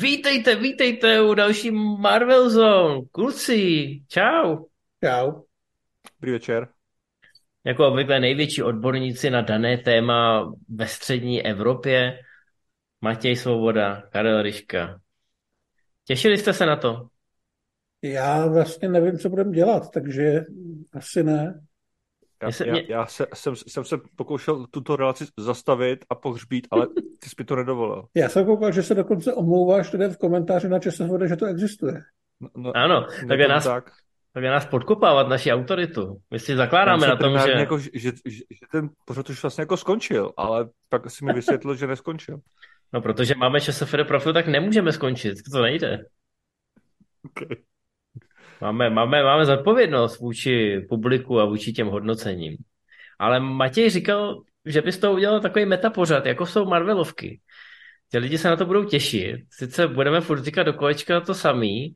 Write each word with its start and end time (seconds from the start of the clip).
Vítejte, 0.00 0.56
vítejte 0.56 1.22
u 1.22 1.34
další 1.34 1.70
Marvel 1.70 2.50
Zone. 2.50 3.00
Kluci, 3.12 3.86
čau. 4.08 4.64
Čau. 5.04 5.32
Dobrý 6.20 6.32
večer. 6.32 6.68
Jako 7.64 7.88
obvykle 7.88 8.20
největší 8.20 8.62
odborníci 8.62 9.30
na 9.30 9.40
dané 9.40 9.78
téma 9.78 10.52
ve 10.68 10.86
střední 10.86 11.46
Evropě. 11.46 12.18
Matěj 13.00 13.36
Svoboda, 13.36 14.02
Karel 14.12 14.42
Ryška. 14.42 15.00
Těšili 16.04 16.38
jste 16.38 16.52
se 16.52 16.66
na 16.66 16.76
to? 16.76 17.08
Já 18.02 18.46
vlastně 18.46 18.88
nevím, 18.88 19.18
co 19.18 19.28
budeme 19.28 19.50
dělat, 19.52 19.90
takže 19.90 20.40
asi 20.92 21.22
ne. 21.22 21.65
Já, 22.42 22.66
já, 22.66 22.72
mě... 22.72 22.84
já 22.88 23.06
se, 23.06 23.26
jsem, 23.34 23.56
jsem 23.56 23.84
se 23.84 23.96
pokoušel 24.16 24.66
tuto 24.70 24.96
relaci 24.96 25.24
zastavit 25.38 26.04
a 26.10 26.14
pohřbít, 26.14 26.66
ale 26.70 26.86
ty 27.20 27.28
jsi 27.28 27.34
mi 27.38 27.44
to 27.44 27.56
nedovolil. 27.56 28.04
Já 28.14 28.28
jsem 28.28 28.46
koukal, 28.46 28.72
že 28.72 28.82
se 28.82 28.94
dokonce 28.94 29.34
omlouváš 29.34 29.90
tady 29.90 30.08
v 30.08 30.18
komentáři 30.18 30.68
na 30.68 30.78
ČSFD, 30.78 31.22
že 31.28 31.36
to 31.36 31.46
existuje. 31.46 32.02
No, 32.40 32.48
no, 32.56 32.76
ano, 32.76 33.06
tak 33.28 33.38
je 33.38 33.48
nás, 33.48 33.64
tak. 33.64 33.90
tak 34.32 34.44
je 34.44 34.50
nás 34.50 34.66
podkopávat 34.66 35.28
naši 35.28 35.52
autoritu. 35.52 36.16
My 36.30 36.38
si 36.38 36.56
zakládáme 36.56 37.06
na 37.06 37.16
tom, 37.16 37.38
že... 37.38 37.50
Jako, 37.50 37.78
že, 37.78 37.90
že... 37.94 38.12
že 38.26 38.42
ten 38.72 38.88
pořad 39.04 39.30
už 39.30 39.42
vlastně 39.42 39.62
jako 39.62 39.76
skončil, 39.76 40.32
ale 40.36 40.68
pak 40.88 41.10
si 41.10 41.24
mi 41.24 41.32
vysvětlil, 41.32 41.74
že 41.74 41.86
neskončil. 41.86 42.38
No, 42.92 43.00
protože 43.00 43.34
máme 43.34 43.60
ČSFD 43.60 43.96
profil, 44.08 44.32
tak 44.32 44.46
nemůžeme 44.46 44.92
skončit, 44.92 45.34
to 45.52 45.62
nejde. 45.62 46.04
Okay. 47.24 47.56
Máme, 48.60 48.90
máme, 48.90 49.22
máme 49.22 49.44
zodpovědnost 49.44 50.18
vůči 50.18 50.86
publiku 50.88 51.40
a 51.40 51.44
vůči 51.44 51.72
těm 51.72 51.86
hodnocením. 51.86 52.56
Ale 53.18 53.40
Matěj 53.40 53.90
říkal, 53.90 54.42
že 54.64 54.82
bys 54.82 54.98
to 54.98 55.12
udělal 55.12 55.40
takový 55.40 55.66
metapořad, 55.66 56.26
jako 56.26 56.46
jsou 56.46 56.64
Marvelovky. 56.64 57.40
Ti 58.10 58.18
lidi 58.18 58.38
se 58.38 58.48
na 58.48 58.56
to 58.56 58.66
budou 58.66 58.84
těšit. 58.84 59.40
Sice 59.50 59.88
budeme 59.88 60.20
furt 60.20 60.44
říkat 60.44 60.62
do 60.62 60.72
kolečka 60.72 61.20
to 61.20 61.34
samý, 61.34 61.94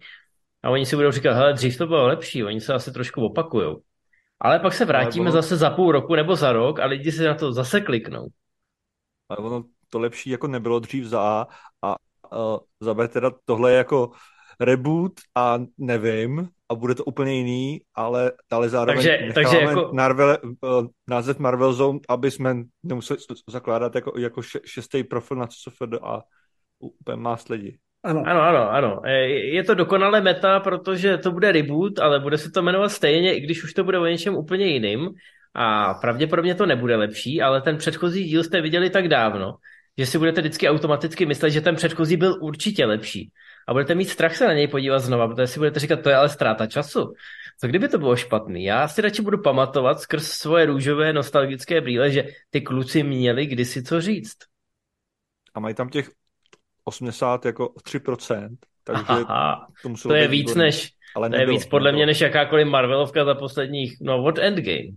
a 0.62 0.70
oni 0.70 0.86
si 0.86 0.96
budou 0.96 1.10
říkat, 1.10 1.34
hele, 1.34 1.52
dřív 1.52 1.78
to 1.78 1.86
bylo 1.86 2.06
lepší, 2.06 2.44
oni 2.44 2.60
se 2.60 2.74
asi 2.74 2.92
trošku 2.92 3.24
opakujou. 3.24 3.82
Ale 4.40 4.58
pak 4.58 4.72
se 4.74 4.84
vrátíme 4.84 5.30
ono... 5.30 5.32
zase 5.32 5.56
za 5.56 5.70
půl 5.70 5.92
roku 5.92 6.14
nebo 6.14 6.36
za 6.36 6.52
rok 6.52 6.80
a 6.80 6.86
lidi 6.86 7.12
si 7.12 7.24
na 7.24 7.34
to 7.34 7.52
zase 7.52 7.80
kliknou. 7.80 8.28
Ale 9.28 9.38
ono 9.38 9.64
to 9.88 9.98
lepší 9.98 10.30
jako 10.30 10.46
nebylo 10.46 10.78
dřív 10.78 11.04
za 11.04 11.20
A 11.20 11.46
a 11.82 11.96
uh, 12.32 12.58
za 12.80 12.94
B 12.94 13.08
teda 13.08 13.30
tohle 13.44 13.72
je 13.72 13.76
jako 13.76 14.10
reboot 14.60 15.12
a 15.36 15.58
nevím, 15.78 16.48
a 16.70 16.74
bude 16.74 16.94
to 16.94 17.04
úplně 17.04 17.34
jiný, 17.34 17.80
ale, 17.94 18.32
ale 18.50 18.68
zároveň 18.68 18.96
takže, 18.96 19.28
takže 19.34 19.56
jako... 19.56 19.90
Marvel, 19.92 20.38
uh, 20.44 20.86
název 21.08 21.38
Marvel 21.38 21.72
Zone, 21.72 21.98
aby 22.08 22.30
jsme 22.30 22.56
nemuseli 22.82 23.20
zakládat 23.48 23.94
jako, 23.94 24.18
jako 24.18 24.42
šestý 24.64 25.04
profil 25.04 25.36
na 25.36 25.46
CSFD 25.46 25.94
a 26.02 26.20
úplně 26.78 27.16
má 27.16 27.36
lidi. 27.50 27.78
Ano. 28.02 28.22
ano, 28.26 28.40
ano, 28.40 28.70
ano. 28.70 29.00
Je 29.26 29.64
to 29.64 29.74
dokonale 29.74 30.20
meta, 30.20 30.60
protože 30.60 31.18
to 31.18 31.30
bude 31.32 31.52
reboot, 31.52 31.98
ale 31.98 32.20
bude 32.20 32.38
se 32.38 32.50
to 32.50 32.62
jmenovat 32.62 32.88
stejně, 32.88 33.34
i 33.36 33.40
když 33.40 33.64
už 33.64 33.74
to 33.74 33.84
bude 33.84 33.98
o 33.98 34.06
něčem 34.06 34.36
úplně 34.36 34.66
jiným. 34.66 35.08
A 35.54 35.94
pravděpodobně 35.94 36.54
to 36.54 36.66
nebude 36.66 36.96
lepší, 36.96 37.42
ale 37.42 37.62
ten 37.62 37.76
předchozí 37.76 38.24
díl 38.24 38.44
jste 38.44 38.60
viděli 38.60 38.90
tak 38.90 39.08
dávno, 39.08 39.54
že 39.98 40.06
si 40.06 40.18
budete 40.18 40.40
vždycky 40.40 40.68
automaticky 40.68 41.26
myslet, 41.26 41.50
že 41.50 41.60
ten 41.60 41.74
předchozí 41.74 42.16
byl 42.16 42.38
určitě 42.40 42.86
lepší 42.86 43.32
a 43.68 43.72
budete 43.72 43.94
mít 43.94 44.08
strach 44.08 44.36
se 44.36 44.46
na 44.46 44.52
něj 44.52 44.68
podívat 44.68 44.98
znova, 44.98 45.28
protože 45.28 45.46
si 45.46 45.60
budete 45.60 45.80
říkat, 45.80 46.02
to 46.02 46.08
je 46.08 46.16
ale 46.16 46.28
ztráta 46.28 46.66
času. 46.66 47.14
Co 47.60 47.66
kdyby 47.66 47.88
to 47.88 47.98
bylo 47.98 48.16
špatný? 48.16 48.64
Já 48.64 48.88
si 48.88 49.00
radši 49.00 49.22
budu 49.22 49.42
pamatovat 49.42 50.00
skrz 50.00 50.28
svoje 50.28 50.66
růžové 50.66 51.12
nostalgické 51.12 51.80
brýle, 51.80 52.10
že 52.10 52.24
ty 52.50 52.60
kluci 52.60 53.02
měli 53.02 53.46
kdysi 53.46 53.82
co 53.82 54.00
říct. 54.00 54.36
A 55.54 55.60
mají 55.60 55.74
tam 55.74 55.88
těch 55.88 56.10
80 56.84 57.44
jako 57.44 57.66
3%, 57.66 58.56
takže 58.84 59.04
Aha, 59.08 59.66
to, 59.82 60.08
to 60.08 60.14
je 60.14 60.28
víc 60.28 60.40
výborný. 60.48 60.62
než, 60.62 60.92
ale 61.16 61.28
to 61.28 61.36
nebylo, 61.36 61.52
je 61.52 61.58
víc 61.58 61.66
podle 61.66 61.88
nebylo. 61.88 61.98
mě 61.98 62.06
než 62.06 62.20
jakákoliv 62.20 62.66
Marvelovka 62.66 63.24
za 63.24 63.34
posledních, 63.34 63.96
no 64.00 64.24
od 64.24 64.38
Endgame. 64.38 64.88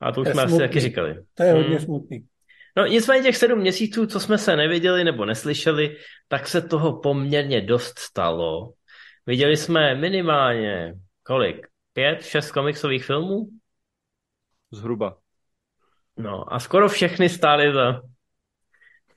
A 0.00 0.12
to 0.12 0.20
už 0.20 0.28
jsme 0.28 0.42
smutný. 0.42 0.54
asi 0.54 0.68
taky 0.68 0.80
říkali. 0.80 1.24
To 1.34 1.42
je 1.42 1.52
hodně 1.52 1.76
hmm. 1.76 1.84
smutný. 1.84 2.26
No 2.76 2.86
nicméně 2.86 3.22
těch 3.22 3.36
sedm 3.36 3.58
měsíců, 3.58 4.06
co 4.06 4.20
jsme 4.20 4.38
se 4.38 4.56
neviděli 4.56 5.04
nebo 5.04 5.24
neslyšeli, 5.24 5.96
tak 6.28 6.48
se 6.48 6.62
toho 6.62 7.00
poměrně 7.00 7.60
dost 7.60 7.98
stalo. 7.98 8.72
Viděli 9.26 9.56
jsme 9.56 9.94
minimálně 9.94 10.94
kolik? 11.22 11.66
Pět, 11.92 12.22
šest 12.22 12.50
komiksových 12.50 13.04
filmů? 13.04 13.48
Zhruba. 14.72 15.16
No 16.16 16.54
a 16.54 16.58
skoro 16.58 16.88
všechny 16.88 17.28
stály 17.28 17.72
za... 17.72 18.00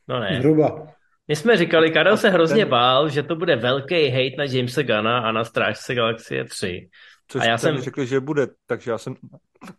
No 0.07 0.19
ne. 0.19 0.37
Zhruba. 0.37 0.87
My 1.27 1.35
jsme 1.35 1.57
říkali, 1.57 1.91
Karel 1.91 2.17
se 2.17 2.29
hrozně 2.29 2.63
ten... 2.63 2.69
bál, 2.69 3.09
že 3.09 3.23
to 3.23 3.35
bude 3.35 3.55
velký 3.55 4.09
hate 4.09 4.35
na 4.37 4.43
Jamesa 4.43 4.81
Gana 4.81 5.19
a 5.19 5.31
na 5.31 5.43
Strážce 5.43 5.95
Galaxie 5.95 6.45
3. 6.45 6.89
Což 7.27 7.41
a 7.41 7.45
já 7.45 7.57
jsem 7.57 7.81
řekli, 7.81 8.07
že 8.07 8.19
bude, 8.19 8.47
takže 8.65 8.91
já 8.91 8.97
jsem 8.97 9.15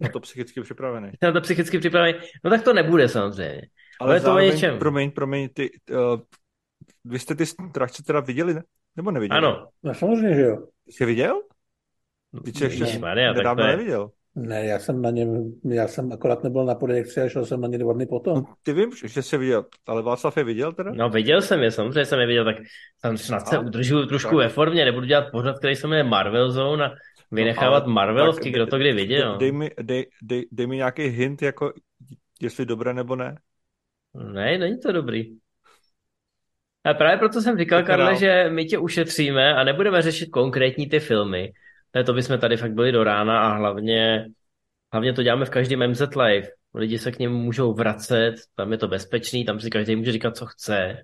na 0.00 0.08
to 0.08 0.20
psychicky 0.20 0.60
připravený. 0.60 1.10
Na 1.22 1.32
to 1.32 1.40
psychicky 1.40 1.78
připravený. 1.78 2.18
No 2.44 2.50
tak 2.50 2.62
to 2.62 2.72
nebude 2.72 3.08
samozřejmě. 3.08 3.62
Ale, 4.00 4.10
Ale 4.10 4.20
zároveň, 4.20 4.48
to 4.48 4.54
něčem. 4.54 4.78
promiň, 4.78 5.10
promiň, 5.10 5.48
ty, 5.52 5.70
uh, 5.90 6.20
vy 7.04 7.18
jste 7.18 7.34
ty 7.34 7.46
strážce 7.46 8.02
teda 8.02 8.20
viděli, 8.20 8.54
ne? 8.54 8.62
Nebo 8.96 9.10
neviděli? 9.10 9.38
Ano. 9.38 9.68
No 9.82 9.94
samozřejmě, 9.94 10.34
že 10.34 10.42
jo. 10.42 10.66
Jsi 10.88 11.04
viděl? 11.04 11.42
Ty 12.44 12.52
jsi 12.52 12.64
ještě 12.64 12.98
Maria, 12.98 13.32
nedávno 13.32 13.64
je... 13.64 13.70
neviděl. 13.70 14.10
Ne, 14.34 14.66
já 14.66 14.78
jsem 14.78 15.02
na 15.02 15.10
něm, 15.10 15.52
já 15.64 15.88
jsem 15.88 16.12
akorát 16.12 16.44
nebyl 16.44 16.64
na 16.64 16.74
projekci 16.74 17.20
a 17.20 17.28
šel 17.28 17.46
jsem 17.46 17.60
na 17.60 17.68
ně 17.68 17.78
dva 17.78 17.92
dny 17.92 18.06
potom. 18.06 18.34
No, 18.34 18.44
ty 18.62 18.72
vím, 18.72 18.90
že 19.06 19.22
jsi 19.22 19.38
viděl, 19.38 19.64
ale 19.86 20.02
Václav 20.02 20.36
je 20.36 20.44
viděl 20.44 20.72
teda? 20.72 20.92
No 20.94 21.08
viděl 21.10 21.42
jsem 21.42 21.62
je, 21.62 21.70
samozřejmě 21.70 22.04
jsem 22.04 22.20
je 22.20 22.26
viděl, 22.26 22.44
tak 22.44 22.56
tam 23.02 23.16
snad 23.16 23.48
se 23.48 23.58
udržuju 23.58 24.06
trošku 24.06 24.30
tak. 24.30 24.38
ve 24.38 24.48
formě, 24.48 24.84
nebudu 24.84 25.06
dělat 25.06 25.30
pořad, 25.32 25.58
který 25.58 25.76
se 25.76 25.86
jmenuje 25.86 26.04
Marvel 26.04 26.50
Zone 26.50 26.86
a 26.86 26.90
vynechávat 27.30 27.86
no, 27.86 27.92
Marvelovky, 27.92 28.50
kdo 28.50 28.66
to 28.66 28.78
kdy 28.78 28.92
viděl. 28.92 29.36
Dej 29.36 29.52
mi, 29.52 29.70
dej, 29.82 30.06
dej, 30.22 30.48
dej 30.52 30.66
mi 30.66 30.76
nějaký 30.76 31.02
hint, 31.02 31.42
jako 31.42 31.72
jestli 32.40 32.66
dobré 32.66 32.94
nebo 32.94 33.16
ne. 33.16 33.36
Ne, 34.14 34.58
není 34.58 34.80
to 34.80 34.92
dobrý. 34.92 35.24
A 36.84 36.94
právě 36.94 37.18
proto 37.18 37.40
jsem 37.40 37.58
říkal, 37.58 37.82
Karle, 37.82 38.16
že 38.16 38.50
my 38.50 38.64
tě 38.64 38.78
ušetříme 38.78 39.54
a 39.54 39.64
nebudeme 39.64 40.02
řešit 40.02 40.26
konkrétní 40.26 40.88
ty 40.88 41.00
filmy. 41.00 41.52
Ne, 41.94 42.04
to 42.04 42.12
bychom 42.12 42.38
tady 42.38 42.56
fakt 42.56 42.72
byli 42.72 42.92
do 42.92 43.04
rána 43.04 43.40
a 43.40 43.56
hlavně, 43.56 44.26
hlavně 44.92 45.12
to 45.12 45.22
děláme 45.22 45.44
v 45.44 45.50
každém 45.50 45.90
MZ 45.90 46.02
Live. 46.16 46.48
Lidi 46.74 46.98
se 46.98 47.12
k 47.12 47.18
němu 47.18 47.38
můžou 47.38 47.72
vracet, 47.72 48.34
tam 48.54 48.72
je 48.72 48.78
to 48.78 48.88
bezpečný, 48.88 49.44
tam 49.44 49.60
si 49.60 49.70
každý 49.70 49.96
může 49.96 50.12
říkat, 50.12 50.36
co 50.36 50.46
chce 50.46 51.02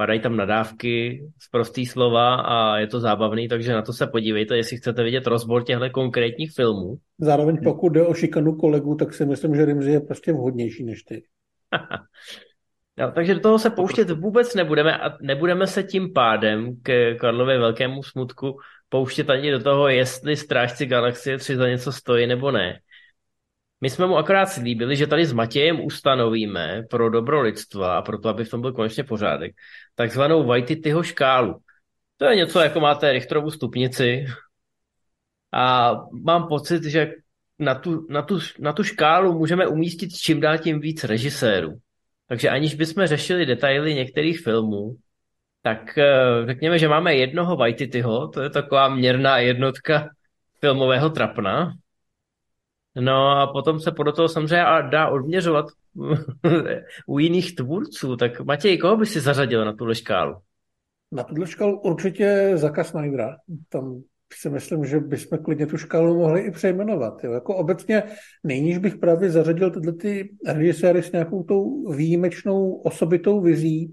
padají 0.00 0.20
tam 0.20 0.36
nadávky 0.36 1.24
z 1.38 1.48
prostý 1.50 1.86
slova 1.86 2.34
a 2.34 2.78
je 2.78 2.86
to 2.86 3.00
zábavný, 3.00 3.48
takže 3.48 3.72
na 3.72 3.82
to 3.82 3.92
se 3.92 4.06
podívejte, 4.06 4.56
jestli 4.56 4.76
chcete 4.76 5.02
vidět 5.02 5.26
rozbor 5.26 5.64
těchto 5.64 5.90
konkrétních 5.90 6.52
filmů. 6.52 6.96
Zároveň 7.18 7.58
pokud 7.64 7.88
jde 7.88 8.02
o 8.02 8.14
šikanu 8.14 8.56
kolegů, 8.56 8.94
tak 8.94 9.14
si 9.14 9.26
myslím, 9.26 9.54
že 9.54 9.64
Rimzi 9.64 9.90
je 9.90 10.00
prostě 10.00 10.32
vhodnější 10.32 10.84
než 10.84 11.02
ty. 11.02 11.22
no, 12.98 13.12
takže 13.12 13.34
do 13.34 13.40
toho 13.40 13.58
se 13.58 13.70
pouštět 13.70 14.10
vůbec 14.10 14.54
nebudeme 14.54 14.98
a 14.98 15.16
nebudeme 15.20 15.66
se 15.66 15.82
tím 15.82 16.12
pádem 16.12 16.76
k 16.82 17.14
Karlově 17.20 17.58
velkému 17.58 18.02
smutku 18.02 18.56
pouštět 18.88 19.30
ani 19.30 19.50
do 19.50 19.62
toho, 19.62 19.88
jestli 19.88 20.36
Strážci 20.36 20.86
Galaxie 20.86 21.38
3 21.38 21.56
za 21.56 21.68
něco 21.68 21.92
stojí 21.92 22.26
nebo 22.26 22.50
ne. 22.50 22.80
My 23.80 23.90
jsme 23.90 24.06
mu 24.06 24.16
akorát 24.16 24.46
slíbili, 24.46 24.96
že 24.96 25.06
tady 25.06 25.26
s 25.26 25.32
Matějem 25.32 25.80
ustanovíme 25.80 26.82
pro 26.90 27.10
dobro 27.10 27.40
lidstva 27.40 27.98
a 27.98 28.02
pro 28.02 28.18
to, 28.18 28.28
aby 28.28 28.44
v 28.44 28.50
tom 28.50 28.60
byl 28.60 28.72
konečně 28.72 29.04
pořádek, 29.04 29.52
takzvanou 29.94 30.48
Whiteyho 30.48 31.02
škálu. 31.02 31.60
To 32.16 32.24
je 32.24 32.36
něco, 32.36 32.60
jako 32.60 32.80
máte 32.80 33.12
Richterovu 33.12 33.50
stupnici 33.50 34.26
a 35.52 35.94
mám 36.24 36.48
pocit, 36.48 36.84
že 36.84 37.12
na 37.58 37.74
tu, 37.74 38.06
na, 38.10 38.22
tu, 38.22 38.38
na 38.58 38.72
tu 38.72 38.84
škálu 38.84 39.38
můžeme 39.38 39.66
umístit 39.66 40.12
čím 40.12 40.40
dál 40.40 40.58
tím 40.58 40.80
víc 40.80 41.04
režisérů. 41.04 41.78
Takže 42.28 42.48
aniž 42.48 42.74
bychom 42.74 43.06
řešili 43.06 43.46
detaily 43.46 43.94
některých 43.94 44.40
filmů, 44.40 44.96
tak 45.62 45.98
eh, 45.98 46.46
řekněme, 46.46 46.78
že 46.78 46.88
máme 46.88 47.14
jednoho 47.14 47.56
Whiteyho, 47.56 48.28
to 48.28 48.42
je 48.42 48.50
taková 48.50 48.88
měrná 48.88 49.38
jednotka 49.38 50.08
filmového 50.60 51.10
trapna, 51.10 51.72
No 52.96 53.28
a 53.28 53.46
potom 53.46 53.80
se 53.80 53.92
podle 53.92 54.12
toho 54.12 54.28
samozřejmě 54.28 54.64
dá 54.90 55.08
odměřovat 55.08 55.66
u 57.06 57.18
jiných 57.18 57.54
tvůrců. 57.54 58.16
Tak 58.16 58.40
Matěj, 58.40 58.78
koho 58.78 58.96
by 58.96 59.06
si 59.06 59.20
zařadil 59.20 59.64
na 59.64 59.72
tuhle 59.72 59.94
škálu? 59.94 60.36
Na 61.12 61.22
tuhle 61.22 61.46
škálu 61.46 61.80
určitě 61.80 62.52
Zaka 62.54 62.84
Snydera. 62.84 63.36
Tam 63.68 64.02
si 64.32 64.50
myslím, 64.50 64.84
že 64.84 65.00
bychom 65.00 65.38
klidně 65.38 65.66
tu 65.66 65.76
škálu 65.76 66.18
mohli 66.18 66.40
i 66.40 66.50
přejmenovat. 66.50 67.24
Jo. 67.24 67.32
Jako 67.32 67.56
obecně 67.56 68.02
nejníž 68.44 68.78
bych 68.78 68.96
právě 68.96 69.30
zařadil 69.30 69.70
tyhle 69.70 69.92
ty 69.92 70.36
režiséry 70.46 71.02
s 71.02 71.12
nějakou 71.12 71.42
tou 71.42 71.92
výjimečnou 71.92 72.72
osobitou 72.74 73.40
vizí, 73.40 73.90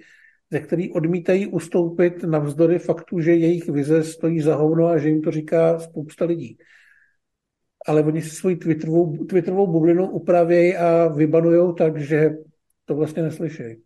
ze 0.51 0.59
který 0.59 0.91
odmítají 0.91 1.47
ustoupit 1.47 2.23
navzdory 2.23 2.79
faktu, 2.79 3.19
že 3.19 3.35
jejich 3.35 3.69
vize 3.69 4.03
stojí 4.03 4.41
za 4.41 4.55
hovno 4.55 4.87
a 4.87 4.97
že 4.97 5.09
jim 5.09 5.21
to 5.21 5.31
říká 5.31 5.79
spousta 5.79 6.25
lidí 6.25 6.57
ale 7.87 8.03
oni 8.03 8.21
si 8.21 8.29
svoji 8.29 8.55
Twitterovou, 8.55 9.25
Twitterovou 9.25 9.67
bublinu 9.67 10.09
upravějí 10.09 10.77
a 10.77 11.07
vybanujou 11.07 11.73
tak, 11.73 11.97
že 11.97 12.29
to 12.85 12.95
vlastně 12.95 13.23
neslyšejí. 13.23 13.83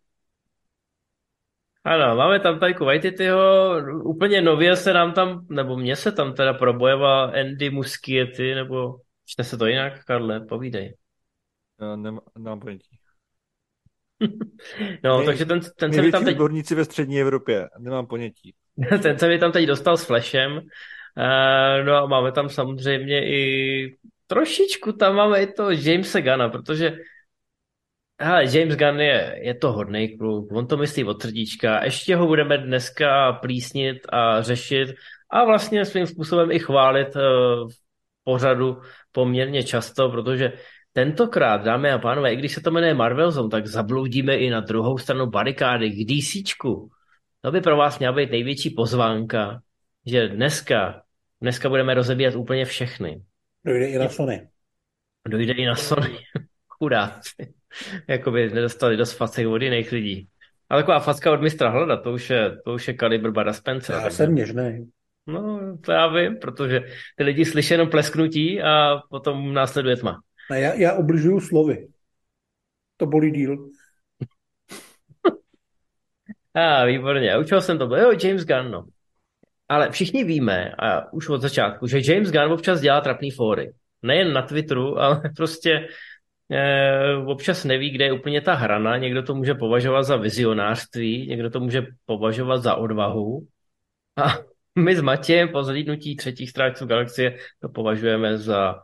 Ano, 1.84 2.16
máme 2.16 2.40
tam 2.40 2.58
Tajku 2.58 2.84
Waititiho, 2.84 3.74
úplně 4.04 4.42
nově 4.42 4.76
se 4.76 4.92
nám 4.92 5.12
tam, 5.12 5.46
nebo 5.50 5.76
mně 5.76 5.96
se 5.96 6.12
tam 6.12 6.34
teda 6.34 6.52
probojoval 6.52 7.32
Andy 7.40 7.70
Muschietti, 7.70 8.54
nebo 8.54 8.96
čte 9.26 9.44
se 9.44 9.56
to 9.56 9.66
jinak, 9.66 10.04
Karle, 10.04 10.40
povídej. 10.40 10.96
Já 11.80 11.96
nemám, 11.96 12.20
nemám 12.38 12.60
ponětí. 12.60 12.98
no, 15.04 15.16
Nej, 15.16 15.26
takže 15.26 15.46
ten, 15.46 15.60
ten 15.76 15.92
se 15.92 16.02
mi 16.02 16.12
tam 16.12 16.24
teď... 16.24 16.34
odborníci 16.34 16.74
ve 16.74 16.84
střední 16.84 17.20
Evropě, 17.20 17.68
nemám 17.78 18.06
ponětí. 18.06 18.54
ten 19.02 19.18
se 19.18 19.28
mi 19.28 19.38
tam 19.38 19.52
teď 19.52 19.66
dostal 19.66 19.96
s 19.96 20.04
Flashem, 20.04 20.60
no 21.84 21.94
a 21.94 22.06
máme 22.06 22.32
tam 22.32 22.48
samozřejmě 22.48 23.28
i 23.28 23.96
trošičku 24.26 24.92
tam 24.92 25.14
máme 25.14 25.42
i 25.42 25.52
to 25.52 25.70
Jamesa 25.70 26.20
Gana, 26.20 26.48
protože 26.48 26.96
Hele, 28.22 28.44
James 28.44 28.76
Gunn 28.76 29.00
je, 29.00 29.38
je 29.42 29.54
to 29.54 29.72
hodný 29.72 30.18
kluk, 30.18 30.52
on 30.52 30.66
to 30.66 30.76
myslí 30.76 31.04
od 31.04 31.22
srdíčka, 31.22 31.84
ještě 31.84 32.16
ho 32.16 32.26
budeme 32.26 32.58
dneska 32.58 33.32
plísnit 33.32 33.96
a 34.12 34.42
řešit 34.42 34.94
a 35.30 35.44
vlastně 35.44 35.84
svým 35.84 36.06
způsobem 36.06 36.50
i 36.50 36.58
chválit 36.58 37.16
uh, 37.16 37.22
v 37.70 37.74
pořadu 38.24 38.80
poměrně 39.12 39.62
často, 39.62 40.08
protože 40.08 40.52
tentokrát, 40.92 41.64
dámy 41.64 41.90
a 41.90 41.98
pánové, 41.98 42.32
i 42.32 42.36
když 42.36 42.52
se 42.52 42.60
to 42.60 42.70
jmenuje 42.70 42.94
Marvel 42.94 43.30
Zone, 43.30 43.48
tak 43.48 43.66
zabloudíme 43.66 44.36
i 44.36 44.50
na 44.50 44.60
druhou 44.60 44.98
stranu 44.98 45.26
barikády 45.26 45.90
k 45.90 46.06
DCčku. 46.06 46.90
To 47.40 47.52
by 47.52 47.60
pro 47.60 47.76
vás 47.76 47.98
měla 47.98 48.14
být 48.14 48.30
největší 48.30 48.70
pozvánka, 48.70 49.60
že 50.06 50.28
dneska, 50.28 51.02
dneska 51.40 51.68
budeme 51.68 51.94
rozebírat 51.94 52.34
úplně 52.34 52.64
všechny. 52.64 53.22
Dojde 53.64 53.86
i 53.86 53.98
na 53.98 54.08
Sony. 54.08 54.48
Dojde 55.28 55.52
i 55.52 55.66
na 55.66 55.74
Sony. 55.74 56.18
Chudáci. 56.68 57.54
Jakoby 58.08 58.50
nedostali 58.50 58.96
dost 58.96 59.12
facek 59.12 59.46
od 59.46 59.62
jiných 59.62 59.92
lidí. 59.92 60.28
Ale 60.68 60.82
taková 60.82 61.00
facka 61.00 61.32
od 61.32 61.40
mistra 61.40 61.68
Hlada, 61.68 61.96
to 61.96 62.12
už 62.12 62.30
je, 62.30 62.56
to 62.64 62.74
už 62.74 62.88
je 62.88 62.94
kalibr 62.94 63.30
Bada 63.30 63.52
Spencer. 63.52 63.96
Já 63.96 64.10
jsem 64.10 64.34
něžný. 64.34 64.90
No, 65.26 65.76
to 65.84 65.92
já 65.92 66.06
vím, 66.06 66.36
protože 66.36 66.80
ty 67.16 67.24
lidi 67.24 67.44
slyší 67.44 67.74
jenom 67.74 67.90
plesknutí 67.90 68.62
a 68.62 69.02
potom 69.10 69.54
následuje 69.54 69.96
tma. 69.96 70.20
A 70.50 70.54
já, 70.54 70.74
já 70.74 70.92
obližuju 70.92 71.40
slovy. 71.40 71.88
To 72.96 73.06
bolí 73.06 73.30
díl. 73.30 73.56
A 76.54 76.82
ah, 76.82 76.86
výborně. 76.86 77.38
Učil 77.38 77.60
jsem 77.60 77.78
to. 77.78 77.96
Jo, 77.96 78.12
James 78.24 78.44
Gunn, 78.44 78.70
no. 78.70 78.86
Ale 79.72 79.90
všichni 79.90 80.24
víme, 80.24 80.72
a 80.78 81.12
už 81.12 81.28
od 81.28 81.40
začátku, 81.40 81.86
že 81.86 82.12
James 82.12 82.30
Gunn 82.30 82.52
občas 82.52 82.80
dělá 82.80 83.00
trapný 83.00 83.30
fóry. 83.30 83.72
Nejen 84.02 84.32
na 84.32 84.42
Twitteru, 84.42 84.98
ale 85.00 85.22
prostě 85.36 85.88
eh, 86.50 87.16
občas 87.26 87.64
neví, 87.64 87.90
kde 87.90 88.04
je 88.04 88.12
úplně 88.12 88.40
ta 88.40 88.54
hrana. 88.54 88.96
Někdo 88.96 89.22
to 89.22 89.34
může 89.34 89.54
považovat 89.54 90.02
za 90.02 90.16
vizionářství, 90.16 91.26
někdo 91.26 91.50
to 91.50 91.60
může 91.60 91.86
považovat 92.04 92.62
za 92.62 92.74
odvahu. 92.74 93.46
A 94.16 94.24
my 94.78 94.96
s 94.96 95.00
Matějem 95.00 95.48
po 95.48 95.62
zhlídnutí 95.62 96.16
třetích 96.16 96.50
strážců 96.50 96.86
galaxie 96.86 97.36
to 97.60 97.68
považujeme 97.68 98.38
za 98.38 98.74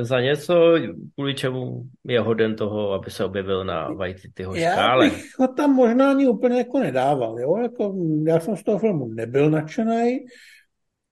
za 0.00 0.20
něco, 0.20 0.74
kvůli 1.14 1.34
čemu 1.34 1.82
je 2.04 2.20
hoden 2.20 2.56
toho, 2.56 2.92
aby 2.92 3.10
se 3.10 3.24
objevil 3.24 3.64
na 3.64 3.88
Waititiho 3.88 4.54
škále. 4.54 5.04
Já 5.06 5.10
bych 5.10 5.38
ho 5.38 5.48
tam 5.48 5.74
možná 5.74 6.10
ani 6.10 6.28
úplně 6.28 6.58
jako 6.58 6.78
nedával. 6.78 7.40
Jo? 7.40 7.56
Jako, 7.56 7.94
já 8.26 8.40
jsem 8.40 8.56
z 8.56 8.62
toho 8.62 8.78
filmu 8.78 9.08
nebyl 9.08 9.50
nadšený, 9.50 10.18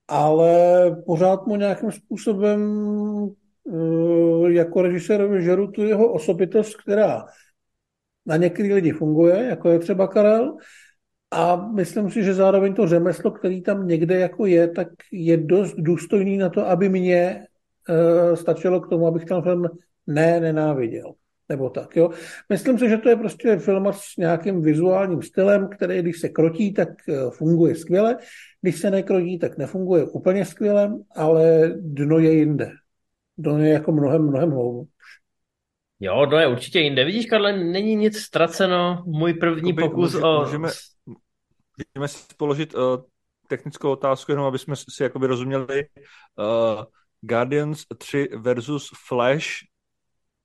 ale 0.09 0.53
pořád 1.07 1.47
mu 1.47 1.57
nějakým 1.57 1.93
způsobem 1.93 2.61
eh, 3.73 4.53
jako 4.53 4.83
režisérovi 4.83 5.43
žeru 5.43 5.71
tu 5.71 5.83
jeho 5.83 6.13
osobitost, 6.13 6.77
která 6.77 7.25
na 8.27 8.37
některý 8.37 8.73
lidi 8.73 8.93
funguje, 8.93 9.45
jako 9.45 9.69
je 9.69 9.79
třeba 9.79 10.09
Karel, 10.09 10.57
a 11.31 11.57
myslím 11.57 12.11
si, 12.11 12.23
že 12.25 12.35
zároveň 12.35 12.75
to 12.75 12.89
řemeslo, 12.89 13.31
který 13.31 13.63
tam 13.63 13.87
někde 13.87 14.19
jako 14.19 14.47
je, 14.47 14.69
tak 14.69 14.89
je 15.13 15.37
dost 15.37 15.75
důstojný 15.79 16.37
na 16.37 16.49
to, 16.49 16.67
aby 16.67 16.89
mě 16.89 17.47
stačilo 18.35 18.81
k 18.81 18.89
tomu, 18.89 19.07
abych 19.07 19.25
ten 19.25 19.43
film 19.43 19.69
ne 20.07 20.41
nenáviděl. 20.41 21.13
Nebo 21.49 21.71
tak, 21.71 21.97
jo. 21.97 22.11
Myslím 22.49 22.79
si, 22.79 22.89
že 22.89 22.99
to 22.99 23.09
je 23.09 23.17
prostě 23.17 23.57
film 23.57 23.87
s 23.93 24.17
nějakým 24.19 24.63
vizuálním 24.63 25.23
stylem, 25.23 25.69
který, 25.69 26.03
když 26.03 26.21
se 26.21 26.29
krotí, 26.29 26.73
tak 26.73 26.89
uh, 27.09 27.31
funguje 27.31 27.75
skvěle. 27.75 28.17
Když 28.63 28.81
se 28.81 28.91
nekrotí, 28.91 29.39
tak 29.39 29.59
nefunguje 29.59 30.05
úplně 30.05 30.45
skvěle, 30.45 30.95
ale 31.17 31.73
dno 31.77 32.19
je 32.19 32.33
jinde. 32.33 32.71
Dno 33.39 33.59
je 33.59 33.73
jako 33.73 33.93
mnohem, 33.93 34.23
mnohem 34.23 34.51
hloubou. 34.51 34.87
Jo, 36.01 36.27
to 36.31 36.37
je 36.37 36.47
určitě 36.47 36.81
jinde. 36.81 37.05
Vidíš, 37.05 37.27
Karle, 37.27 37.57
není 37.57 37.95
nic 37.97 38.19
ztraceno. 38.19 39.03
Můj 39.07 39.35
první 39.35 39.71
Jakoby, 39.71 39.83
pokus 39.83 40.15
může, 40.15 40.25
o... 40.25 40.41
Můžeme, 40.45 40.69
můžeme 41.95 42.09
si 42.09 42.19
položit 42.37 42.75
uh, 42.75 42.81
technickou 43.49 43.91
otázku, 43.91 44.33
jenom 44.33 44.47
aby 44.47 44.59
jsme 44.59 44.77
si 44.77 45.03
jakoby 45.03 45.27
rozuměli. 45.27 45.87
Uh, 46.39 46.85
Guardians 47.21 47.85
3 47.99 48.29
versus 48.37 48.91
Flash, 49.09 49.47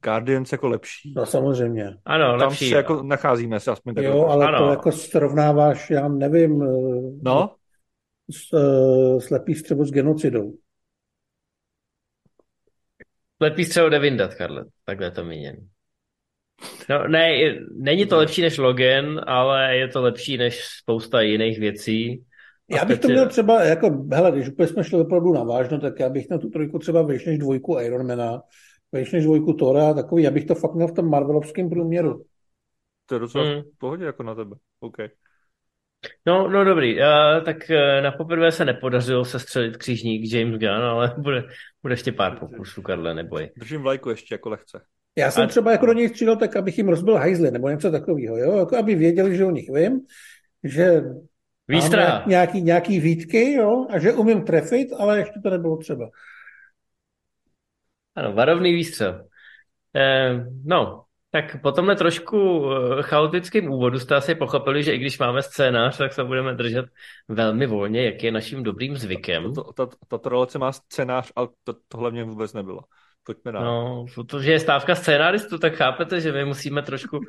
Guardians 0.03 0.51
jako 0.51 0.67
lepší. 0.67 1.13
No 1.17 1.25
samozřejmě. 1.25 1.97
Ano, 2.05 2.39
Tam 2.39 2.49
lepší. 2.49 2.69
se 2.69 2.75
jako 2.75 3.03
nacházíme 3.03 3.59
se 3.59 3.71
aspoň 3.71 3.93
Jo, 3.97 4.25
ale 4.25 4.47
ano. 4.47 4.57
to 4.57 4.69
jako 4.69 4.91
srovnáváš, 4.91 5.89
já 5.89 6.07
nevím, 6.07 6.63
eh, 6.63 6.67
no? 7.21 7.55
s, 8.31 8.53
uh, 8.53 9.19
slepý 9.19 9.55
střevo 9.55 9.85
s 9.85 9.91
genocidou. 9.91 10.53
Slepý 13.37 13.65
střevo 13.65 13.89
jde 13.89 13.99
vyndat, 13.99 14.35
Karle. 14.35 14.65
Takhle 14.85 15.11
to 15.11 15.23
míněn. 15.25 15.55
No, 16.89 17.07
ne, 17.07 17.29
není 17.77 18.05
to 18.05 18.17
lepší 18.17 18.41
než 18.41 18.57
Logan, 18.57 19.21
ale 19.27 19.77
je 19.77 19.87
to 19.87 20.01
lepší 20.01 20.37
než 20.37 20.65
spousta 20.81 21.21
jiných 21.21 21.59
věcí. 21.59 22.25
Já 22.69 22.85
bych 22.85 22.99
to 22.99 23.07
měl 23.07 23.29
třeba, 23.29 23.63
jako, 23.63 24.05
hele, 24.13 24.31
když 24.31 24.49
úplně 24.49 24.67
jsme 24.67 24.83
šli 24.83 24.99
opravdu 24.99 25.33
na 25.33 25.43
vážno, 25.43 25.79
tak 25.79 25.99
já 25.99 26.09
bych 26.09 26.29
na 26.29 26.37
tu 26.37 26.49
trojku 26.49 26.79
třeba 26.79 27.01
vejš 27.01 27.25
než 27.25 27.37
dvojku 27.37 27.79
Ironmana, 27.79 28.41
vejš 28.91 29.11
než 29.11 29.23
dvojku 29.23 29.53
Tora, 29.53 29.93
takový, 29.93 30.23
já 30.23 30.31
bych 30.31 30.45
to 30.45 30.55
fakt 30.55 30.75
měl 30.75 30.87
v 30.87 30.93
tom 30.93 31.09
Marvelovském 31.09 31.69
průměru. 31.69 32.25
To 33.05 33.15
je 33.15 33.19
docela 33.19 33.43
hmm. 33.43 33.61
v 33.61 33.77
pohodě 33.77 34.05
jako 34.05 34.23
na 34.23 34.35
tebe, 34.35 34.55
OK. 34.79 34.95
No, 36.25 36.49
no 36.49 36.65
dobrý, 36.65 36.99
uh, 36.99 37.43
tak 37.45 37.57
uh, 37.69 38.03
na 38.03 38.11
poprvé 38.11 38.51
se 38.51 38.65
nepodařilo 38.65 39.25
se 39.25 39.39
střelit 39.39 39.77
křížník 39.77 40.33
James 40.33 40.59
Gunn, 40.59 40.71
ale 40.71 41.15
bude, 41.17 41.43
bude 41.81 41.93
ještě 41.93 42.11
pár 42.11 42.39
pokusů, 42.39 42.81
Karle, 42.81 43.15
neboj. 43.15 43.49
Držím 43.57 43.81
vlajku 43.81 44.09
ještě 44.09 44.33
jako 44.33 44.49
lehce. 44.49 44.81
Já 45.17 45.31
jsem 45.31 45.43
A... 45.43 45.47
třeba 45.47 45.71
jako 45.71 45.85
do 45.85 45.93
něj 45.93 46.09
střílel 46.09 46.35
tak, 46.35 46.55
abych 46.55 46.77
jim 46.77 46.89
rozbil 46.89 47.15
hajzly, 47.15 47.51
nebo 47.51 47.69
něco 47.69 47.91
takového, 47.91 48.37
jo? 48.37 48.57
Jako 48.57 48.77
aby 48.77 48.95
věděli, 48.95 49.37
že 49.37 49.45
o 49.45 49.51
nich 49.51 49.69
vím, 49.73 50.01
že 50.63 51.03
Výstra. 51.67 52.23
Nějaký, 52.27 52.61
nějaký 52.61 52.99
výtky, 52.99 53.53
jo, 53.53 53.87
a 53.89 53.99
že 53.99 54.13
umím 54.13 54.43
trefit, 54.43 54.87
ale 54.99 55.17
ještě 55.17 55.39
to 55.43 55.49
nebylo 55.49 55.77
třeba. 55.77 56.09
Ano, 58.15 58.33
varovný 58.33 58.73
výstřel. 58.73 59.27
Eh, 59.95 60.45
no, 60.63 61.03
tak 61.31 61.61
po 61.61 61.71
tomhle 61.71 61.95
trošku 61.95 62.69
eh, 62.71 63.03
chaotickém 63.03 63.71
úvodu 63.71 63.99
jste 63.99 64.15
asi 64.15 64.35
pochopili, 64.35 64.83
že 64.83 64.93
i 64.93 64.97
když 64.97 65.19
máme 65.19 65.41
scénář, 65.41 65.97
tak 65.97 66.13
se 66.13 66.23
budeme 66.23 66.53
držet 66.53 66.85
velmi 67.27 67.67
volně, 67.67 68.05
jak 68.05 68.23
je 68.23 68.31
naším 68.31 68.63
dobrým 68.63 68.97
zvykem. 68.97 69.53
Tato, 69.53 69.73
tato, 69.73 69.97
tato 70.07 70.29
relace 70.29 70.59
má 70.59 70.71
scénář, 70.71 71.31
ale 71.35 71.47
to, 71.63 71.73
tohle 71.87 72.11
mě 72.11 72.23
vůbec 72.23 72.53
nebylo. 72.53 72.79
Pojďme 73.25 73.51
dál. 73.51 73.63
No, 73.63 74.05
protože 74.15 74.51
je 74.51 74.59
stávka 74.59 74.95
scénáristu, 74.95 75.57
tak 75.57 75.73
chápete, 75.73 76.21
že 76.21 76.31
my 76.31 76.45
musíme 76.45 76.81
trošku 76.81 77.19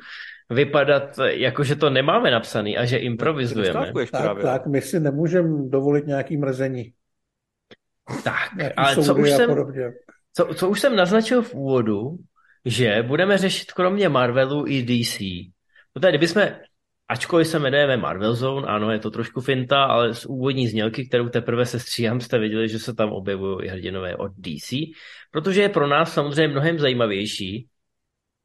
vypadat, 0.49 1.19
jako 1.25 1.63
že 1.63 1.75
to 1.75 1.89
nemáme 1.89 2.31
napsaný 2.31 2.77
a 2.77 2.85
že 2.85 2.97
improvizujeme. 2.97 3.93
Tak, 3.93 4.09
právě. 4.11 4.43
tak, 4.43 4.67
my 4.67 4.81
si 4.81 4.99
nemůžeme 4.99 5.69
dovolit 5.69 6.07
nějaký 6.07 6.37
mrzení. 6.37 6.93
Tak, 8.23 8.55
nějaký 8.57 8.75
ale 8.75 8.95
co 8.95 9.15
už, 9.15 9.29
jsem, 9.29 9.49
co, 10.33 10.53
co 10.53 10.69
už 10.69 10.79
jsem 10.79 10.95
naznačil 10.95 11.41
v 11.41 11.53
úvodu, 11.53 12.17
že 12.65 13.03
budeme 13.07 13.37
řešit 13.37 13.71
kromě 13.71 14.09
Marvelu 14.09 14.67
i 14.67 14.83
DC. 14.83 15.17
Protože 15.93 16.09
kdybychom 16.09 16.43
Ačkoliv 17.09 17.47
se 17.47 17.57
jmenujeme 17.57 17.97
Marvel 17.97 18.35
Zone, 18.35 18.67
ano, 18.67 18.91
je 18.91 18.99
to 18.99 19.11
trošku 19.11 19.41
finta, 19.41 19.83
ale 19.83 20.13
z 20.13 20.25
úvodní 20.25 20.67
znělky, 20.67 21.07
kterou 21.07 21.29
teprve 21.29 21.65
se 21.65 21.79
stříhám, 21.79 22.21
jste 22.21 22.39
viděli, 22.39 22.69
že 22.69 22.79
se 22.79 22.93
tam 22.93 23.09
objevují 23.09 23.65
i 23.65 23.67
hrdinové 23.67 24.15
od 24.15 24.31
DC, 24.37 24.73
protože 25.31 25.61
je 25.61 25.69
pro 25.69 25.87
nás 25.87 26.13
samozřejmě 26.13 26.47
mnohem 26.47 26.79
zajímavější. 26.79 27.67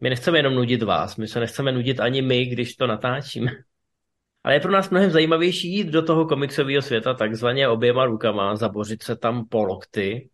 My 0.01 0.11
nechceme 0.11 0.39
jenom 0.39 0.55
nudit 0.55 0.83
vás, 0.83 1.17
my 1.17 1.29
se 1.29 1.41
nechceme 1.41 1.73
nudit 1.73 2.01
ani 2.01 2.23
my, 2.23 2.47
když 2.47 2.77
to 2.77 2.87
natáčíme. 2.87 3.51
Ale 4.45 4.55
je 4.55 4.61
pro 4.61 4.73
nás 4.73 4.91
mnohem 4.91 5.11
zajímavější 5.11 5.73
jít 5.73 5.87
do 5.87 6.03
toho 6.03 6.27
komiksového 6.27 6.83
světa 6.83 7.15
takzvaně 7.15 7.69
oběma 7.69 8.05
rukama, 8.05 8.57
zabořit 8.57 9.03
se 9.03 9.17
tam 9.17 9.49
po 9.49 9.65
lokty 9.65 10.31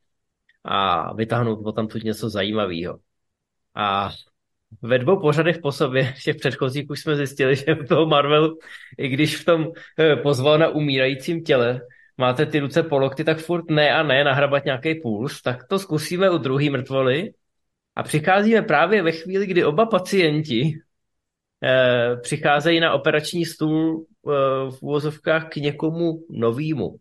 a 0.64 1.12
vytáhnout 1.14 1.74
tam 1.74 1.88
tu 1.88 1.98
něco 1.98 2.30
zajímavého. 2.30 2.98
A 3.74 4.10
ve 4.82 4.98
dvou 4.98 5.20
pořadech 5.20 5.58
po 5.58 5.72
sobě, 5.72 6.14
těch 6.24 6.36
předchozích 6.36 6.90
už 6.90 7.00
jsme 7.00 7.16
zjistili, 7.16 7.56
že 7.56 7.74
v 7.74 7.88
toho 7.88 8.06
Marvelu, 8.06 8.58
i 8.98 9.08
když 9.08 9.36
v 9.36 9.44
tom 9.44 9.66
eh, 9.98 10.16
pozval 10.16 10.58
na 10.58 10.68
umírajícím 10.68 11.44
těle, 11.44 11.80
máte 12.18 12.46
ty 12.46 12.58
ruce 12.58 12.82
po 12.82 12.98
lokty, 12.98 13.24
tak 13.24 13.38
furt 13.38 13.70
ne 13.70 13.94
a 13.94 14.02
ne 14.02 14.24
nahrabat 14.24 14.64
nějaký 14.64 14.94
puls, 14.94 15.42
tak 15.42 15.66
to 15.68 15.78
zkusíme 15.78 16.30
u 16.30 16.38
druhý 16.38 16.70
mrtvoly 16.70 17.30
a 17.96 18.02
přicházíme 18.02 18.62
právě 18.62 19.02
ve 19.02 19.12
chvíli, 19.12 19.46
kdy 19.46 19.64
oba 19.64 19.86
pacienti 19.86 20.72
eh, 21.64 22.16
přicházejí 22.22 22.80
na 22.80 22.92
operační 22.92 23.44
stůl 23.44 24.06
eh, 24.06 24.30
v 24.70 24.82
úvozovkách 24.82 25.48
k 25.48 25.56
někomu 25.56 26.12
novému. 26.30 26.96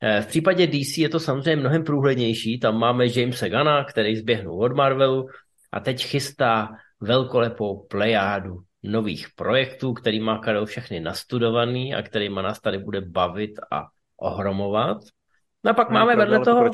Eh, 0.00 0.20
v 0.20 0.26
případě 0.26 0.66
DC 0.66 0.98
je 0.98 1.08
to 1.08 1.20
samozřejmě 1.20 1.56
mnohem 1.56 1.84
průhlednější. 1.84 2.58
Tam 2.58 2.78
máme 2.78 3.06
Jamesa 3.06 3.48
Gana, 3.48 3.84
který 3.84 4.16
zběhnul 4.16 4.64
od 4.64 4.76
Marvelu 4.76 5.28
a 5.72 5.80
teď 5.80 6.04
chystá 6.04 6.68
velkolepou 7.04 7.86
plejádu 7.86 8.60
nových 8.82 9.26
projektů, 9.36 9.92
který 9.92 10.20
má 10.20 10.38
Karel 10.38 10.66
všechny 10.66 11.00
nastudovaný 11.00 11.94
a 11.94 12.02
kterýma 12.02 12.42
nás 12.42 12.60
tady 12.60 12.78
bude 12.78 13.00
bavit 13.00 13.50
a 13.70 13.86
ohromovat. 14.16 14.98
No 15.64 15.70
a 15.70 15.74
pak 15.74 15.90
no, 15.90 15.94
máme 15.94 16.16
vedle 16.16 16.40
toho, 16.40 16.70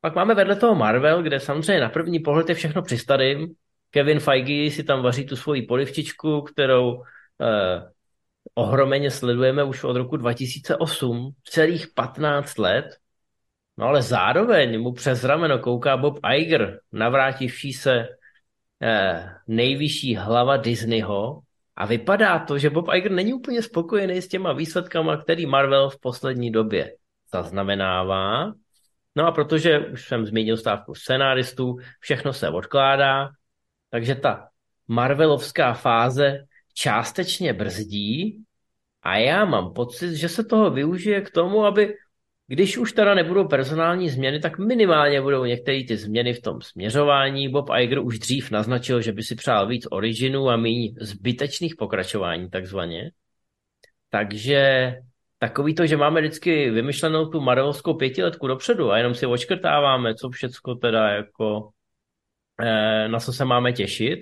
pak 0.00 0.14
máme 0.14 0.34
vedle 0.34 0.56
toho 0.56 0.74
Marvel, 0.74 1.22
kde 1.22 1.40
samozřejmě 1.40 1.80
na 1.80 1.88
první 1.88 2.18
pohled 2.18 2.48
je 2.48 2.54
všechno 2.54 2.82
přistadým. 2.82 3.54
Kevin 3.90 4.20
Feige 4.20 4.70
si 4.70 4.84
tam 4.84 5.02
vaří 5.02 5.26
tu 5.26 5.36
svoji 5.36 5.62
polivčičku, 5.62 6.40
kterou 6.40 7.02
eh, 7.40 7.90
ohromeně 8.54 9.10
sledujeme 9.10 9.64
už 9.64 9.84
od 9.84 9.96
roku 9.96 10.16
2008, 10.16 11.32
celých 11.44 11.86
15 11.94 12.58
let. 12.58 12.84
No 13.76 13.86
ale 13.86 14.02
zároveň 14.02 14.80
mu 14.80 14.92
přes 14.92 15.24
rameno 15.24 15.58
kouká 15.58 15.96
Bob 15.96 16.18
Iger, 16.34 16.80
navrátivší 16.92 17.72
se 17.72 18.08
nejvyšší 19.46 20.16
hlava 20.16 20.56
Disneyho 20.56 21.40
a 21.76 21.86
vypadá 21.86 22.38
to, 22.38 22.58
že 22.58 22.70
Bob 22.70 22.88
Iger 22.94 23.12
není 23.12 23.34
úplně 23.34 23.62
spokojený 23.62 24.22
s 24.22 24.28
těma 24.28 24.52
výsledkama, 24.52 25.16
který 25.16 25.46
Marvel 25.46 25.90
v 25.90 26.00
poslední 26.00 26.50
době 26.50 26.96
zaznamenává. 27.32 28.52
No 29.16 29.26
a 29.26 29.32
protože 29.32 29.78
už 29.78 30.08
jsem 30.08 30.26
zmínil 30.26 30.56
stávku 30.56 30.94
scenáristů, 30.94 31.76
všechno 32.00 32.32
se 32.32 32.48
odkládá, 32.48 33.28
takže 33.90 34.14
ta 34.14 34.48
Marvelovská 34.88 35.74
fáze 35.74 36.44
částečně 36.74 37.52
brzdí 37.52 38.44
a 39.02 39.16
já 39.16 39.44
mám 39.44 39.72
pocit, 39.72 40.16
že 40.16 40.28
se 40.28 40.44
toho 40.44 40.70
využije 40.70 41.20
k 41.20 41.30
tomu, 41.30 41.64
aby 41.64 41.94
když 42.46 42.78
už 42.78 42.92
teda 42.92 43.14
nebudou 43.14 43.48
personální 43.48 44.10
změny, 44.10 44.40
tak 44.40 44.58
minimálně 44.58 45.22
budou 45.22 45.44
některé 45.44 45.84
ty 45.88 45.96
změny 45.96 46.34
v 46.34 46.42
tom 46.42 46.60
směřování. 46.60 47.48
Bob 47.48 47.70
Iger 47.78 47.98
už 47.98 48.18
dřív 48.18 48.50
naznačil, 48.50 49.00
že 49.00 49.12
by 49.12 49.22
si 49.22 49.34
přál 49.34 49.68
víc 49.68 49.86
originů 49.90 50.50
a 50.50 50.56
méně 50.56 50.88
zbytečných 51.00 51.76
pokračování 51.76 52.50
takzvaně. 52.50 53.10
Takže 54.10 54.92
takový 55.38 55.74
to, 55.74 55.86
že 55.86 55.96
máme 55.96 56.20
vždycky 56.20 56.70
vymyšlenou 56.70 57.26
tu 57.26 57.40
Marvelovskou 57.40 57.94
pětiletku 57.94 58.46
dopředu 58.46 58.90
a 58.90 58.98
jenom 58.98 59.14
si 59.14 59.26
očkrtáváme, 59.26 60.14
co 60.14 60.30
všecko 60.30 60.74
teda 60.74 61.08
jako 61.08 61.70
eh, 62.60 63.08
na 63.08 63.20
co 63.20 63.32
se 63.32 63.44
máme 63.44 63.72
těšit, 63.72 64.20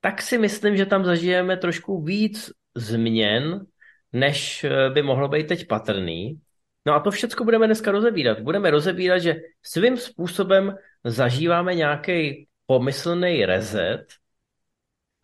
tak 0.00 0.22
si 0.22 0.38
myslím, 0.38 0.76
že 0.76 0.86
tam 0.86 1.04
zažijeme 1.04 1.56
trošku 1.56 2.02
víc 2.02 2.50
změn, 2.74 3.66
než 4.12 4.64
eh, 4.64 4.90
by 4.90 5.02
mohlo 5.02 5.28
být 5.28 5.46
teď 5.46 5.66
patrný. 5.66 6.40
No 6.86 6.94
a 6.94 7.00
to 7.00 7.10
všechno 7.10 7.44
budeme 7.44 7.66
dneska 7.66 7.90
rozebírat. 7.90 8.40
Budeme 8.40 8.70
rozebírat, 8.70 9.22
že 9.22 9.34
svým 9.62 9.96
způsobem 9.96 10.76
zažíváme 11.04 11.74
nějaký 11.74 12.48
pomyslný 12.66 13.46
reset 13.46 14.06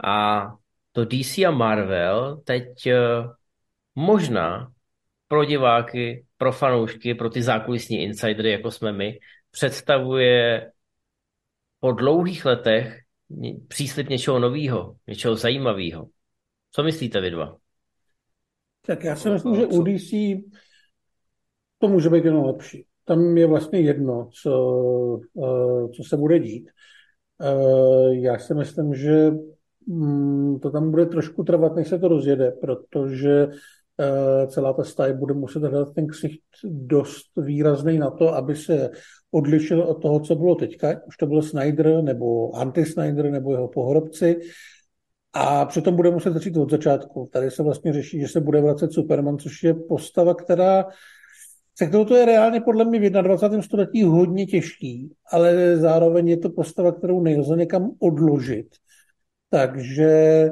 a 0.05 0.47
to 0.93 1.05
DC 1.05 1.39
a 1.39 1.51
Marvel 1.51 2.37
teď 2.45 2.87
eh, 2.87 2.99
možná 3.95 4.73
pro 5.29 5.45
diváky, 5.45 6.27
pro 6.37 6.53
fanoušky, 6.53 7.15
pro 7.15 7.31
ty 7.31 7.43
zákulisní 7.43 8.03
insidery, 8.03 8.51
jako 8.51 8.71
jsme 8.71 8.93
my, 8.93 9.19
představuje 9.51 10.73
po 11.81 11.93
dlouhých 11.93 12.45
letech 12.45 12.99
příslip 13.69 14.09
něčeho 14.09 14.39
nového, 14.39 14.97
něčeho 15.07 15.35
zajímavého. 15.35 16.09
Co 16.71 16.83
myslíte 16.83 17.21
vy 17.21 17.31
dva? 17.31 17.57
Tak 18.87 19.05
já 19.05 19.17
si 19.17 19.31
myslím, 19.31 19.57
že 19.57 19.67
u 19.67 19.83
DC 19.83 20.13
to 21.83 21.89
může 21.89 22.11
být 22.11 22.25
jenom 22.25 22.45
lepší. 22.45 22.87
Tam 23.05 23.37
je 23.37 23.47
vlastně 23.47 23.81
jedno, 23.81 24.29
co, 24.43 25.21
eh, 25.39 25.89
co 25.89 26.03
se 26.09 26.17
bude 26.17 26.39
dít. 26.39 26.71
Eh, 27.43 28.15
já 28.15 28.39
si 28.39 28.55
myslím, 28.55 28.95
že 28.95 29.31
mm, 29.87 30.59
to 30.59 30.71
tam 30.71 30.91
bude 30.91 31.07
trošku 31.07 31.45
trvat, 31.45 31.77
než 31.77 31.89
se 31.89 31.99
to 31.99 32.09
rozjede, 32.09 32.51
protože 32.51 33.49
eh, 34.01 34.47
celá 34.47 34.73
ta 34.73 34.85
staj 34.85 35.13
bude 35.13 35.35
muset 35.35 35.63
hledat 35.63 35.95
ten 35.95 36.07
ksicht 36.07 36.43
dost 36.65 37.27
výrazný 37.37 37.99
na 37.99 38.11
to, 38.11 38.35
aby 38.35 38.57
se 38.57 38.91
odlišil 39.31 39.83
od 39.83 40.03
toho, 40.03 40.21
co 40.21 40.35
bylo 40.35 40.55
teďka. 40.55 41.01
Už 41.07 41.17
to 41.17 41.27
byl 41.27 41.43
Snyder 41.43 42.03
nebo 42.03 42.57
anti-Snyder 42.57 43.31
nebo 43.31 43.53
jeho 43.53 43.69
pohrobci. 43.69 44.41
A 45.33 45.65
přitom 45.65 45.97
bude 45.97 46.11
muset 46.11 46.33
začít 46.33 46.57
od 46.57 46.71
začátku. 46.71 47.29
Tady 47.33 47.51
se 47.51 47.63
vlastně 47.63 47.93
řeší, 47.93 48.21
že 48.21 48.29
se 48.29 48.41
bude 48.41 48.61
vracet 48.61 48.93
Superman, 48.93 49.39
což 49.39 49.63
je 49.63 49.75
postava, 49.75 50.35
která 50.35 50.85
se 51.79 51.87
kterou 51.87 52.05
to 52.05 52.17
je 52.17 52.25
reálně 52.25 52.61
podle 52.61 52.85
mě 52.85 53.01
v 53.01 53.13
21. 53.13 53.63
století 53.63 54.03
hodně 54.03 54.47
těžký, 54.47 55.13
ale 55.33 55.77
zároveň 55.77 56.29
je 56.29 56.37
to 56.37 56.51
postava, 56.51 56.93
kterou 56.93 57.21
nelze 57.21 57.57
někam 57.57 57.91
odložit. 57.99 58.67
Takže 59.51 60.49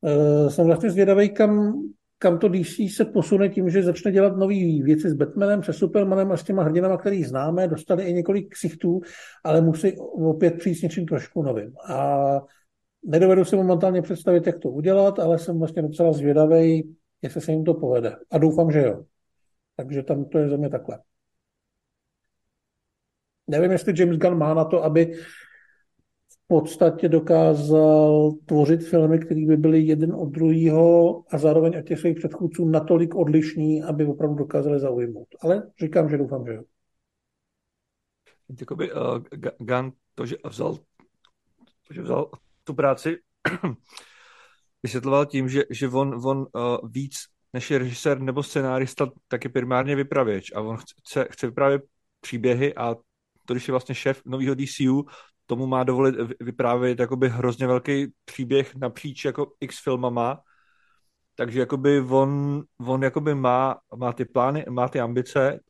uh, 0.00 0.48
jsem 0.48 0.66
vlastně 0.66 0.90
zvědavý, 0.90 1.28
kam, 1.28 1.82
kam 2.18 2.38
to 2.38 2.48
DC 2.48 2.94
se 2.96 3.04
posune 3.04 3.48
tím, 3.48 3.70
že 3.70 3.82
začne 3.82 4.12
dělat 4.12 4.36
nové 4.36 4.82
věci 4.82 5.10
s 5.10 5.14
Batmanem, 5.14 5.62
se 5.62 5.72
Supermanem 5.72 6.32
a 6.32 6.36
s 6.36 6.44
těma 6.44 6.62
hrdinama, 6.62 6.96
který 6.96 7.24
známe, 7.24 7.68
dostali 7.68 8.04
i 8.04 8.12
několik 8.12 8.52
ksichtů, 8.52 9.00
ale 9.44 9.60
musí 9.60 9.98
opět 9.98 10.58
přijít 10.58 10.74
s 10.74 10.82
něčím 10.82 11.06
trošku 11.06 11.42
novým. 11.42 11.72
A 11.88 12.40
nedovedu 13.04 13.44
si 13.44 13.56
momentálně 13.56 14.02
představit, 14.02 14.46
jak 14.46 14.58
to 14.58 14.70
udělat, 14.70 15.18
ale 15.18 15.38
jsem 15.38 15.58
vlastně 15.58 15.82
docela 15.82 16.12
zvědavý, 16.12 16.94
jestli 17.22 17.40
se 17.40 17.52
jim 17.52 17.64
to 17.64 17.74
povede. 17.74 18.16
A 18.30 18.38
doufám, 18.38 18.70
že 18.70 18.82
jo. 18.82 19.04
Takže 19.78 20.02
tam 20.02 20.24
to 20.24 20.38
je 20.38 20.48
za 20.48 20.56
mě 20.56 20.68
takhle. 20.68 20.98
Nevím, 23.46 23.70
jestli 23.70 23.94
James 23.96 24.18
Gunn 24.18 24.38
má 24.38 24.54
na 24.54 24.64
to, 24.64 24.84
aby 24.84 25.14
v 26.28 26.46
podstatě 26.46 27.08
dokázal 27.08 28.32
tvořit 28.46 28.88
filmy, 28.88 29.18
které 29.18 29.46
by 29.46 29.56
byly 29.56 29.80
jeden 29.80 30.14
od 30.14 30.26
druhého 30.26 31.24
a 31.34 31.38
zároveň 31.38 31.78
od 31.78 31.82
těch 31.82 31.98
svých 31.98 32.16
předchůdců 32.16 32.64
natolik 32.64 33.14
odlišní, 33.14 33.82
aby 33.82 34.06
opravdu 34.06 34.36
dokázali 34.36 34.80
zaujmout. 34.80 35.28
Ale 35.40 35.70
říkám, 35.80 36.08
že 36.08 36.18
doufám, 36.18 36.46
že 36.46 36.52
jo. 36.52 36.62
Jakoby 38.60 38.92
uh, 38.92 39.18
Gunn 39.58 39.92
to, 40.14 40.26
že 40.26 40.36
vzal, 40.48 40.74
to, 41.88 41.94
že 41.94 42.02
vzal 42.02 42.30
tu 42.64 42.74
práci, 42.74 43.16
vysvětloval 44.82 45.26
tím, 45.26 45.48
že, 45.48 45.62
že 45.70 45.88
on, 45.88 46.20
on 46.24 46.38
uh, 46.38 46.90
víc 46.90 47.14
než 47.52 47.70
je 47.70 47.78
režisér 47.78 48.20
nebo 48.20 48.42
scenárista, 48.42 49.10
tak 49.28 49.44
je 49.44 49.50
primárně 49.50 49.96
vypravěč. 49.96 50.52
A 50.54 50.60
on 50.60 50.76
chce, 50.76 51.28
chce 51.30 51.46
vyprávět 51.46 51.82
příběhy 52.20 52.74
a 52.74 52.94
to, 53.44 53.54
když 53.54 53.68
je 53.68 53.72
vlastně 53.72 53.94
šéf 53.94 54.22
nového 54.24 54.54
DCU, 54.54 55.06
tomu 55.46 55.66
má 55.66 55.84
dovolit 55.84 56.14
vyprávět 56.40 56.98
jakoby 56.98 57.28
hrozně 57.28 57.66
velký 57.66 58.06
příběh 58.24 58.74
napříč 58.74 59.24
jako 59.24 59.52
x 59.60 59.82
filmama, 59.82 60.40
takže 61.34 61.60
jakoby 61.60 62.00
on, 62.00 62.62
on 62.86 63.02
jakoby 63.02 63.34
má, 63.34 63.78
má 63.96 64.12
ty 64.12 64.24
plány, 64.24 64.64
má 64.70 64.88
ty 64.88 65.00
ambice, 65.00 65.60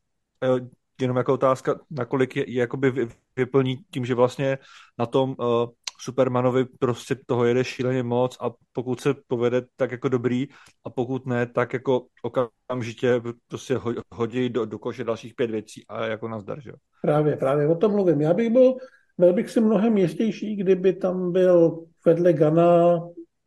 jenom 1.00 1.16
jako 1.16 1.34
otázka, 1.34 1.80
nakolik 1.90 2.36
je, 2.36 2.50
je 2.50 2.60
jakoby 2.60 3.08
vyplní 3.36 3.76
tím, 3.90 4.04
že 4.04 4.14
vlastně 4.14 4.58
na 4.98 5.06
tom 5.06 5.34
uh, 5.38 5.70
Supermanovi 6.00 6.64
prostě 6.64 7.16
toho 7.26 7.44
jede 7.44 7.64
šíleně 7.64 8.02
moc 8.02 8.36
a 8.40 8.50
pokud 8.72 9.00
se 9.00 9.14
povede, 9.26 9.62
tak 9.76 9.92
jako 9.92 10.08
dobrý 10.08 10.46
a 10.84 10.90
pokud 10.90 11.26
ne, 11.26 11.46
tak 11.46 11.72
jako 11.72 12.06
okamžitě 12.22 13.20
prostě 13.48 13.78
hodí 14.14 14.48
do, 14.48 14.64
do 14.64 14.78
koše 14.78 15.04
dalších 15.04 15.34
pět 15.34 15.50
věcí 15.50 15.84
a 15.88 16.06
jako 16.06 16.28
nazdar, 16.28 16.60
že 16.60 16.72
Právě, 17.02 17.36
právě 17.36 17.68
o 17.68 17.74
tom 17.74 17.92
mluvím. 17.92 18.20
Já 18.20 18.34
bych 18.34 18.50
byl, 18.50 18.74
byl 19.18 19.32
bych 19.32 19.50
si 19.50 19.60
mnohem 19.60 19.98
jistější, 19.98 20.56
kdyby 20.56 20.92
tam 20.92 21.32
byl 21.32 21.84
vedle 22.06 22.32
Gana 22.32 23.00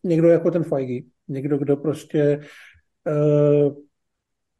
někdo 0.03 0.27
jako 0.27 0.51
ten 0.51 0.63
Feige. 0.63 1.07
Někdo, 1.27 1.57
kdo 1.57 1.77
prostě 1.77 2.39
uh, 3.07 3.75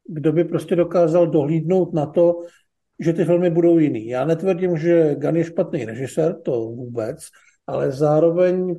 kdo 0.07 0.31
by 0.31 0.43
prostě 0.43 0.75
dokázal 0.75 1.27
dohlídnout 1.27 1.93
na 1.93 2.05
to, 2.05 2.41
že 3.00 3.13
ty 3.13 3.25
filmy 3.25 3.50
budou 3.50 3.77
jiný. 3.77 4.07
Já 4.07 4.25
netvrdím, 4.25 4.77
že 4.77 5.15
Gun 5.15 5.36
je 5.36 5.43
špatný 5.43 5.86
režisér, 5.86 6.41
to 6.41 6.51
vůbec, 6.51 7.17
ale 7.68 7.91
zároveň 7.91 8.75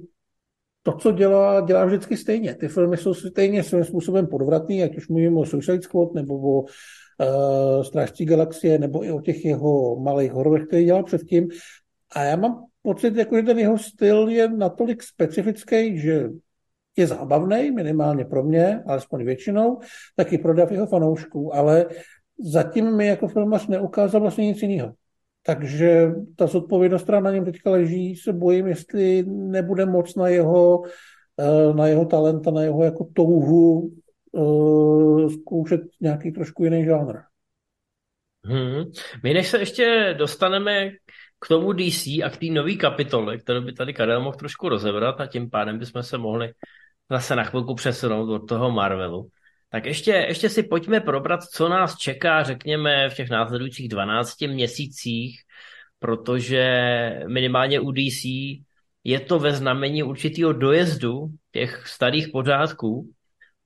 to, 0.82 0.92
co 0.92 1.12
dělá, 1.12 1.60
dělá 1.60 1.84
vždycky 1.84 2.16
stejně. 2.16 2.54
Ty 2.54 2.68
filmy 2.68 2.96
jsou 2.96 3.14
stejně 3.14 3.62
svým 3.62 3.84
způsobem 3.84 4.26
podvratný, 4.26 4.82
ať 4.82 4.96
už 4.96 5.08
mluvím 5.08 5.38
o 5.38 5.46
Suicide 5.46 5.82
Squad 5.82 6.14
nebo 6.14 6.34
o 6.34 6.60
uh, 6.62 7.82
Strážcí 7.82 8.24
galaxie, 8.24 8.78
nebo 8.78 9.04
i 9.04 9.10
o 9.10 9.20
těch 9.20 9.44
jeho 9.44 9.96
malých 10.00 10.32
hororech, 10.32 10.66
které 10.66 10.84
dělal 10.84 11.02
předtím. 11.02 11.48
A 12.14 12.24
já 12.24 12.36
mám 12.36 12.64
pocit, 12.82 13.16
jako, 13.16 13.36
že 13.36 13.42
ten 13.42 13.58
jeho 13.58 13.78
styl 13.78 14.28
je 14.28 14.48
natolik 14.48 15.02
specifický, 15.02 15.98
že 15.98 16.28
je 16.96 17.06
zábavný, 17.06 17.70
minimálně 17.70 18.24
pro 18.24 18.42
mě, 18.42 18.82
alespoň 18.86 19.24
většinou, 19.24 19.80
taky 20.16 20.38
pro 20.38 20.54
jeho 20.70 20.86
fanoušků, 20.86 21.54
ale 21.54 21.86
zatím 22.44 22.96
mi 22.96 23.06
jako 23.06 23.28
filmař 23.28 23.66
neukázal 23.66 24.20
vlastně 24.20 24.46
nic 24.46 24.62
jiného. 24.62 24.92
Takže 25.42 26.10
ta 26.36 26.46
zodpovědnost, 26.46 27.02
která 27.02 27.20
na 27.20 27.30
něm 27.30 27.44
teďka 27.44 27.70
leží, 27.70 28.16
se 28.16 28.32
bojím, 28.32 28.66
jestli 28.66 29.24
nebude 29.26 29.86
moc 29.86 30.14
na 30.14 30.28
jeho 30.28 30.82
na 31.74 31.86
jeho 31.86 32.04
talent 32.04 32.48
a 32.48 32.50
na 32.50 32.62
jeho 32.62 32.84
jako 32.84 33.08
touhu 33.14 33.92
uh, 34.32 35.30
zkoušet 35.30 35.80
nějaký 36.00 36.32
trošku 36.32 36.64
jiný 36.64 36.84
žánr. 36.84 37.16
Hmm. 38.44 38.84
My 39.22 39.34
než 39.34 39.48
se 39.48 39.58
ještě 39.58 40.14
dostaneme 40.18 40.90
k 41.38 41.48
tomu 41.48 41.72
DC 41.72 42.06
a 42.06 42.30
k 42.30 42.36
té 42.36 42.46
nové 42.46 42.74
kapitole, 42.74 43.38
kterou 43.38 43.60
by 43.60 43.72
tady 43.72 43.94
Karel 43.94 44.20
mohl 44.20 44.36
trošku 44.36 44.68
rozebrat 44.68 45.20
a 45.20 45.26
tím 45.26 45.50
pádem 45.50 45.78
bychom 45.78 46.02
se 46.02 46.18
mohli 46.18 46.52
zase 47.10 47.36
na 47.36 47.44
chvilku 47.44 47.74
přesunout 47.74 48.30
od 48.30 48.48
toho 48.48 48.70
Marvelu. 48.70 49.28
Tak 49.72 49.86
ještě, 49.86 50.10
ještě 50.10 50.48
si 50.48 50.62
pojďme 50.62 51.00
probrat, 51.00 51.42
co 51.42 51.68
nás 51.68 51.96
čeká, 51.96 52.42
řekněme, 52.42 53.10
v 53.10 53.14
těch 53.14 53.30
následujících 53.30 53.88
12 53.88 54.40
měsících, 54.40 55.40
protože 55.98 56.64
minimálně 57.26 57.80
u 57.80 57.92
DC 57.92 58.24
je 59.04 59.20
to 59.20 59.38
ve 59.38 59.52
znamení 59.52 60.02
určitého 60.02 60.52
dojezdu 60.52 61.28
těch 61.52 61.86
starých 61.86 62.28
pořádků. 62.28 63.10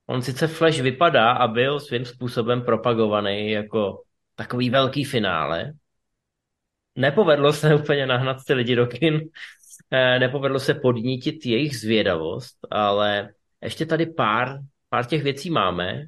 On 0.07 0.21
sice 0.21 0.47
Flash 0.47 0.79
vypadá 0.79 1.31
a 1.31 1.47
byl 1.47 1.79
svým 1.79 2.05
způsobem 2.05 2.61
propagovaný 2.61 3.51
jako 3.51 4.03
takový 4.35 4.69
velký 4.69 5.03
finále. 5.03 5.73
Nepovedlo 6.95 7.53
se 7.53 7.75
úplně 7.81 8.05
nahnat 8.05 8.37
ty 8.47 8.53
lidi 8.53 8.75
do 8.75 8.87
kin, 8.87 9.21
eh, 9.91 10.19
nepovedlo 10.19 10.59
se 10.59 10.73
podnítit 10.73 11.45
jejich 11.45 11.77
zvědavost, 11.79 12.57
ale 12.71 13.29
ještě 13.61 13.85
tady 13.85 14.05
pár, 14.05 14.59
pár 14.89 15.05
těch 15.05 15.23
věcí 15.23 15.49
máme 15.49 16.03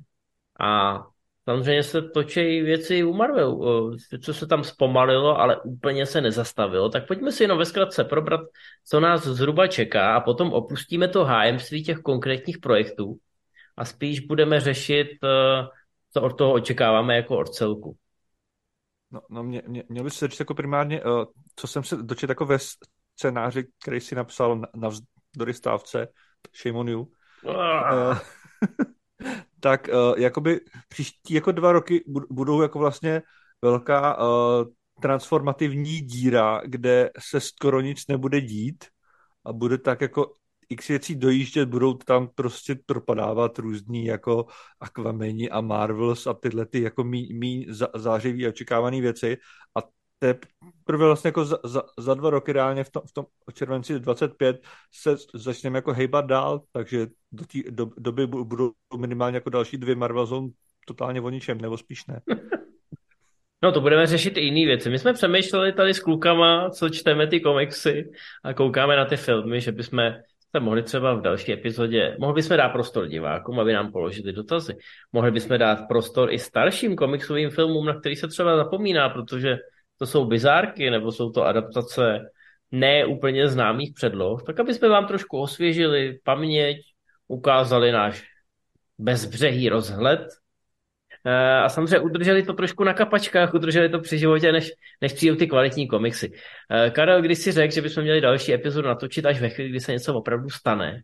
a 0.60 1.00
samozřejmě 1.44 1.84
se 1.84 2.02
točí 2.02 2.62
věci 2.62 3.04
u 3.04 3.14
Marvelu, 3.14 3.92
co 4.24 4.34
se 4.34 4.48
tam 4.48 4.64
zpomalilo, 4.64 5.40
ale 5.40 5.62
úplně 5.62 6.06
se 6.06 6.22
nezastavilo, 6.22 6.90
tak 6.90 7.08
pojďme 7.08 7.32
si 7.32 7.44
jenom 7.44 7.58
ve 7.58 7.66
zkratce 7.66 8.04
probrat, 8.04 8.42
co 8.86 9.00
nás 9.00 9.24
zhruba 9.24 9.68
čeká 9.68 10.16
a 10.16 10.20
potom 10.20 10.54
opustíme 10.54 11.08
to 11.08 11.26
hájemství 11.26 11.84
těch 11.84 11.98
konkrétních 11.98 12.58
projektů 12.58 13.18
a 13.78 13.86
spíš 13.86 14.20
budeme 14.20 14.60
řešit, 14.60 15.08
eh, 15.24 15.68
co 16.14 16.22
od 16.22 16.38
toho 16.38 16.54
očekáváme 16.54 17.16
jako 17.16 17.38
od 17.38 17.50
celku. 17.50 17.98
No, 19.12 19.22
no 19.30 19.44
mě, 19.44 19.62
mě, 19.68 19.84
měl 19.90 20.04
bys 20.04 20.14
se 20.14 20.28
říct 20.28 20.40
jako 20.40 20.54
primárně, 20.54 21.04
uh, 21.04 21.26
co 21.56 21.68
jsem 21.68 21.84
se 21.84 21.96
dočetl 21.96 22.32
jako 22.32 22.46
ve 22.46 22.58
scénáři, 23.16 23.68
který 23.82 24.00
si 24.00 24.16
napsal 24.16 24.56
na, 24.56 24.68
na 24.76 24.90
vzdory 24.90 25.54
stávce, 25.54 26.08
shame 26.62 26.80
on 26.80 26.90
you, 26.90 27.02
uh, 27.44 28.18
tak 29.60 29.88
uh, 29.88 30.20
jakoby 30.20 30.62
příští 30.90 31.34
jako 31.34 31.52
dva 31.52 31.72
roky 31.72 32.04
budou 32.30 32.62
jako 32.62 32.80
vlastně 32.80 33.22
velká 33.62 34.18
uh, 34.18 34.66
transformativní 35.02 36.02
díra, 36.02 36.62
kde 36.66 37.10
se 37.20 37.40
skoro 37.40 37.82
nic 37.82 38.08
nebude 38.08 38.42
dít 38.42 38.86
a 39.46 39.54
bude 39.54 39.78
tak 39.78 40.02
jako 40.02 40.34
x 40.70 40.88
věcí 40.88 41.16
dojíždět, 41.16 41.70
budou 41.70 41.94
tam 41.94 42.28
prostě 42.36 42.76
propadávat 42.86 43.60
různý 43.60 44.06
jako 44.06 44.46
Aquameni 44.80 45.50
a 45.50 45.62
Marvels 45.62 46.28
a 46.28 46.34
tyhle 46.34 46.66
ty 46.66 46.82
jako 46.82 47.04
mý, 47.04 47.34
mý 47.34 47.68
zářivý 47.96 48.46
a 48.46 48.50
očekávané 48.50 49.02
věci 49.02 49.38
a 49.78 49.82
teprve 50.20 51.06
vlastně 51.06 51.28
jako 51.28 51.46
za, 51.46 51.58
za, 51.64 51.84
za 52.00 52.14
dva 52.14 52.30
roky 52.30 52.54
reálně 52.54 52.84
v 52.84 52.90
tom, 52.90 53.02
v 53.06 53.12
tom 53.12 53.26
červenci 53.54 54.00
25 54.00 54.62
se 54.94 55.16
začneme 55.34 55.78
jako 55.78 55.94
hejbat 55.94 56.26
dál, 56.26 56.62
takže 56.72 57.08
do 57.32 57.46
té 57.46 57.72
do, 57.72 57.90
doby 57.98 58.28
budou 58.28 58.72
minimálně 58.98 59.38
jako 59.38 59.50
další 59.50 59.78
dvě 59.78 59.96
Marvel 59.96 60.26
Zone 60.26 60.50
totálně 60.86 61.22
o 61.22 61.30
ničem, 61.30 61.62
nebo 61.62 61.78
spíš 61.78 62.06
ne. 62.08 62.22
No 63.64 63.72
to 63.72 63.82
budeme 63.82 64.08
řešit 64.08 64.38
i 64.38 64.42
jiné 64.42 64.66
věci. 64.66 64.90
My 64.90 65.00
jsme 65.00 65.14
přemýšleli 65.14 65.74
tady 65.74 65.94
s 65.94 66.00
klukama, 66.00 66.70
co 66.70 66.90
čteme 66.90 67.28
ty 67.28 67.40
komiksy 67.40 68.12
a 68.44 68.54
koukáme 68.54 68.96
na 68.96 69.06
ty 69.06 69.18
filmy, 69.18 69.62
že 69.62 69.72
bychom 69.72 70.00
se 70.56 70.60
mohli 70.60 70.84
třeba 70.84 71.14
v 71.14 71.22
další 71.22 71.54
epizodě, 71.54 72.16
mohli 72.20 72.36
bychom 72.36 72.58
dát 72.58 72.70
prostor 72.70 73.08
divákům, 73.08 73.60
aby 73.60 73.74
nám 73.74 73.92
položili 73.92 74.34
dotazy. 74.34 74.78
Mohli 75.14 75.32
bychom 75.32 75.58
dát 75.58 75.80
prostor 75.88 76.34
i 76.34 76.40
starším 76.40 76.96
komiksovým 76.96 77.50
filmům, 77.50 77.86
na 77.86 78.00
který 78.00 78.16
se 78.16 78.28
třeba 78.28 78.58
zapomíná, 78.58 79.10
protože 79.10 79.58
to 80.00 80.06
jsou 80.06 80.26
bizárky, 80.26 80.90
nebo 80.90 81.12
jsou 81.12 81.32
to 81.32 81.46
adaptace 81.46 82.20
ne 82.72 83.06
úplně 83.06 83.48
známých 83.48 83.94
předloh, 83.94 84.44
tak 84.44 84.60
aby 84.60 84.74
jsme 84.74 84.90
vám 84.90 85.08
trošku 85.08 85.40
osvěžili 85.40 86.20
paměť, 86.24 86.78
ukázali 87.28 87.92
náš 87.92 88.24
bezbřehý 88.98 89.70
rozhled 89.70 90.28
eh, 91.26 91.60
a 91.60 91.70
samozřejmě 91.70 92.00
udrželi 92.00 92.44
to 92.44 92.54
trošku 92.54 92.84
na 92.84 92.94
kapačkách, 92.94 93.54
udrželi 93.54 93.90
to 93.90 94.00
při 94.00 94.18
životě, 94.18 94.52
než, 94.52 94.72
než 95.02 95.14
přijdou 95.14 95.36
ty 95.36 95.48
kvalitní 95.48 95.88
komiksy. 95.88 96.32
Eh, 96.72 96.90
Karel, 96.90 97.22
když 97.22 97.40
si 97.40 97.52
řekl, 97.52 97.74
že 97.74 97.82
bychom 97.82 98.04
měli 98.04 98.22
další 98.22 98.54
epizodu 98.54 98.88
natočit 98.88 99.26
až 99.26 99.42
ve 99.42 99.50
chvíli, 99.50 99.70
kdy 99.70 99.80
se 99.80 99.92
něco 99.92 100.16
opravdu 100.16 100.50
stane, 100.50 101.02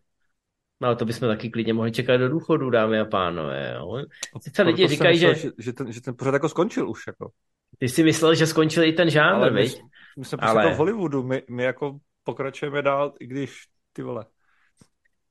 No 0.80 0.88
ale 0.88 0.96
to 0.96 1.04
bychom 1.04 1.28
taky 1.28 1.50
klidně 1.50 1.72
mohli 1.74 1.92
čekat 1.92 2.16
do 2.16 2.28
důchodu, 2.28 2.70
dámy 2.70 3.00
a 3.00 3.04
pánové. 3.04 3.74
Jo. 3.76 4.04
Sice 4.42 4.62
lidi 4.62 4.88
říkají, 4.88 5.18
myslel, 5.18 5.34
že... 5.34 5.50
že... 5.58 5.72
ten, 5.72 5.92
že 5.92 6.00
ten 6.00 6.14
pořád 6.16 6.34
jako 6.34 6.48
skončil 6.48 6.90
už. 6.90 7.06
Jako. 7.06 7.30
Ty 7.78 7.88
jsi 7.88 8.02
myslel, 8.02 8.34
že 8.34 8.46
skončil 8.46 8.84
i 8.84 8.92
ten 8.92 9.10
žánr, 9.10 9.34
ale 9.34 9.50
my, 9.50 9.60
my 9.60 9.68
jsme 9.68 10.38
prostě 10.38 10.46
ale... 10.46 10.62
jako 10.62 10.74
v 10.74 10.78
Hollywoodu, 10.78 11.22
my, 11.22 11.42
my 11.50 11.62
jako 11.62 11.98
pokračujeme 12.24 12.82
dál, 12.82 13.12
i 13.20 13.26
když 13.26 13.62
ty 13.92 14.02
vole. 14.02 14.26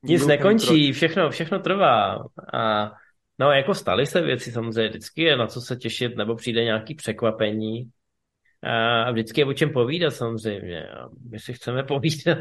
Nic 0.04 0.28
nekončí, 0.28 0.92
všechno, 0.92 1.30
všechno 1.30 1.60
trvá. 1.60 2.24
A 2.54 2.92
no 3.40 3.52
jako 3.52 3.74
staly 3.74 4.06
se 4.06 4.22
věci 4.22 4.52
samozřejmě, 4.52 4.90
vždycky 4.90 5.22
je 5.22 5.38
na 5.38 5.48
co 5.48 5.62
se 5.62 5.76
těšit, 5.76 6.16
nebo 6.16 6.36
přijde 6.36 6.64
nějaký 6.64 6.96
překvapení. 6.96 7.90
A 9.06 9.12
vždycky 9.12 9.42
je 9.42 9.46
o 9.46 9.54
čem 9.54 9.70
povídat 9.70 10.14
samozřejmě. 10.14 10.88
A 10.88 11.10
my 11.30 11.40
si 11.40 11.54
chceme 11.54 11.84
povídat. 11.94 12.38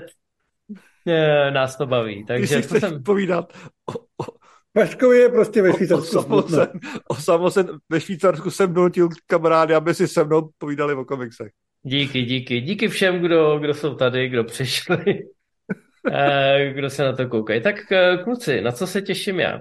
Nás 1.51 1.77
to 1.77 1.87
baví. 1.87 2.25
Takže 2.25 2.57
Ty 2.57 2.63
si 2.63 2.69
chceš 2.69 2.81
jsem... 2.81 3.03
povídat 3.03 3.53
o, 3.87 3.99
o, 3.99 4.37
Vaškovi 4.77 5.19
je 5.19 5.29
prostě 5.29 5.63
ve 5.63 5.73
Švýcarsku. 5.73 6.19
Osamocen, 6.19 6.69
osamocen 7.09 7.67
ve 7.89 8.01
Švýcarsku 8.01 8.51
jsem 8.51 8.75
donutil 8.75 9.09
kamarády, 9.27 9.75
aby 9.75 9.95
si 9.95 10.09
se 10.09 10.25
mnou 10.25 10.51
povídali 10.59 10.95
o 10.95 11.05
komiksech. 11.05 11.53
Díky, 11.83 12.23
díky. 12.23 12.61
Díky 12.61 12.89
všem, 12.89 13.21
kdo, 13.21 13.59
kdo 13.59 13.75
jsou 13.75 13.95
tady, 13.95 14.29
kdo 14.29 14.45
přišli, 14.45 15.05
eh, 16.13 16.73
kdo 16.75 16.91
se 16.91 17.05
na 17.05 17.13
to 17.13 17.29
koukají. 17.29 17.63
Tak 17.63 17.93
eh, 17.93 18.17
kluci, 18.25 18.61
na 18.61 18.73
co 18.73 18.87
se 18.87 19.03
těším 19.03 19.41
já? 19.41 19.61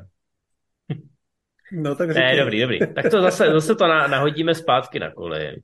No 1.71 1.95
tak 1.95 2.09
Ne, 2.09 2.37
dobrý, 2.37 2.61
dobrý. 2.61 2.79
Tak 2.79 3.11
to 3.11 3.21
zase, 3.21 3.51
zase 3.51 3.75
to 3.75 3.87
nahodíme 3.87 4.55
zpátky 4.55 4.99
na 4.99 5.11
kolej. 5.11 5.61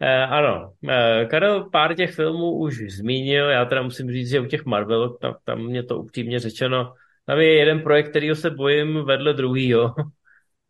Eh, 0.00 0.24
ano, 0.24 0.72
eh, 0.88 1.26
Karel 1.30 1.70
pár 1.70 1.94
těch 1.94 2.14
filmů 2.14 2.58
už 2.58 2.78
zmínil, 2.88 3.48
já 3.50 3.64
teda 3.64 3.82
musím 3.82 4.10
říct, 4.10 4.30
že 4.30 4.40
u 4.40 4.46
těch 4.46 4.64
Marvel, 4.64 5.08
tam, 5.08 5.36
tam 5.44 5.64
mě 5.64 5.82
to 5.82 5.98
upřímně 5.98 6.40
řečeno 6.40 6.94
tam 7.28 7.40
je 7.40 7.54
jeden 7.54 7.82
projekt, 7.82 8.10
kterýho 8.10 8.36
se 8.36 8.50
bojím 8.50 9.04
vedle 9.04 9.32
druhýho. 9.34 9.94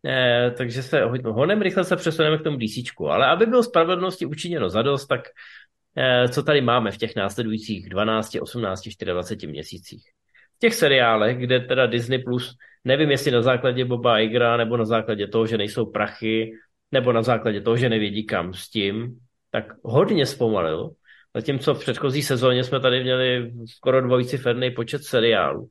Eh, 0.07 0.51
takže 0.57 0.83
se 0.83 1.01
honem 1.25 1.63
rychle 1.63 1.85
se 1.85 1.97
přesuneme 1.97 2.39
k 2.39 2.43
tomu 2.43 2.57
DC. 2.57 3.01
Ale 3.09 3.27
aby 3.27 3.47
bylo 3.47 3.63
spravedlnosti 3.63 4.27
učiněno 4.27 4.71
zadost, 4.71 5.07
tak 5.07 5.21
eh, 5.97 6.29
co 6.29 6.43
tady 6.43 6.61
máme 6.61 6.91
v 6.91 6.97
těch 6.97 7.17
následujících 7.17 7.89
12, 7.89 8.37
18, 8.41 8.81
24 9.05 9.53
měsících. 9.53 10.03
V 10.57 10.59
těch 10.59 10.75
seriálech, 10.75 11.39
kde 11.39 11.61
teda 11.61 11.87
Disney 11.87 12.19
Plus, 12.19 12.57
nevím 12.85 13.11
jestli 13.11 13.31
na 13.31 13.43
základě 13.43 13.85
Boba 13.85 14.19
Igra, 14.19 14.57
nebo 14.57 14.77
na 14.77 14.85
základě 14.85 15.27
toho, 15.27 15.47
že 15.47 15.59
nejsou 15.59 15.87
prachy, 15.87 16.53
nebo 16.93 17.13
na 17.13 17.23
základě 17.23 17.61
toho, 17.61 17.77
že 17.77 17.89
nevědí 17.89 18.27
kam 18.27 18.55
s 18.55 18.71
tím, 18.71 19.19
tak 19.51 19.65
hodně 19.83 20.27
zpomalil. 20.27 20.91
Zatímco 21.35 21.75
v 21.75 21.81
předchozí 21.81 22.23
sezóně 22.23 22.65
jsme 22.65 22.81
tady 22.81 23.03
měli 23.03 23.53
skoro 23.67 24.01
dvojciferný 24.01 24.71
počet 24.71 25.03
seriálů 25.05 25.71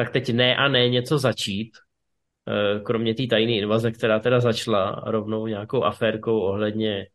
tak 0.00 0.12
teď 0.12 0.32
ne 0.32 0.56
a 0.56 0.68
ne 0.68 0.88
něco 0.88 1.18
začít, 1.18 1.70
eh, 2.48 2.80
kromě 2.80 3.14
té 3.14 3.26
tajné 3.26 3.52
invaze, 3.52 3.92
která 3.92 4.18
teda 4.18 4.40
začala 4.40 5.02
rovnou 5.06 5.46
nějakou 5.46 5.84
aférkou 5.84 6.40
ohledně 6.40 7.06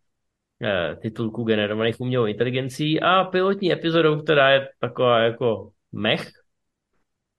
eh, 0.61 0.95
titulků 0.95 1.43
generovaných 1.43 2.01
umělou 2.01 2.25
inteligencí 2.25 3.01
a 3.01 3.23
pilotní 3.23 3.71
epizodou, 3.71 4.21
která 4.21 4.49
je 4.49 4.69
taková 4.79 5.19
jako 5.19 5.71
mech. 5.91 6.29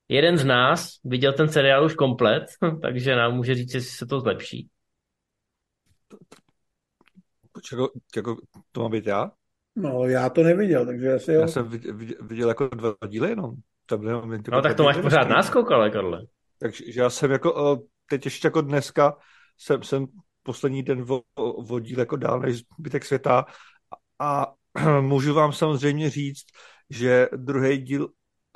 Jeden 0.09 0.37
z 0.37 0.45
nás 0.45 0.99
viděl 1.05 1.33
ten 1.33 1.49
seriál 1.49 1.85
už 1.85 1.95
komplet, 1.95 2.45
takže 2.83 3.17
nám 3.17 3.35
může 3.35 3.55
říct, 3.55 3.75
jestli 3.75 3.91
se 3.91 4.07
to 4.07 4.21
zlepší. 4.21 4.69
Jako, 7.73 7.91
jako 8.17 8.37
to 8.73 8.81
má 8.83 8.89
být 8.89 9.07
já? 9.07 9.31
No, 9.77 10.05
já 10.05 10.31
to 10.31 10.43
neviděl, 10.43 10.87
takže 10.87 11.13
asi 11.13 11.33
jo. 11.33 11.41
Já 11.41 11.49
jsem 11.49 11.69
viděl, 11.69 11.95
viděl 12.21 12.49
jako 12.49 12.69
dva 12.69 12.95
díly 13.09 13.29
jenom. 13.29 13.55
To 13.87 13.99
byly 13.99 14.13
momenty, 14.13 14.51
no 14.51 14.63
tak 14.63 14.77
to 14.77 14.83
máš 14.83 14.97
pořád 14.97 15.29
náskok, 15.29 15.73
ale 15.73 15.91
Karle. 15.91 16.23
Takže 16.59 16.85
já 16.97 17.11
jsem 17.11 17.31
jako, 17.31 17.79
teď 18.11 18.25
ještě 18.25 18.47
jako 18.47 18.61
dneska, 18.61 19.17
jsem, 19.59 19.83
jsem 19.83 20.07
poslední 20.43 20.83
den 20.83 21.05
vodil 21.59 21.99
jako 21.99 22.17
dál 22.17 22.41
než 22.41 22.63
zbytek 22.79 23.05
světa 23.05 23.45
a 24.19 24.53
můžu 25.01 25.35
vám 25.35 25.53
samozřejmě 25.53 26.11
říct, 26.11 26.45
že 26.91 27.29
druhý 27.37 27.79
díl 27.79 28.09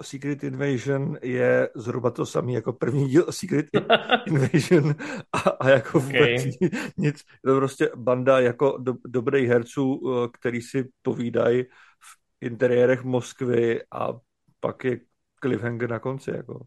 Secret 0.03 0.45
Invasion 0.45 1.19
je 1.23 1.69
zhruba 1.77 2.11
to 2.11 2.27
samý 2.27 2.55
jako 2.55 2.73
první 2.73 3.09
díl 3.09 3.27
Secret 3.31 3.67
Invasion 4.27 4.95
a, 5.33 5.39
a 5.39 5.69
jako 5.69 6.01
vůbec 6.01 6.41
okay. 6.57 6.71
nic. 6.97 7.23
To 7.45 7.57
prostě 7.57 7.91
banda 7.97 8.41
jako 8.41 8.79
do, 8.79 8.95
dobrých 9.07 9.49
herců, 9.49 10.01
který 10.33 10.63
si 10.63 10.89
povídají 11.03 11.65
v 12.01 12.47
interiérech 12.47 13.05
Moskvy 13.05 13.81
a 13.93 14.13
pak 14.61 14.85
je 14.85 15.01
cliffhanger 15.41 15.91
na 15.91 15.99
konci, 15.99 16.31
jako. 16.31 16.61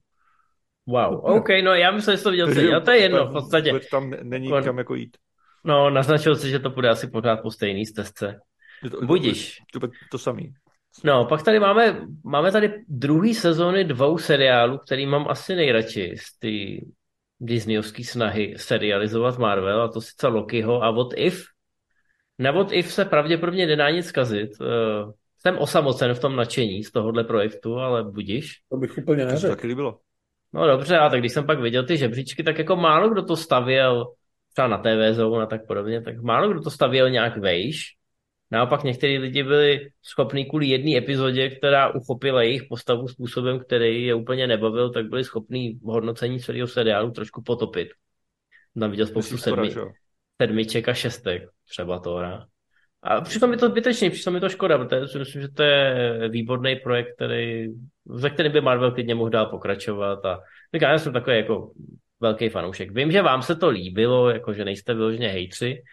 Wow, 0.87 1.25
OK, 1.25 1.49
no 1.63 1.73
já 1.73 1.91
myslím, 1.91 2.17
že 2.17 2.23
to 2.23 2.31
viděl 2.31 2.53
celý, 2.53 2.73
a 2.73 2.79
to 2.79 2.91
je 2.91 3.01
jedno 3.01 3.27
v 3.27 3.31
podstatě. 3.31 3.79
Tam 3.91 4.13
není 4.23 4.49
Kon... 4.49 4.63
kam 4.63 4.77
jako 4.77 4.95
jít. 4.95 5.17
No, 5.63 5.89
naznačil 5.89 6.35
si, 6.35 6.49
že 6.49 6.59
to 6.59 6.69
bude 6.69 6.89
asi 6.89 7.07
pořád 7.07 7.41
po 7.41 7.51
stejný 7.51 7.85
stezce. 7.85 8.39
Budíš. 9.05 9.57
To, 9.73 9.79
to, 9.79 9.87
to, 9.87 9.93
to 10.11 10.17
samý. 10.17 10.53
No, 11.03 11.25
pak 11.25 11.43
tady 11.43 11.59
máme, 11.59 12.01
máme 12.23 12.51
tady 12.51 12.83
druhý 12.87 13.33
sezóny 13.33 13.83
dvou 13.83 14.17
seriálů, 14.17 14.77
který 14.77 15.05
mám 15.05 15.27
asi 15.29 15.55
nejradši 15.55 16.15
z 16.17 16.39
ty 16.39 16.85
Disneyovské 17.39 18.03
snahy 18.03 18.53
serializovat 18.57 19.37
Marvel, 19.37 19.81
a 19.81 19.87
to 19.87 20.01
sice 20.01 20.27
Lokiho 20.27 20.83
a 20.83 20.91
What 20.91 21.07
If. 21.15 21.45
Na 22.39 22.51
What 22.51 22.71
If 22.71 22.93
se 22.93 23.05
pravděpodobně 23.05 23.67
nedá 23.67 23.89
nic 23.89 24.05
zkazit. 24.05 24.51
Jsem 25.45 25.57
osamocen 25.57 26.13
v 26.13 26.19
tom 26.19 26.35
nadšení 26.35 26.83
z 26.83 26.91
tohohle 26.91 27.23
projektu, 27.23 27.75
ale 27.75 28.03
budíš. 28.03 28.61
To 28.69 28.77
bych 28.77 28.97
úplně 28.97 29.25
neřekl. 29.25 29.41
To 29.41 29.41
se 29.41 29.55
taky 29.55 29.67
líbilo. 29.67 29.99
No 30.53 30.67
dobře, 30.67 30.97
a 30.97 31.09
tak 31.09 31.19
když 31.19 31.33
jsem 31.33 31.45
pak 31.45 31.59
viděl 31.59 31.85
ty 31.85 31.97
žebříčky, 31.97 32.43
tak 32.43 32.57
jako 32.57 32.75
málo 32.75 33.09
kdo 33.09 33.23
to 33.23 33.35
stavěl, 33.35 34.05
třeba 34.53 34.67
na 34.67 34.77
TV 34.77 35.15
Zone 35.15 35.43
a 35.43 35.45
tak 35.47 35.67
podobně, 35.67 36.01
tak 36.01 36.21
málo 36.21 36.49
kdo 36.49 36.61
to 36.61 36.69
stavěl 36.69 37.09
nějak 37.09 37.37
vejš. 37.37 37.95
Naopak 38.51 38.83
někteří 38.83 39.17
lidi 39.17 39.43
byli 39.43 39.89
schopní 40.01 40.45
kvůli 40.45 40.67
jedné 40.67 40.97
epizodě, 40.97 41.49
která 41.49 41.95
uchopila 41.95 42.43
jejich 42.43 42.63
postavu 42.69 43.07
způsobem, 43.07 43.59
který 43.59 44.05
je 44.05 44.13
úplně 44.13 44.47
nebavil, 44.47 44.89
tak 44.89 45.05
byli 45.05 45.23
schopní 45.23 45.73
v 45.73 45.83
hodnocení 45.83 46.39
celého 46.39 46.67
seriálu 46.67 47.11
trošku 47.11 47.41
potopit. 47.41 47.87
Tam 48.79 48.91
viděl 48.91 49.07
spoustu 49.07 49.37
sedmi, 49.37 49.69
sedmiček 50.41 50.89
a 50.89 50.93
šestek, 50.93 51.49
třeba 51.69 51.99
to. 51.99 52.21
Ne? 52.21 52.45
A 53.03 53.21
přišlo 53.21 53.47
mi 53.47 53.57
to 53.57 53.69
zbytečně, 53.69 54.09
přišlo 54.09 54.31
mi 54.31 54.39
to 54.39 54.49
škoda, 54.49 54.77
protože 54.77 55.07
si 55.07 55.19
myslím, 55.19 55.41
že 55.41 55.47
to 55.47 55.63
je 55.63 56.29
výborný 56.29 56.75
projekt, 56.75 57.15
který, 57.15 57.67
ze 58.15 58.29
kterým 58.29 58.51
by 58.51 58.61
Marvel 58.61 58.91
klidně 58.91 59.15
mohl 59.15 59.29
dál 59.29 59.45
pokračovat. 59.45 60.25
A 60.25 60.39
říkám, 60.73 60.91
já 60.91 60.99
jsem 60.99 61.13
takový 61.13 61.35
jako 61.35 61.71
velký 62.19 62.49
fanoušek. 62.49 62.91
Vím, 62.91 63.11
že 63.11 63.21
vám 63.21 63.41
se 63.41 63.55
to 63.55 63.69
líbilo, 63.69 64.29
jako 64.29 64.53
že 64.53 64.65
nejste 64.65 64.93
vyloženě 64.93 65.27
hejtři, 65.27 65.83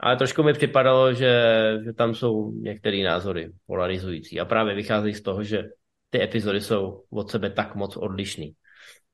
ale 0.00 0.16
trošku 0.16 0.42
mi 0.42 0.52
připadalo, 0.52 1.12
že, 1.12 1.42
že 1.84 1.92
tam 1.92 2.14
jsou 2.14 2.52
některé 2.52 3.04
názory 3.04 3.50
polarizující 3.66 4.40
a 4.40 4.44
právě 4.44 4.74
vycházejí 4.74 5.14
z 5.14 5.22
toho, 5.22 5.42
že 5.42 5.64
ty 6.10 6.22
epizody 6.22 6.60
jsou 6.60 7.02
od 7.10 7.30
sebe 7.30 7.50
tak 7.50 7.74
moc 7.74 7.96
odlišný. 7.96 8.52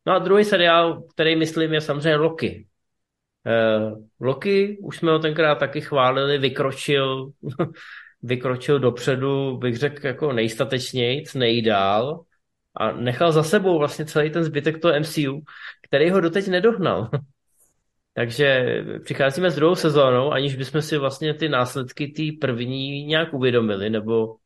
No 0.06 0.12
a 0.12 0.18
druhý 0.18 0.44
seriál, 0.44 1.02
který 1.14 1.36
myslím, 1.36 1.72
je 1.72 1.80
samozřejmě 1.80 2.16
Loki. 2.16 2.66
Eh, 3.46 3.90
Loki, 4.20 4.78
už 4.82 4.98
jsme 4.98 5.10
ho 5.10 5.18
tenkrát 5.18 5.54
taky 5.54 5.80
chválili, 5.80 6.38
vykročil, 6.38 7.30
vykročil 8.22 8.78
dopředu, 8.78 9.56
bych 9.56 9.76
řekl, 9.76 10.06
jako 10.06 10.32
nejstatečnějc, 10.32 11.34
nejdál 11.34 12.24
a 12.74 12.92
nechal 12.92 13.32
za 13.32 13.42
sebou 13.42 13.78
vlastně 13.78 14.06
celý 14.06 14.30
ten 14.30 14.44
zbytek 14.44 14.78
toho 14.78 15.00
MCU, 15.00 15.40
který 15.82 16.10
ho 16.10 16.20
doteď 16.20 16.48
nedohnal. 16.48 17.10
Takže 18.14 18.64
přicházíme 19.04 19.50
s 19.50 19.54
druhou 19.54 19.74
sezónou, 19.74 20.32
aniž 20.32 20.56
bychom 20.56 20.82
si 20.82 20.98
vlastně 20.98 21.34
ty 21.34 21.48
následky 21.48 22.06
té 22.06 22.46
první 22.46 23.04
nějak 23.04 23.34
uvědomili, 23.34 23.90
nebo 23.90 24.36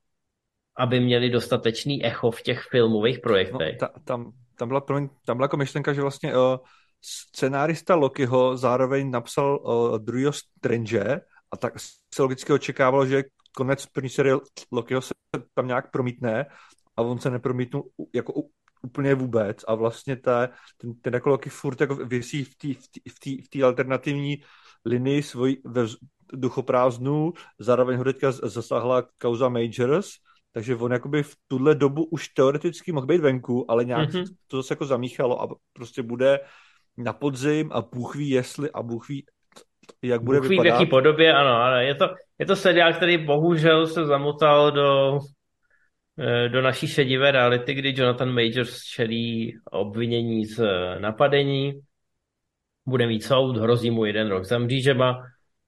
aby 0.77 1.01
měli 1.01 1.31
dostatečný 1.31 2.05
echo 2.05 2.31
v 2.31 2.43
těch 2.43 2.63
filmových 2.71 3.21
projektech. 3.21 3.73
No, 3.81 3.89
ta, 3.89 4.01
tam, 4.05 4.33
tam, 4.59 4.69
byla, 4.69 4.81
tam 5.27 5.37
byla 5.37 5.45
jako 5.45 5.57
myšlenka, 5.57 5.93
že 5.93 6.01
vlastně 6.01 6.37
uh, 6.37 6.57
scenárista 7.03 7.95
Lokiho 7.95 8.57
zároveň 8.57 9.11
napsal 9.11 9.61
uh, 9.63 9.99
druhého 9.99 10.33
Strange 10.33 11.21
a 11.53 11.57
tak 11.57 11.75
se 12.15 12.23
logicky 12.23 12.53
očekávalo, 12.53 13.07
že 13.07 13.25
konec 13.57 13.87
první 13.87 14.11
série 14.11 14.37
Lokiho 14.73 15.01
se 15.01 15.15
tam 15.55 15.67
nějak 15.67 15.91
promítne 15.91 16.47
a 16.97 17.03
on 17.03 17.19
se 17.19 17.31
nepromítnul 17.31 17.91
jako 18.15 18.33
úplně 18.83 19.15
vůbec 19.15 19.65
a 19.69 19.75
vlastně 19.75 20.17
ta, 20.17 20.49
ten, 20.77 20.95
ten 20.95 21.15
jako 21.15 21.29
Loki 21.29 21.51
furt 21.51 21.81
jako 21.81 21.95
vysí 21.95 22.45
v 22.45 22.57
té 22.57 22.69
v 23.09 23.59
v 23.59 23.65
alternativní 23.65 24.43
linii 24.85 25.23
svojí 25.23 25.57
ve 25.65 25.87
duchoprázdnu, 26.33 27.33
zároveň 27.59 27.97
ho 27.99 28.05
teďka 28.05 28.33
zasáhla 28.33 29.07
kauza 29.19 29.49
Majors, 29.49 30.11
takže 30.53 30.77
on 30.77 30.93
jakoby 30.93 31.23
v 31.23 31.37
tuhle 31.49 31.75
dobu 31.75 32.05
už 32.05 32.29
teoreticky 32.29 32.93
mohl 32.93 33.07
být 33.07 33.21
venku, 33.21 33.71
ale 33.71 33.85
nějak 33.85 34.11
mm-hmm. 34.11 34.35
to 34.47 34.57
zase 34.57 34.73
jako 34.73 34.87
zamíchalo 34.87 35.43
a 35.43 35.49
prostě 35.73 36.03
bude 36.03 36.41
na 36.97 37.13
podzim 37.13 37.71
a 37.73 37.81
Bůh 37.81 38.17
ví 38.17 38.31
jestli 38.31 38.71
a 38.71 38.83
Bůh 38.83 39.09
ví 39.09 39.25
jak 40.03 40.23
bude 40.23 40.41
Bůh 40.41 40.49
vypadat. 40.49 40.71
v 40.71 40.81
jaký 40.81 40.91
podobě, 40.91 41.35
ano, 41.35 41.51
ale 41.51 41.85
je 41.85 41.95
to, 41.95 42.15
je 42.39 42.47
to 42.47 42.57
seriál, 42.57 42.93
který 42.93 43.19
bohužel 43.19 43.87
se 43.87 44.07
zamotal 44.07 44.73
do 44.73 45.19
Eh, 46.19 46.49
do 46.49 46.63
naší 46.63 46.89
šedivé 46.89 47.31
reality, 47.31 47.75
kdy 47.75 47.95
Jonathan 47.97 48.35
Majors 48.35 48.83
čelí 48.83 49.59
obvinění 49.71 50.47
z 50.47 50.61
eh, 50.61 51.01
napadení, 51.01 51.81
bude 52.87 53.07
mít 53.07 53.25
soud, 53.25 53.57
hrozí 53.57 53.91
mu 53.91 54.05
jeden 54.05 54.29
rok 54.29 54.45
za 54.45 54.59
mřížema. 54.59 55.23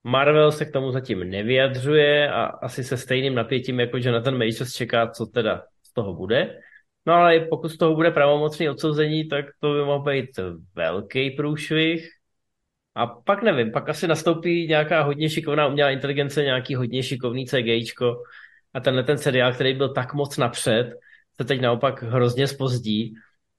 Marvel 0.04 0.52
se 0.52 0.64
k 0.64 0.72
tomu 0.72 0.90
zatím 0.90 1.30
nevyjadřuje 1.30 2.30
a 2.30 2.44
asi 2.44 2.84
se 2.84 2.96
stejným 2.96 3.34
napětím 3.34 3.80
jako 3.80 3.96
Jonathan 4.00 4.38
Majors 4.38 4.72
čeká, 4.72 5.10
co 5.10 5.26
teda 5.26 5.62
z 5.82 5.92
toho 5.92 6.14
bude. 6.14 6.60
No 7.06 7.14
ale 7.14 7.40
pokud 7.40 7.68
z 7.68 7.76
toho 7.76 7.94
bude 7.94 8.10
pravomocný 8.10 8.68
odsouzení, 8.68 9.28
tak 9.28 9.44
to 9.60 9.72
by 9.72 9.84
mohl 9.84 10.04
být 10.04 10.30
velký 10.74 11.30
průšvih. 11.30 12.08
A 12.94 13.06
pak 13.06 13.42
nevím, 13.42 13.72
pak 13.72 13.88
asi 13.88 14.08
nastoupí 14.08 14.68
nějaká 14.68 15.02
hodně 15.02 15.30
šikovná 15.30 15.66
umělá 15.66 15.90
inteligence, 15.90 16.42
nějaký 16.42 16.74
hodně 16.74 17.02
šikovný 17.02 17.46
CGIčko, 17.46 18.22
a 18.74 18.80
tenhle 18.80 19.02
ten 19.02 19.18
seriál, 19.18 19.52
který 19.52 19.74
byl 19.74 19.88
tak 19.88 20.14
moc 20.14 20.36
napřed, 20.36 20.94
se 21.36 21.44
teď 21.44 21.60
naopak 21.60 22.02
hrozně 22.02 22.46
spozdí 22.46 23.14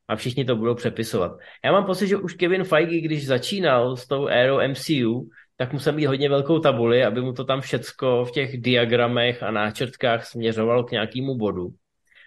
a 0.08 0.16
všichni 0.16 0.46
to 0.46 0.56
budou 0.56 0.76
přepisovat. 0.76 1.32
Já 1.66 1.72
mám 1.72 1.86
pocit, 1.86 2.08
že 2.08 2.18
už 2.18 2.34
Kevin 2.34 2.64
Feige, 2.64 3.02
když 3.02 3.28
začínal 3.28 3.98
s 3.98 4.08
tou 4.08 4.28
érou 4.28 4.60
MCU, 4.68 5.30
tak 5.58 5.74
musel 5.74 5.94
mít 5.94 6.06
hodně 6.06 6.30
velkou 6.30 6.60
tabuli, 6.60 7.04
aby 7.04 7.22
mu 7.22 7.34
to 7.34 7.44
tam 7.44 7.62
všecko 7.62 8.26
v 8.26 8.32
těch 8.32 8.62
diagramech 8.62 9.44
a 9.44 9.52
náčrtkách 9.52 10.26
směřovalo 10.26 10.84
k 10.84 10.92
nějakému 10.92 11.38
bodu. 11.38 11.70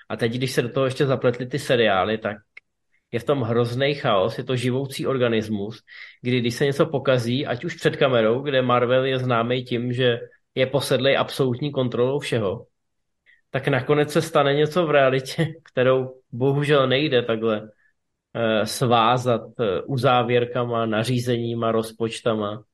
A 0.09 0.17
teď, 0.17 0.33
když 0.33 0.53
se 0.53 0.63
do 0.63 0.69
toho 0.69 0.87
ještě 0.87 1.07
zapletly 1.07 1.47
ty 1.47 1.59
seriály, 1.59 2.19
tak 2.19 2.37
je 3.13 3.21
v 3.21 3.25
tom 3.25 3.43
hrozný 3.43 3.95
chaos, 3.95 4.39
je 4.39 4.45
to 4.45 4.57
živoucí 4.57 5.07
organismus, 5.07 5.83
kdy 6.23 6.41
když 6.41 6.55
se 6.55 6.65
něco 6.65 6.87
pokazí, 6.87 7.47
ať 7.47 7.65
už 7.65 7.75
před 7.75 7.97
kamerou, 7.97 8.43
kde 8.43 8.63
Marvel 8.63 9.05
je 9.05 9.19
známý 9.19 9.65
tím, 9.65 9.93
že 9.93 10.19
je 10.55 10.67
posedlej 10.67 11.17
absolutní 11.17 11.73
kontrolou 11.73 12.19
všeho, 12.19 12.67
tak 13.51 13.69
nakonec 13.69 14.13
se 14.13 14.23
stane 14.23 14.55
něco 14.55 14.87
v 14.87 14.91
realitě, 14.91 15.47
kterou 15.73 16.21
bohužel 16.33 16.89
nejde 16.89 17.23
takhle 17.23 17.71
eh, 18.35 18.67
svázat 18.67 19.41
eh, 19.61 19.83
uzávěrkama, 19.83 20.87
nařízeníma, 20.87 21.73
rozpočtama. 21.73 22.65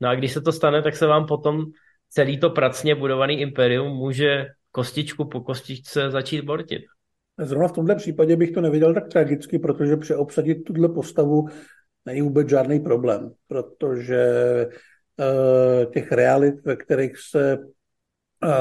No 0.00 0.08
a 0.08 0.14
když 0.14 0.32
se 0.32 0.40
to 0.40 0.52
stane, 0.52 0.82
tak 0.82 0.96
se 0.96 1.06
vám 1.06 1.26
potom 1.26 1.64
celý 2.08 2.40
to 2.40 2.50
pracně 2.50 2.94
budovaný 2.94 3.40
imperium 3.40 3.96
může 3.96 4.46
kostičku 4.78 5.24
po 5.24 5.40
kostičce 5.40 6.10
začít 6.10 6.44
bortit. 6.44 6.82
Zrovna 7.38 7.68
v 7.68 7.72
tomhle 7.72 7.94
případě 7.94 8.36
bych 8.36 8.50
to 8.50 8.60
neviděl 8.60 8.94
tak 8.94 9.08
tragicky, 9.08 9.58
protože 9.58 9.96
přeobsadit 9.96 10.64
tuhle 10.64 10.88
postavu 10.88 11.48
není 12.06 12.22
vůbec 12.22 12.48
žádný 12.48 12.80
problém, 12.80 13.30
protože 13.48 14.22
uh, 14.66 15.92
těch 15.92 16.12
realit, 16.12 16.54
ve 16.64 16.76
kterých 16.76 17.18
se 17.18 17.58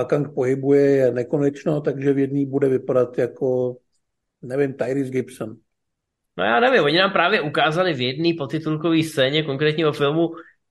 Kang 0.06 0.34
pohybuje, 0.34 0.82
je 0.82 1.12
nekonečno, 1.12 1.82
takže 1.82 2.14
v 2.14 2.20
jedný 2.20 2.46
bude 2.46 2.70
vypadat 2.70 3.18
jako, 3.18 3.78
nevím, 4.42 4.74
Tyrese 4.74 5.12
Gibson. 5.12 5.56
No 6.38 6.44
já 6.44 6.60
nevím, 6.60 6.84
oni 6.84 6.98
nám 6.98 7.12
právě 7.12 7.42
ukázali 7.42 7.94
v 7.94 8.02
jedné 8.02 8.30
potitulkové 8.38 9.04
scéně 9.04 9.44
konkrétního 9.44 9.94
filmu 9.94 10.30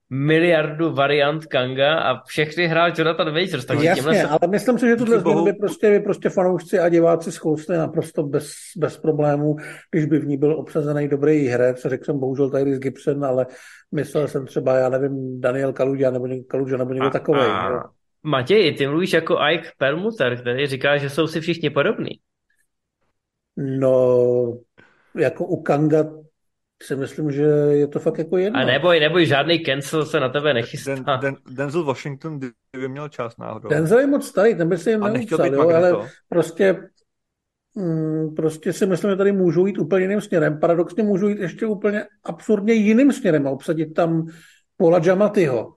miliardu 0.09 0.93
variant 0.93 1.45
Kanga 1.45 1.99
a 1.99 2.23
všechny 2.23 2.67
hrál 2.67 2.91
Jonathan 2.97 3.33
Majors. 3.33 3.65
Takže 3.65 3.85
Jasně, 3.85 4.13
se... 4.13 4.27
ale 4.27 4.39
myslím 4.49 4.79
si, 4.79 4.87
že 4.87 4.95
tuhle 4.95 5.19
změnu 5.19 5.45
by 5.45 5.53
prostě, 5.53 5.89
by 5.89 5.99
prostě 5.99 6.29
fanoušci 6.29 6.79
a 6.79 6.89
diváci 6.89 7.31
zkousli 7.31 7.77
naprosto 7.77 8.23
bez, 8.23 8.51
bez 8.77 8.97
problémů, 8.97 9.55
když 9.91 10.05
by 10.05 10.19
v 10.19 10.27
ní 10.27 10.37
byl 10.37 10.59
obsazený 10.59 11.07
dobrý 11.07 11.47
herec. 11.47 11.81
Řekl 11.85 12.05
jsem 12.05 12.19
bohužel 12.19 12.49
Tyrese 12.49 12.79
Gibson, 12.79 13.25
ale 13.25 13.45
myslel 13.91 14.27
jsem 14.27 14.45
třeba, 14.45 14.77
já 14.77 14.89
nevím, 14.89 15.41
Daniel 15.41 15.73
Kaluja 15.73 16.11
nebo, 16.11 16.27
Kaluja 16.47 16.77
nebo 16.77 16.93
někdo 16.93 17.09
takový. 17.09 17.39
A, 17.39 17.83
Matěj, 18.23 18.75
ty 18.75 18.87
mluvíš 18.87 19.13
jako 19.13 19.37
Ike 19.51 19.71
Permuter, 19.77 20.37
který 20.37 20.67
říká, 20.67 20.97
že 20.97 21.09
jsou 21.09 21.27
si 21.27 21.41
všichni 21.41 21.69
podobní. 21.69 22.11
No, 23.57 24.57
jako 25.15 25.45
u 25.45 25.61
Kanga 25.61 26.05
si 26.83 26.95
myslím, 26.95 27.31
že 27.31 27.43
je 27.71 27.87
to 27.87 27.99
fakt 27.99 28.17
jako 28.17 28.37
jedno. 28.37 28.59
A 28.59 28.65
neboj, 28.65 28.99
neboj, 28.99 29.25
žádný 29.25 29.59
cancel 29.59 30.05
se 30.05 30.19
na 30.19 30.29
tebe 30.29 30.53
nechystá. 30.53 30.95
Den, 30.95 31.05
den, 31.21 31.35
Denzel 31.49 31.83
Washington 31.83 32.39
by 32.39 32.87
měl 32.87 33.09
čas 33.09 33.37
náhodou. 33.37 33.69
Denzel 33.69 33.99
je 33.99 34.07
moc 34.07 34.27
starý, 34.27 34.55
ten 34.55 34.69
by 34.69 34.77
si 34.77 34.89
jim 34.89 34.99
neupsal, 34.99 35.53
jo, 35.53 35.69
ale 35.69 35.93
prostě 36.29 36.89
mm, 37.75 38.35
prostě 38.35 38.73
si 38.73 38.85
myslím, 38.85 39.09
že 39.09 39.15
tady 39.15 39.31
můžou 39.31 39.65
jít 39.65 39.77
úplně 39.77 40.03
jiným 40.03 40.21
směrem. 40.21 40.59
Paradoxně 40.59 41.03
můžou 41.03 41.27
jít 41.27 41.39
ještě 41.39 41.65
úplně 41.65 42.05
absurdně 42.23 42.73
jiným 42.73 43.11
směrem 43.11 43.47
a 43.47 43.51
obsadit 43.51 43.93
tam 43.93 44.27
Paula 44.77 44.99
Jamatyho 45.03 45.76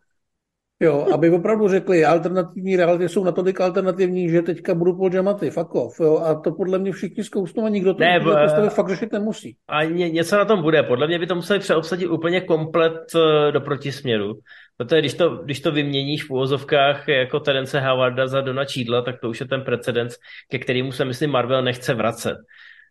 Jo, 0.82 1.06
aby 1.14 1.30
opravdu 1.30 1.68
řekli, 1.68 2.04
alternativní 2.04 2.76
reality 2.76 3.08
jsou 3.08 3.24
natolik 3.24 3.60
alternativní, 3.60 4.28
že 4.28 4.42
teďka 4.42 4.74
budu 4.74 4.96
po 4.96 5.08
džamaty, 5.08 5.50
fuck 5.50 5.74
off, 5.74 6.00
jo, 6.00 6.18
a 6.18 6.34
to 6.34 6.52
podle 6.52 6.78
mě 6.78 6.92
všichni 6.92 7.24
zkousnou 7.24 7.64
a 7.64 7.68
nikdo 7.68 7.94
to 7.94 8.00
ne, 8.00 8.20
postavy 8.20 8.68
fakt 8.68 8.88
řešit 8.88 9.12
nemusí. 9.12 9.56
A 9.68 9.84
ně, 9.84 10.10
něco 10.10 10.36
na 10.36 10.44
tom 10.44 10.62
bude, 10.62 10.82
podle 10.82 11.06
mě 11.06 11.18
by 11.18 11.26
to 11.26 11.34
museli 11.34 11.58
přeobsadit 11.58 12.10
úplně 12.10 12.40
komplet 12.40 12.92
uh, 13.14 13.52
do 13.52 13.60
protisměru, 13.60 14.34
protože 14.76 15.00
když 15.00 15.14
to, 15.14 15.36
když 15.36 15.60
to 15.60 15.72
vyměníš 15.72 16.24
v 16.24 16.30
úvozovkách 16.30 17.08
jako 17.08 17.40
Terence 17.40 17.80
Howarda 17.80 18.26
za 18.26 18.40
Dona 18.40 18.64
Čídla, 18.64 19.02
tak 19.02 19.20
to 19.20 19.28
už 19.28 19.40
je 19.40 19.46
ten 19.46 19.62
precedens, 19.62 20.16
ke 20.50 20.58
kterému 20.58 20.92
se 20.92 21.04
myslím 21.04 21.30
Marvel 21.30 21.62
nechce 21.62 21.94
vracet. 21.94 22.36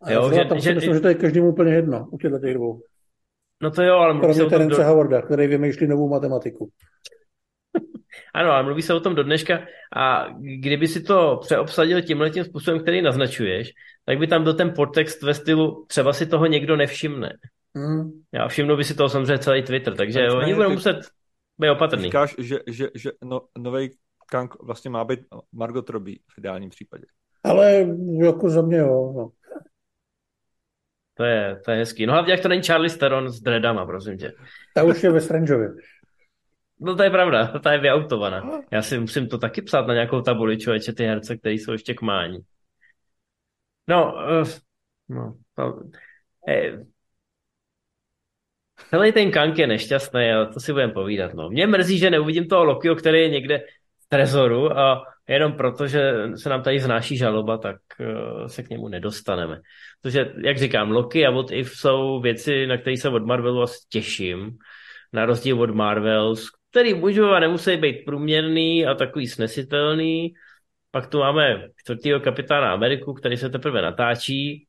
A 0.02 0.12
jo, 0.12 0.32
že, 0.34 0.46
tam 0.46 0.58
že, 0.60 0.70
si 0.70 0.76
myslím, 0.76 0.94
že 0.94 1.00
to 1.00 1.08
je 1.08 1.16
každému 1.16 1.50
úplně 1.50 1.74
jedno 1.74 2.08
u 2.12 2.18
těchto 2.18 2.40
těch 2.40 2.54
dvou. 2.54 2.82
No 3.62 3.72
to 3.72 3.84
jo, 3.84 3.96
ale 3.96 4.20
Kromě 4.20 4.46
Terence 4.46 4.82
do... 4.82 4.88
Howarda, 4.88 5.22
který 5.22 5.48
vymýšlí 5.48 5.88
novou 5.88 6.10
matematiku. 6.10 6.70
Ano, 8.34 8.52
ale 8.52 8.64
mluví 8.64 8.82
se 8.82 8.94
o 8.94 9.00
tom 9.00 9.16
do 9.16 9.24
dneška 9.24 9.60
a 9.96 10.28
kdyby 10.40 10.88
si 10.88 11.04
to 11.04 11.38
přeobsadil 11.42 12.02
tímhle 12.02 12.30
tím 12.30 12.44
způsobem, 12.44 12.82
který 12.82 13.02
naznačuješ, 13.02 13.72
tak 14.06 14.18
by 14.18 14.28
tam 14.28 14.44
byl 14.44 14.54
ten 14.54 14.74
podtext 14.76 15.24
ve 15.24 15.34
stylu 15.34 15.86
třeba 15.88 16.14
si 16.14 16.26
toho 16.26 16.46
někdo 16.46 16.76
nevšimne. 16.76 17.34
Hmm. 17.76 18.12
Já 18.32 18.48
všimnu 18.48 18.78
by 18.78 18.84
si 18.84 18.96
toho 18.96 19.10
samozřejmě 19.10 19.38
celý 19.38 19.64
Twitter, 19.64 19.96
takže 19.96 20.20
tak 20.28 20.38
oni 20.38 20.56
budou 20.56 20.70
muset 20.70 20.98
být 21.58 21.70
opatrný. 21.70 22.04
Říkáš, 22.04 22.36
že, 22.38 22.60
že, 22.68 22.90
že 22.96 23.12
no, 23.24 23.42
nový 23.58 23.90
Kang 24.30 24.64
vlastně 24.64 24.90
má 24.90 25.06
být 25.06 25.20
Margot 25.52 25.90
Robbie 25.90 26.18
v 26.36 26.38
ideálním 26.38 26.70
případě. 26.70 27.06
Ale 27.44 27.86
jako 28.24 28.50
za 28.50 28.62
mě 28.62 28.78
jo. 28.78 29.14
No. 29.16 29.30
To 31.14 31.24
je, 31.24 31.62
to 31.66 31.72
je 31.72 31.78
hezký. 31.78 32.06
No 32.06 32.14
hlavně 32.14 32.32
jak 32.32 32.42
to 32.42 32.48
není 32.48 32.64
Charlie 32.64 32.90
Steron 32.90 33.30
s 33.30 33.42
dreadama, 33.42 33.86
prosím 33.86 34.18
tě. 34.18 34.34
Ta 34.76 34.84
už 34.84 35.04
je 35.04 35.12
ve 35.12 35.22
Strangeově. 35.22 35.70
No 36.80 36.96
to 36.96 37.04
je 37.04 37.10
pravda, 37.10 37.48
ta 37.64 37.72
je 37.72 37.80
vyautovaná. 37.80 38.62
Já 38.72 38.82
si 38.82 39.00
musím 39.00 39.28
to 39.28 39.38
taky 39.38 39.62
psát 39.62 39.88
na 39.88 39.94
nějakou 39.94 40.22
tabuli, 40.22 40.58
člověče, 40.58 40.94
ty 40.94 41.06
herce, 41.06 41.38
které 41.38 41.54
jsou 41.56 41.72
ještě 41.72 41.94
k 41.94 42.02
mání. 42.02 42.40
No, 43.88 44.14
uh, 44.42 44.48
no 45.10 45.34
to, 45.56 45.80
hey. 46.48 46.86
Celý 48.90 49.12
ten 49.12 49.32
Kank 49.32 49.58
je 49.58 49.68
nešťastný, 49.68 50.32
ale 50.32 50.54
to 50.54 50.60
si 50.60 50.74
budeme 50.74 50.94
povídat. 50.94 51.34
No. 51.34 51.50
Mě 51.50 51.68
mrzí, 51.68 51.98
že 51.98 52.10
neuvidím 52.10 52.48
toho 52.48 52.64
Lokio, 52.64 52.96
který 52.96 53.20
je 53.20 53.30
někde 53.30 53.60
v 54.06 54.10
trezoru 54.10 54.78
a 54.78 55.04
jenom 55.28 55.54
proto, 55.54 55.88
že 55.88 56.14
se 56.36 56.50
nám 56.50 56.64
tady 56.64 56.80
znáší 56.80 57.18
žaloba, 57.18 57.58
tak 57.58 57.76
uh, 58.00 58.48
se 58.48 58.64
k 58.64 58.70
němu 58.70 58.88
nedostaneme. 58.88 59.60
Protože, 60.02 60.34
jak 60.44 60.58
říkám, 60.58 60.92
Loki 60.92 61.26
a 61.26 61.32
What 61.32 61.52
If 61.52 61.72
jsou 61.72 62.22
věci, 62.22 62.68
na 62.68 62.78
které 62.78 62.98
se 62.98 63.10
od 63.10 63.26
Marvelu 63.26 63.62
asi 63.62 63.78
těším, 63.90 64.58
na 65.14 65.26
rozdíl 65.26 65.62
od 65.62 65.70
Marvel, 65.70 66.36
který 66.70 66.94
můžou 66.94 67.30
a 67.30 67.40
nemusí 67.40 67.78
být 67.78 68.06
průměrný 68.06 68.86
a 68.86 68.94
takový 68.94 69.28
snesitelný. 69.28 70.34
Pak 70.92 71.08
tu 71.08 71.20
máme 71.20 71.70
čtvrtýho 71.76 72.20
kapitána 72.20 72.74
Ameriku, 72.74 73.14
který 73.14 73.38
se 73.38 73.50
teprve 73.50 73.82
natáčí. 73.82 74.68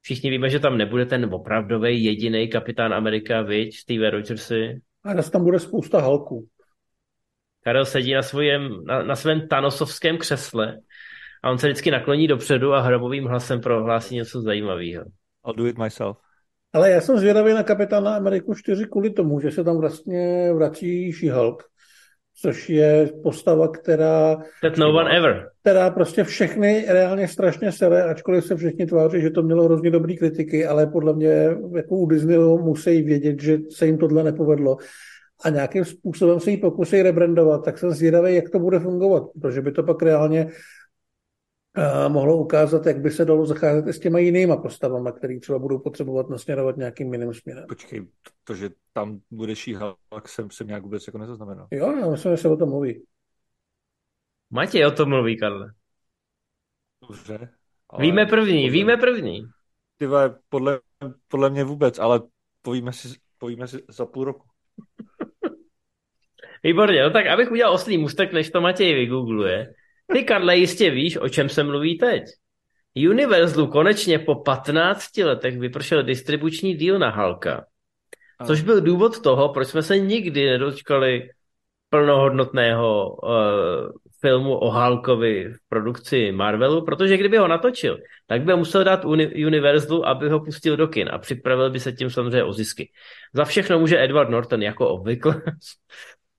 Všichni 0.00 0.30
víme, 0.30 0.50
že 0.50 0.60
tam 0.60 0.78
nebude 0.78 1.06
ten 1.06 1.34
opravdový 1.34 2.04
jediný 2.04 2.48
kapitán 2.48 2.94
Amerika, 2.94 3.42
viď, 3.42 3.76
Steve 3.76 4.10
Rogersy. 4.10 4.80
A 5.04 5.14
nás 5.14 5.30
tam 5.30 5.44
bude 5.44 5.58
spousta 5.58 6.00
halků. 6.00 6.48
Karel 7.64 7.84
sedí 7.84 8.14
na, 8.14 8.22
svém, 8.22 8.84
na, 8.84 9.02
na 9.02 9.16
svém 9.16 9.48
tanosovském 9.48 10.18
křesle 10.18 10.78
a 11.42 11.50
on 11.50 11.58
se 11.58 11.66
vždycky 11.66 11.90
nakloní 11.90 12.28
dopředu 12.28 12.72
a 12.72 12.80
hrobovým 12.80 13.24
hlasem 13.24 13.60
prohlásí 13.60 14.14
něco 14.14 14.40
zajímavého. 14.40 15.04
I'll 15.46 15.54
do 15.56 15.66
it 15.66 15.78
myself. 15.78 16.18
Ale 16.72 16.90
já 16.90 17.00
jsem 17.00 17.18
zvědavý 17.18 17.54
na 17.54 17.62
kapitána 17.62 18.16
Ameriku 18.16 18.54
4 18.54 18.84
kvůli 18.84 19.10
tomu, 19.10 19.40
že 19.40 19.50
se 19.50 19.64
tam 19.64 19.76
vlastně 19.76 20.52
vrací 20.52 21.12
she 21.12 21.32
což 22.42 22.70
je 22.70 23.08
postava, 23.22 23.68
která... 23.68 24.36
That 24.62 24.76
no 24.76 24.88
one 24.88 25.16
ever. 25.16 25.48
Která 25.60 25.90
prostě 25.90 26.24
všechny 26.24 26.84
reálně 26.88 27.28
strašně 27.28 27.72
sere, 27.72 28.02
ačkoliv 28.02 28.44
se 28.44 28.56
všichni 28.56 28.86
tváří, 28.86 29.20
že 29.20 29.30
to 29.30 29.42
mělo 29.42 29.64
hrozně 29.64 29.90
dobrý 29.90 30.16
kritiky, 30.16 30.66
ale 30.66 30.86
podle 30.86 31.14
mě 31.14 31.48
jako 31.76 31.96
u 31.96 32.06
Disneyho 32.06 32.58
musí 32.58 33.02
vědět, 33.02 33.40
že 33.42 33.58
se 33.70 33.86
jim 33.86 33.98
tohle 33.98 34.24
nepovedlo 34.24 34.76
a 35.44 35.50
nějakým 35.50 35.84
způsobem 35.84 36.40
se 36.40 36.50
jí 36.50 36.56
pokusí 36.56 37.02
rebrandovat, 37.02 37.64
tak 37.64 37.78
jsem 37.78 37.90
zvědavý, 37.90 38.34
jak 38.34 38.50
to 38.50 38.58
bude 38.58 38.78
fungovat, 38.78 39.22
protože 39.40 39.62
by 39.62 39.72
to 39.72 39.82
pak 39.82 40.02
reálně 40.02 40.46
mohlo 42.08 42.36
ukázat, 42.36 42.86
jak 42.86 43.00
by 43.00 43.10
se 43.10 43.24
dalo 43.24 43.46
zacházet 43.46 43.86
i 43.86 43.92
s 43.92 44.00
těma 44.00 44.18
jinýma 44.18 44.56
postavama, 44.56 45.12
který 45.12 45.40
třeba 45.40 45.58
budou 45.58 45.78
potřebovat 45.78 46.28
nasměrovat 46.28 46.76
nějakým 46.76 47.12
jiným 47.12 47.34
směrem. 47.34 47.64
Počkej, 47.68 48.06
to, 48.44 48.54
že 48.54 48.70
tam 48.92 49.20
bude 49.30 49.56
šíhalak, 49.56 49.96
jsem, 50.26 50.50
jsem 50.50 50.66
nějak 50.66 50.82
vůbec 50.82 51.06
jako 51.06 51.18
nezaznamenal. 51.18 51.68
Jo, 51.70 51.96
já 52.00 52.10
myslím, 52.10 52.32
že 52.32 52.36
se 52.36 52.48
o 52.48 52.56
tom 52.56 52.68
mluví. 52.68 53.04
Matěj 54.50 54.86
o 54.86 54.90
tom 54.90 55.08
mluví, 55.08 55.38
Karle. 55.38 55.72
Dobře. 57.08 57.48
Ale... 57.90 58.02
Víme 58.02 58.26
první, 58.26 58.62
podle... 58.62 58.70
víme 58.70 58.96
první. 58.96 59.42
Ty 59.96 60.06
podle, 60.48 60.80
podle 61.28 61.50
mě 61.50 61.64
vůbec, 61.64 61.98
ale 61.98 62.20
povíme 62.62 62.92
si, 62.92 63.08
povíme 63.38 63.68
si 63.68 63.84
za 63.88 64.06
půl 64.06 64.24
roku. 64.24 64.46
Výborně, 66.62 67.02
no 67.02 67.10
tak 67.10 67.26
abych 67.26 67.50
udělal 67.50 67.74
oslý 67.74 67.98
mustek, 67.98 68.32
než 68.32 68.50
to 68.50 68.60
Matěj 68.60 68.94
vygoogluje, 68.94 69.74
ty, 70.12 70.24
Karle, 70.24 70.56
jistě 70.56 70.90
víš, 70.90 71.16
o 71.16 71.28
čem 71.28 71.48
se 71.48 71.64
mluví 71.64 71.98
teď. 71.98 72.22
Universalu 73.10 73.66
konečně 73.66 74.18
po 74.18 74.34
15 74.34 75.16
letech 75.16 75.58
vypršel 75.58 76.02
distribuční 76.02 76.74
díl 76.74 76.98
na 76.98 77.10
Halka. 77.10 77.64
Což 78.46 78.62
byl 78.62 78.80
důvod 78.80 79.22
toho, 79.22 79.48
proč 79.48 79.68
jsme 79.68 79.82
se 79.82 79.98
nikdy 79.98 80.46
nedočkali 80.46 81.28
plnohodnotného 81.88 83.16
uh, 83.22 83.30
filmu 84.20 84.54
o 84.54 84.70
Hulkovi 84.70 85.52
v 85.52 85.56
produkci 85.68 86.32
Marvelu, 86.32 86.84
protože 86.84 87.16
kdyby 87.16 87.36
ho 87.36 87.48
natočil, 87.48 87.98
tak 88.26 88.42
by 88.42 88.52
ho 88.52 88.58
musel 88.58 88.84
dát 88.84 89.04
uni- 89.04 89.46
Universalu, 89.46 90.08
aby 90.08 90.28
ho 90.28 90.40
pustil 90.40 90.76
do 90.76 90.88
kin 90.88 91.08
a 91.12 91.18
připravil 91.18 91.70
by 91.70 91.80
se 91.80 91.92
tím 91.92 92.10
samozřejmě 92.10 92.44
o 92.44 92.52
zisky. 92.52 92.90
Za 93.34 93.44
všechno 93.44 93.78
může 93.78 94.04
Edward 94.04 94.30
Norton 94.30 94.62
jako 94.62 94.88
obvykle, 94.88 95.42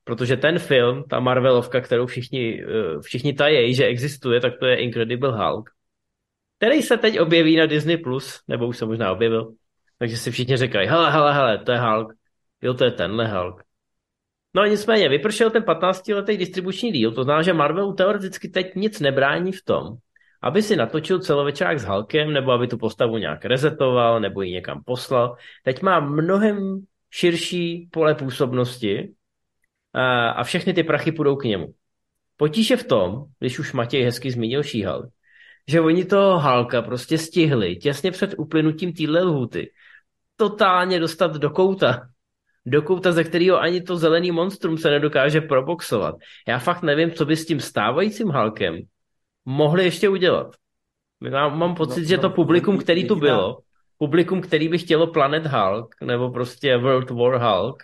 Protože 0.04 0.38
ten 0.38 0.60
film, 0.60 1.04
ta 1.10 1.20
Marvelovka, 1.20 1.82
kterou 1.82 2.06
všichni, 2.06 2.64
eh, 2.64 3.02
všichni 3.02 3.34
tají, 3.34 3.76
že 3.76 3.86
existuje, 3.86 4.40
tak 4.40 4.54
to 4.60 4.66
je 4.66 4.76
Incredible 4.76 5.38
Hulk, 5.38 5.70
který 6.58 6.82
se 6.82 6.98
teď 6.98 7.20
objeví 7.20 7.56
na 7.56 7.66
Disney+, 7.66 7.98
Plus, 7.98 8.42
nebo 8.48 8.68
už 8.68 8.78
se 8.78 8.86
možná 8.86 9.12
objevil. 9.12 9.54
Takže 9.98 10.18
si 10.18 10.32
všichni 10.32 10.58
říkají, 10.58 10.88
hele, 10.88 11.12
hele, 11.12 11.34
hele, 11.34 11.58
to 11.58 11.72
je 11.72 11.80
Hulk. 11.80 12.14
Jo, 12.62 12.74
to 12.74 12.84
je 12.84 12.92
tenhle 12.92 13.28
Hulk. 13.28 13.64
No 14.54 14.66
nicméně, 14.66 15.10
vypršel 15.10 15.50
ten 15.50 15.64
15-letý 15.64 16.38
distribuční 16.38 16.92
díl, 16.92 17.12
to 17.12 17.24
znamená, 17.24 17.42
že 17.44 17.54
Marvel 17.54 17.94
teoreticky 17.94 18.50
teď 18.50 18.76
nic 18.76 19.00
nebrání 19.00 19.52
v 19.52 19.64
tom, 19.64 19.84
aby 20.42 20.62
si 20.62 20.76
natočil 20.76 21.20
celovečák 21.20 21.80
s 21.80 21.86
Hulkem, 21.86 22.34
nebo 22.34 22.52
aby 22.52 22.68
tu 22.68 22.78
postavu 22.78 23.18
nějak 23.18 23.46
rezetoval, 23.46 24.20
nebo 24.20 24.42
ji 24.42 24.52
někam 24.52 24.84
poslal. 24.84 25.36
Teď 25.64 25.82
má 25.82 26.00
mnohem 26.00 26.86
širší 27.10 27.90
pole 27.92 28.16
působnosti, 28.16 29.14
a 30.36 30.44
všechny 30.44 30.74
ty 30.74 30.84
prachy 30.84 31.12
půjdou 31.12 31.36
k 31.36 31.44
němu. 31.44 31.74
Potíž 32.38 32.70
je 32.70 32.78
v 32.78 32.84
tom, 32.84 33.26
když 33.40 33.60
už 33.60 33.74
Matěj 33.74 34.04
hezky 34.04 34.32
zmínil 34.32 34.64
šíhal, 34.64 35.08
že 35.68 35.82
oni 35.82 36.06
toho 36.06 36.40
Halka 36.40 36.82
prostě 36.82 37.18
stihli 37.18 37.76
těsně 37.76 38.12
před 38.12 38.34
uplynutím 38.38 38.94
téhle 38.94 39.24
lhuty 39.24 39.72
totálně 40.36 41.00
dostat 41.00 41.36
do 41.36 41.50
kouta. 41.50 42.08
Do 42.66 42.82
kouta, 42.82 43.12
ze 43.12 43.24
kterého 43.24 43.60
ani 43.60 43.82
to 43.82 43.98
zelený 43.98 44.32
monstrum 44.32 44.78
se 44.78 44.90
nedokáže 44.90 45.42
proboxovat. 45.42 46.16
Já 46.48 46.60
fakt 46.60 46.82
nevím, 46.82 47.12
co 47.12 47.26
by 47.26 47.36
s 47.36 47.46
tím 47.46 47.60
stávajícím 47.60 48.30
Halkem 48.30 48.82
mohli 49.46 49.84
ještě 49.84 50.10
udělat. 50.10 50.56
Mám, 51.32 51.58
mám 51.58 51.76
pocit, 51.76 52.02
no, 52.02 52.08
že 52.08 52.18
to 52.18 52.30
no, 52.30 52.34
publikum, 52.34 52.76
no, 52.76 52.82
který 52.82 53.08
tu 53.08 53.16
bylo, 53.16 53.60
publikum, 53.98 54.42
který 54.42 54.70
by 54.70 54.78
chtělo 54.78 55.08
Planet 55.08 55.46
Hulk, 55.46 55.96
nebo 56.02 56.30
prostě 56.30 56.78
World 56.78 57.10
War 57.10 57.42
Hulk, 57.42 57.84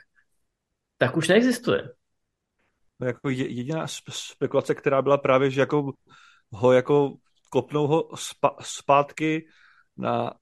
tak 0.98 1.17
už 1.17 1.28
neexistuje. 1.28 1.89
No 3.00 3.08
jako 3.08 3.30
jediná 3.30 3.86
spekulace, 4.10 4.76
která 4.76 5.02
byla 5.02 5.18
právě, 5.18 5.50
že 5.50 5.62
jako 5.62 5.94
ho 6.52 6.72
jako 6.72 7.14
kopnou 7.50 7.88
ho 7.88 8.10
spa, 8.16 8.56
zpátky 8.62 9.48
na 9.98 10.34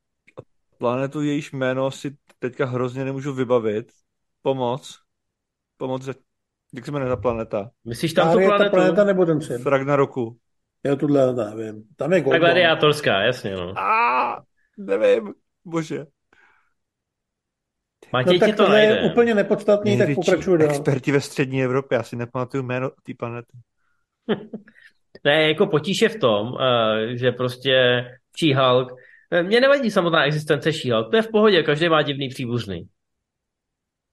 planetu, 0.77 1.21
jejíž 1.21 1.51
jméno 1.51 1.91
si 1.91 2.17
teďka 2.39 2.65
hrozně 2.65 3.05
nemůžu 3.05 3.33
vybavit. 3.33 3.91
Pomoc. 4.41 4.99
Pomoc, 5.77 6.07
jak 6.75 6.85
se 6.85 6.91
jmenuje 6.91 7.09
ta 7.09 7.21
planeta? 7.21 7.69
Myslíš 7.85 8.13
tam 8.13 8.31
tu 8.31 8.39
planetu? 8.39 8.63
ta 8.63 8.69
planeta 8.69 9.03
nebo 9.03 9.25
ten 9.25 9.41
svět? 9.41 9.65
Ragnaroku. 9.65 10.37
Já 10.83 10.95
tuhle 10.95 11.33
nevím. 11.33 11.83
Tam 11.95 12.13
je 12.13 12.21
Goldman. 12.21 12.41
Ta 12.41 12.47
gladiátorská, 12.47 13.21
jasně, 13.21 13.55
no. 13.55 13.79
A 13.79 14.41
nevím, 14.77 15.33
bože. 15.65 16.05
Matěj 18.13 18.39
no, 18.39 18.47
tak 18.47 18.55
to 18.55 18.69
najde. 18.69 18.93
je 18.93 19.11
úplně 19.11 19.35
nepodstatný, 19.35 19.97
tak 19.97 20.15
pokračuju 20.15 20.57
dál. 20.57 20.69
experti 20.69 21.11
ve 21.11 21.21
střední 21.21 21.63
Evropě, 21.63 21.97
asi 21.97 22.15
nepamatuju 22.15 22.63
jméno 22.63 22.89
té 22.89 23.13
planety. 23.17 23.57
ne, 25.23 25.47
jako 25.47 25.67
potíž 25.67 26.01
je 26.01 26.09
v 26.09 26.19
tom, 26.19 26.47
uh, 26.47 26.59
že 27.13 27.31
prostě 27.31 28.05
She-Hulk, 28.37 28.95
eh, 29.31 29.43
mě 29.43 29.61
nevadí 29.61 29.91
samotná 29.91 30.25
existence 30.25 30.69
She-Hulk, 30.69 31.09
to 31.09 31.15
je 31.15 31.21
v 31.21 31.31
pohodě, 31.31 31.63
každý 31.63 31.89
má 31.89 32.01
divný 32.01 32.29
příbuzný. 32.29 32.89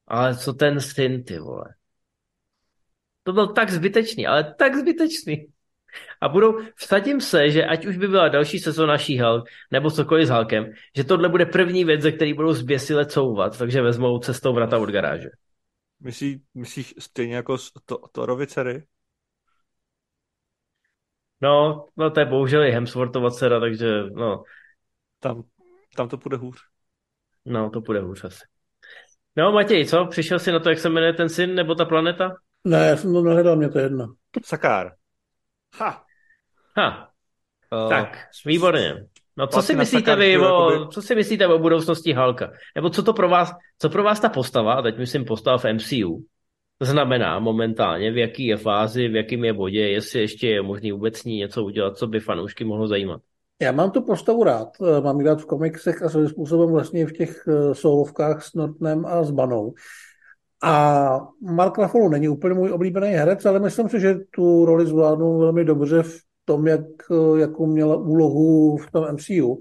Ale 0.07 0.37
co 0.37 0.52
ten 0.52 0.81
syn, 0.81 1.24
ty 1.24 1.38
vole? 1.38 1.64
To 3.22 3.33
byl 3.33 3.52
tak 3.52 3.70
zbytečný, 3.70 4.26
ale 4.26 4.55
tak 4.55 4.76
zbytečný. 4.76 5.51
A 6.20 6.28
budou, 6.28 6.59
vsadím 6.76 7.20
se, 7.20 7.50
že 7.50 7.64
ať 7.64 7.87
už 7.87 7.96
by 7.96 8.09
byla 8.09 8.28
další 8.28 8.59
sezóna 8.59 8.96
She-Hulk, 8.96 9.42
nebo 9.70 9.90
cokoliv 9.90 10.26
s 10.26 10.31
Hulkem, 10.31 10.72
že 10.96 11.05
tohle 11.05 11.28
bude 11.28 11.46
první 11.46 11.85
věc, 11.85 12.00
ze 12.00 12.12
který 12.12 12.35
budou 12.35 12.52
zběsile 12.52 13.07
couvat, 13.07 13.59
takže 13.59 13.83
vezmou 13.83 14.18
cestou 14.18 14.52
vrata 14.52 14.78
od 14.78 14.90
garáže. 14.90 15.28
Myslí, 16.00 16.42
myslíš 16.55 16.94
stejně 16.98 17.35
jako 17.35 17.57
to, 17.87 17.98
Thorovi 18.12 18.46
dcery? 18.46 18.85
No, 21.40 21.87
no 21.96 22.11
to 22.11 22.20
je 22.20 22.26
bohužel 22.26 22.62
i 22.64 22.70
Hemsworthova 22.70 23.31
dcera, 23.31 23.61
takže 23.61 24.02
no. 24.02 24.42
Tam, 25.20 25.42
tam 25.96 26.09
to 26.09 26.18
půjde 26.18 26.37
hůř. 26.37 26.59
No, 27.44 27.70
to 27.70 27.81
půjde 27.81 28.00
hůř 28.00 28.24
asi. 28.24 28.44
No, 29.37 29.52
Matěj, 29.52 29.87
co? 29.87 30.07
Přišel 30.07 30.38
jsi 30.38 30.52
na 30.52 30.59
to, 30.59 30.68
jak 30.68 30.78
se 30.78 30.88
jmenuje 30.88 31.12
ten 31.12 31.28
syn 31.28 31.55
nebo 31.55 31.74
ta 31.74 31.85
planeta? 31.85 32.35
Ne, 32.64 32.88
já 32.88 32.96
jsem 32.96 33.12
to 33.12 33.22
nehledal, 33.22 33.57
mě 33.57 33.68
to 33.68 33.78
jedno. 33.78 34.14
Sakár. 34.44 34.92
Ha. 35.74 36.04
Ha. 36.76 37.08
Uh, 37.72 37.88
tak, 37.88 38.18
výborně. 38.46 39.06
No 39.37 39.46
co 39.46 39.62
si 39.62 39.76
myslíte 39.76 40.16
vy 40.16 40.38
o, 40.38 40.70
jakoby... 40.70 40.92
co 40.92 41.02
si 41.02 41.14
myslíte 41.14 41.46
o 41.46 41.58
budoucnosti 41.58 42.12
Halka? 42.12 42.50
Nebo 42.76 42.90
co 42.90 43.02
to 43.02 43.12
pro 43.12 43.28
vás, 43.28 43.52
co 43.78 43.90
pro 43.90 44.02
vás 44.02 44.20
ta 44.20 44.28
postava, 44.28 44.74
a 44.74 44.82
teď 44.82 44.98
myslím 44.98 45.24
postava 45.24 45.58
v 45.58 45.64
MCU, 45.72 46.24
znamená 46.80 47.38
momentálně, 47.38 48.12
v 48.12 48.16
jaký 48.16 48.46
je 48.46 48.56
fázi, 48.56 49.08
v 49.08 49.16
jakém 49.16 49.44
je 49.44 49.52
bodě, 49.52 49.80
jestli 49.80 50.20
ještě 50.20 50.48
je 50.48 50.62
možný 50.62 50.92
vůbec 50.92 51.18
s 51.18 51.24
ní 51.24 51.37
něco 51.37 51.64
udělat, 51.64 51.96
co 51.96 52.06
by 52.06 52.20
fanoušky 52.20 52.64
mohlo 52.64 52.87
zajímat. 52.87 53.20
Já 53.62 53.72
mám 53.72 53.90
tu 53.90 54.02
postavu 54.02 54.44
rád, 54.44 54.68
mám 55.02 55.20
ji 55.20 55.26
rád 55.26 55.40
v 55.40 55.46
komiksech 55.46 56.02
a 56.02 56.08
svým 56.08 56.28
způsobem 56.28 56.70
vlastně 56.70 57.06
v 57.06 57.12
těch 57.12 57.44
eh, 57.48 57.74
solovkách 57.74 58.42
s 58.42 58.54
Nortnem 58.54 59.06
a 59.06 59.22
s 59.24 59.30
Banou. 59.30 59.74
A 60.62 61.18
Mark 61.40 61.79
Ruffalo 61.79 62.09
není 62.09 62.29
úplně 62.29 62.55
můj 62.55 62.72
oblíbený 62.72 63.09
herec, 63.09 63.46
ale 63.46 63.61
myslím 63.61 63.88
si, 63.88 64.01
že 64.01 64.14
tu 64.31 64.64
roli 64.64 64.87
zvládnu 64.87 65.38
velmi 65.38 65.64
dobře 65.64 66.03
v 66.03 66.20
tom, 66.44 66.66
jak, 66.66 66.81
jakou 67.37 67.66
měla 67.66 67.96
úlohu 67.96 68.77
v 68.77 68.90
tom 68.90 69.05
MCU. 69.12 69.59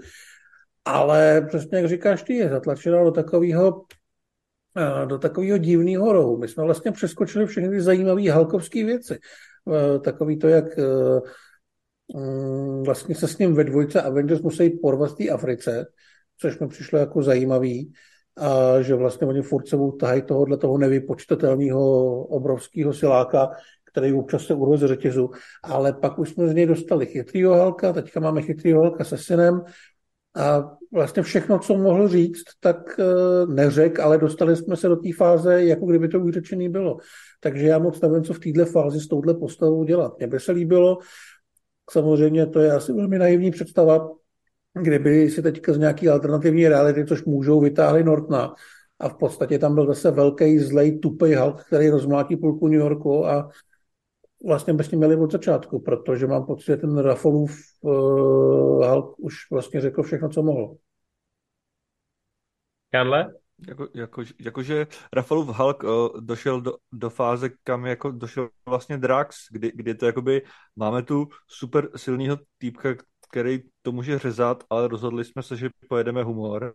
Ale 0.86 1.42
přesně 1.48 1.78
jak 1.78 1.88
říkáš 1.88 2.24
ty, 2.24 2.34
je 2.34 2.50
zatlačena 2.50 3.04
do 3.04 3.12
takového 3.12 3.86
eh, 4.78 5.06
do 5.06 5.18
takového 5.18 5.58
divného 5.58 6.14
rohu. 6.14 6.38
My 6.38 6.48
jsme 6.48 6.64
vlastně 6.64 6.92
přeskočili 6.92 7.46
všechny 7.46 7.70
ty 7.70 7.82
zajímavé 7.82 8.32
halkovské 8.32 8.86
věci. 8.86 9.20
Eh, 9.74 10.00
takový 10.00 10.40
to, 10.40 10.48
jak 10.48 10.80
eh, 10.80 11.20
mm, 12.16 12.84
vlastně 12.84 13.16
se 13.16 13.28
s 13.28 13.38
ním 13.38 13.54
ve 13.54 13.64
dvojce 13.64 14.02
Avengers 14.02 14.42
musí 14.42 14.70
porvat 14.70 15.12
v 15.12 15.16
té 15.16 15.30
Africe, 15.30 15.86
což 16.38 16.60
mi 16.60 16.68
přišlo 16.68 17.00
jako 17.00 17.24
zajímavý 17.24 17.94
a 18.38 18.82
že 18.82 18.96
vlastně 18.96 19.28
oni 19.28 19.41
furt 19.41 19.67
sebou 19.67 19.91
tahají 19.91 20.22
tohohle 20.22 20.58
toho 20.58 20.78
nevypočtatelného 20.78 22.24
obrovského 22.26 22.94
siláka, 22.94 23.50
který 23.91 24.13
občas 24.13 24.46
se 24.46 24.54
urve 24.54 24.78
z 24.78 24.88
řetězu, 24.88 25.30
ale 25.63 25.94
pak 25.94 26.20
už 26.20 26.30
jsme 26.30 26.48
z 26.48 26.54
něj 26.54 26.65
dostali 26.65 27.06
chytrýho 27.06 27.54
halka, 27.54 27.94
teďka 27.94 28.20
máme 28.20 28.41
chytrýho 28.41 28.82
halka 28.82 29.04
se 29.04 29.17
synem 29.17 29.62
a 30.36 30.72
vlastně 30.94 31.24
všechno, 31.24 31.60
co 31.60 31.78
mohl 31.78 32.08
říct, 32.08 32.44
tak 32.60 33.00
e, 33.00 33.04
neřek, 33.46 34.00
ale 34.00 34.17
dostali 34.17 34.56
jsme 34.56 34.78
se 34.78 34.88
do 34.88 34.96
té 34.96 35.10
fáze, 35.17 35.63
jako 35.63 35.86
kdyby 35.86 36.08
to 36.08 36.20
už 36.20 36.34
řečený 36.34 36.70
bylo. 36.70 36.98
Takže 37.39 37.67
já 37.67 37.80
moc 37.80 38.02
nevím, 38.02 38.24
co 38.24 38.34
v 38.34 38.39
této 38.39 38.65
fázi 38.65 39.00
s 39.00 39.08
touhle 39.08 39.34
postavou 39.34 39.84
dělat. 39.84 40.13
Mně 40.17 40.28
by 40.28 40.39
se 40.39 40.52
líbilo, 40.52 40.98
samozřejmě 41.89 42.46
to 42.46 42.60
je 42.60 42.72
asi 42.72 42.94
velmi 42.94 43.20
naivní 43.20 43.52
představa, 43.52 44.10
kdyby 44.73 45.29
si 45.29 45.41
teďka 45.41 45.73
z 45.73 45.77
nějaký 45.77 46.10
alternativní 46.10 46.67
reality, 46.67 47.05
což 47.05 47.25
můžou, 47.25 47.62
vytáhli 47.62 48.03
Nortna 48.03 48.55
a 48.99 49.10
v 49.10 49.17
podstatě 49.17 49.60
tam 49.60 49.75
byl 49.75 49.88
zase 49.88 50.12
velký, 50.12 50.60
zlej, 50.60 50.99
tupej 50.99 51.36
Hulk, 51.36 51.63
který 51.63 51.89
rozmlátí 51.89 52.38
půlku 52.38 52.67
New 52.67 52.79
Yorku 52.79 53.25
a 53.27 53.49
vlastně 54.45 54.73
bychom 54.73 54.99
měli 54.99 55.15
od 55.15 55.31
začátku, 55.31 55.79
protože 55.79 56.27
mám 56.27 56.45
pocit, 56.45 56.65
že 56.65 56.77
ten 56.77 56.97
Rafalův 56.97 57.57
uh, 57.81 58.86
Hulk 58.86 59.19
už 59.19 59.36
vlastně 59.51 59.81
řekl 59.81 60.03
všechno, 60.03 60.29
co 60.29 60.43
mohl. 60.43 60.75
Karle? 62.91 63.34
Jako, 63.67 63.88
jako, 63.95 64.23
jakože 64.39 64.88
Rafalův 65.13 65.47
Hulk 65.47 65.84
uh, 65.84 65.89
došel 66.19 66.62
do, 66.62 66.73
do 66.91 67.10
fáze, 67.10 67.49
kam 67.63 67.86
jako 67.86 68.12
došel 68.12 68.49
vlastně 68.65 68.97
Drax, 68.97 69.38
kdy, 69.51 69.71
kdy 69.75 69.95
to 69.95 70.05
jakoby 70.05 70.41
máme 70.75 71.03
tu 71.03 71.27
super 71.47 71.89
silného 71.95 72.38
týpka, 72.57 72.89
který 73.32 73.60
to 73.82 73.91
může 73.91 74.20
řezat, 74.20 74.63
ale 74.70 74.88
rozhodli 74.88 75.26
jsme 75.26 75.44
se, 75.44 75.58
že 75.58 75.70
pojedeme 75.89 76.24
humor. 76.24 76.74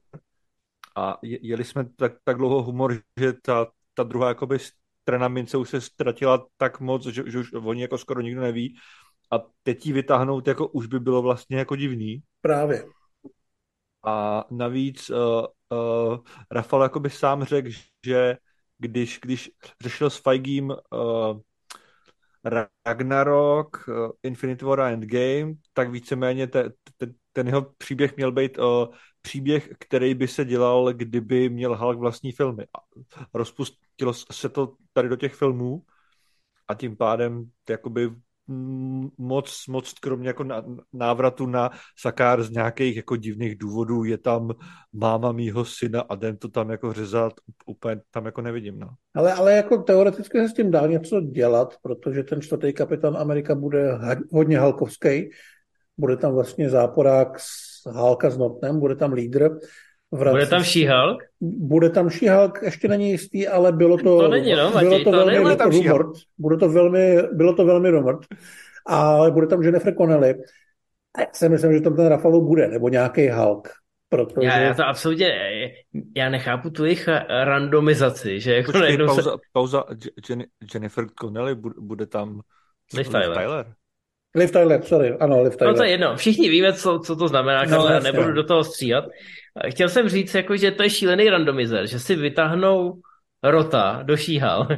A 0.97 1.19
jeli 1.23 1.64
jsme 1.64 1.85
tak, 1.97 2.12
tak 2.25 2.37
dlouho 2.37 2.62
humor, 2.62 2.99
že 3.21 3.33
ta, 3.33 3.66
ta 3.95 4.03
druhá 4.03 4.29
jakoby 4.29 4.59
strana 5.03 5.29
mince 5.29 5.57
už 5.57 5.71
se 5.71 5.81
ztratila 5.81 6.47
tak 6.57 6.81
moc, 6.81 7.07
že, 7.07 7.23
že 7.27 7.38
už 7.38 7.53
oni 7.53 7.83
jako 7.83 7.99
skoro 7.99 8.21
nikdo 8.21 8.40
neví. 8.40 8.77
A 9.33 9.38
teď 9.62 9.87
ji 9.87 9.92
vytáhnout 9.92 10.47
jako 10.47 10.69
už 10.69 10.87
by 10.87 11.01
bylo 11.01 11.23
vlastně 11.23 11.57
jako 11.57 11.77
divný. 11.77 12.23
Právě. 12.40 12.85
A 14.07 14.45
navíc 14.51 15.11
uh, 15.11 15.16
uh, 15.79 16.19
Rafal 16.51 16.83
jakoby 16.83 17.11
sám 17.11 17.45
řekl, 17.45 17.71
že 18.07 18.37
když, 18.79 19.19
když 19.23 19.51
řešil 19.81 20.11
s 20.11 20.16
Feigím 20.16 20.71
uh, 20.71 21.40
Ragnarok, 22.87 23.88
uh, 23.88 24.11
Infinite 24.22 24.64
War 24.64 24.80
a 24.80 24.90
Endgame, 24.90 25.54
tak 25.72 25.90
víceméně 25.90 26.46
te, 26.46 26.70
te, 26.96 27.06
ten 27.32 27.46
jeho 27.46 27.62
příběh 27.62 28.16
měl 28.16 28.32
být 28.32 28.59
uh, 28.59 28.94
příběh, 29.22 29.70
který 29.78 30.14
by 30.14 30.28
se 30.28 30.44
dělal, 30.44 30.92
kdyby 30.92 31.48
měl 31.48 31.76
Hulk 31.76 31.98
vlastní 31.98 32.32
filmy. 32.32 32.66
Rozpustilo 33.35 34.14
se 34.14 34.48
to 34.48 34.76
tady 34.92 35.09
do 35.09 35.16
těch 35.16 35.35
filmů 35.35 35.82
a 36.68 36.74
tím 36.74 36.96
pádem 36.96 37.50
jakoby 37.70 38.11
moc, 39.18 39.64
moc 39.68 39.92
kromě 39.92 40.28
jako 40.28 40.44
návratu 40.92 41.46
na 41.46 41.70
Sakár 41.98 42.42
z 42.42 42.50
nějakých 42.50 42.96
jako 42.96 43.16
divných 43.16 43.59
důvodů 43.59 44.04
je 44.04 44.18
tam 44.18 44.50
máma 44.92 45.32
mýho 45.32 45.64
syna 45.64 46.00
a 46.00 46.14
jdem 46.14 46.37
to 46.37 46.48
tam 46.48 46.70
jako 46.70 46.92
řezat, 46.92 47.32
úplně 47.66 48.00
tam 48.11 48.26
jako 48.26 48.40
nevidím, 48.40 48.78
no. 48.78 48.88
Ale, 49.14 49.32
ale 49.32 49.52
jako 49.52 49.82
teoreticky 49.82 50.38
se 50.38 50.48
s 50.48 50.54
tím 50.54 50.70
dá 50.70 50.87
něco 50.87 51.20
dělat, 51.20 51.74
protože 51.82 52.22
ten 52.22 52.40
čtvrtý 52.40 52.72
kapitán 52.72 53.16
Amerika 53.16 53.54
bude 53.54 53.98
hodně 54.32 54.59
halkovský, 54.59 55.30
bude 55.98 56.16
tam 56.16 56.35
vlastně 56.35 56.70
záporák 56.70 57.40
s 57.40 57.66
Halka 57.87 58.30
s 58.30 58.38
Nortnem, 58.38 58.80
bude 58.80 58.96
tam 58.96 59.12
lídr. 59.12 59.59
Bude 60.11 60.47
tam 60.47 60.64
She-Hulk? 60.64 61.19
Bude 61.40 61.90
tam 61.90 62.11
She-Hulk, 62.11 62.62
ještě 62.62 62.88
není 62.88 63.11
jistý, 63.11 63.49
ale 63.49 63.73
bylo 63.73 63.97
to, 63.97 64.21
to 64.21 64.29
není, 64.29 64.53
no, 64.53 64.71
Matěj, 64.71 64.88
bylo 64.88 64.99
to, 64.99 65.11
to 65.11 65.27
velmi 65.27 65.57
tam 65.57 65.71
rumort, 65.71 66.11
bude 66.38 66.57
to 66.57 66.69
velmi, 66.69 67.23
bylo 67.33 67.55
to 67.55 67.64
velmi 67.64 67.90
rumort. 67.90 68.21
A 68.87 69.31
bude 69.31 69.47
tam 69.47 69.62
Jennifer 69.62 69.95
Connelly. 69.95 70.35
A 71.14 71.21
já 71.21 71.27
si 71.33 71.49
myslím, 71.49 71.73
že 71.73 71.81
tam 71.81 71.97
ten 71.97 72.07
Rafalo 72.07 72.40
bude, 72.40 72.69
nebo 72.69 72.88
nějaký 72.88 73.29
Hulk. 73.29 73.69
Protože... 74.09 74.47
Já, 74.47 74.59
já 74.59 74.75
to 74.75 74.85
absolutně, 74.85 75.29
já 76.16 76.29
nechápu 76.29 76.71
tu 76.71 76.85
jejich 76.85 77.09
randomizaci, 77.45 78.40
že 78.40 78.55
jako 78.55 78.73
Počkej, 78.73 78.99
pauza, 78.99 79.23
se... 79.23 79.38
pauza 79.53 79.85
Jennifer 80.75 81.07
Connelly 81.21 81.55
bude 81.79 82.07
tam 82.07 82.40
Liv 82.95 83.09
Tyler. 83.09 83.38
Tyler. 83.38 83.66
Liv 84.35 84.51
Tyler, 84.51 84.83
sorry, 84.83 85.16
ano, 85.21 85.42
Liv 85.42 85.57
Tyler. 85.57 85.75
No 85.75 85.79
to 85.79 85.85
je 85.85 85.90
jedno, 85.90 86.16
všichni 86.16 86.49
víme, 86.49 86.73
co, 86.73 86.99
co 86.99 87.16
to 87.16 87.29
znamená, 87.29 87.64
no, 87.64 87.81
ale 87.81 88.01
nebudu 88.01 88.33
do 88.33 88.45
toho 88.45 88.64
stříhat. 88.64 89.05
Chtěl 89.69 89.88
jsem 89.88 90.09
říct, 90.09 90.35
jako, 90.35 90.57
že 90.57 90.71
to 90.71 90.83
je 90.83 90.90
šílený 90.90 91.31
randomizer, 91.31 91.87
že 91.87 91.99
si 91.99 92.14
vytáhnou 92.14 93.01
Rota 93.42 94.03
do 94.03 94.16
šíhal. 94.16 94.69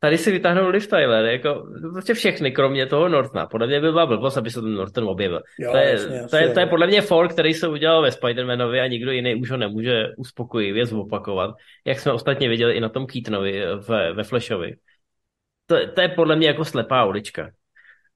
Tady 0.00 0.18
si 0.18 0.32
vytáhnou 0.32 0.68
Liv 0.68 0.86
Tyler, 0.86 1.24
jako 1.24 1.66
prostě 1.92 2.14
všechny, 2.14 2.52
kromě 2.52 2.86
toho 2.86 3.08
Nortona. 3.08 3.46
Podle 3.46 3.66
mě 3.66 3.80
by 3.80 3.92
byla 3.92 4.06
blbost, 4.06 4.36
aby 4.36 4.50
se 4.50 4.60
ten 4.60 4.74
Norton 4.74 5.04
objevil. 5.04 5.40
Jo, 5.58 5.72
to, 5.72 5.76
je, 5.76 5.90
jasně, 5.90 6.26
to, 6.30 6.36
je, 6.36 6.48
to 6.48 6.60
je 6.60 6.66
podle 6.66 6.86
mě 6.86 7.00
folk, 7.00 7.32
který 7.32 7.54
se 7.54 7.68
udělal 7.68 8.02
ve 8.02 8.08
Spider-Manovi 8.08 8.82
a 8.82 8.86
nikdo 8.86 9.12
jiný 9.12 9.34
už 9.34 9.50
ho 9.50 9.56
nemůže 9.56 10.04
uspokojivě 10.16 10.86
zopakovat, 10.86 11.54
jak 11.86 12.00
jsme 12.00 12.12
ostatně 12.12 12.48
viděli 12.48 12.74
i 12.74 12.80
na 12.80 12.88
tom 12.88 13.06
Keatonovi 13.06 13.62
ve, 13.88 14.12
ve 14.12 14.24
Flashovi. 14.24 14.76
To, 15.66 15.76
to 15.94 16.00
je 16.00 16.08
podle 16.08 16.36
mě 16.36 16.46
jako 16.46 16.64
slepá 16.64 17.04
ulička. 17.04 17.50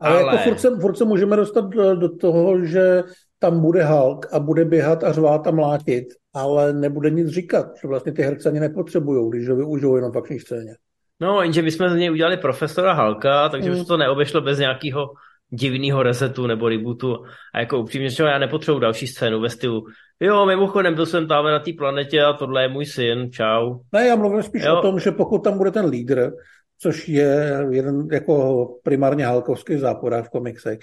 Ale, 0.01 0.23
ale... 0.23 0.33
jako 0.33 0.45
furt 0.45 0.59
se, 0.59 0.69
furt 0.81 0.97
se 0.97 1.05
můžeme 1.05 1.37
dostat 1.37 1.65
do, 1.65 1.97
do 1.97 2.17
toho, 2.17 2.65
že 2.65 3.03
tam 3.39 3.61
bude 3.61 3.85
Hulk 3.85 4.27
a 4.33 4.39
bude 4.39 4.65
běhat 4.65 5.05
a 5.05 5.13
řvát 5.13 5.47
a 5.47 5.51
mlátit, 5.51 6.05
ale 6.35 6.73
nebude 6.73 7.11
nic 7.11 7.29
říkat, 7.29 7.67
že 7.81 7.89
vlastně 7.89 8.13
ty 8.13 8.23
herce 8.23 8.49
ani 8.49 8.61
nepotřebují, 8.61 9.31
když 9.31 9.49
ho 9.49 9.57
využijou 9.57 9.97
jenom 9.97 10.13
v 10.13 10.19
akční 10.19 10.41
scéně. 10.41 10.75
No, 11.21 11.43
jenže 11.43 11.63
my 11.63 11.71
jsme 11.71 11.91
z 11.91 11.97
něj 11.97 12.11
udělali 12.11 12.37
profesora 12.37 12.93
Halka, 12.93 13.49
takže 13.49 13.71
mm. 13.71 13.81
už 13.81 13.87
to 13.87 13.97
neobešlo 13.97 14.41
bez 14.41 14.59
nějakého 14.59 15.07
divného 15.51 16.03
resetu 16.03 16.47
nebo 16.47 16.69
rebootu. 16.69 17.17
A 17.55 17.61
jako 17.61 17.79
upřímně 17.79 18.11
že 18.11 18.23
já 18.23 18.39
nepotřebuji 18.39 18.79
další 18.79 19.07
scénu 19.07 19.41
ve 19.41 19.51
stylu 19.51 19.85
jo, 20.21 20.47
mimochodem 20.47 20.95
byl 20.95 21.07
jsem 21.07 21.29
tam 21.29 21.45
na 21.45 21.59
té 21.59 21.73
planetě 21.79 22.23
a 22.23 22.33
tohle 22.33 22.63
je 22.63 22.69
můj 22.69 22.87
syn, 22.87 23.33
čau. 23.33 23.79
Ne, 23.93 24.07
já 24.07 24.17
mluvím 24.17 24.43
spíš 24.43 24.63
jo. 24.63 24.79
o 24.79 24.83
tom, 24.83 25.01
že 25.01 25.11
pokud 25.11 25.39
tam 25.45 25.59
bude 25.59 25.71
ten 25.71 25.85
lídr, 25.85 26.31
což 26.79 27.09
je 27.09 27.59
jeden 27.71 28.09
jako 28.13 28.67
primárně 28.83 29.27
halkovský 29.27 29.77
záporák 29.77 30.25
v 30.25 30.31
komiksech, 30.31 30.79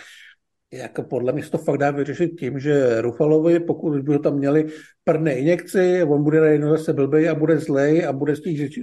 jako 0.77 1.03
podle 1.03 1.33
mě 1.33 1.43
se 1.43 1.51
to 1.51 1.57
fakt 1.57 1.77
dá 1.77 1.91
vyřešit 1.91 2.39
tím, 2.39 2.59
že 2.59 3.01
Rufalovi, 3.01 3.59
pokud 3.59 4.01
by 4.01 4.13
ho 4.13 4.19
tam 4.19 4.37
měli, 4.37 4.65
prne 5.03 5.33
injekci, 5.33 6.03
on 6.03 6.23
bude 6.23 6.41
najednou 6.41 6.69
zase 6.69 6.93
blbej 6.93 7.29
a 7.29 7.35
bude 7.35 7.57
zlej 7.57 8.05
a 8.05 8.13
bude 8.13 8.33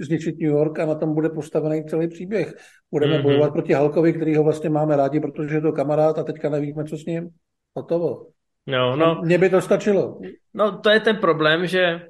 zničit 0.01 0.39
New 0.39 0.51
York 0.51 0.79
a 0.79 0.85
na 0.85 0.95
tom 0.95 1.13
bude 1.13 1.29
postavený 1.29 1.85
celý 1.85 2.07
příběh. 2.07 2.53
Budeme 2.91 3.17
mm-hmm. 3.17 3.23
bojovat 3.23 3.53
proti 3.53 3.73
Halkovi, 3.73 4.13
který 4.13 4.35
ho 4.35 4.43
vlastně 4.43 4.69
máme 4.69 4.95
rádi, 4.95 5.19
protože 5.19 5.55
je 5.55 5.61
to 5.61 5.71
kamarád 5.71 6.19
a 6.19 6.23
teďka 6.23 6.49
nevíme, 6.49 6.83
co 6.83 6.97
s 6.97 7.05
ním. 7.05 7.29
Hotovo. 7.75 8.27
No, 8.67 8.95
no. 8.95 9.21
Mně 9.23 9.37
by 9.37 9.49
to 9.49 9.61
stačilo. 9.61 10.19
No, 10.53 10.77
to 10.77 10.89
je 10.89 10.99
ten 10.99 11.17
problém, 11.17 11.67
že 11.67 12.01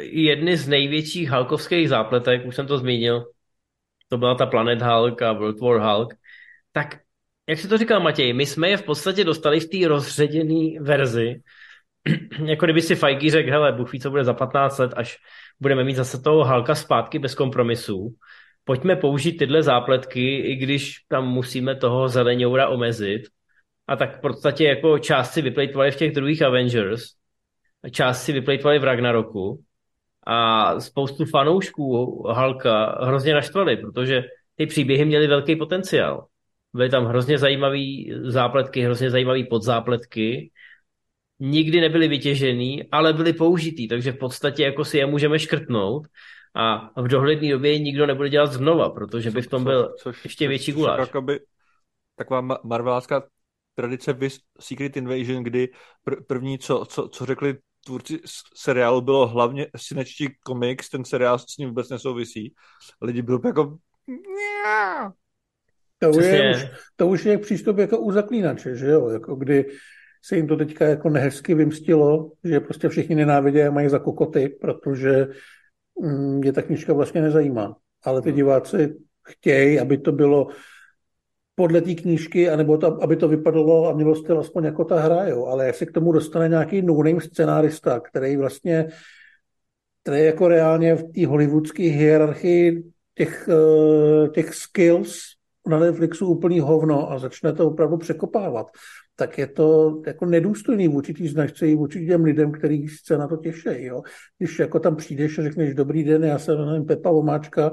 jedny 0.00 0.56
z 0.56 0.68
největších 0.68 1.28
halkovských 1.28 1.88
zápletek, 1.88 2.46
už 2.46 2.56
jsem 2.56 2.66
to 2.66 2.78
zmínil, 2.78 3.24
to 4.08 4.18
byla 4.18 4.34
ta 4.34 4.46
Planet 4.46 4.82
Hulk 4.82 5.22
a 5.22 5.32
World 5.32 5.60
War 5.60 5.80
Hulk, 5.80 6.14
tak 6.72 6.98
jak 7.50 7.58
si 7.58 7.68
to 7.68 7.78
říkal 7.78 8.00
Matěj, 8.00 8.32
my 8.32 8.46
jsme 8.46 8.68
je 8.68 8.76
v 8.76 8.82
podstatě 8.82 9.24
dostali 9.24 9.60
v 9.60 9.68
té 9.68 9.88
rozředěné 9.88 10.80
verzi, 10.80 11.42
jako 12.44 12.66
kdyby 12.66 12.82
si 12.82 12.94
Fajky 12.94 13.30
řekl, 13.30 13.50
hele, 13.50 13.72
Bůh 13.72 13.92
ví, 13.92 14.00
co 14.00 14.10
bude 14.10 14.24
za 14.24 14.34
15 14.34 14.78
let, 14.78 14.92
až 14.96 15.18
budeme 15.60 15.84
mít 15.84 15.94
zase 15.94 16.22
toho 16.22 16.44
Halka 16.44 16.74
zpátky 16.74 17.18
bez 17.18 17.34
kompromisů. 17.34 18.14
Pojďme 18.64 18.96
použít 18.96 19.32
tyhle 19.32 19.62
zápletky, 19.62 20.36
i 20.36 20.56
když 20.56 20.96
tam 21.08 21.28
musíme 21.28 21.74
toho 21.74 22.08
zelenoura 22.08 22.68
omezit. 22.68 23.22
A 23.88 23.96
tak 23.96 24.18
v 24.18 24.20
podstatě 24.20 24.64
jako 24.64 24.98
část 24.98 25.32
si 25.32 25.42
vyplejtvali 25.42 25.90
v 25.90 25.96
těch 25.96 26.12
druhých 26.12 26.42
Avengers, 26.42 27.02
část 27.90 28.22
si 28.22 28.32
vyplejtvali 28.32 28.78
v 28.78 28.84
Ragnaroku 28.84 29.62
a 30.26 30.80
spoustu 30.80 31.24
fanoušků 31.24 32.22
Halka 32.28 32.98
hrozně 33.02 33.34
naštvali, 33.34 33.76
protože 33.76 34.24
ty 34.56 34.66
příběhy 34.66 35.04
měly 35.04 35.26
velký 35.26 35.56
potenciál. 35.56 36.29
Byly 36.74 36.90
tam 36.90 37.04
hrozně 37.04 37.38
zajímavé 37.38 37.84
zápletky, 38.22 38.80
hrozně 38.80 39.10
zajímavé 39.10 39.44
podzápletky. 39.50 40.50
Nikdy 41.40 41.80
nebyly 41.80 42.08
vytěžený, 42.08 42.84
ale 42.92 43.12
byly 43.12 43.32
použitý, 43.32 43.88
takže 43.88 44.12
v 44.12 44.18
podstatě 44.18 44.62
jako 44.62 44.84
si 44.84 44.98
je 44.98 45.06
můžeme 45.06 45.38
škrtnout 45.38 46.06
a 46.54 46.90
v 47.02 47.08
dohledné 47.08 47.50
době 47.50 47.78
nikdo 47.78 48.06
nebude 48.06 48.28
dělat 48.28 48.52
znova, 48.52 48.90
protože 48.90 49.30
by 49.30 49.42
v 49.42 49.46
tom 49.46 49.64
byl 49.64 49.84
co, 49.88 49.94
což, 50.02 50.24
ještě 50.24 50.48
větší 50.48 50.72
guláš. 50.72 51.00
Jakoby, 51.00 51.40
taková 52.16 52.60
marvelácká 52.64 53.22
tradice 53.74 54.12
vys 54.12 54.38
Secret 54.60 54.96
Invasion, 54.96 55.42
kdy 55.42 55.68
pr- 56.06 56.24
první, 56.26 56.58
co, 56.58 56.84
co, 56.84 57.08
co 57.08 57.26
řekli 57.26 57.58
tvůrci 57.84 58.20
seriálu, 58.56 59.00
bylo 59.00 59.26
hlavně 59.26 59.66
synečtí 59.76 60.28
komiks, 60.44 60.88
ten 60.88 61.04
seriál 61.04 61.38
s 61.38 61.56
ním 61.58 61.68
vůbec 61.68 61.88
nesouvisí. 61.88 62.54
Lidi 63.02 63.22
byli 63.22 63.38
jako 63.44 63.78
to, 66.00 66.20
je 66.20 66.50
už, 66.50 66.66
to 66.96 67.06
už 67.06 67.24
je 67.24 67.38
přístup 67.38 67.78
jako 67.78 67.98
u 67.98 68.12
zaklínače, 68.12 68.76
že 68.76 68.86
jo? 68.86 69.08
Jako 69.08 69.34
kdy 69.34 69.66
se 70.22 70.36
jim 70.36 70.46
to 70.46 70.56
teďka 70.56 70.86
jako 70.86 71.08
nehezky 71.08 71.54
vymstilo, 71.54 72.32
že 72.44 72.60
prostě 72.60 72.88
všichni 72.88 73.14
nenávidí 73.14 73.62
a 73.62 73.70
mají 73.70 73.88
za 73.88 73.98
kokoty, 73.98 74.48
protože 74.48 75.28
mm, 76.00 76.42
je 76.44 76.52
ta 76.52 76.62
knižka 76.62 76.92
vlastně 76.92 77.22
nezajímá. 77.22 77.76
Ale 78.04 78.22
ty 78.22 78.28
hmm. 78.28 78.36
diváci 78.36 78.96
chtějí, 79.28 79.80
aby 79.80 79.98
to 79.98 80.12
bylo 80.12 80.48
podle 81.54 81.80
té 81.80 81.94
knížky, 81.94 82.50
anebo 82.50 82.78
to, 82.78 83.02
aby 83.02 83.16
to 83.16 83.28
vypadalo 83.28 83.88
a 83.88 83.94
mělo 83.94 84.14
styl 84.14 84.40
aspoň 84.40 84.64
jako 84.64 84.84
ta 84.84 85.00
hra, 85.00 85.28
jo. 85.28 85.46
Ale 85.46 85.66
jestli 85.66 85.86
k 85.86 85.92
tomu 85.92 86.12
dostane 86.12 86.48
nějaký 86.48 86.82
no 86.82 87.20
scenárista, 87.20 88.00
který 88.00 88.36
vlastně 88.36 88.88
který 90.02 90.24
jako 90.24 90.48
reálně 90.48 90.94
v 90.94 91.12
té 91.12 91.26
hollywoodské 91.26 91.82
hierarchii 91.82 92.84
těch, 93.14 93.48
eh, 93.48 94.28
těch 94.28 94.54
skills 94.54 95.20
na 95.66 95.78
Netflixu 95.78 96.26
úplný 96.26 96.60
hovno 96.60 97.12
a 97.12 97.18
začne 97.18 97.52
to 97.52 97.66
opravdu 97.66 97.96
překopávat, 97.96 98.66
tak 99.16 99.38
je 99.38 99.46
to 99.46 100.00
jako 100.06 100.26
nedůstojný 100.26 100.88
vůči 100.88 101.14
té 101.14 101.28
značce 101.28 101.68
i 101.68 101.74
vůči 101.74 102.06
těm 102.06 102.24
lidem, 102.24 102.52
kteří 102.52 102.88
se 103.04 103.18
na 103.18 103.28
to 103.28 103.36
těší. 103.36 103.84
Jo. 103.84 104.02
Když 104.38 104.58
jako 104.58 104.80
tam 104.80 104.96
přijdeš 104.96 105.38
a 105.38 105.42
řekneš, 105.42 105.74
dobrý 105.74 106.04
den, 106.04 106.24
já 106.24 106.38
jsem 106.38 106.66
nevím, 106.66 106.84
Pepa 106.84 107.10
Vomáčka, 107.10 107.70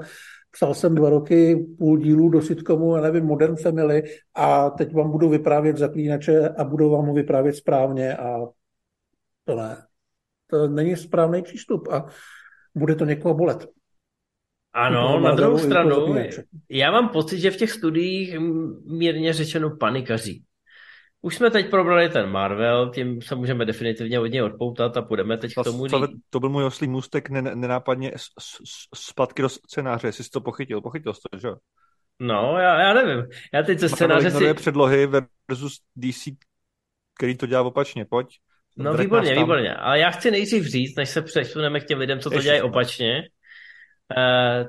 psal 0.50 0.74
jsem 0.74 0.94
dva 0.94 1.10
roky 1.10 1.66
půl 1.78 1.98
dílu 1.98 2.28
do 2.28 2.42
sitcomu, 2.42 2.94
a 2.94 3.00
nevím, 3.00 3.24
Modern 3.24 3.56
Family 3.56 4.02
a 4.34 4.70
teď 4.70 4.94
vám 4.94 5.10
budu 5.10 5.28
vyprávět 5.28 5.76
zaklínače 5.76 6.48
a 6.48 6.64
budu 6.64 6.90
vám 6.90 7.06
ho 7.06 7.14
vyprávět 7.14 7.56
správně 7.56 8.16
a 8.16 8.38
to 9.44 9.56
ne. 9.56 9.76
To 10.46 10.68
není 10.68 10.96
správný 10.96 11.42
přístup 11.42 11.88
a 11.88 12.06
bude 12.74 12.94
to 12.94 13.04
někoho 13.04 13.34
bolet. 13.34 13.66
Ano, 14.78 15.20
na 15.20 15.34
druhou 15.34 15.58
stranu, 15.58 16.16
já 16.70 16.90
mám 16.90 17.08
pocit, 17.08 17.40
že 17.40 17.50
v 17.50 17.56
těch 17.56 17.70
studiích 17.70 18.38
mírně 18.86 19.32
řečeno 19.32 19.76
panikaří. 19.76 20.44
Už 21.20 21.36
jsme 21.36 21.50
teď 21.50 21.70
probrali 21.70 22.08
ten 22.08 22.30
Marvel, 22.30 22.90
tím 22.90 23.22
se 23.22 23.34
můžeme 23.34 23.64
definitivně 23.64 24.20
od 24.20 24.26
něj 24.26 24.42
odpoutat 24.42 24.96
a 24.96 25.02
půjdeme 25.02 25.36
teď 25.36 25.52
k 25.52 25.64
tomu. 25.64 25.86
To, 25.86 26.08
to 26.30 26.40
byl 26.40 26.48
můj 26.48 26.64
oslý 26.64 26.88
můstek 26.88 27.30
nenápadně 27.30 28.12
zpátky 28.94 29.42
do 29.42 29.48
scénáře, 29.48 30.08
jestli 30.08 30.24
jsi 30.24 30.30
to 30.30 30.40
pochytil. 30.40 30.80
Pochytil 30.80 31.14
jsi 31.14 31.20
to, 31.30 31.38
že? 31.38 31.48
No, 32.20 32.58
já, 32.58 32.80
já 32.80 32.94
nevím. 32.94 33.24
Já 33.54 33.62
teď 33.62 33.78
ze 33.78 33.88
scénáře 33.88 34.30
si... 34.30 34.54
předlohy 34.54 35.08
versus 35.48 35.80
DC, 35.96 36.28
který 37.18 37.36
to 37.36 37.46
dělá 37.46 37.62
opačně, 37.62 38.04
pojď. 38.04 38.26
No 38.76 38.94
výborně, 38.94 39.34
výborně. 39.34 39.74
Ale 39.74 39.98
já 39.98 40.10
chci 40.10 40.30
nejdřív 40.30 40.66
říct, 40.66 40.96
než 40.96 41.08
se 41.08 41.22
přesuneme 41.22 41.80
k 41.80 41.86
těm 41.86 41.98
lidem, 41.98 42.20
co 42.20 42.30
to 42.30 42.36
Ještě 42.36 42.44
dělají 42.44 42.62
opačně, 42.62 43.22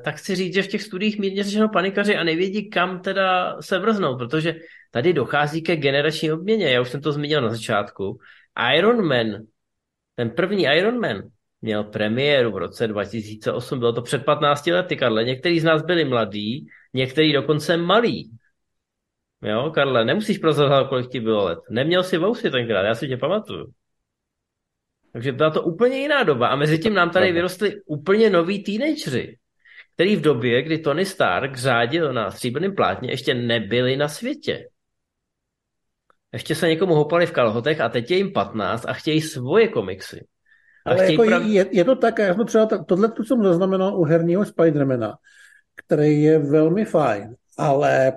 tak 0.04 0.16
chci 0.16 0.36
říct, 0.36 0.54
že 0.54 0.64
v 0.64 0.68
těch 0.68 0.84
studiích 0.84 1.20
mírně 1.20 1.44
řečeno 1.44 1.70
panikaři 1.70 2.16
a 2.16 2.24
nevědí, 2.24 2.70
kam 2.70 3.00
teda 3.02 3.58
se 3.62 3.80
vrznout, 3.80 4.18
protože 4.18 4.56
tady 4.92 5.14
dochází 5.14 5.62
ke 5.62 5.76
generační 5.76 6.32
obměně. 6.32 6.70
Já 6.72 6.82
už 6.82 6.90
jsem 6.90 7.02
to 7.02 7.12
zmínil 7.12 7.42
na 7.42 7.50
začátku. 7.50 8.20
Iron 8.76 9.08
Man, 9.08 9.28
ten 10.16 10.30
první 10.30 10.64
Iron 10.64 11.00
Man, 11.00 11.22
měl 11.62 11.84
premiéru 11.84 12.52
v 12.52 12.58
roce 12.58 12.88
2008, 12.88 13.80
bylo 13.80 13.94
to 13.94 14.02
před 14.02 14.26
15 14.26 14.68
lety, 14.68 14.96
Karle. 14.96 15.24
Někteří 15.24 15.60
z 15.60 15.64
nás 15.64 15.82
byli 15.82 16.06
mladí, 16.06 16.68
někteří 16.94 17.34
dokonce 17.34 17.78
malí. 17.78 18.32
Jo, 19.42 19.72
Karle, 19.76 20.06
nemusíš 20.06 20.38
prozrazovat, 20.38 20.90
kolik 20.90 21.12
ti 21.12 21.20
bylo 21.20 21.46
let. 21.46 21.60
Neměl 21.70 22.04
si 22.04 22.18
vousy 22.18 22.52
tenkrát, 22.52 22.84
já 22.84 22.96
si 22.96 23.08
tě 23.08 23.18
pamatuju. 23.18 23.74
Takže 25.14 25.32
byla 25.32 25.50
to 25.50 25.62
úplně 25.62 25.98
jiná 25.98 26.24
doba 26.24 26.48
a 26.48 26.56
mezi 26.56 26.80
tím 26.80 26.94
nám 26.94 27.10
tady 27.10 27.32
vyrostli 27.32 27.82
úplně 27.86 28.30
noví 28.30 28.64
teenageři, 28.64 29.38
který 29.94 30.16
v 30.16 30.22
době, 30.22 30.62
kdy 30.62 30.78
Tony 30.78 31.06
Stark 31.06 31.58
řádil 31.58 32.14
na 32.14 32.32
stříbrném 32.32 32.76
plátně, 32.76 33.12
ještě 33.12 33.34
nebyli 33.34 33.98
na 33.98 34.08
světě. 34.08 34.68
Ještě 36.34 36.56
se 36.56 36.68
někomu 36.68 36.96
houpali 36.96 37.26
v 37.26 37.32
kalhotech 37.32 37.82
a 37.82 37.90
teď 37.90 38.12
je 38.12 38.18
jim 38.18 38.34
15 38.34 38.86
a 38.88 38.94
chtějí 38.94 39.22
svoje 39.22 39.68
komiksy. 39.68 40.28
A 40.86 40.92
Ale 40.92 41.12
jako 41.12 41.24
prav... 41.24 41.44
je, 41.46 41.66
je, 41.72 41.84
to 41.84 41.96
tak, 41.96 42.20
já 42.20 42.34
jsem 42.34 42.46
třeba 42.46 42.66
tohle 42.66 43.12
jsem 43.24 43.44
zaznamenal 43.44 44.00
u 44.00 44.04
herního 44.04 44.46
Spidermana, 44.46 45.14
který 45.76 46.22
je 46.22 46.40
velmi 46.40 46.86
fajn, 46.86 47.36
ale 47.58 48.14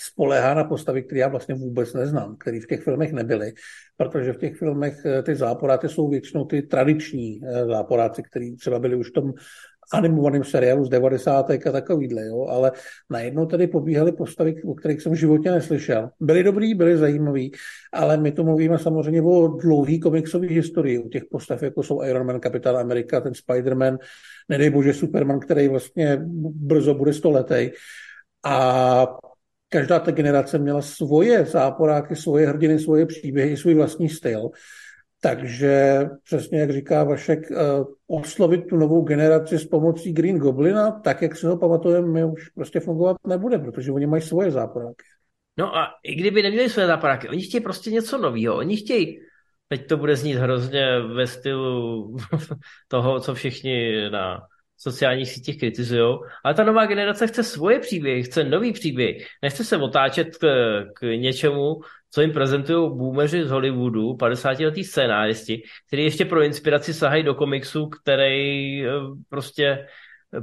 spolehá 0.00 0.54
na 0.54 0.64
postavy, 0.64 1.02
které 1.02 1.20
já 1.20 1.28
vlastně 1.28 1.54
vůbec 1.54 1.94
neznám, 1.94 2.36
které 2.36 2.60
v 2.60 2.66
těch 2.66 2.82
filmech 2.82 3.12
nebyly, 3.12 3.52
protože 3.96 4.32
v 4.32 4.38
těch 4.38 4.56
filmech 4.56 5.06
eh, 5.06 5.22
ty 5.22 5.36
záporáty 5.36 5.88
jsou 5.88 6.08
většinou 6.08 6.44
ty 6.44 6.62
tradiční 6.62 7.40
eh, 7.44 7.66
záporáci, 7.66 8.22
které 8.22 8.50
třeba 8.58 8.78
byly 8.78 8.96
už 8.96 9.10
v 9.10 9.12
tom 9.12 9.32
animovaném 9.92 10.44
seriálu 10.44 10.84
z 10.84 10.88
90. 10.88 11.50
a 11.50 11.72
takovýhle, 11.72 12.26
jo, 12.26 12.46
ale 12.48 12.72
najednou 13.10 13.46
tady 13.46 13.66
pobíhaly 13.66 14.12
postavy, 14.12 14.62
o 14.62 14.74
kterých 14.74 15.02
jsem 15.02 15.12
v 15.12 15.16
životě 15.16 15.50
neslyšel. 15.50 16.10
Byly 16.20 16.42
dobrý, 16.42 16.74
byly 16.74 16.96
zajímavý, 16.96 17.52
ale 17.92 18.16
my 18.16 18.32
tu 18.32 18.44
mluvíme 18.44 18.78
samozřejmě 18.78 19.22
o 19.22 19.48
dlouhý 19.48 20.00
komiksové 20.00 20.46
historii 20.46 20.98
u 20.98 21.08
těch 21.08 21.24
postav, 21.30 21.62
jako 21.62 21.82
jsou 21.82 22.02
Iron 22.02 22.26
Man, 22.26 22.40
Kapitán 22.40 22.76
Amerika, 22.76 23.20
ten 23.20 23.32
Spider-Man, 23.32 23.98
nedej 24.48 24.70
bože 24.70 24.94
Superman, 24.94 25.40
který 25.40 25.68
vlastně 25.68 26.18
brzo 26.52 26.94
bude 26.94 27.12
stoletý. 27.12 27.70
A 28.44 29.06
každá 29.68 29.98
ta 29.98 30.10
generace 30.10 30.58
měla 30.58 30.82
svoje 30.82 31.44
záporáky, 31.44 32.16
svoje 32.16 32.46
hrdiny, 32.46 32.78
svoje 32.78 33.06
příběhy, 33.06 33.56
svůj 33.56 33.74
vlastní 33.74 34.08
styl. 34.08 34.50
Takže 35.20 36.06
přesně 36.24 36.60
jak 36.60 36.72
říká 36.72 37.04
Vašek, 37.04 37.50
eh, 37.50 37.56
oslovit 38.06 38.66
tu 38.66 38.76
novou 38.76 39.02
generaci 39.02 39.58
s 39.58 39.64
pomocí 39.64 40.12
Green 40.12 40.38
Goblina, 40.38 40.90
tak 40.90 41.22
jak 41.22 41.36
si 41.36 41.46
ho 41.46 41.56
pamatujeme, 41.56 42.24
už 42.24 42.48
prostě 42.48 42.80
fungovat 42.80 43.16
nebude, 43.26 43.58
protože 43.58 43.92
oni 43.92 44.06
mají 44.06 44.22
svoje 44.22 44.50
záporáky. 44.50 45.04
No 45.58 45.76
a 45.76 45.86
i 46.02 46.14
kdyby 46.14 46.42
neměli 46.42 46.70
své 46.70 46.86
záporáky, 46.86 47.28
oni 47.28 47.42
chtějí 47.42 47.62
prostě 47.62 47.90
něco 47.90 48.18
nového. 48.18 48.56
Oni 48.56 48.76
chtějí, 48.76 49.18
teď 49.68 49.86
to 49.86 49.96
bude 49.96 50.16
znít 50.16 50.34
hrozně 50.34 51.00
ve 51.00 51.26
stylu 51.26 52.16
toho, 52.88 53.20
co 53.20 53.34
všichni 53.34 54.10
na 54.10 54.40
sociálních 54.78 55.30
sítích 55.30 55.58
kritizují, 55.58 56.18
ale 56.44 56.54
ta 56.54 56.64
nová 56.64 56.86
generace 56.86 57.26
chce 57.26 57.42
svoje 57.42 57.78
příběhy, 57.78 58.22
chce 58.22 58.44
nový 58.44 58.72
příběh, 58.72 59.26
nechce 59.42 59.64
se 59.64 59.76
otáčet 59.76 60.36
k, 60.36 60.46
k 60.94 61.02
něčemu, 61.02 61.80
co 62.10 62.20
jim 62.20 62.32
prezentují 62.32 62.90
boomeři 62.96 63.44
z 63.44 63.50
Hollywoodu, 63.50 64.12
50-letý 64.12 64.84
scénáristi, 64.84 65.62
kteří 65.86 66.02
ještě 66.02 66.24
pro 66.24 66.42
inspiraci 66.42 66.94
sahají 66.94 67.22
do 67.22 67.34
komiksu, 67.34 67.86
který 67.86 68.86
eh, 68.86 68.90
prostě 69.28 69.86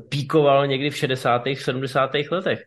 píkoval 0.10 0.68
někdy 0.68 0.90
v 0.90 0.98
60. 0.98 1.42
70. 1.58 2.12
letech. 2.32 2.64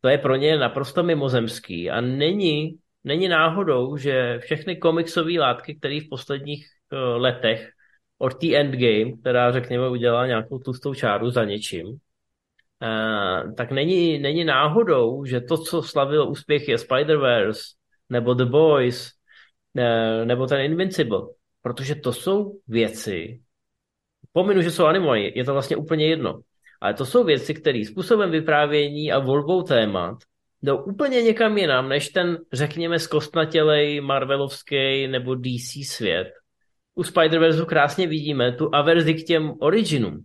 To 0.00 0.08
je 0.08 0.18
pro 0.18 0.36
ně 0.36 0.58
naprosto 0.58 1.02
mimozemský 1.02 1.90
a 1.90 2.00
není 2.00 2.78
není 3.04 3.28
náhodou, 3.28 3.96
že 3.96 4.38
všechny 4.38 4.76
komiksové 4.76 5.32
látky, 5.32 5.74
které 5.74 6.00
v 6.00 6.08
posledních 6.08 6.66
uh, 6.92 7.22
letech 7.22 7.70
od 8.22 8.40
té 8.40 8.56
Endgame, 8.56 9.12
která 9.20 9.52
řekněme 9.52 9.88
udělala 9.88 10.26
nějakou 10.26 10.58
tlustou 10.58 10.94
čáru 10.94 11.30
za 11.30 11.44
něčím, 11.44 11.98
tak 13.56 13.70
není, 13.70 14.18
není 14.18 14.44
náhodou, 14.44 15.24
že 15.24 15.40
to, 15.40 15.58
co 15.58 15.82
slavilo 15.82 16.30
úspěch 16.30 16.68
je 16.68 16.76
Spider-Verse, 16.76 17.60
nebo 18.08 18.34
The 18.34 18.44
Boys, 18.44 19.10
uh, 19.74 20.24
nebo 20.24 20.46
ten 20.46 20.60
Invincible, 20.60 21.20
protože 21.62 21.94
to 21.94 22.12
jsou 22.12 22.58
věci, 22.68 23.40
pominu, 24.32 24.62
že 24.62 24.70
jsou 24.70 24.84
animované, 24.84 25.30
je 25.34 25.44
to 25.44 25.52
vlastně 25.52 25.76
úplně 25.76 26.06
jedno, 26.06 26.40
ale 26.80 26.94
to 26.94 27.06
jsou 27.06 27.24
věci, 27.24 27.54
které 27.54 27.84
způsobem 27.84 28.30
vyprávění 28.30 29.12
a 29.12 29.18
volbou 29.18 29.62
témat 29.62 30.18
jdou 30.62 30.76
úplně 30.76 31.22
někam 31.22 31.58
jinam, 31.58 31.88
než 31.88 32.08
ten, 32.08 32.38
řekněme, 32.52 32.98
zkostnatělej 32.98 34.00
Marvelovský 34.00 35.06
nebo 35.06 35.34
DC 35.34 35.88
svět. 35.88 36.32
U 37.00 37.02
Spider-Verse 37.02 37.64
krásně 37.64 38.06
vidíme 38.06 38.52
tu 38.52 38.74
averzi 38.74 39.14
k 39.14 39.24
těm 39.24 39.52
originům, 39.60 40.20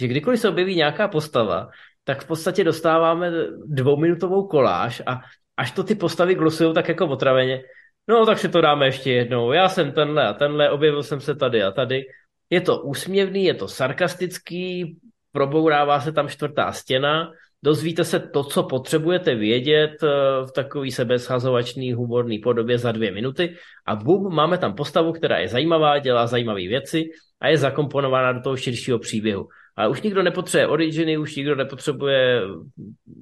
že 0.00 0.08
kdykoliv 0.08 0.40
se 0.40 0.48
objeví 0.48 0.74
nějaká 0.74 1.08
postava, 1.08 1.68
tak 2.04 2.24
v 2.24 2.26
podstatě 2.26 2.64
dostáváme 2.64 3.30
dvouminutovou 3.66 4.46
koláž 4.46 5.02
a 5.06 5.20
až 5.56 5.70
to 5.70 5.82
ty 5.84 5.94
postavy 5.94 6.34
glosují 6.34 6.74
tak 6.74 6.88
jako 6.88 7.06
otraveně, 7.06 7.62
no 8.08 8.26
tak 8.26 8.38
si 8.38 8.48
to 8.48 8.60
dáme 8.60 8.86
ještě 8.86 9.12
jednou, 9.12 9.52
já 9.52 9.68
jsem 9.68 9.92
tenhle 9.92 10.26
a 10.26 10.32
tenhle, 10.32 10.70
objevil 10.70 11.02
jsem 11.02 11.20
se 11.20 11.34
tady 11.34 11.62
a 11.62 11.70
tady. 11.70 12.02
Je 12.50 12.60
to 12.60 12.82
úsměvný, 12.82 13.44
je 13.44 13.54
to 13.54 13.68
sarkastický, 13.68 14.98
probourává 15.32 16.00
se 16.00 16.12
tam 16.12 16.28
čtvrtá 16.28 16.72
stěna, 16.72 17.30
dozvíte 17.62 18.04
se 18.04 18.20
to, 18.20 18.44
co 18.44 18.62
potřebujete 18.62 19.34
vědět 19.34 20.02
eh, 20.02 20.06
v 20.46 20.52
takový 20.54 20.90
sebeschazovačný, 20.92 21.92
humorný 21.92 22.38
podobě 22.38 22.78
za 22.78 22.92
dvě 22.92 23.12
minuty 23.12 23.56
a 23.86 23.96
bum, 23.96 24.34
máme 24.34 24.58
tam 24.58 24.74
postavu, 24.74 25.12
která 25.12 25.38
je 25.38 25.48
zajímavá, 25.48 25.98
dělá 25.98 26.26
zajímavé 26.26 26.60
věci 26.60 27.04
a 27.40 27.48
je 27.48 27.58
zakomponována 27.58 28.32
do 28.32 28.40
toho 28.40 28.56
širšího 28.56 28.98
příběhu. 28.98 29.48
Ale 29.76 29.88
už 29.88 30.02
nikdo 30.02 30.22
nepotřebuje 30.22 30.68
originy, 30.68 31.18
už 31.18 31.36
nikdo 31.36 31.54
nepotřebuje 31.54 32.42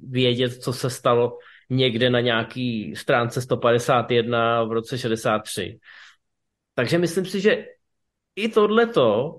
vědět, 0.09 0.49
co 0.49 0.73
se 0.73 0.89
stalo 0.89 1.37
někde 1.69 2.09
na 2.09 2.19
nějaký 2.19 2.95
stránce 2.95 3.41
151 3.41 4.63
v 4.63 4.71
roce 4.71 4.97
63. 4.97 5.79
Takže 6.75 6.97
myslím 6.97 7.25
si, 7.25 7.41
že 7.41 7.65
i 8.35 8.49
tohleto 8.49 9.37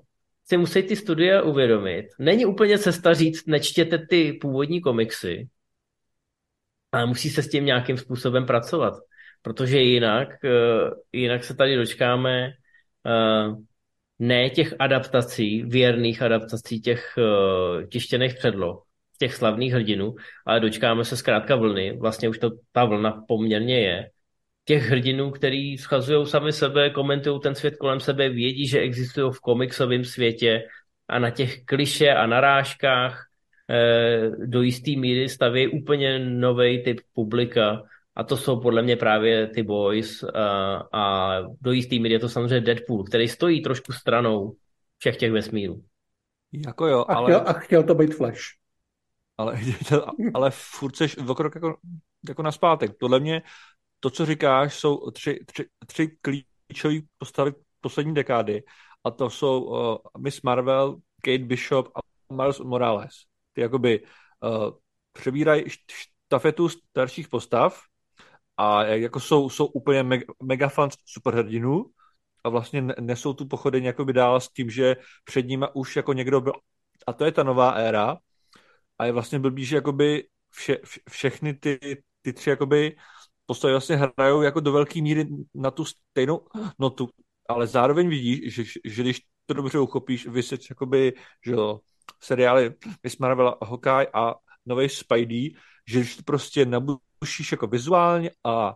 si 0.49 0.57
musí 0.57 0.83
ty 0.83 0.95
studia 0.95 1.41
uvědomit. 1.41 2.05
Není 2.19 2.45
úplně 2.45 2.77
cesta 2.77 3.13
říct, 3.13 3.47
nečtěte 3.47 3.97
ty 3.97 4.33
původní 4.33 4.81
komiksy, 4.81 5.47
ale 6.91 7.05
musí 7.05 7.29
se 7.29 7.43
s 7.43 7.49
tím 7.49 7.65
nějakým 7.65 7.97
způsobem 7.97 8.45
pracovat. 8.45 8.93
Protože 9.41 9.79
jinak, 9.79 10.29
uh, 10.43 10.91
jinak 11.13 11.43
se 11.43 11.55
tady 11.55 11.75
dočkáme 11.75 12.51
uh, 13.05 13.57
ne 14.19 14.49
těch 14.49 14.73
adaptací, 14.79 15.63
věrných 15.63 16.21
adaptací 16.21 16.81
těch 16.81 17.13
uh, 17.17 17.83
tištěných 17.87 18.35
předloh, 18.35 18.83
těch 19.19 19.33
slavných 19.33 19.73
hrdinů, 19.73 20.15
ale 20.45 20.59
dočkáme 20.59 21.05
se 21.05 21.17
zkrátka 21.17 21.55
vlny. 21.55 21.97
Vlastně 21.97 22.29
už 22.29 22.37
to 22.37 22.49
ta 22.71 22.85
vlna 22.85 23.23
poměrně 23.27 23.79
je, 23.79 24.09
těch 24.67 24.83
hrdinů, 24.83 25.31
který 25.31 25.77
schazují 25.77 26.27
sami 26.27 26.53
sebe, 26.53 26.89
komentují 26.89 27.39
ten 27.39 27.55
svět 27.55 27.75
kolem 27.75 27.99
sebe, 27.99 28.29
vědí, 28.29 28.67
že 28.67 28.79
existují 28.79 29.31
v 29.33 29.39
komiksovém 29.39 30.03
světě 30.03 30.63
a 31.07 31.19
na 31.19 31.29
těch 31.29 31.65
kliše 31.65 32.09
a 32.09 32.27
narážkách 32.27 33.25
eh, 33.69 34.29
do 34.45 34.61
jisté 34.61 34.91
míry 34.91 35.29
staví 35.29 35.67
úplně 35.67 36.19
nový 36.19 36.83
typ 36.83 36.99
publika 37.13 37.83
a 38.15 38.23
to 38.23 38.37
jsou 38.37 38.59
podle 38.59 38.81
mě 38.81 38.95
právě 38.95 39.47
ty 39.47 39.63
boys 39.63 40.23
a, 40.23 40.75
a 40.93 41.41
do 41.61 41.71
jisté 41.71 41.95
míry 41.95 42.13
je 42.13 42.19
to 42.19 42.29
samozřejmě 42.29 42.61
Deadpool, 42.61 43.03
který 43.03 43.27
stojí 43.27 43.61
trošku 43.61 43.93
stranou 43.93 44.55
všech 44.97 45.17
těch 45.17 45.31
vesmírů. 45.31 45.83
Jako 46.51 46.87
jo, 46.87 47.05
a 47.07 47.13
ale... 47.15 47.31
Chtěl, 47.31 47.43
a 47.47 47.53
chtěl 47.53 47.83
to 47.83 47.95
být 47.95 48.15
Flash. 48.15 48.41
Ale, 49.37 49.59
ale 50.33 50.51
furt 50.51 50.95
seš 50.95 51.15
jako, 51.27 51.75
jako 52.27 52.43
na 52.43 52.51
zpátek. 52.51 52.91
Podle 52.99 53.19
mě 53.19 53.41
to, 53.99 54.09
co 54.09 54.25
říkáš, 54.25 54.79
jsou 54.79 55.11
tři, 55.11 55.39
tři, 55.45 55.65
tři 55.87 56.17
klíčové 56.21 56.95
postavy 57.17 57.53
poslední 57.81 58.13
dekády 58.13 58.63
a 59.03 59.11
to 59.11 59.29
jsou 59.29 59.63
uh, 59.63 59.97
Miss 60.17 60.41
Marvel, 60.41 60.95
Kate 61.21 61.37
Bishop 61.45 61.87
a 61.95 61.99
Miles 62.33 62.59
Morales. 62.59 63.13
Ty 63.53 63.61
jakoby 63.61 64.03
uh, 64.03 64.71
přebírají 65.13 65.63
štafetu 66.27 66.69
starších 66.69 67.27
postav 67.27 67.81
a 68.57 68.83
jako 68.83 69.19
jsou, 69.19 69.49
jsou 69.49 69.65
úplně 69.65 70.03
mega, 70.03 70.25
mega 70.43 70.69
fans 70.69 70.95
superhrdinů 71.05 71.85
a 72.43 72.49
vlastně 72.49 72.81
nesou 72.81 73.33
tu 73.33 73.47
pochodeň 73.47 73.83
jakoby 73.83 74.13
dál 74.13 74.39
s 74.39 74.49
tím, 74.49 74.69
že 74.69 74.95
před 75.23 75.47
nimi 75.47 75.65
už 75.73 75.95
jako 75.95 76.13
někdo 76.13 76.41
byl 76.41 76.53
a 77.07 77.13
to 77.13 77.25
je 77.25 77.31
ta 77.31 77.43
nová 77.43 77.71
éra 77.71 78.17
a 78.99 79.05
je 79.05 79.11
vlastně 79.11 79.39
blbý, 79.39 79.65
že 79.65 79.75
jakoby 79.75 80.27
vše, 80.49 80.77
vše, 80.83 80.99
všechny 81.09 81.53
ty, 81.53 82.03
ty 82.21 82.33
tři 82.33 82.49
jakoby 82.49 82.95
postavy 83.47 83.73
vlastně 83.73 83.95
hrajou 83.95 84.41
jako 84.41 84.59
do 84.59 84.71
velké 84.71 85.01
míry 85.01 85.27
na 85.55 85.71
tu 85.71 85.85
stejnou 85.85 86.41
notu, 86.79 87.09
ale 87.49 87.67
zároveň 87.67 88.09
vidíš, 88.09 88.53
že, 88.53 88.63
že 88.85 89.01
když 89.03 89.21
to 89.45 89.53
dobře 89.53 89.79
uchopíš, 89.79 90.27
vysvět 90.27 90.61
jakoby, 90.69 91.13
že 91.45 91.51
jo, 91.51 91.79
seriály 92.21 92.73
Miss 93.03 93.17
Marvel 93.17 93.57
Hawkeye 93.63 94.07
a 94.13 94.35
nový 94.65 94.89
Spidey, 94.89 95.53
že 95.87 95.99
když 95.99 96.15
to 96.15 96.23
prostě 96.23 96.65
nabušíš 96.65 97.51
jako 97.51 97.67
vizuálně 97.67 98.31
a 98.43 98.75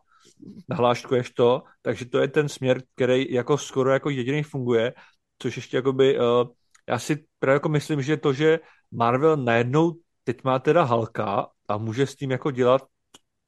nahláškuješ 0.70 1.30
to, 1.30 1.64
takže 1.82 2.06
to 2.06 2.20
je 2.20 2.28
ten 2.28 2.50
směr, 2.50 2.82
který 2.96 3.34
jako 3.34 3.58
skoro 3.58 3.92
jako 3.92 4.10
jediný 4.10 4.44
funguje, 4.44 4.94
což 5.40 5.56
ještě 5.56 5.78
jakoby, 5.78 6.20
uh, 6.20 6.48
já 6.90 7.00
si 7.00 7.26
právě 7.40 7.56
jako 7.56 7.70
myslím, 7.70 8.02
že 8.02 8.18
to, 8.18 8.34
že 8.34 8.60
Marvel 8.92 9.38
najednou 9.38 9.94
teď 10.24 10.44
má 10.44 10.60
teda 10.60 10.84
Halka 10.84 11.48
a 11.68 11.78
může 11.78 12.08
s 12.08 12.16
tím 12.16 12.32
jako 12.32 12.52
dělat 12.52 12.82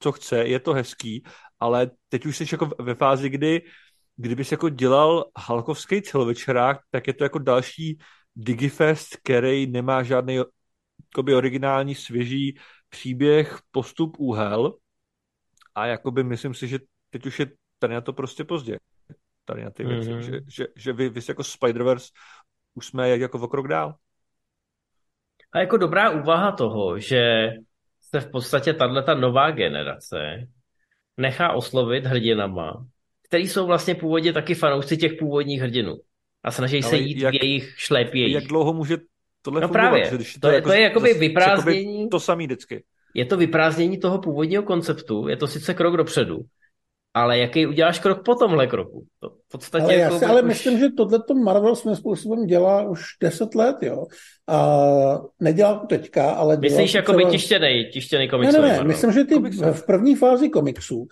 co 0.04 0.12
chce, 0.12 0.38
je 0.38 0.60
to 0.60 0.74
hezký, 0.74 1.24
ale 1.60 1.92
teď 2.10 2.26
už 2.26 2.38
jsi 2.38 2.46
jako 2.52 2.70
ve 2.80 2.96
fázi, 2.96 3.30
kdy 3.30 3.62
kdybys 4.16 4.52
jako 4.52 4.70
dělal 4.70 5.26
halkovský 5.38 6.02
celovečerák, 6.02 6.78
tak 6.92 7.08
je 7.08 7.14
to 7.14 7.24
jako 7.24 7.40
další 7.40 7.98
Digifest, 8.36 9.16
který 9.16 9.68
nemá 9.68 10.04
žádný 10.04 10.36
jakoby 10.36 11.36
originální, 11.36 11.96
svěží 11.96 12.60
příběh, 12.90 13.60
postup, 13.72 14.16
úhel 14.20 14.76
a 15.76 15.86
jakoby 15.86 16.24
myslím 16.24 16.54
si, 16.54 16.68
že 16.68 16.80
teď 17.10 17.26
už 17.26 17.40
je 17.40 17.46
tady 17.80 17.94
na 17.94 18.02
to 18.02 18.14
prostě 18.14 18.44
pozdě. 18.44 18.78
Tady 19.46 19.64
na 19.64 19.70
ty 19.70 19.84
věci, 19.84 20.10
mm-hmm. 20.10 20.20
že, 20.20 20.40
že, 20.48 20.68
že 20.76 20.94
vy, 20.94 21.10
vy 21.10 21.22
jako 21.28 21.42
Spider-Verse 21.42 22.12
už 22.74 22.88
jsme 22.88 23.10
jako 23.10 23.40
o 23.40 23.48
krok 23.48 23.68
dál. 23.68 23.96
A 25.54 25.60
jako 25.60 25.78
dobrá 25.78 26.10
úvaha 26.10 26.52
toho, 26.52 27.00
že 27.00 27.52
se 28.16 28.20
v 28.20 28.32
podstatě 28.32 28.74
tato 28.74 29.16
nová 29.16 29.52
generace 29.52 30.48
nechá 31.18 31.52
oslovit 31.52 32.06
hrdinama, 32.06 32.86
který 33.28 33.48
jsou 33.48 33.66
vlastně 33.66 33.96
původně 33.96 34.34
taky 34.34 34.56
fanoušci 34.56 34.98
těch 34.98 35.14
původních 35.20 35.62
hrdinů. 35.62 35.98
A 36.44 36.52
snaží 36.52 36.84
Ale 36.84 36.90
se 36.90 36.98
jít 36.98 37.22
jak, 37.22 37.34
v 37.34 37.44
jejich 37.44 37.74
šlépějích. 37.78 38.34
Jak 38.34 38.44
dlouho 38.44 38.74
může 38.74 38.98
tohle 39.42 39.62
no 39.62 39.68
fungovat? 39.68 39.90
Právě. 39.90 40.12
Když 40.16 40.34
to, 40.34 40.40
to, 40.40 40.48
je, 40.48 40.56
jako, 40.56 40.70
to 40.70 40.74
je 40.74 40.82
jakoby 40.82 41.14
vyprázdnění. 41.14 42.00
Jakoby 42.00 42.10
to 42.10 42.20
samý 42.20 42.46
vždycky. 42.46 42.84
Je 43.14 43.26
to 43.26 43.38
vyprázdnění 43.38 44.00
toho 44.00 44.20
původního 44.20 44.64
konceptu, 44.64 45.28
je 45.28 45.38
to 45.38 45.48
sice 45.48 45.74
krok 45.74 45.98
dopředu, 45.98 46.40
ale 47.14 47.40
jaký 47.40 47.68
uděláš 47.68 48.00
krok 48.00 48.26
po 48.26 48.36
tomhle 48.36 48.68
kroku? 48.68 49.06
To 49.20 49.30
v 49.30 49.52
podstatě 49.52 49.84
ale 49.84 49.96
jako 49.96 50.14
já 50.14 50.20
si 50.20 50.26
ale 50.26 50.42
už... 50.42 50.48
myslím, 50.48 50.80
že 50.80 50.90
tohle 50.98 51.20
Marvel 51.44 51.76
svým 51.76 51.96
způsobem 51.96 52.46
dělá 52.46 52.82
už 52.82 53.02
10 53.22 53.56
let, 53.56 53.76
jo. 53.82 54.06
A 54.48 54.78
nedělá 55.40 55.80
to 55.80 55.88
teďka, 55.88 56.32
ale 56.32 56.58
dělá 56.58 56.72
Myslíš 56.72 56.94
jako 56.94 57.14
by 57.14 57.26
tištěný, 57.26 57.90
tištěný 57.94 58.30
komiksový 58.30 58.62
Ne, 58.64 58.70
ne, 58.70 58.78
ne, 58.78 58.84
myslím, 58.84 59.12
že 59.12 59.24
ty 59.24 59.34
Komiksový. 59.34 59.72
v 59.72 59.86
první 59.86 60.16
fázi 60.16 60.50
komiksů 60.50 61.08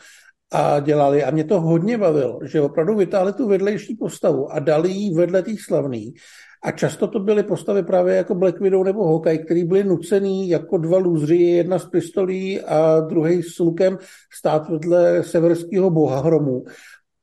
a 0.53 0.79
dělali, 0.79 1.23
a 1.23 1.31
mě 1.31 1.43
to 1.43 1.61
hodně 1.61 1.97
bavilo, 1.97 2.39
že 2.43 2.61
opravdu 2.61 2.95
vytáhli 2.95 3.33
tu 3.33 3.47
vedlejší 3.47 3.95
postavu 3.95 4.51
a 4.51 4.59
dali 4.59 4.89
jí 4.89 5.13
vedle 5.13 5.41
těch 5.41 5.61
slavných 5.61 6.13
a 6.63 6.71
často 6.71 7.07
to 7.07 7.19
byly 7.19 7.43
postavy 7.43 7.83
právě 7.83 8.15
jako 8.15 8.35
Black 8.35 8.59
Widow 8.59 8.83
nebo 8.83 9.07
Hawkeye, 9.07 9.37
který 9.37 9.63
byli 9.63 9.83
nucený 9.83 10.49
jako 10.49 10.77
dva 10.77 10.97
lůzři, 10.97 11.35
jedna 11.35 11.79
s 11.79 11.85
pistolí 11.85 12.61
a 12.61 12.99
druhý 12.99 13.43
s 13.43 13.59
lukem 13.59 13.97
stát 14.33 14.69
vedle 14.69 15.23
severského 15.23 15.89
boha 15.89 16.21
hromu. 16.21 16.63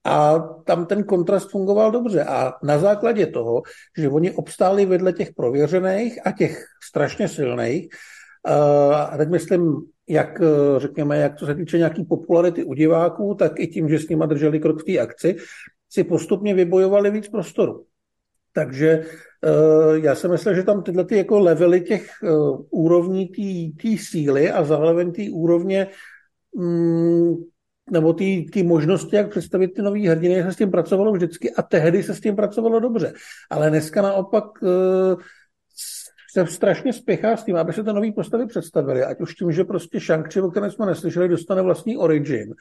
A 0.04 0.38
tam 0.64 0.86
ten 0.86 1.04
kontrast 1.04 1.50
fungoval 1.50 1.90
dobře. 1.90 2.24
A 2.24 2.52
na 2.62 2.78
základě 2.78 3.26
toho, 3.26 3.62
že 3.98 4.08
oni 4.08 4.30
obstáli 4.30 4.86
vedle 4.86 5.12
těch 5.12 5.32
prověřených 5.32 6.26
a 6.26 6.32
těch 6.32 6.64
strašně 6.82 7.28
silných, 7.28 7.88
a 8.94 9.16
teď 9.16 9.28
myslím, 9.28 9.76
jak 10.08 10.40
řekněme, 10.76 11.18
jak 11.18 11.38
co 11.38 11.46
se 11.46 11.54
týče 11.54 11.78
nějaký 11.78 12.04
popularity 12.04 12.64
u 12.64 12.74
diváků, 12.74 13.34
tak 13.34 13.60
i 13.60 13.66
tím, 13.66 13.88
že 13.88 13.98
s 13.98 14.08
nimi 14.08 14.24
drželi 14.26 14.60
krok 14.60 14.82
v 14.82 14.84
té 14.84 14.98
akci, 14.98 15.36
si 15.90 16.04
postupně 16.04 16.54
vybojovali 16.54 17.10
víc 17.10 17.28
prostoru. 17.28 17.84
Takže 18.58 19.04
uh, 19.46 19.94
já 19.94 20.14
si 20.14 20.28
myslím, 20.28 20.54
že 20.54 20.62
tam 20.62 20.82
tyhle 20.82 21.04
ty 21.04 21.16
jako 21.16 21.38
levely 21.38 21.80
těch 21.80 22.10
uh, 22.22 22.60
úrovní 22.70 23.26
té 23.82 23.88
síly 23.98 24.50
a 24.50 24.64
zároveň 24.64 25.12
té 25.12 25.22
úrovně 25.32 25.86
um, 26.52 27.44
nebo 27.90 28.12
ty 28.12 28.62
možnosti, 28.64 29.16
jak 29.16 29.30
představit 29.30 29.68
ty 29.68 29.82
nový 29.82 30.08
hrdiny, 30.08 30.42
se 30.42 30.52
s 30.52 30.56
tím 30.56 30.70
pracovalo 30.70 31.12
vždycky 31.12 31.54
a 31.54 31.62
tehdy 31.62 32.02
se 32.02 32.14
s 32.14 32.20
tím 32.20 32.36
pracovalo 32.36 32.80
dobře. 32.80 33.12
Ale 33.50 33.70
dneska 33.70 34.02
naopak 34.02 34.62
uh, 34.62 35.20
se 36.32 36.46
strašně 36.46 36.92
spěchá 36.92 37.36
s 37.36 37.44
tím, 37.44 37.56
aby 37.56 37.72
se 37.72 37.82
ty 37.82 37.92
nové 37.92 38.12
postavy 38.12 38.46
představily, 38.46 39.04
ať 39.04 39.20
už 39.20 39.34
tím, 39.34 39.52
že 39.52 39.64
prostě 39.64 40.00
shang 40.00 40.36
o 40.42 40.50
kterém 40.50 40.70
jsme 40.70 40.86
neslyšeli, 40.86 41.28
dostane 41.28 41.62
vlastní 41.62 41.96
origin, 41.96 42.54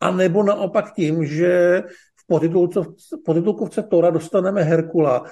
a 0.00 0.10
nebo 0.10 0.42
naopak 0.42 0.94
tím, 0.94 1.24
že 1.24 1.82
v 2.28 3.22
podtitulkovce 3.24 3.82
Tora 3.82 4.10
dostaneme 4.10 4.62
Herkula, 4.62 5.24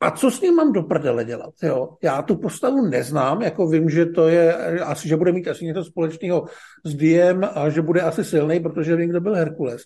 a 0.00 0.10
co 0.10 0.30
s 0.30 0.40
ním 0.40 0.54
mám 0.54 0.72
do 0.72 0.82
prdele 0.82 1.24
dělat? 1.24 1.54
Jo? 1.62 1.88
Já 2.02 2.22
tu 2.22 2.36
postavu 2.36 2.86
neznám, 2.86 3.42
jako 3.42 3.68
vím, 3.68 3.90
že 3.90 4.06
to 4.06 4.28
je, 4.28 4.54
asi, 4.80 5.08
že 5.08 5.16
bude 5.16 5.32
mít 5.32 5.48
asi 5.48 5.64
něco 5.64 5.84
společného 5.84 6.46
s 6.84 6.94
Diem 6.94 7.48
a 7.54 7.70
že 7.70 7.82
bude 7.82 8.00
asi 8.00 8.24
silný, 8.24 8.60
protože 8.60 8.96
vím, 8.96 9.10
kdo 9.10 9.20
byl 9.20 9.34
Herkules. 9.34 9.82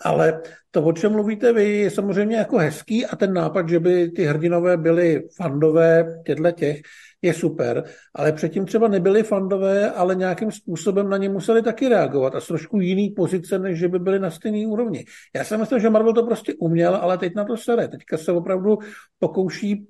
Ale 0.00 0.42
to, 0.70 0.82
o 0.82 0.92
čem 0.92 1.12
mluvíte 1.12 1.52
vy, 1.52 1.76
je 1.76 1.90
samozřejmě 1.90 2.36
jako 2.36 2.58
hezký 2.58 3.06
a 3.06 3.16
ten 3.16 3.32
nápad, 3.32 3.68
že 3.68 3.80
by 3.80 4.10
ty 4.10 4.24
hrdinové 4.24 4.76
byly 4.76 5.28
fandové 5.36 6.22
těchto 6.26 6.50
těch, 6.50 6.80
je 7.22 7.34
super, 7.34 7.84
ale 8.14 8.32
předtím 8.32 8.66
třeba 8.66 8.88
nebyli 8.88 9.22
fandové, 9.22 9.90
ale 9.90 10.14
nějakým 10.14 10.50
způsobem 10.52 11.08
na 11.08 11.16
ně 11.16 11.28
museli 11.28 11.62
taky 11.62 11.88
reagovat 11.88 12.34
a 12.34 12.40
z 12.40 12.46
trošku 12.46 12.80
jiný 12.80 13.10
pozice, 13.10 13.58
než 13.58 13.78
že 13.78 13.88
by 13.88 13.98
byli 13.98 14.18
na 14.18 14.30
stejné 14.30 14.66
úrovni. 14.66 15.04
Já 15.34 15.44
si 15.44 15.56
myslím, 15.56 15.80
že 15.80 15.90
Marvel 15.90 16.14
to 16.14 16.26
prostě 16.26 16.54
uměl, 16.58 16.96
ale 16.96 17.18
teď 17.18 17.34
na 17.34 17.44
to 17.44 17.56
sere. 17.56 17.88
Teďka 17.88 18.18
se 18.18 18.32
opravdu 18.32 18.78
pokouší 19.18 19.86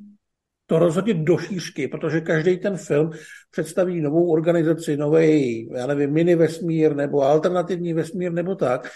to 0.66 0.78
rozhodně 0.78 1.14
do 1.14 1.38
šířky, 1.38 1.88
protože 1.88 2.20
každý 2.20 2.56
ten 2.56 2.76
film 2.76 3.10
představí 3.50 4.00
novou 4.00 4.32
organizaci, 4.32 4.96
nový, 4.96 5.68
já 5.74 5.86
nevím, 5.86 6.12
mini 6.12 6.34
vesmír 6.34 6.96
nebo 6.96 7.22
alternativní 7.22 7.92
vesmír 7.94 8.32
nebo 8.32 8.54
tak 8.54 8.88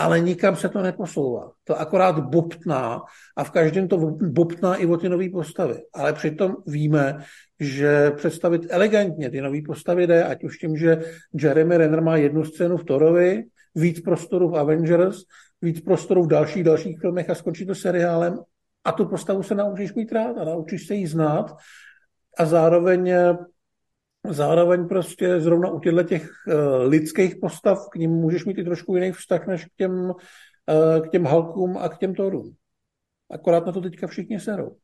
ale 0.00 0.20
nikam 0.20 0.56
se 0.56 0.68
to 0.68 0.82
neposouvá. 0.82 1.52
To 1.64 1.80
akorát 1.80 2.18
bobtná 2.20 3.02
a 3.36 3.44
v 3.44 3.50
každém 3.50 3.88
to 3.88 3.96
bobtná 4.10 4.76
i 4.76 4.86
o 4.86 4.96
ty 4.96 5.08
nové 5.08 5.28
postavy. 5.30 5.74
Ale 5.94 6.12
přitom 6.12 6.56
víme, 6.66 7.24
že 7.60 8.10
představit 8.10 8.62
elegantně 8.68 9.30
ty 9.30 9.40
nové 9.40 9.58
postavy 9.66 10.06
jde, 10.06 10.24
ať 10.24 10.44
už 10.44 10.58
tím, 10.58 10.76
že 10.76 11.02
Jeremy 11.34 11.76
Renner 11.76 12.02
má 12.02 12.16
jednu 12.16 12.44
scénu 12.44 12.76
v 12.76 12.84
Torovi, 12.84 13.44
víc 13.74 14.00
prostoru 14.00 14.48
v 14.48 14.56
Avengers, 14.56 15.16
víc 15.62 15.80
prostoru 15.80 16.22
v 16.22 16.28
dalších 16.28 16.64
dalších 16.64 17.00
filmech 17.00 17.30
a 17.30 17.34
skončí 17.34 17.66
to 17.66 17.74
seriálem 17.74 18.38
a 18.84 18.92
tu 18.92 19.06
postavu 19.06 19.42
se 19.42 19.54
naučíš 19.54 19.94
mít 19.94 20.12
rád 20.12 20.38
a 20.38 20.44
naučíš 20.44 20.86
se 20.86 20.94
jí 20.94 21.06
znát 21.06 21.56
a 22.38 22.44
zároveň 22.44 23.12
Zároveň 24.28 24.88
prostě 24.88 25.40
zrovna 25.40 25.70
u 25.70 25.80
těchto 25.80 26.02
těch 26.02 26.30
uh, 26.46 26.54
lidských 26.88 27.36
postav 27.36 27.78
k 27.92 27.96
ním 27.96 28.10
můžeš 28.10 28.44
mít 28.44 28.58
i 28.58 28.64
trošku 28.64 28.96
jiný 28.96 29.12
vztah 29.12 29.46
než 29.46 29.64
k 29.64 29.68
těm, 29.76 29.92
uh, 29.92 31.06
k 31.06 31.10
těm 31.10 31.24
Halkům 31.24 31.78
a 31.78 31.88
k 31.88 31.98
těm 31.98 32.14
Thorům. 32.14 32.54
Akorát 33.30 33.66
na 33.66 33.72
to 33.72 33.80
teďka 33.80 34.06
všichni 34.06 34.40
serou. 34.40 34.76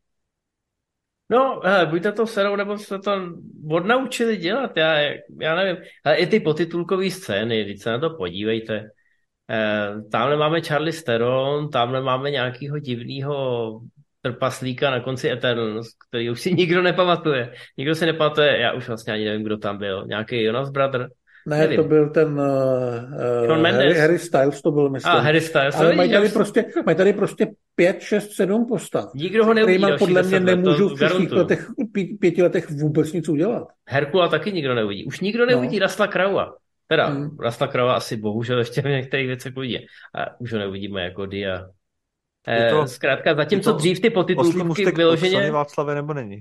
No, 1.31 1.61
hele, 1.65 1.87
buďte 1.87 2.13
to 2.13 2.27
serou, 2.27 2.57
nebo 2.57 2.79
se 2.79 2.99
to 2.99 3.13
odnaučili 3.71 4.37
dělat, 4.37 4.77
já, 4.77 5.01
já 5.41 5.55
nevím. 5.57 5.77
Ale 6.05 6.17
i 6.17 6.27
ty 6.27 6.41
potitulkové 6.41 7.11
scény, 7.11 7.65
když 7.65 7.83
se 7.83 7.91
na 7.91 7.99
to 7.99 8.11
podívejte. 8.11 8.91
Eh, 9.51 10.03
tamhle 10.13 10.37
máme 10.37 10.61
Charlie 10.61 10.93
Steron, 10.93 11.71
tamhle 11.71 12.01
máme 12.01 12.31
nějakého 12.31 12.79
divného 12.79 13.81
trpaslíka 14.27 14.91
na 14.91 15.01
konci 15.01 15.31
Eternals, 15.31 15.89
který 16.09 16.31
už 16.31 16.41
si 16.41 16.55
nikdo 16.61 16.83
nepamatuje. 16.83 17.53
Nikdo 17.79 17.95
si 17.95 18.07
nepamatuje, 18.07 18.59
já 18.59 18.73
už 18.73 18.89
vlastně 18.89 19.13
ani 19.13 19.25
nevím, 19.25 19.43
kdo 19.43 19.57
tam 19.57 19.79
byl. 19.79 20.07
Nějaký 20.07 20.43
Jonas 20.43 20.71
Brother? 20.71 21.09
Ne, 21.49 21.59
nevím. 21.59 21.77
to 21.77 21.85
byl 21.85 22.11
ten 22.11 22.41
uh, 22.41 23.59
uh, 23.59 23.63
Harry, 23.63 23.95
Harry 23.95 24.19
Styles, 24.19 24.63
to 24.63 24.71
byl, 24.71 24.91
myslím. 24.91 25.13
A, 25.13 25.19
Harry 25.19 25.41
Styles. 25.41 25.77
Ale 25.77 25.95
mají 25.95 26.13
tady, 26.13 26.29
prostě, 26.29 26.65
mají 26.87 26.97
tady 26.97 27.13
prostě 27.13 27.47
pět, 27.75 28.01
šest, 28.01 28.33
sedm 28.33 28.67
postav. 28.67 29.05
Nikdo 29.15 29.45
ho 29.45 29.55
neuvidí. 29.55 29.85
podle 29.99 30.23
mě 30.23 30.41
nemůžu 30.41 30.89
v 30.89 30.95
příštích 30.95 31.33
letech, 31.33 31.67
pěti 32.21 32.43
letech 32.43 32.71
vůbec 32.71 33.13
nic 33.13 33.29
udělat. 33.29 33.69
Herkula 33.89 34.29
taky 34.29 34.53
nikdo 34.53 34.75
neuvidí. 34.75 35.05
Už 35.05 35.21
nikdo 35.21 35.47
neuvidí 35.47 35.77
no. 35.79 35.83
Rasta 35.83 36.07
Kraua. 36.07 36.55
Teda, 36.89 37.07
hmm. 37.07 37.37
Rasta 37.41 37.67
Kraua 37.67 37.95
asi 37.95 38.17
bohužel 38.17 38.59
ještě 38.59 38.83
v 38.83 38.85
některých 38.85 39.27
věcech 39.27 39.57
uvidí. 39.57 39.87
A 40.15 40.41
už 40.41 40.53
ho 40.53 40.59
neuvidíme 40.59 41.03
jako 41.03 41.27
Dia 41.27 41.67
je 42.51 42.71
to, 42.71 42.87
Zkrátka, 42.87 43.35
zatímco 43.35 43.73
to 43.73 43.79
dřív 43.79 44.01
ty 44.01 44.11
potitulkovky 44.11 44.91
vyloženě... 44.91 45.51
Václave 45.51 45.95
nebo 45.95 46.15
není? 46.15 46.41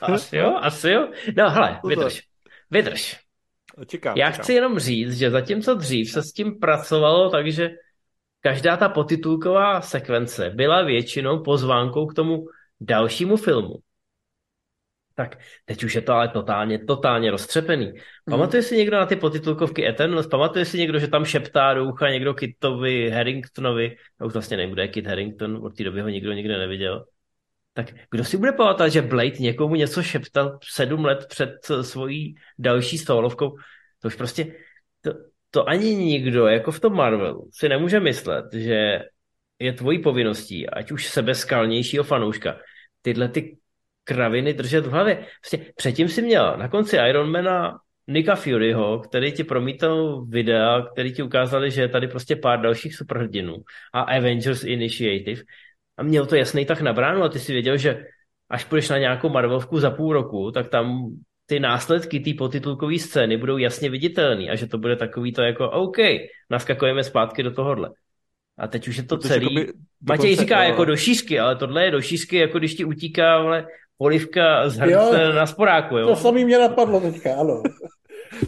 asi 0.00 0.36
jo, 0.36 0.56
asi 0.60 0.90
jo. 0.90 1.08
No 1.36 1.50
hele, 1.50 1.80
vydrž. 1.84 2.22
Vydrž. 2.70 3.20
Čekám, 3.86 4.16
Já 4.16 4.30
čekám. 4.30 4.42
chci 4.42 4.52
jenom 4.52 4.78
říct, 4.78 5.18
že 5.18 5.30
zatímco 5.30 5.74
dřív 5.74 6.10
se 6.10 6.22
s 6.22 6.32
tím 6.32 6.58
pracovalo, 6.58 7.30
takže 7.30 7.70
každá 8.40 8.76
ta 8.76 8.88
potitulková 8.88 9.80
sekvence 9.80 10.50
byla 10.54 10.82
většinou 10.82 11.42
pozvánkou 11.42 12.06
k 12.06 12.14
tomu 12.14 12.44
dalšímu 12.80 13.36
filmu 13.36 13.74
tak 15.20 15.38
teď 15.64 15.84
už 15.84 15.94
je 15.94 16.00
to 16.00 16.12
ale 16.12 16.28
totálně, 16.28 16.78
totálně 16.78 17.30
roztřepený. 17.30 17.86
Mm. 17.86 17.92
Pamatuje 18.30 18.62
si 18.62 18.76
někdo 18.76 18.96
na 18.96 19.06
ty 19.06 19.16
potitulkovky 19.16 19.88
Eternals? 19.88 20.26
Pamatuje 20.26 20.64
si 20.64 20.78
někdo, 20.78 20.98
že 20.98 21.08
tam 21.08 21.24
šeptá 21.24 21.74
do 21.74 21.84
ucha 21.84 22.08
někdo 22.08 22.34
Kitovi, 22.34 23.10
Harringtonovi? 23.10 23.96
Já 24.20 24.26
už 24.26 24.32
vlastně 24.32 24.56
nevím, 24.56 24.72
kdo 24.72 24.82
je 24.82 24.88
Kit 24.88 25.06
Harrington, 25.06 25.60
od 25.62 25.76
té 25.76 25.84
doby 25.84 26.00
ho 26.00 26.08
nikdo 26.08 26.32
nikde 26.32 26.58
neviděl. 26.58 27.04
Tak 27.72 27.86
kdo 28.10 28.24
si 28.24 28.36
bude 28.36 28.52
pamatovat, 28.52 28.92
že 28.92 29.02
Blade 29.02 29.38
někomu 29.38 29.74
něco 29.74 30.02
šeptal 30.02 30.58
sedm 30.72 31.04
let 31.04 31.26
před 31.28 31.52
svojí 31.80 32.34
další 32.58 32.98
stolovkou? 32.98 33.56
To 34.02 34.08
už 34.08 34.14
prostě, 34.14 34.56
to, 35.00 35.12
to 35.50 35.68
ani 35.68 35.96
nikdo, 35.96 36.46
jako 36.46 36.72
v 36.72 36.80
tom 36.80 36.94
Marvelu, 36.94 37.48
si 37.52 37.68
nemůže 37.68 38.00
myslet, 38.00 38.44
že 38.52 39.00
je 39.58 39.72
tvojí 39.72 39.98
povinností, 40.02 40.70
ať 40.70 40.92
už 40.92 41.06
sebeskalnějšího 41.06 42.04
fanouška, 42.04 42.58
tyhle 43.02 43.28
ty 43.28 43.60
kraviny 44.04 44.54
držet 44.54 44.86
v 44.86 44.90
hlavě. 44.90 45.14
Vlastně 45.16 45.72
předtím 45.76 46.08
si 46.08 46.22
měl 46.22 46.56
na 46.56 46.68
konci 46.68 46.96
Ironmana 46.96 47.78
Nika 48.08 48.34
Furyho, 48.34 48.98
který 48.98 49.32
ti 49.32 49.44
promítal 49.44 50.24
videa, 50.24 50.82
který 50.92 51.12
ti 51.12 51.22
ukázali, 51.22 51.70
že 51.70 51.80
je 51.80 51.88
tady 51.88 52.08
prostě 52.08 52.36
pár 52.36 52.60
dalších 52.60 52.96
superhrdinů 52.96 53.56
a 53.94 54.00
Avengers 54.00 54.64
Initiative 54.64 55.42
a 55.96 56.02
měl 56.02 56.26
to 56.26 56.36
jasný 56.36 56.66
tak 56.66 56.80
na 56.80 56.92
bránu 56.92 57.22
a 57.22 57.28
ty 57.28 57.38
si 57.38 57.52
věděl, 57.52 57.76
že 57.76 58.04
až 58.50 58.64
půjdeš 58.64 58.88
na 58.88 58.98
nějakou 58.98 59.28
Marvelovku 59.28 59.80
za 59.80 59.90
půl 59.90 60.12
roku, 60.12 60.50
tak 60.50 60.68
tam 60.68 61.14
ty 61.46 61.60
následky 61.60 62.20
té 62.20 62.30
potitulkové 62.38 62.98
scény 62.98 63.36
budou 63.36 63.58
jasně 63.58 63.90
viditelné 63.90 64.50
a 64.50 64.56
že 64.56 64.66
to 64.66 64.78
bude 64.78 64.96
takový 64.96 65.32
to 65.32 65.42
jako 65.42 65.70
OK, 65.70 65.96
naskakujeme 66.50 67.04
zpátky 67.04 67.42
do 67.42 67.50
tohohle. 67.50 67.90
A 68.58 68.66
teď 68.66 68.88
už 68.88 68.96
je 68.96 69.02
to 69.02 69.16
Protože 69.16 69.28
celý. 69.28 69.54
Jakoby, 69.54 69.72
Matěj 70.08 70.36
říká 70.36 70.62
jako 70.62 70.84
do 70.84 70.96
šířky, 70.96 71.38
ale 71.38 71.56
tohle 71.56 71.84
je 71.84 71.90
do 71.90 72.00
šířky, 72.00 72.36
jako 72.36 72.58
když 72.58 72.74
ti 72.74 72.84
utíká 72.84 73.34
ale 73.34 73.66
polivka 74.00 74.68
z 74.68 74.76
hrnce 74.76 75.32
na 75.32 75.46
sporáku. 75.46 75.96
Jo? 75.96 76.06
To 76.06 76.16
samý 76.16 76.44
mě 76.44 76.58
napadlo 76.58 77.00
teďka, 77.00 77.34
ano. 77.40 77.62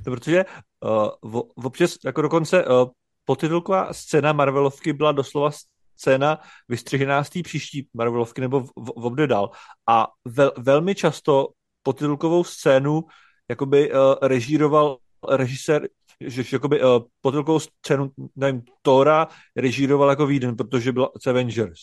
to 0.04 0.10
protože 0.10 0.44
uh, 0.80 1.30
v, 1.32 1.42
občas, 1.64 1.96
jako 2.04 2.22
dokonce 2.22 2.64
uh, 2.64 2.88
potitulková 3.24 3.92
scéna 3.92 4.32
Marvelovky 4.32 4.92
byla 4.92 5.12
doslova 5.12 5.50
scéna 5.96 6.40
vystřižená 6.68 7.24
z 7.24 7.30
té 7.30 7.42
příští 7.42 7.88
Marvelovky 7.94 8.40
nebo 8.40 8.60
v, 8.60 8.66
v, 8.76 8.86
v 8.96 9.06
obdě 9.06 9.26
dál. 9.26 9.50
A 9.88 10.08
vel, 10.24 10.52
velmi 10.58 10.94
často 10.94 11.48
potitulkovou 11.82 12.44
scénu 12.44 13.04
jakoby 13.48 13.92
uh, 13.92 13.98
režíroval 14.22 14.96
režisér, 15.28 15.88
že, 16.20 16.42
že 16.42 16.56
jakoby 16.56 16.82
uh, 16.82 16.88
potitulkovou 17.20 17.58
scénu, 17.60 18.10
nevím, 18.36 18.62
Tora 18.82 19.28
režíroval 19.56 20.10
jako 20.10 20.26
Víden, 20.26 20.56
protože 20.56 20.92
byla 20.92 21.10
Avengers. 21.26 21.80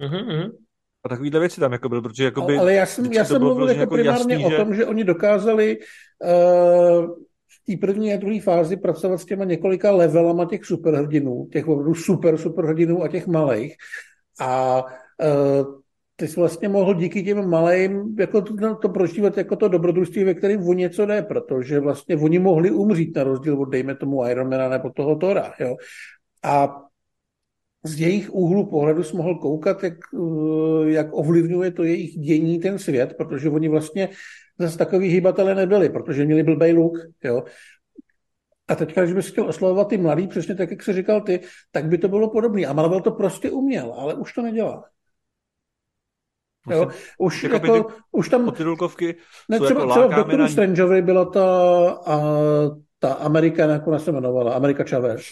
Mm-hmm 0.00 0.65
a 1.06 1.08
takovýhle 1.08 1.40
věci 1.40 1.60
tam 1.60 1.72
jako 1.72 1.88
byl, 1.88 2.02
protože 2.02 2.24
jakoby... 2.24 2.58
Ale 2.58 2.74
já 2.74 2.86
jsem, 2.86 3.12
já 3.12 3.24
jsem 3.24 3.42
mluvil 3.42 3.68
jako, 3.68 3.80
jako 3.80 3.94
primárně 3.94 4.34
jasný, 4.34 4.54
o 4.54 4.58
tom, 4.58 4.74
že 4.74 4.86
oni 4.86 5.04
dokázali 5.04 5.78
uh, 5.78 7.06
v 7.48 7.66
té 7.66 7.86
první 7.86 8.12
a 8.12 8.16
druhé 8.16 8.40
fázi 8.40 8.76
pracovat 8.76 9.18
s 9.18 9.24
těma 9.24 9.44
několika 9.44 9.90
levelama 9.90 10.44
těch 10.44 10.64
superhrdinů, 10.64 11.48
těch 11.52 11.68
opravdu 11.68 11.94
super 11.94 12.36
superhrdinů 12.36 13.02
a 13.02 13.08
těch 13.08 13.26
malých. 13.26 13.74
A 14.40 14.84
uh, 14.84 15.80
ty 16.16 16.28
jsi 16.28 16.40
vlastně 16.40 16.68
mohl 16.68 16.94
díky 16.94 17.22
těm 17.22 17.50
malým 17.50 18.16
jako 18.18 18.42
to, 18.42 18.74
to 18.74 18.88
prožívat 18.88 19.36
jako 19.36 19.56
to 19.56 19.68
dobrodružství, 19.68 20.24
ve 20.24 20.34
kterém 20.34 20.68
o 20.68 20.72
něco 20.72 21.06
jde, 21.06 21.22
protože 21.22 21.80
vlastně 21.80 22.16
oni 22.16 22.38
mohli 22.38 22.70
umřít 22.70 23.16
na 23.16 23.24
rozdíl 23.24 23.60
od, 23.60 23.64
dejme 23.64 23.94
tomu, 23.94 24.26
Ironmana 24.26 24.68
nebo 24.68 24.90
toho 24.90 25.16
Tora. 25.16 25.52
Jo? 25.60 25.76
A 26.44 26.82
z 27.86 28.00
jejich 28.00 28.34
úhlu 28.34 28.66
pohledu 28.66 29.02
jsme 29.02 29.16
mohl 29.16 29.34
koukat, 29.34 29.82
jak, 29.82 29.94
eh, 30.14 30.90
jak 30.90 31.06
ovlivňuje 31.12 31.70
to 31.70 31.82
jejich 31.82 32.18
dění 32.18 32.58
ten 32.58 32.78
svět, 32.78 33.14
protože 33.16 33.50
oni 33.50 33.68
vlastně 33.68 34.08
zase 34.58 34.78
takový 34.78 35.08
hýbatele 35.08 35.54
nebyli, 35.54 35.88
protože 35.88 36.24
měli 36.24 36.42
blbej 36.42 36.72
luk, 36.72 36.98
jo. 37.24 37.44
A 38.68 38.74
teďka, 38.74 39.02
když 39.02 39.14
bys 39.14 39.28
chtěl 39.28 39.48
oslovovat 39.48 39.88
ty 39.88 39.98
mladý, 39.98 40.26
přesně 40.26 40.54
tak, 40.54 40.70
jak 40.70 40.82
jsi 40.82 40.92
říkal 40.92 41.20
ty, 41.20 41.40
tak 41.72 41.84
by 41.84 41.98
to 41.98 42.08
bylo 42.08 42.30
podobné. 42.30 42.66
A 42.66 42.72
Marvel 42.72 43.00
to 43.00 43.10
prostě 43.10 43.50
uměl, 43.50 43.94
ale 43.98 44.14
už 44.14 44.32
to 44.32 44.42
nedělá. 44.42 44.84
Jo, 46.70 46.88
už, 47.18 47.42
jako, 47.42 47.86
už 48.12 48.28
tam... 48.28 48.44
Potitulkovky 48.44 49.16
ne, 49.48 49.60
třeba, 49.60 49.80
jako 49.80 49.90
třeba 49.90 50.06
v 50.06 50.14
Doktoru 50.14 50.48
Strangeovi 50.48 51.02
byla 51.02 51.24
ta, 51.24 51.46
a, 52.06 52.20
Ta 52.98 53.12
Amerika 53.12 53.66
nakonec 53.66 54.04
se 54.04 54.10
jmenovala, 54.10 54.54
Amerika 54.54 54.84
Chavez. 54.84 55.22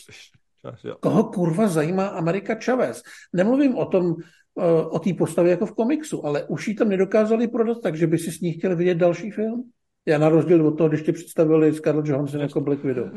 Koho 1.01 1.25
kurva 1.25 1.69
zajímá 1.69 2.07
Amerika 2.07 2.57
Chavez? 2.65 3.03
Nemluvím 3.33 3.75
o 3.77 3.87
tom, 3.87 4.15
eh, 4.61 4.87
o 4.87 4.99
té 4.99 5.15
postavě 5.15 5.51
jako 5.51 5.67
v 5.67 5.75
komiksu, 5.75 6.27
ale 6.27 6.45
už 6.45 6.69
ji 6.69 6.75
tam 6.75 6.89
nedokázali 6.89 7.49
prodat, 7.49 7.79
takže 7.83 8.07
by 8.07 8.19
si 8.19 8.33
s 8.33 8.41
ní 8.41 8.53
chtěl 8.53 8.77
vidět 8.77 8.95
další 8.95 9.31
film? 9.31 9.71
Já 10.07 10.19
na 10.19 10.29
rozdíl 10.29 10.67
od 10.67 10.79
toho, 10.79 10.89
když 10.89 11.03
ti 11.03 11.13
představili 11.13 11.75
Scarlett 11.75 12.09
Johansson 12.09 12.41
jako 12.41 12.61
Black 12.61 12.85
Widow. 12.85 13.09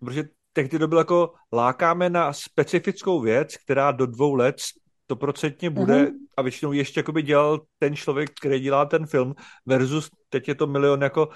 Protože 0.00 0.24
tehdy 0.52 0.78
to 0.78 0.88
bylo 0.88 1.00
jako 1.00 1.32
lákáme 1.52 2.10
na 2.10 2.32
specifickou 2.32 3.20
věc, 3.20 3.56
která 3.56 3.92
do 3.92 4.06
dvou 4.06 4.34
let 4.34 4.56
stoprocentně 5.04 5.70
bude 5.70 6.04
uh-huh. 6.04 6.12
a 6.36 6.42
většinou 6.42 6.72
ještě 6.72 7.00
jakoby 7.00 7.22
dělal 7.22 7.60
ten 7.78 7.96
člověk, 7.96 8.30
který 8.40 8.60
dělá 8.60 8.84
ten 8.84 9.06
film 9.06 9.34
versus 9.66 10.10
teď 10.28 10.48
je 10.48 10.54
to 10.54 10.66
milion 10.66 11.02
jako 11.02 11.28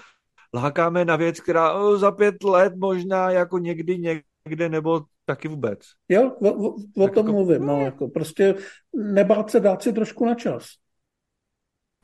lákáme 0.54 1.04
na 1.04 1.16
věc, 1.16 1.40
která 1.40 1.72
o, 1.72 1.96
za 1.96 2.10
pět 2.12 2.44
let 2.44 2.72
možná 2.76 3.30
jako 3.30 3.58
někdy 3.58 3.98
někde 3.98 4.68
nebo 4.68 5.04
taky 5.30 5.48
vůbec. 5.48 5.80
Jo, 6.08 6.32
o, 6.42 6.50
o, 6.50 6.74
o 6.74 7.08
tom 7.08 7.26
jako, 7.26 7.32
mluvím, 7.32 7.66
no, 7.66 7.80
jako 7.80 8.08
prostě 8.08 8.54
nebát 8.94 9.50
se 9.50 9.60
dát 9.60 9.82
si 9.82 9.92
trošku 9.92 10.26
na 10.26 10.34
čas. 10.34 10.66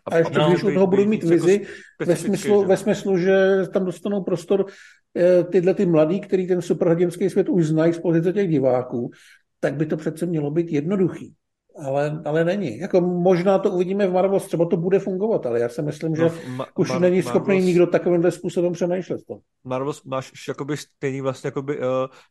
A 0.06 0.18
ještě 0.18 0.38
no, 0.38 0.50
když 0.50 0.62
od 0.62 0.74
toho 0.74 0.86
budou 0.86 1.04
mít 1.04 1.24
vizi 1.24 1.52
jako 2.00 2.10
ve, 2.10 2.16
smyslu, 2.16 2.62
že? 2.62 2.68
ve 2.68 2.76
smyslu, 2.76 3.18
že 3.18 3.36
tam 3.72 3.84
dostanou 3.84 4.22
prostor 4.22 4.66
eh, 5.16 5.44
tyhle 5.44 5.74
ty 5.74 5.86
mladí, 5.86 6.20
který 6.20 6.46
ten 6.46 6.62
superhrdinský 6.62 7.30
svět 7.30 7.48
už 7.48 7.66
znají 7.66 7.92
z 7.92 7.98
pozice 7.98 8.32
těch 8.32 8.50
diváků, 8.50 9.10
tak 9.60 9.74
by 9.74 9.86
to 9.86 9.96
přece 9.96 10.26
mělo 10.26 10.50
být 10.50 10.72
jednoduchý 10.72 11.34
ale, 11.84 12.22
ale 12.24 12.44
není. 12.44 12.78
Jako 12.78 13.00
možná 13.00 13.58
to 13.58 13.70
uvidíme 13.70 14.06
v 14.06 14.12
Marvels, 14.12 14.46
třeba 14.46 14.66
to 14.68 14.76
bude 14.76 14.98
fungovat, 14.98 15.46
ale 15.46 15.60
já 15.60 15.68
si 15.68 15.82
myslím, 15.82 16.16
že 16.16 16.22
no, 16.22 16.28
ma- 16.28 16.66
už 16.76 16.90
ma- 16.90 17.00
není 17.00 17.22
schopný 17.22 17.54
Marvels, 17.54 17.64
nikdo 17.64 17.86
takovýmhle 17.86 18.30
způsobem 18.30 18.72
přemýšlet 18.72 19.20
to. 19.28 19.38
Marvels 19.64 20.04
máš 20.04 20.32
jakoby 20.48 20.76
stejný 20.76 21.20
vlastně 21.20 21.48
jakoby 21.48 21.78
uh, 21.78 21.84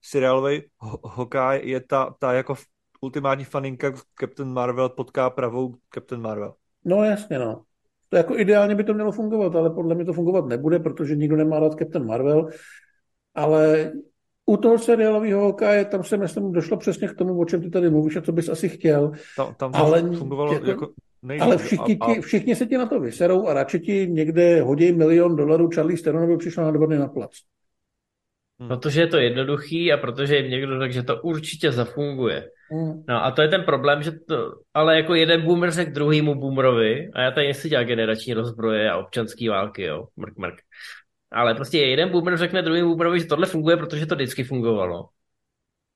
seriálový 0.04 0.62
hokej 1.04 1.62
je 1.64 1.80
ta, 1.80 2.16
ta 2.20 2.34
jako 2.34 2.56
ultimátní 3.02 3.44
faninka 3.44 3.94
Captain 4.20 4.54
Marvel 4.54 4.90
potká 4.90 5.30
pravou 5.30 5.76
Captain 5.94 6.22
Marvel. 6.22 6.54
No 6.86 7.04
jasně, 7.04 7.40
no. 7.40 7.62
To 8.10 8.18
jako 8.18 8.38
ideálně 8.38 8.76
by 8.76 8.84
to 8.84 8.94
mělo 8.94 9.12
fungovat, 9.12 9.56
ale 9.56 9.70
podle 9.70 9.96
mě 9.96 10.06
to 10.06 10.14
fungovat 10.14 10.46
nebude, 10.46 10.80
protože 10.80 11.16
nikdo 11.16 11.36
nemá 11.36 11.60
rád 11.60 11.74
Captain 11.80 12.06
Marvel, 12.06 12.50
ale 13.36 13.92
u 14.46 14.58
toho 14.58 14.80
seriálového 14.80 15.42
hokeje, 15.42 15.86
tam 15.86 16.04
se 16.04 16.18
myslím, 16.18 16.52
došlo 16.52 16.78
přesně 16.78 17.08
k 17.08 17.16
tomu, 17.16 17.40
o 17.40 17.46
čem 17.46 17.62
ty 17.62 17.70
tady 17.70 17.90
mluvíš 17.90 18.16
a 18.16 18.22
co 18.22 18.32
bys 18.32 18.50
asi 18.50 18.70
chtěl. 18.70 19.12
Tam, 19.38 19.56
tam 19.56 19.72
to 19.72 19.78
ale, 19.78 20.02
fungovalo 20.02 20.54
jako, 20.54 20.70
jako 20.70 20.88
nejde, 21.24 21.44
Ale 21.44 21.58
všichni, 21.58 21.98
a, 22.02 22.06
a... 22.06 22.14
Ti, 22.14 22.22
všichni 22.22 22.56
se 22.56 22.66
ti 22.66 22.78
na 22.78 22.86
to 22.86 23.00
vyserou 23.00 23.48
a 23.48 23.54
radši 23.54 23.80
ti 23.80 24.08
někde 24.10 24.62
hodí 24.62 24.92
milion 24.92 25.36
dolarů 25.36 25.70
Charlie 25.70 25.98
Steronovi 25.98 26.38
přišel 26.38 26.64
na 26.64 26.72
dva 26.72 26.88
na 26.88 27.08
plac. 27.08 27.32
Hmm. 28.60 28.70
Protože 28.70 29.02
je 29.02 29.08
to 29.08 29.18
jednoduchý 29.18 29.94
a 29.94 29.98
protože 29.98 30.38
jim 30.38 30.52
někdo 30.52 30.80
řekl, 30.80 30.94
že 30.94 31.04
to 31.04 31.22
určitě 31.22 31.72
zafunguje. 31.72 32.50
Hmm. 32.72 33.04
No 33.10 33.26
a 33.26 33.32
to 33.32 33.42
je 33.42 33.48
ten 33.48 33.64
problém, 33.64 34.04
že 34.04 34.12
to, 34.12 34.52
ale 34.74 34.96
jako 34.96 35.16
jeden 35.16 35.42
boomer 35.42 35.72
řekl 35.72 35.92
druhýmu 35.92 36.36
boomerovi, 36.36 37.10
a 37.14 37.22
já 37.22 37.32
tady 37.32 37.48
nechci 37.48 37.70
dělat 37.70 37.84
generační 37.84 38.34
rozbroje 38.34 38.92
a 38.92 38.98
občanský 38.98 39.48
války, 39.48 39.84
jo, 39.84 40.08
mrk, 40.18 40.38
mrk. 40.38 40.56
Ale 41.36 41.56
prostě 41.56 41.78
jeden 41.78 42.10
boomer 42.10 42.38
řekne 42.38 42.62
druhý 42.62 42.82
boomerovi, 42.82 43.20
že 43.20 43.26
tohle 43.26 43.48
funguje, 43.48 43.78
protože 43.78 44.06
to 44.06 44.16
vždycky 44.16 44.44
fungovalo. 44.44 45.10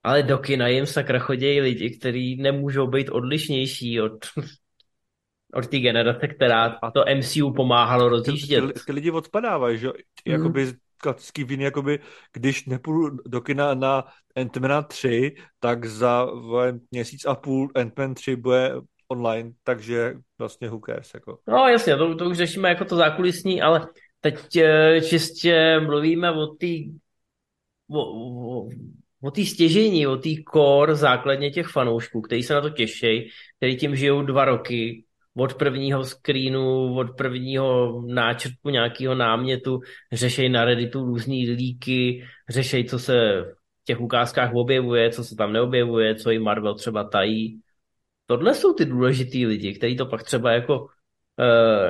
Ale 0.03 0.23
do 0.23 0.37
kina 0.37 0.67
jim 0.67 0.85
sakra 0.85 1.19
chodějí 1.19 1.61
lidi, 1.61 1.97
kteří 1.97 2.35
nemůžou 2.35 2.87
být 2.87 3.09
odlišnější 3.09 4.01
od, 4.01 4.13
od 5.53 5.67
té 5.67 5.79
generace, 5.79 6.27
která 6.27 6.69
to 6.93 7.03
MCU 7.17 7.53
pomáhalo 7.53 8.09
rozjíždět. 8.09 8.67
Ty, 8.67 8.73
ty, 8.73 8.79
ty 8.85 8.91
lidi 8.91 9.11
odpadávají, 9.11 9.77
že? 9.77 9.89
Jakoby 10.25 10.65
mm. 10.65 10.71
klasický 10.97 11.43
viny, 11.43 11.63
jakoby, 11.63 11.99
když 12.33 12.65
nepůjdu 12.65 13.17
do 13.25 13.41
kina 13.41 13.73
na 13.73 14.03
Ant-Mana 14.37 14.83
3, 14.87 15.35
tak 15.59 15.85
za 15.85 16.27
měsíc 16.91 17.25
a 17.25 17.35
půl 17.35 17.67
Ant-Man 17.75 18.13
3 18.13 18.35
bude 18.35 18.75
online, 19.07 19.51
takže 19.63 20.13
vlastně 20.37 20.69
who 20.69 20.79
cares, 20.85 21.13
jako. 21.13 21.39
No 21.47 21.67
jasně, 21.67 21.97
to, 21.97 22.15
to 22.15 22.25
už 22.25 22.37
řešíme 22.37 22.69
jako 22.69 22.85
to 22.85 22.95
zákulisní, 22.95 23.61
ale 23.61 23.87
teď 24.21 24.55
eh, 24.55 25.01
čistě 25.01 25.79
mluvíme 25.79 26.31
o 26.31 26.47
té 26.47 26.67
o, 27.89 28.01
o, 28.01 28.69
o 29.21 29.31
té 29.31 29.45
stěžení, 29.45 30.07
o 30.07 30.17
té 30.17 30.29
core 30.53 30.95
základně 30.95 31.51
těch 31.51 31.67
fanoušků, 31.67 32.21
kteří 32.21 32.43
se 32.43 32.53
na 32.53 32.61
to 32.61 32.69
těší, 32.69 33.29
kteří 33.57 33.77
tím 33.77 33.95
žijou 33.95 34.21
dva 34.21 34.45
roky, 34.45 35.03
od 35.35 35.53
prvního 35.53 36.05
screenu, 36.05 36.95
od 36.95 37.17
prvního 37.17 38.01
náčrtku 38.07 38.69
nějakého 38.69 39.15
námětu, 39.15 39.79
řešej 40.11 40.49
na 40.49 40.65
Redditu 40.65 41.05
různý 41.05 41.49
líky, 41.49 42.25
řešej, 42.49 42.83
co 42.83 42.99
se 42.99 43.41
v 43.81 43.85
těch 43.85 44.01
ukázkách 44.01 44.53
objevuje, 44.53 45.09
co 45.09 45.23
se 45.23 45.35
tam 45.35 45.53
neobjevuje, 45.53 46.15
co 46.15 46.31
jim 46.31 46.43
Marvel 46.43 46.75
třeba 46.75 47.03
tají. 47.03 47.61
Tohle 48.25 48.55
jsou 48.55 48.73
ty 48.73 48.85
důležitý 48.85 49.45
lidi, 49.45 49.73
kteří 49.73 49.97
to 49.97 50.05
pak 50.05 50.23
třeba 50.23 50.51
jako 50.51 50.87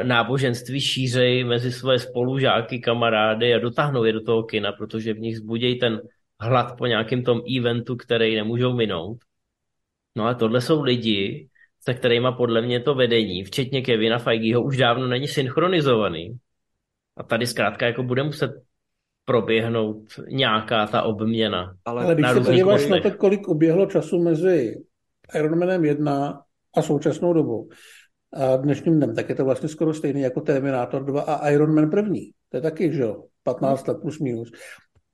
náboženství 0.03 0.81
šířej 0.81 1.43
mezi 1.43 1.71
své 1.71 1.99
spolužáky, 1.99 2.79
kamarády 2.79 3.53
a 3.53 3.59
dotáhnou 3.59 4.03
je 4.03 4.13
do 4.13 4.21
toho 4.21 4.43
kina, 4.43 4.71
protože 4.71 5.13
v 5.13 5.19
nich 5.19 5.37
zbudějí 5.37 5.79
ten 5.79 6.01
hlad 6.39 6.77
po 6.77 6.85
nějakém 6.85 7.23
tom 7.23 7.41
eventu, 7.59 7.95
který 7.95 8.35
nemůžou 8.35 8.73
minout. 8.73 9.17
No 10.15 10.25
a 10.25 10.33
tohle 10.33 10.61
jsou 10.61 10.81
lidi, 10.81 11.47
se 11.81 11.93
kterými 11.93 12.27
podle 12.37 12.61
mě 12.61 12.79
to 12.79 12.95
vedení, 12.95 13.43
včetně 13.43 13.81
Kevina 13.81 14.17
Feigeho, 14.17 14.63
už 14.63 14.77
dávno 14.77 15.07
není 15.07 15.27
synchronizovaný. 15.27 16.37
A 17.17 17.23
tady 17.23 17.47
zkrátka 17.47 17.85
jako 17.85 18.03
bude 18.03 18.23
muset 18.23 18.51
proběhnout 19.25 20.03
nějaká 20.27 20.87
ta 20.87 21.01
obměna. 21.01 21.73
Ale, 21.85 22.03
Ale 22.03 22.15
když 22.15 22.27
se 22.29 22.41
podíváš 22.41 22.87
na 22.87 22.99
to, 22.99 23.11
kolik 23.11 23.47
uběhlo 23.47 23.85
času 23.85 24.23
mezi 24.23 24.75
Ironmanem 25.35 25.85
1 25.85 26.41
a 26.77 26.81
současnou 26.81 27.33
dobou, 27.33 27.69
a 28.33 28.55
dnešním 28.55 28.95
dnem, 28.95 29.15
tak 29.15 29.29
je 29.29 29.35
to 29.35 29.45
vlastně 29.45 29.69
skoro 29.69 29.93
stejný 29.93 30.21
jako 30.21 30.41
Terminator 30.41 31.05
2 31.05 31.21
a 31.21 31.49
Iron 31.49 31.75
Man 31.75 31.89
první. 31.89 32.31
To 32.49 32.57
je 32.57 32.61
taky, 32.61 32.93
že 32.93 33.01
jo, 33.01 33.23
15 33.43 33.87
let 33.87 33.97
plus 34.01 34.19
minus. 34.19 34.51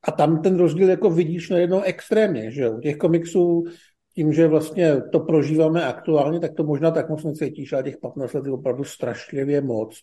A 0.04 0.12
tam 0.12 0.42
ten 0.42 0.58
rozdíl 0.58 0.90
jako 0.90 1.10
vidíš 1.10 1.50
najednou 1.50 1.82
extrémně, 1.82 2.52
že 2.52 2.62
jo. 2.62 2.78
U 2.78 2.80
těch 2.80 2.98
komiksů 2.98 3.64
tím, 4.16 4.34
že 4.34 4.48
vlastně 4.48 5.02
to 5.12 5.20
prožíváme 5.20 5.86
aktuálně, 5.86 6.40
tak 6.40 6.54
to 6.54 6.64
možná 6.64 6.92
tak 6.92 7.10
moc 7.10 7.24
necítíš, 7.24 7.74
ale 7.74 7.84
těch 7.84 7.98
15 7.98 8.34
let 8.34 8.46
je 8.46 8.52
opravdu 8.52 8.84
strašlivě 8.84 9.62
moc. 9.62 10.00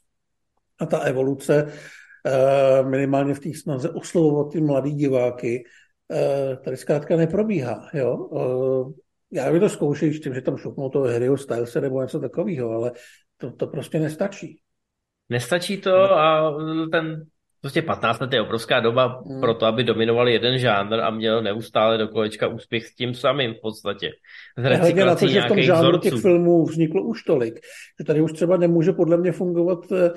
A 0.81 0.87
ta 0.87 0.99
evoluce 0.99 1.73
eh, 2.27 2.83
minimálně 2.83 3.35
v 3.35 3.41
té 3.41 3.51
snaze 3.55 3.91
oslovovat 3.91 4.53
ty 4.53 4.61
mladý 4.61 4.93
diváky, 4.93 5.65
eh, 6.13 6.57
tady 6.57 6.77
zkrátka 6.77 7.17
neprobíhá. 7.17 7.89
Jo? 7.95 8.29
Já 9.33 9.53
bych 9.53 9.61
to 9.61 9.69
zkoušel 9.69 10.09
s 10.09 10.21
tím, 10.21 10.35
že 10.35 10.41
tam 10.41 10.57
šupnou 10.57 10.89
toho 10.89 11.05
Harryho 11.05 11.37
Stylese 11.37 11.81
nebo 11.81 12.03
něco 12.03 12.21
takového, 12.21 12.71
ale 12.71 12.93
to, 13.37 13.51
to 13.51 13.67
prostě 13.67 13.99
nestačí. 13.99 14.61
Nestačí 15.29 15.77
to 15.77 16.13
a 16.13 16.55
ten 16.93 17.25
prostě 17.61 17.83
15 17.83 18.21
let 18.21 18.33
je 18.33 18.43
obrovská 18.43 18.81
doba 18.81 19.23
hmm. 19.27 19.41
pro 19.41 19.55
to, 19.55 19.67
aby 19.67 19.85
dominoval 19.85 20.29
jeden 20.29 20.59
žánr 20.59 21.01
a 21.01 21.11
měl 21.11 21.43
neustále 21.43 21.99
do 21.99 22.09
kolečka 22.09 22.47
úspěch 22.47 22.87
s 22.87 22.95
tím 22.95 23.15
samým 23.15 23.55
v 23.55 23.61
podstatě. 23.63 24.11
Hledě 24.57 25.05
na 25.05 25.15
to, 25.15 25.27
že 25.27 25.41
v 25.41 25.49
tom 25.49 25.63
žánru 25.63 25.99
těch 25.99 26.15
filmů 26.21 26.65
vzniklo 26.65 27.03
už 27.03 27.23
tolik, 27.23 27.55
že 28.01 28.05
tady 28.07 28.21
už 28.21 28.33
třeba 28.33 28.57
nemůže 28.57 28.93
podle 28.93 29.17
mě 29.17 29.33
fungovat 29.33 29.79
eh, 29.93 30.11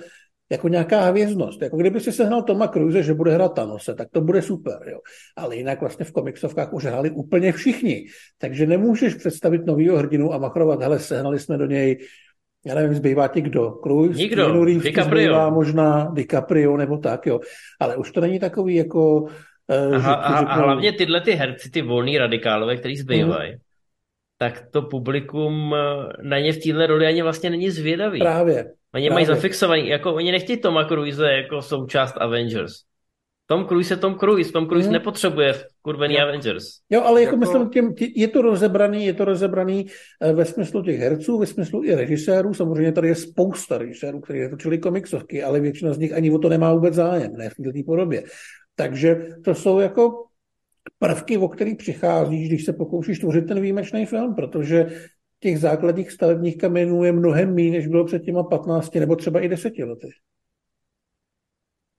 jako 0.51 0.67
nějaká 0.67 1.01
hvězdnost. 1.01 1.61
Jako 1.61 1.77
kdyby 1.77 1.99
si 1.99 2.11
sehnal 2.11 2.43
Toma 2.43 2.67
Cruise, 2.67 3.03
že 3.03 3.13
bude 3.13 3.31
hrát 3.31 3.53
Thanose, 3.53 3.93
tak 3.93 4.07
to 4.11 4.21
bude 4.21 4.41
super. 4.41 4.79
Jo. 4.87 4.99
Ale 5.35 5.55
jinak 5.55 5.81
vlastně 5.81 6.05
v 6.05 6.11
komiksovkách 6.11 6.73
už 6.73 6.85
hráli 6.85 7.09
úplně 7.11 7.51
všichni. 7.51 8.05
Takže 8.37 8.65
nemůžeš 8.65 9.15
představit 9.15 9.65
novýho 9.65 9.97
hrdinu 9.97 10.33
a 10.33 10.37
machrovat, 10.37 10.81
hele, 10.81 10.99
sehnali 10.99 11.39
jsme 11.39 11.57
do 11.57 11.65
něj 11.65 11.97
já 12.65 12.75
nevím, 12.75 12.93
zbývá 12.93 13.27
ti 13.27 13.41
kdo? 13.41 13.71
Cruise, 13.83 14.17
Nikdo, 14.17 14.65
DiCaprio. 14.65 15.51
možná 15.51 16.11
DiCaprio 16.13 16.77
nebo 16.77 16.97
tak, 16.97 17.25
jo. 17.25 17.39
Ale 17.79 17.97
už 17.97 18.11
to 18.11 18.21
není 18.21 18.39
takový 18.39 18.75
jako... 18.75 19.21
Uh, 19.21 19.95
Aha, 19.95 20.13
a, 20.13 20.37
a 20.37 20.55
hlavně 20.55 20.93
tyhle 20.93 21.21
ty 21.21 21.31
herci, 21.31 21.69
ty 21.71 21.81
volný 21.81 22.17
radikálové, 22.17 22.77
který 22.77 22.97
zbývají, 22.97 23.51
mm. 23.51 23.57
tak 24.37 24.63
to 24.71 24.81
publikum 24.81 25.75
eh, 25.75 26.27
na 26.27 26.39
ně 26.39 26.53
v 26.53 26.63
téhle 26.63 26.87
roli 26.87 27.07
ani 27.07 27.21
vlastně 27.21 27.49
není 27.49 27.69
zvědavý. 27.69 28.19
Právě, 28.19 28.65
Oni 28.95 29.09
mají 29.09 29.25
zafixovaný, 29.25 29.87
jako 29.87 30.13
oni 30.13 30.31
nechtějí 30.31 30.59
Toma 30.59 30.87
Cruise 30.87 31.31
jako 31.31 31.61
součást 31.61 32.17
Avengers. 32.17 32.73
Tom 33.47 33.67
Cruise 33.67 33.93
je 33.93 33.97
Tom 33.97 34.15
Cruise, 34.15 34.51
Tom 34.51 34.67
Cruise 34.67 34.87
hmm. 34.87 34.93
nepotřebuje 34.93 35.53
kurvený 35.81 36.15
jo. 36.15 36.21
Avengers. 36.21 36.65
Jo, 36.89 37.01
ale 37.01 37.21
jako, 37.21 37.35
jako... 37.35 37.39
myslím, 37.39 37.69
těm, 37.69 37.93
tě, 37.93 38.07
je 38.15 38.27
to 38.27 38.41
rozebraný, 38.41 39.05
je 39.05 39.13
to 39.13 39.25
rozebraný 39.25 39.85
eh, 40.21 40.33
ve 40.33 40.45
smyslu 40.45 40.83
těch 40.83 40.99
herců, 40.99 41.39
ve 41.39 41.45
smyslu 41.45 41.83
i 41.83 41.95
režisérů. 41.95 42.53
Samozřejmě 42.53 42.91
tady 42.91 43.07
je 43.07 43.15
spousta 43.15 43.77
režisérů, 43.77 44.19
kteří 44.19 44.39
natočili 44.39 44.77
komiksovky, 44.77 45.43
ale 45.43 45.59
většina 45.59 45.93
z 45.93 45.97
nich 45.97 46.13
ani 46.13 46.31
o 46.31 46.39
to 46.39 46.49
nemá 46.49 46.73
vůbec 46.73 46.93
zájem, 46.93 47.33
ne 47.33 47.49
v 47.49 47.55
této 47.55 47.85
podobě. 47.85 48.23
Takže 48.75 49.27
to 49.43 49.55
jsou 49.55 49.79
jako 49.79 50.25
prvky, 50.99 51.37
o 51.37 51.47
který 51.47 51.75
přicházíš, 51.75 52.47
když 52.47 52.65
se 52.65 52.73
pokoušíš 52.73 53.19
tvořit 53.19 53.47
ten 53.47 53.61
výjimečný 53.61 54.05
film, 54.05 54.35
protože 54.35 54.87
těch 55.45 55.59
základních 55.59 56.11
stavebních 56.11 56.57
kamenů 56.57 57.03
je 57.03 57.11
mnohem 57.11 57.55
méně, 57.55 57.71
než 57.71 57.87
bylo 57.87 58.05
před 58.05 58.19
těma 58.19 58.43
15 58.43 58.95
nebo 58.95 59.15
třeba 59.15 59.39
i 59.39 59.47
10 59.47 59.77
lety. 59.77 60.09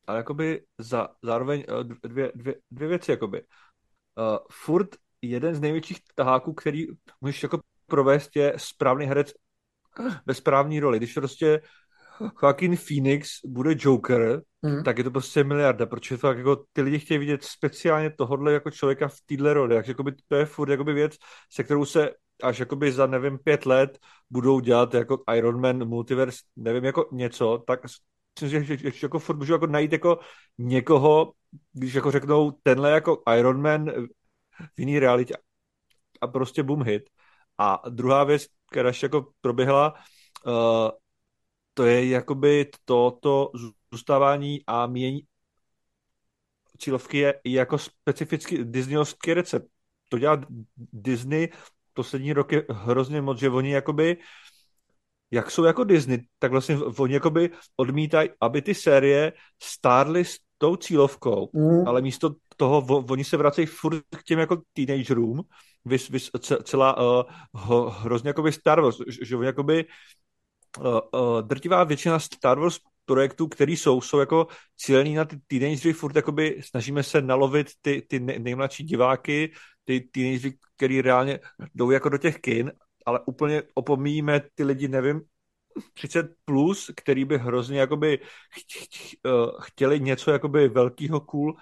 ale 0.06 0.18
jakoby 0.18 0.62
za, 0.78 1.08
zároveň 1.22 1.64
eh, 1.68 2.08
dvě, 2.08 2.32
dvě, 2.34 2.54
dvě 2.70 2.88
věci, 2.88 3.10
jakoby. 3.10 3.42
Uh, 3.42 4.38
furt 4.52 4.88
jeden 5.22 5.54
z 5.54 5.60
největších 5.60 5.98
taháků, 6.14 6.52
který 6.52 6.86
můžeš 7.20 7.42
jako 7.42 7.60
provést, 7.86 8.36
je 8.36 8.54
správný 8.56 9.06
herec 9.06 9.32
ve 10.26 10.34
správní 10.34 10.80
roli. 10.80 10.98
Když 10.98 11.14
prostě 11.14 11.60
Joaquin 12.42 12.76
Phoenix 12.76 13.30
bude 13.46 13.74
Joker, 13.78 14.42
mm. 14.62 14.84
tak 14.84 14.98
je 14.98 15.04
to 15.04 15.10
prostě 15.10 15.44
miliarda, 15.44 15.86
protože 15.86 16.18
to 16.18 16.32
jako 16.32 16.64
ty 16.72 16.82
lidi 16.82 16.98
chtějí 16.98 17.18
vidět 17.18 17.44
speciálně 17.44 18.10
tohohle 18.10 18.52
jako 18.52 18.70
člověka 18.70 19.08
v 19.08 19.20
téhle 19.26 19.54
roli. 19.54 19.74
Takže 19.74 19.90
jakoby, 19.90 20.12
to 20.28 20.36
je 20.36 20.46
furt 20.46 20.70
jakoby 20.70 20.92
věc, 20.92 21.16
se 21.52 21.64
kterou 21.64 21.84
se 21.84 22.10
až 22.42 22.58
jakoby 22.58 22.92
za, 22.92 23.06
nevím, 23.06 23.38
pět 23.38 23.66
let 23.66 23.98
budou 24.30 24.60
dělat 24.60 24.94
jako 24.94 25.24
Iron 25.34 25.60
Man, 25.60 25.88
Multiverse, 25.88 26.38
nevím, 26.56 26.84
jako 26.84 27.08
něco, 27.12 27.64
tak 27.66 27.80
myslím, 28.42 28.64
že, 28.64 28.76
že, 28.76 28.90
že 28.90 28.98
jako 29.02 29.18
furt 29.18 29.36
můžu 29.36 29.52
jako 29.52 29.66
najít 29.66 29.92
jako 29.92 30.18
někoho, 30.58 31.32
když 31.72 31.94
jako 31.94 32.10
řeknou 32.10 32.50
tenhle 32.62 32.90
jako 32.90 33.22
Iron 33.38 33.62
Man 33.62 33.90
v 34.76 34.80
jiný 34.80 34.98
realitě 34.98 35.34
a 36.20 36.26
prostě 36.26 36.62
boom 36.62 36.82
hit. 36.82 37.02
A 37.58 37.82
druhá 37.88 38.24
věc, 38.24 38.46
která 38.70 38.88
ještě 38.88 39.06
jako 39.06 39.32
proběhla, 39.40 39.94
uh, 40.46 40.90
to 41.74 41.84
je 41.84 42.08
jakoby 42.08 42.70
toto 42.84 43.50
zůstávání 43.92 44.60
a 44.66 44.86
mění 44.86 45.22
cílovky 46.78 47.18
je 47.18 47.40
jako 47.44 47.78
specificky 47.78 48.64
disneyovský 48.64 49.34
recept. 49.34 49.66
To 50.08 50.18
dělá 50.18 50.40
Disney 50.76 51.48
poslední 51.96 52.32
roky 52.32 52.62
hrozně 52.70 53.22
moc, 53.22 53.38
že 53.38 53.50
oni 53.50 53.70
jakoby 53.70 54.16
jak 55.30 55.50
jsou 55.50 55.64
jako 55.64 55.84
Disney, 55.84 56.18
tak 56.38 56.50
vlastně 56.50 56.78
oni 56.78 57.14
jakoby 57.14 57.50
odmítají, 57.76 58.28
aby 58.40 58.62
ty 58.62 58.74
série 58.74 59.32
stárly 59.62 60.24
s 60.24 60.38
tou 60.58 60.76
cílovkou, 60.76 61.50
mm. 61.52 61.88
ale 61.88 62.02
místo 62.02 62.34
toho 62.56 63.04
oni 63.10 63.24
se 63.24 63.36
vracejí 63.36 63.66
furt 63.66 64.02
k 64.16 64.22
těm 64.22 64.38
jako 64.38 64.62
teenagerům, 64.72 65.42
vys, 65.84 66.08
vys, 66.08 66.30
celá 66.62 66.96
uh, 66.96 67.22
ho, 67.52 67.90
hrozně 67.90 68.30
jakoby 68.30 68.52
Star 68.52 68.80
Wars, 68.80 68.96
že 69.22 69.36
oni 69.36 69.46
jakoby 69.46 69.84
uh, 70.78 70.86
uh, 70.86 71.42
drtivá 71.42 71.84
většina 71.84 72.18
Star 72.18 72.58
Wars 72.58 72.78
projektů, 73.04 73.48
které 73.48 73.72
jsou, 73.72 74.00
jsou 74.00 74.18
jako 74.18 74.46
cílený 74.76 75.14
na 75.14 75.24
ty 75.24 75.36
teenagery, 75.46 75.92
furt 75.92 76.16
jakoby 76.16 76.60
snažíme 76.64 77.02
se 77.02 77.22
nalovit 77.22 77.70
ty, 77.80 78.02
ty 78.08 78.20
nejmladší 78.20 78.84
diváky, 78.84 79.52
ty 79.86 80.00
teenagery, 80.00 80.58
který 80.76 81.02
reálně 81.02 81.40
jdou 81.74 81.90
jako 81.90 82.08
do 82.08 82.18
těch 82.18 82.38
kin, 82.38 82.72
ale 83.06 83.20
úplně 83.26 83.62
opomíjíme 83.74 84.40
ty 84.54 84.64
lidi, 84.64 84.88
nevím, 84.88 85.20
30 85.94 86.26
plus, 86.44 86.90
který 86.96 87.24
by 87.24 87.38
hrozně 87.38 87.80
jakoby 87.80 88.18
chtěli 89.62 90.00
něco 90.00 90.30
jakoby 90.30 90.68
velkýho 90.68 91.20
cool 91.20 91.56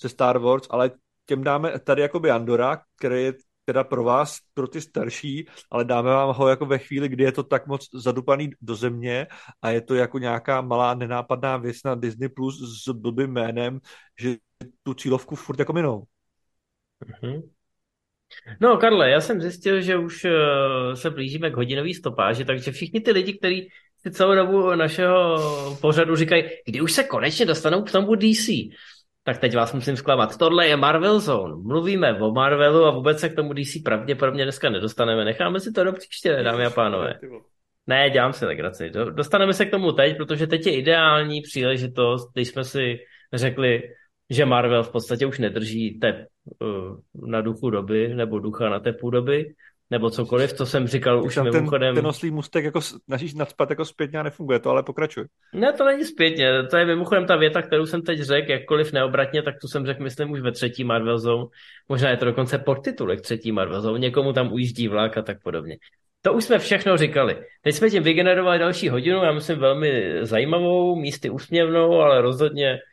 ze 0.00 0.08
Star 0.08 0.38
Wars, 0.38 0.66
ale 0.70 0.90
těm 1.26 1.44
dáme 1.44 1.78
tady 1.78 2.02
jakoby 2.02 2.30
Andora, 2.30 2.82
který 2.96 3.22
je 3.22 3.34
teda 3.64 3.84
pro 3.84 4.04
vás, 4.04 4.38
pro 4.54 4.68
ty 4.68 4.80
starší, 4.80 5.46
ale 5.70 5.84
dáme 5.84 6.10
vám 6.10 6.34
ho 6.34 6.48
jako 6.48 6.66
ve 6.66 6.78
chvíli, 6.78 7.08
kdy 7.08 7.24
je 7.24 7.32
to 7.32 7.42
tak 7.42 7.66
moc 7.66 7.88
zadupaný 7.94 8.50
do 8.60 8.74
země 8.74 9.26
a 9.62 9.70
je 9.70 9.80
to 9.80 9.94
jako 9.94 10.18
nějaká 10.18 10.60
malá 10.60 10.94
nenápadná 10.94 11.56
věc 11.56 11.76
na 11.84 11.94
Disney 11.94 12.28
Plus 12.28 12.84
s 12.84 12.88
blbým 12.92 13.32
jménem, 13.32 13.80
že 14.20 14.36
tu 14.82 14.94
cílovku 14.94 15.36
furt 15.36 15.58
jako 15.58 15.72
minou. 15.72 16.04
Mm-hmm. 17.04 17.42
No, 18.60 18.76
Karle, 18.76 19.10
já 19.10 19.20
jsem 19.20 19.40
zjistil, 19.40 19.80
že 19.80 19.96
už 19.96 20.24
uh, 20.24 20.30
se 20.94 21.10
blížíme 21.10 21.50
k 21.50 21.56
hodinové 21.56 21.94
stopáži, 21.94 22.44
takže 22.44 22.72
všichni 22.72 23.00
ty 23.00 23.12
lidi, 23.12 23.38
kteří 23.38 23.68
si 24.02 24.10
celou 24.10 24.34
dobu 24.34 24.74
našeho 24.74 25.38
pořadu 25.80 26.16
říkají, 26.16 26.44
kdy 26.66 26.80
už 26.80 26.92
se 26.92 27.04
konečně 27.04 27.46
dostanou 27.46 27.82
k 27.82 27.92
tomu 27.92 28.14
DC, 28.14 28.48
tak 29.24 29.38
teď 29.38 29.56
vás 29.56 29.72
musím 29.72 29.96
zklamat. 29.96 30.38
Tohle 30.38 30.66
je 30.66 30.76
Marvel 30.76 31.20
Zone. 31.20 31.54
Mluvíme 31.54 32.20
o 32.20 32.32
Marvelu 32.32 32.84
a 32.84 32.90
vůbec 32.90 33.20
se 33.20 33.28
k 33.28 33.36
tomu 33.36 33.52
DC 33.52 33.82
pravděpodobně 33.84 34.44
dneska 34.44 34.70
nedostaneme. 34.70 35.24
Necháme 35.24 35.60
si 35.60 35.72
to 35.72 35.84
do 35.84 35.92
příště, 35.92 36.42
dámy 36.42 36.66
a 36.66 36.70
pánové. 36.70 37.14
Ne, 37.86 38.10
dělám 38.10 38.32
si 38.32 38.46
legraci. 38.46 38.90
Dostaneme 38.90 39.52
se 39.52 39.66
k 39.66 39.70
tomu 39.70 39.92
teď, 39.92 40.16
protože 40.16 40.46
teď 40.46 40.66
je 40.66 40.76
ideální 40.76 41.40
příležitost, 41.40 42.30
když 42.34 42.48
jsme 42.48 42.64
si 42.64 42.98
řekli, 43.32 43.82
že 44.32 44.44
Marvel 44.44 44.82
v 44.82 44.92
podstatě 44.92 45.26
už 45.26 45.38
nedrží 45.38 45.98
tep 46.00 46.26
uh, 46.60 47.28
na 47.30 47.40
duchu 47.40 47.70
doby, 47.70 48.14
nebo 48.14 48.38
ducha 48.38 48.68
na 48.68 48.80
tepu 48.80 49.10
doby, 49.10 49.54
nebo 49.90 50.10
cokoliv, 50.10 50.52
co 50.52 50.66
jsem 50.66 50.86
říkal 50.88 51.24
už 51.24 51.34
ten, 51.34 51.44
mimochodem. 51.44 51.94
Ten 51.94 52.06
oslý 52.06 52.30
mustek 52.30 52.64
jako 52.64 52.80
snažíš 52.80 53.34
nadspat 53.34 53.70
jako 53.70 53.84
zpětně 53.84 54.18
a 54.18 54.22
nefunguje 54.22 54.58
to, 54.58 54.70
ale 54.70 54.82
pokračuj. 54.82 55.24
Ne, 55.54 55.72
to 55.72 55.84
není 55.84 56.04
zpětně, 56.04 56.62
to 56.70 56.76
je 56.76 56.84
mimochodem 56.84 57.26
ta 57.26 57.36
věta, 57.36 57.62
kterou 57.62 57.86
jsem 57.86 58.02
teď 58.02 58.20
řekl, 58.20 58.50
jakkoliv 58.50 58.92
neobratně, 58.92 59.42
tak 59.42 59.54
tu 59.60 59.68
jsem 59.68 59.86
řekl, 59.86 60.02
myslím, 60.02 60.30
už 60.30 60.40
ve 60.40 60.52
třetí 60.52 60.84
Marvel 60.84 61.18
Zone. 61.18 61.44
Možná 61.88 62.10
je 62.10 62.16
to 62.16 62.24
dokonce 62.24 62.58
podtitulek 62.58 63.20
třetí 63.20 63.52
Marvel 63.52 63.80
Zone, 63.80 63.98
někomu 63.98 64.32
tam 64.32 64.52
ujíždí 64.52 64.88
vlak 64.88 65.18
a 65.18 65.22
tak 65.22 65.42
podobně. 65.42 65.76
To 66.22 66.32
už 66.32 66.44
jsme 66.44 66.58
všechno 66.58 66.96
říkali. 66.96 67.36
Teď 67.62 67.74
jsme 67.74 67.90
tím 67.90 68.02
vygenerovali 68.02 68.58
další 68.58 68.88
hodinu, 68.88 69.24
já 69.24 69.32
myslím 69.32 69.58
velmi 69.58 70.18
zajímavou, 70.20 70.96
místy 70.96 71.30
úsměvnou, 71.30 72.00
ale 72.00 72.20
rozhodně 72.20 72.78
Eh, 72.78 72.91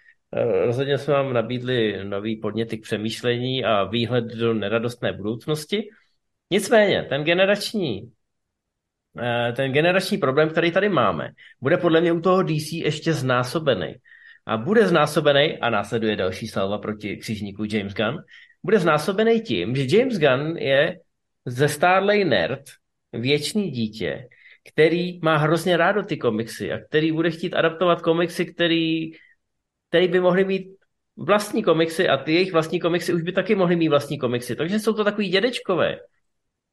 rozhodně 0.65 0.97
jsme 0.97 1.13
vám 1.13 1.33
nabídli 1.33 2.03
nový 2.03 2.35
podněty 2.35 2.77
k 2.77 2.83
přemýšlení 2.83 3.65
a 3.65 3.83
výhled 3.83 4.25
do 4.25 4.53
neradostné 4.53 5.13
budoucnosti. 5.13 5.89
Nicméně, 6.51 7.03
ten 7.09 7.23
generační, 7.23 8.11
eh, 9.19 9.53
ten 9.55 9.71
generační 9.71 10.17
problém, 10.17 10.49
který 10.49 10.71
tady 10.71 10.89
máme, 10.89 11.29
bude 11.61 11.77
podle 11.77 12.01
mě 12.01 12.11
u 12.11 12.21
toho 12.21 12.43
DC 12.43 12.71
ještě 12.71 13.13
znásobený. 13.13 13.95
A 14.45 14.57
bude 14.57 14.87
znásobený, 14.87 15.57
a 15.57 15.69
následuje 15.69 16.15
další 16.15 16.47
salva 16.47 16.77
proti 16.77 17.17
křižníku 17.17 17.63
James 17.63 17.93
Gunn, 17.93 18.17
bude 18.63 18.79
znásobený 18.79 19.41
tím, 19.41 19.75
že 19.75 19.97
James 19.97 20.19
Gunn 20.19 20.57
je 20.57 20.99
zestárlej 21.45 22.25
nerd, 22.25 22.61
věčný 23.13 23.71
dítě, 23.71 24.27
který 24.73 25.19
má 25.19 25.37
hrozně 25.37 25.77
rádo 25.77 26.03
ty 26.03 26.17
komiksy 26.17 26.71
a 26.71 26.79
který 26.79 27.11
bude 27.11 27.31
chtít 27.31 27.53
adaptovat 27.53 28.01
komiksy, 28.01 28.45
který 28.45 29.11
který 29.89 30.07
by 30.07 30.19
mohli 30.19 30.45
mít 30.45 30.67
vlastní 31.17 31.63
komiksy 31.63 32.09
a 32.09 32.17
ty 32.17 32.33
jejich 32.33 32.53
vlastní 32.53 32.79
komiksy 32.79 33.13
už 33.13 33.21
by 33.21 33.31
taky 33.31 33.55
mohly 33.55 33.75
mít 33.75 33.89
vlastní 33.89 34.19
komiksy. 34.19 34.55
Takže 34.55 34.79
jsou 34.79 34.93
to 34.93 35.03
takový 35.03 35.29
dědečkové. 35.29 35.99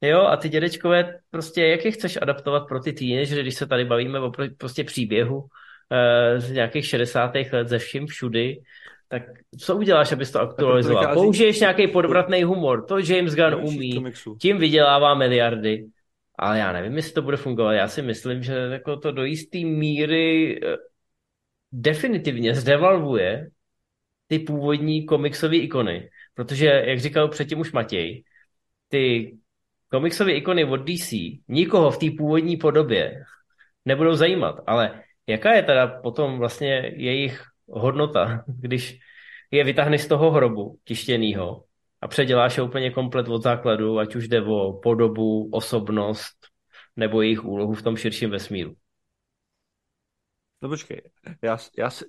Jo, 0.01 0.21
a 0.21 0.37
ty 0.37 0.49
dědečkové, 0.49 1.19
prostě 1.31 1.67
jak 1.67 1.85
je 1.85 1.91
chceš 1.91 2.19
adaptovat 2.23 2.69
pro 2.69 2.81
ty 2.81 2.93
teenagery, 2.93 3.43
když 3.43 3.55
se 3.55 3.67
tady 3.67 3.85
bavíme 3.85 4.21
o 4.21 4.33
prostě 4.59 4.85
příběhu 4.85 5.45
e, 5.91 6.41
z 6.41 6.51
nějakých 6.51 6.87
60. 6.87 7.33
let 7.53 7.69
ze 7.69 7.79
vším 7.79 8.07
všudy, 8.07 8.61
tak 9.09 9.23
co 9.59 9.77
uděláš, 9.77 10.12
abys 10.12 10.31
to 10.31 10.41
aktualizoval? 10.41 11.14
Použiješ 11.14 11.61
nějaký 11.61 11.89
podvratný 11.89 12.43
humor, 12.43 12.85
to 12.85 12.99
James 12.99 13.35
Gunn 13.35 13.55
umí, 13.55 14.05
tím 14.41 14.59
vydělává 14.59 15.14
miliardy, 15.14 15.87
ale 16.39 16.59
já 16.59 16.73
nevím, 16.73 16.97
jestli 16.97 17.12
to 17.12 17.23
bude 17.23 17.37
fungovat. 17.37 17.73
Já 17.73 17.89
si 17.89 18.03
myslím, 18.03 18.43
že 18.43 18.55
jako 18.55 18.97
to 18.97 19.12
do 19.12 19.25
jisté 19.25 19.59
míry 19.59 20.61
eh, 20.62 20.77
definitivně 21.73 22.55
zdevalvuje 22.55 23.49
ty 24.27 24.39
původní 24.39 25.07
komiksové 25.07 25.57
ikony. 25.57 26.11
Protože, 26.35 26.67
jak 26.67 27.01
říkal 27.01 27.29
předtím 27.29 27.61
už 27.61 27.73
Matěj, 27.73 28.25
ty 28.89 29.37
komiksové 29.91 30.33
ikony 30.33 30.64
od 30.64 30.77
DC 30.77 31.12
nikoho 31.49 31.91
v 31.91 31.99
té 31.99 32.07
původní 32.19 32.57
podobě 32.57 33.25
nebudou 33.85 34.14
zajímat. 34.14 34.57
Ale 34.67 35.03
jaká 35.27 35.55
je 35.55 35.62
teda 35.62 35.87
potom 35.87 36.39
vlastně 36.39 36.93
jejich 36.97 37.43
hodnota, 37.69 38.45
když 38.61 38.99
je 39.51 39.64
vytáhneš 39.64 40.03
z 40.03 40.07
toho 40.07 40.31
hrobu 40.31 40.79
tištěnýho 40.85 41.64
a 42.01 42.09
předěláš 42.09 42.57
je 42.57 42.62
úplně 42.62 42.91
komplet 42.91 43.29
od 43.29 43.43
základu, 43.43 43.99
ať 43.99 44.17
už 44.17 44.29
jde 44.29 44.43
o 44.43 44.73
podobu, 44.73 45.49
osobnost 45.53 46.35
nebo 46.97 47.23
jejich 47.23 47.45
úlohu 47.45 47.75
v 47.75 47.83
tom 47.83 47.97
širším 47.97 48.31
vesmíru. 48.31 48.75
No 50.63 50.69
počkej, 50.69 51.03
já, 51.43 51.59
já, 51.79 51.91
si, 51.91 52.05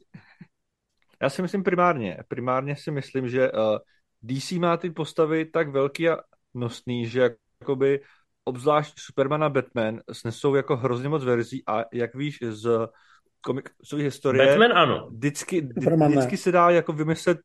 já 1.22 1.30
si 1.30 1.42
myslím 1.42 1.64
primárně, 1.64 2.18
primárně 2.28 2.76
si 2.76 2.92
myslím, 2.92 3.30
že 3.30 3.52
uh, 3.52 3.60
eh, 3.76 3.80
DC 4.22 4.52
má 4.52 4.78
ty 4.78 4.90
postavy 4.90 5.46
tak 5.46 5.70
velký 5.70 6.10
a 6.10 6.18
nosný, 6.54 7.08
že 7.08 7.36
jakoby 7.62 8.02
obzvlášť 8.44 8.94
Superman 8.98 9.44
a 9.44 9.50
Batman 9.50 10.00
snesou 10.12 10.56
jako 10.56 10.78
hrozně 10.78 11.10
moc 11.10 11.24
verzí 11.24 11.64
a 11.68 11.86
jak 11.94 12.16
víš 12.16 12.40
z 12.50 12.88
komiksové 13.42 14.04
historie, 14.04 14.48
Batman 14.48 14.78
ano. 14.78 15.10
Vždycky, 15.12 15.62
vždycky 16.08 16.38
se 16.38 16.52
dá 16.52 16.70
jako 16.70 16.94
vymyslet 16.94 17.38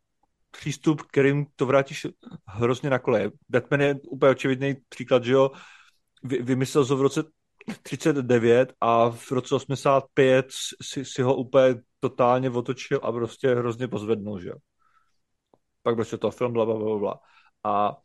přístup, 0.51 1.03
kterým 1.03 1.47
to 1.57 1.67
vrátíš 1.67 2.07
hrozně 2.47 2.91
na 2.91 2.99
kole. 2.99 3.31
Batman 3.49 3.81
je 3.81 3.95
úplně 4.11 4.31
očividný 4.31 4.77
příklad, 4.89 5.25
že 5.25 5.33
jo, 5.33 5.51
vy, 6.23 6.43
vymyslel 6.43 6.87
to 6.87 6.97
v 6.97 7.03
roce 7.03 7.25
39 7.83 8.73
a 8.81 9.11
v 9.11 9.33
roce 9.33 9.55
85 9.55 10.47
si, 10.83 11.05
si 11.05 11.23
ho 11.23 11.35
úplně 11.35 11.75
totálně 12.01 12.51
otočil 12.51 13.01
a 13.03 13.13
prostě 13.13 13.55
hrozně 13.55 13.89
pozvednul, 13.89 14.41
že. 14.41 14.51
Pak 15.83 15.95
prostě 15.95 16.19
to 16.19 16.31
film, 16.31 16.53
bla, 16.53 16.65
bla, 16.65 16.79
bla, 16.79 16.99
bla. 16.99 17.21
A 17.65 17.97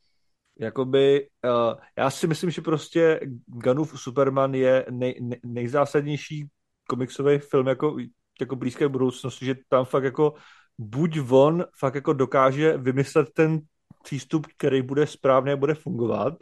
jakoby, 0.59 1.29
uh, 1.45 1.79
já 1.97 2.09
si 2.09 2.27
myslím, 2.27 2.51
že 2.51 2.61
prostě 2.61 3.19
Gunův 3.45 4.01
Superman 4.01 4.53
je 4.53 4.85
nej, 4.89 5.15
nej, 5.21 5.39
nejzásadnější 5.45 6.47
komiksový 6.89 7.39
film 7.39 7.67
jako, 7.67 7.97
jako 8.41 8.55
blízké 8.55 8.87
budoucnosti, 8.87 9.45
že 9.45 9.55
tam 9.69 9.85
fakt 9.85 10.03
jako 10.03 10.33
buď 10.77 11.19
on 11.29 11.65
fakt 11.79 11.95
jako 11.95 12.13
dokáže 12.13 12.77
vymyslet 12.77 13.29
ten 13.33 13.59
přístup, 14.03 14.47
který 14.57 14.81
bude 14.81 15.07
správně 15.07 15.53
a 15.53 15.57
bude 15.57 15.73
fungovat, 15.73 16.33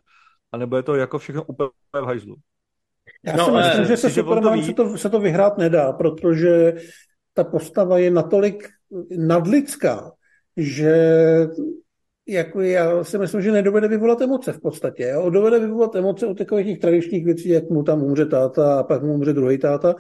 anebo 0.52 0.78
je 0.78 0.84
to 0.84 0.96
jako 0.96 1.20
všechno 1.20 1.44
úplně 1.44 1.70
v 1.94 2.06
hajzlu. 2.06 2.36
Já 3.26 3.36
no, 3.36 3.46
si 3.46 3.52
myslím, 3.52 3.84
eh, 3.84 3.86
že 3.86 3.98
se 3.98 4.10
Superman 4.10 4.64
se 4.64 4.74
to, 4.74 4.98
se 4.98 5.10
to 5.10 5.20
vyhrát 5.20 5.58
nedá, 5.58 5.94
protože 5.94 6.74
ta 7.34 7.44
postava 7.44 7.98
je 7.98 8.12
natolik 8.12 8.70
nadlidská, 9.18 10.12
že 10.58 10.96
jako 12.28 12.62
já 12.62 13.04
si 13.04 13.18
myslím, 13.18 13.42
že 13.42 13.52
nedovede 13.52 13.88
vyvolat 13.88 14.22
emoce 14.22 14.54
v 14.54 14.60
podstatě. 14.60 15.04
Jo? 15.04 15.30
Dovede 15.30 15.60
vyvolat 15.60 15.96
emoce 15.96 16.28
u 16.28 16.34
takových 16.34 16.68
těch 16.68 16.80
tradičních 16.80 17.26
věcí, 17.26 17.50
jak 17.50 17.70
mu 17.70 17.84
tam 17.84 18.04
umře 18.04 18.26
táta 18.26 18.80
a 18.80 18.84
pak 18.84 19.04
mu 19.04 19.14
umře 19.14 19.34
druhý 19.34 19.58
táta, 19.58 19.96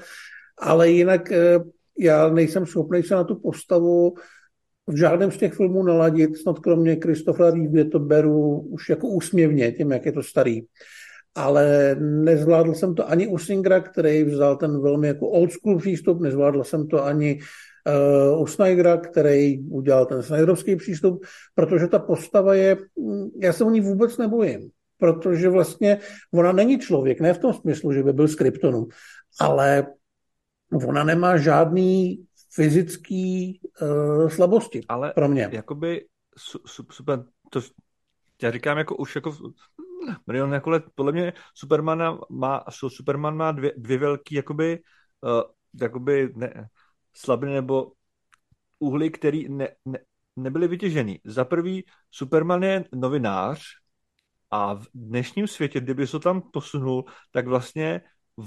ale 0.57 0.89
jinak 0.89 1.31
eh, 1.31 1.59
já 1.99 2.29
nejsem 2.29 2.65
schopný 2.65 3.03
se 3.03 3.15
na 3.15 3.23
tu 3.23 3.35
postavu 3.35 4.13
v 4.87 4.97
žádném 4.97 5.31
z 5.31 5.37
těch 5.37 5.53
filmů 5.53 5.83
naladit, 5.83 6.37
snad 6.37 6.59
kromě 6.59 6.95
Kristofra 6.95 7.51
Reeve 7.51 7.85
to 7.85 7.99
beru 7.99 8.59
už 8.59 8.89
jako 8.89 9.07
úsměvně, 9.07 9.71
tím, 9.71 9.91
jak 9.91 10.05
je 10.05 10.11
to 10.11 10.23
starý. 10.23 10.61
Ale 11.35 11.95
nezvládl 11.99 12.73
jsem 12.73 12.95
to 12.95 13.09
ani 13.09 13.27
u 13.27 13.37
Singra, 13.37 13.79
který 13.79 14.23
vzal 14.23 14.57
ten 14.57 14.81
velmi 14.81 15.07
jako 15.07 15.29
old 15.29 15.51
school 15.51 15.77
přístup, 15.77 16.21
nezvládl 16.21 16.63
jsem 16.63 16.87
to 16.87 17.05
ani 17.05 17.39
uh, 18.33 18.41
u 18.41 18.47
Snydera, 18.47 18.97
který 18.97 19.59
udělal 19.69 20.05
ten 20.05 20.23
Snyderovský 20.23 20.75
přístup, 20.75 21.25
protože 21.55 21.87
ta 21.87 21.99
postava 21.99 22.55
je, 22.55 22.77
mm, 22.99 23.27
já 23.41 23.53
se 23.53 23.63
o 23.63 23.69
ní 23.69 23.81
vůbec 23.81 24.17
nebojím, 24.17 24.69
protože 24.97 25.49
vlastně 25.49 25.99
ona 26.33 26.51
není 26.51 26.79
člověk, 26.79 27.21
ne 27.21 27.33
v 27.33 27.39
tom 27.39 27.53
smyslu, 27.53 27.93
že 27.93 28.03
by 28.03 28.13
byl 28.13 28.27
z 28.27 28.35
Kryptonu, 28.35 28.87
ale 29.39 29.87
ona 30.87 31.03
nemá 31.03 31.37
žádný 31.37 32.25
fyzický 32.53 33.59
uh, 33.81 34.29
slabosti 34.29 34.81
ale 34.87 35.11
pro 35.15 35.27
mě. 35.27 35.49
jakoby 35.51 36.05
su, 36.37 36.59
su, 36.65 36.85
super, 36.91 37.23
to 37.49 37.61
já 38.41 38.51
říkám 38.51 38.77
jako 38.77 38.95
už 38.95 39.15
jako 39.15 39.31
milion 40.27 40.53
jako 40.53 40.69
let, 40.69 40.83
podle 40.95 41.11
mě 41.11 41.33
Superman 41.53 42.19
má, 42.29 42.63
Superman 42.87 43.37
má 43.37 43.51
dvě, 43.51 43.73
dvě 43.77 43.97
velký 43.97 44.35
jakoby, 44.35 44.79
uh, 45.21 45.41
jakoby 45.81 46.33
ne, 46.35 46.67
slabiny 47.13 47.53
nebo 47.53 47.91
úhly, 48.79 49.09
které 49.09 49.41
ne, 49.49 49.69
ne, 49.85 49.99
nebyly 50.35 50.67
vytěženy. 50.67 51.19
Za 51.23 51.45
prvý, 51.45 51.85
Superman 52.11 52.63
je 52.63 52.83
novinář 52.95 53.63
a 54.51 54.73
v 54.73 54.85
dnešním 54.93 55.47
světě, 55.47 55.79
kdyby 55.79 56.07
se 56.07 56.11
to 56.11 56.19
tam 56.19 56.41
posunul, 56.41 57.05
tak 57.31 57.47
vlastně 57.47 58.01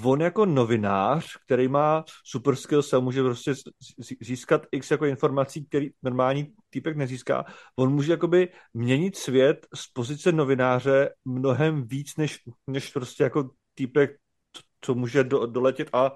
on 0.05 0.20
jako 0.20 0.47
novinář, 0.47 1.36
který 1.45 1.68
má 1.68 2.05
super 2.24 2.57
skills 2.57 2.93
a 2.93 3.01
může 3.01 3.22
prostě 3.22 3.55
získat 4.20 4.66
x 4.70 4.91
jako 4.91 5.05
informací, 5.05 5.64
který 5.64 5.91
normální 6.03 6.53
týpek 6.70 6.97
nezíská, 6.97 7.45
on 7.76 7.93
může 7.93 8.12
jakoby 8.12 8.49
měnit 8.74 9.16
svět 9.16 9.66
z 9.74 9.93
pozice 9.93 10.32
novináře 10.32 11.11
mnohem 11.24 11.86
víc, 11.89 12.16
než, 12.16 12.39
než 12.66 12.91
prostě 12.91 13.22
jako 13.22 13.51
týpek, 13.74 14.11
co 14.80 14.95
může 14.95 15.24
do, 15.24 15.47
doletět 15.47 15.89
a 15.93 16.12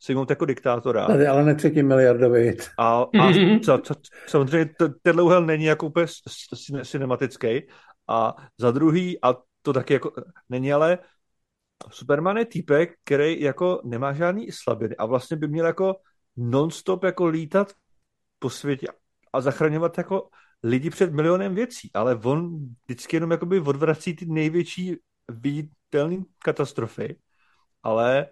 sejmout 0.00 0.30
jako 0.30 0.44
diktátora. 0.44 1.06
Tady 1.06 1.26
ale 1.26 1.44
ne 1.44 1.54
třetí 1.54 1.82
miliardový. 1.82 2.56
A, 2.78 3.02
a 3.02 3.32
co, 3.64 3.78
co, 3.78 3.94
samozřejmě 4.26 4.70
tenhle 5.02 5.22
úhel 5.22 5.46
není 5.46 5.64
jako 5.64 5.86
úplně 5.86 6.06
cinematický. 6.84 7.62
A 8.08 8.34
za 8.58 8.70
druhý, 8.70 9.18
a 9.22 9.34
to 9.62 9.72
taky 9.72 9.92
jako 9.92 10.12
není, 10.48 10.72
ale 10.72 10.98
Superman 11.88 12.36
je 12.36 12.44
týpek, 12.44 12.90
který 13.04 13.40
jako 13.40 13.80
nemá 13.84 14.12
žádný 14.12 14.46
slabiny 14.52 14.96
a 14.96 15.06
vlastně 15.06 15.36
by 15.36 15.48
měl 15.48 15.66
jako 15.66 15.96
non-stop 16.36 17.04
jako 17.04 17.26
lítat 17.26 17.72
po 18.38 18.50
světě 18.50 18.86
a 19.32 19.40
zachraňovat 19.40 19.98
jako 19.98 20.28
lidi 20.62 20.90
před 20.90 21.12
milionem 21.12 21.54
věcí, 21.54 21.90
ale 21.94 22.16
on 22.24 22.58
vždycky 22.84 23.16
jenom 23.16 23.30
jakoby 23.30 23.60
odvrací 23.60 24.16
ty 24.16 24.26
největší 24.26 24.96
viditelné 25.28 26.16
katastrofy, 26.44 27.16
ale 27.82 28.26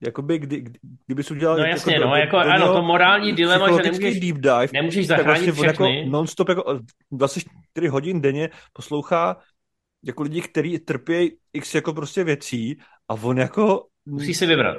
jakoby, 0.00 0.38
kdy, 0.38 0.64
kdyby 1.06 1.22
jsi 1.22 1.34
udělal... 1.34 1.56
No 1.56 1.62
jako 1.62 1.74
jasně, 1.74 1.94
jako, 1.94 2.06
no, 2.06 2.10
do, 2.10 2.16
jako, 2.16 2.36
do, 2.36 2.50
ano, 2.50 2.72
to 2.72 2.82
morální 2.82 3.32
dilema, 3.32 3.70
že 3.76 3.82
nemůžeš, 3.82 4.20
deep 4.20 4.36
dive, 4.36 4.68
nemůžeš 4.72 5.06
zachránit 5.06 5.46
vlastně 5.46 5.52
všechny. 5.52 5.98
Jako 5.98 6.10
non-stop 6.10 6.48
jako 6.48 6.80
24 7.12 7.88
hodin 7.88 8.20
denně 8.20 8.50
poslouchá 8.72 9.36
jako 10.02 10.22
lidi, 10.22 10.40
kteří 10.40 10.78
trpí 10.78 11.36
x 11.52 11.74
jako 11.74 11.92
prostě 11.92 12.24
věcí 12.24 12.78
a 13.08 13.14
on 13.14 13.38
jako... 13.38 13.86
Musí 14.06 14.34
si 14.34 14.46
vybrat. 14.46 14.76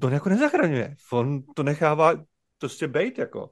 To 0.00 0.08
jako 0.08 0.28
nezachraňuje. 0.28 0.94
On 1.12 1.42
to 1.54 1.62
nechává 1.62 2.14
prostě 2.58 2.88
bejt 2.88 3.18
jako. 3.18 3.50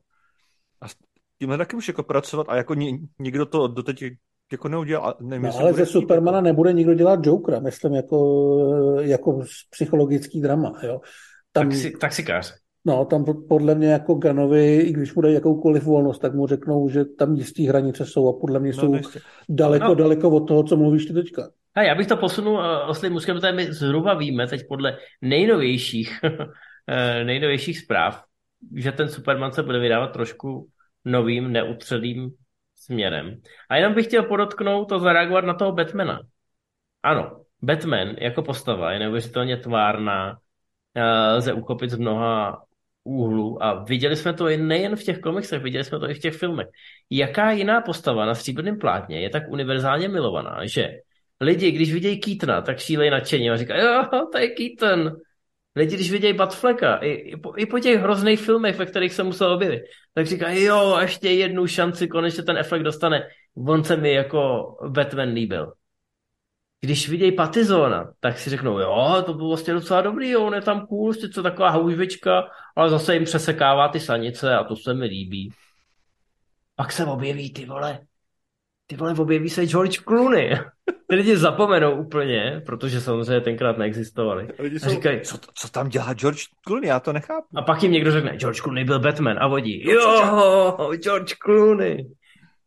A 0.80 0.88
s 0.88 0.96
tímhle 1.38 1.58
taky 1.58 1.76
může 1.76 1.90
jako 1.90 2.02
pracovat 2.02 2.46
a 2.48 2.56
jako 2.56 2.74
nikdo 3.18 3.46
to 3.46 3.68
doteď 3.68 4.04
jako 4.52 4.68
neudělal. 4.68 5.16
Nevím, 5.20 5.46
no, 5.46 5.58
ale 5.58 5.72
ze 5.72 5.86
Supermana 5.86 6.38
jako... 6.38 6.44
nebude 6.44 6.72
nikdo 6.72 6.94
dělat 6.94 7.26
Jokera, 7.26 7.60
myslím, 7.60 7.94
jako, 7.94 8.98
jako 9.00 9.40
psychologický 9.70 10.40
drama. 10.40 10.80
Jo. 10.82 11.00
Tam, 11.52 11.68
Taxi, 11.68 11.90
taxikář. 11.90 12.54
No, 12.90 13.04
tam 13.04 13.24
podle 13.48 13.74
mě 13.74 13.88
jako 13.88 14.14
Ganovi, 14.14 14.76
i 14.76 14.92
když 14.92 15.14
mu 15.14 15.22
dají 15.22 15.34
jakoukoliv 15.34 15.84
volnost, 15.84 16.18
tak 16.18 16.34
mu 16.34 16.46
řeknou, 16.46 16.88
že 16.88 17.04
tam 17.04 17.34
jistý 17.34 17.66
hranice 17.66 18.06
jsou 18.06 18.28
a 18.28 18.40
podle 18.40 18.60
mě 18.60 18.70
no, 18.70 18.74
jsou 18.76 18.92
nejste. 18.92 19.20
daleko, 19.48 19.88
no. 19.88 19.94
daleko 19.94 20.30
od 20.30 20.48
toho, 20.48 20.62
co 20.62 20.76
mluvíš 20.76 21.06
ty 21.06 21.12
teďka. 21.12 21.50
A 21.74 21.82
já 21.82 21.94
bych 21.94 22.06
to 22.06 22.16
posunul 22.16 22.54
uh, 22.54 22.64
oslým 22.88 23.12
muskem, 23.12 23.36
protože 23.36 23.52
my 23.52 23.72
zhruba 23.72 24.14
víme 24.14 24.46
teď 24.46 24.60
podle 24.68 24.96
nejnovějších, 25.22 26.20
eh, 26.88 27.24
nejnovějších 27.24 27.78
zpráv, 27.78 28.22
že 28.76 28.92
ten 28.92 29.08
Superman 29.08 29.52
se 29.52 29.62
bude 29.62 29.78
vydávat 29.78 30.12
trošku 30.12 30.68
novým, 31.04 31.52
neutřelým 31.52 32.30
směrem. 32.74 33.40
A 33.68 33.76
jenom 33.76 33.94
bych 33.94 34.06
chtěl 34.06 34.22
podotknout 34.22 34.92
a 34.92 34.98
zareagovat 34.98 35.44
na 35.44 35.54
toho 35.54 35.72
Batmana. 35.72 36.20
Ano, 37.02 37.40
Batman 37.62 38.08
jako 38.18 38.42
postava 38.42 38.92
je 38.92 38.98
neuvěřitelně 38.98 39.56
tvárná, 39.56 40.38
eh, 40.94 41.32
lze 41.32 41.52
uchopit 41.52 41.90
z 41.90 41.98
mnoha 41.98 42.62
úhlu 43.10 43.62
a 43.62 43.84
viděli 43.84 44.16
jsme 44.16 44.32
to 44.32 44.44
nejen 44.44 44.96
v 44.96 45.02
těch 45.02 45.18
komiksech, 45.18 45.62
viděli 45.62 45.84
jsme 45.84 45.98
to 45.98 46.10
i 46.10 46.14
v 46.14 46.18
těch 46.18 46.34
filmech. 46.34 46.66
Jaká 47.10 47.50
jiná 47.50 47.80
postava 47.80 48.26
na 48.26 48.34
stříbrném 48.34 48.78
plátně 48.78 49.20
je 49.20 49.30
tak 49.30 49.42
univerzálně 49.48 50.08
milovaná, 50.08 50.66
že 50.66 50.88
lidi, 51.40 51.70
když 51.70 51.92
vidějí 51.92 52.20
Keatona, 52.20 52.62
tak 52.62 52.78
šílej 52.78 53.10
nadšení 53.10 53.50
a 53.50 53.56
říkají, 53.56 53.82
jo, 53.82 54.04
to 54.32 54.38
je 54.38 54.48
Keaton. 54.48 55.16
Lidi, 55.76 55.94
když 55.94 56.12
vidějí 56.12 56.32
Batfleka, 56.32 56.96
i, 56.96 57.10
i, 57.10 57.36
po, 57.36 57.52
i 57.56 57.66
po 57.66 57.78
těch 57.78 58.00
hrozných 58.00 58.40
filmech, 58.40 58.76
ve 58.76 58.86
kterých 58.86 59.12
se 59.12 59.22
musel 59.22 59.52
objevit, 59.52 59.82
tak 60.14 60.26
říkají, 60.26 60.64
jo, 60.64 60.98
ještě 61.00 61.30
jednu 61.30 61.66
šanci, 61.66 62.08
konečně 62.08 62.42
ten 62.42 62.58
efekt 62.58 62.82
dostane. 62.82 63.28
On 63.66 63.84
se 63.84 63.96
mi 63.96 64.12
jako 64.12 64.66
Batman 64.88 65.28
líbil. 65.28 65.72
Když 66.80 67.08
vidějí 67.08 67.32
Patizona, 67.32 68.12
tak 68.20 68.38
si 68.38 68.50
řeknou, 68.50 68.78
jo, 68.78 69.22
to 69.26 69.34
bylo 69.34 69.48
vlastně 69.48 69.74
docela 69.74 70.00
dobrý, 70.00 70.30
jo, 70.30 70.46
on 70.46 70.54
je 70.54 70.60
tam 70.60 70.86
cool, 70.86 71.14
co 71.14 71.42
taková 71.42 71.70
houžvička, 71.70 72.42
ale 72.76 72.90
zase 72.90 73.14
jim 73.14 73.24
přesekává 73.24 73.88
ty 73.88 74.00
sanice 74.00 74.54
a 74.54 74.64
to 74.64 74.76
se 74.76 74.94
mi 74.94 75.06
líbí. 75.06 75.52
Pak 76.76 76.92
se 76.92 77.04
objeví 77.06 77.52
ty 77.52 77.66
vole, 77.66 78.00
ty 78.86 78.96
vole, 78.96 79.14
objeví 79.18 79.50
se 79.50 79.66
George 79.66 79.98
Clooney. 79.98 80.58
Ty 81.08 81.16
lidi 81.16 81.36
zapomenou 81.36 82.02
úplně, 82.02 82.62
protože 82.66 83.00
samozřejmě 83.00 83.40
tenkrát 83.40 83.78
neexistovali. 83.78 84.48
Lidi 84.58 84.80
jsou, 84.80 84.86
a 84.86 84.90
říkají, 84.90 85.20
co, 85.20 85.38
co 85.54 85.68
tam 85.68 85.88
dělá 85.88 86.14
George 86.14 86.42
Clooney, 86.66 86.88
já 86.88 87.00
to 87.00 87.12
nechápu. 87.12 87.46
A 87.56 87.62
pak 87.62 87.82
jim 87.82 87.92
někdo 87.92 88.12
řekne, 88.12 88.36
George 88.36 88.60
Clooney 88.60 88.84
byl 88.84 89.00
Batman 89.00 89.36
a 89.40 89.48
vodí, 89.48 89.90
jo, 89.90 90.78
George 91.02 91.34
Clooney. 91.44 92.10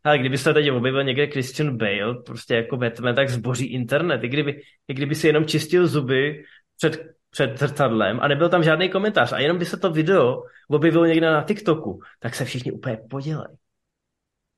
Ale 0.04 0.18
kdyby 0.18 0.38
se 0.38 0.54
teď 0.54 0.72
objevil 0.72 1.04
někde 1.04 1.28
Christian 1.28 1.78
Bale, 1.78 2.16
prostě 2.26 2.56
jako 2.56 2.78
Batman, 2.78 3.16
tak 3.16 3.30
zboří 3.30 3.66
internet. 3.66 4.24
I 4.24 4.28
kdyby, 4.28 4.62
i 4.88 4.93
kdyby 4.93 5.16
si 5.16 5.28
jenom 5.28 5.45
čistil 5.45 5.88
zuby 5.88 6.43
před, 6.78 7.06
před 7.30 7.60
zrcadlem 7.60 8.20
a 8.22 8.28
nebyl 8.28 8.49
tam 8.49 8.64
žádný 8.64 8.89
komentář 8.89 9.34
a 9.34 9.39
jenom 9.39 9.58
by 9.58 9.66
se 9.66 9.78
to 9.78 9.91
video 9.91 10.43
objevilo 10.70 11.06
někde 11.06 11.32
na 11.32 11.43
TikToku, 11.43 11.99
tak 12.20 12.36
se 12.36 12.45
všichni 12.45 12.72
úplně 12.72 12.97
podělají. 13.10 13.58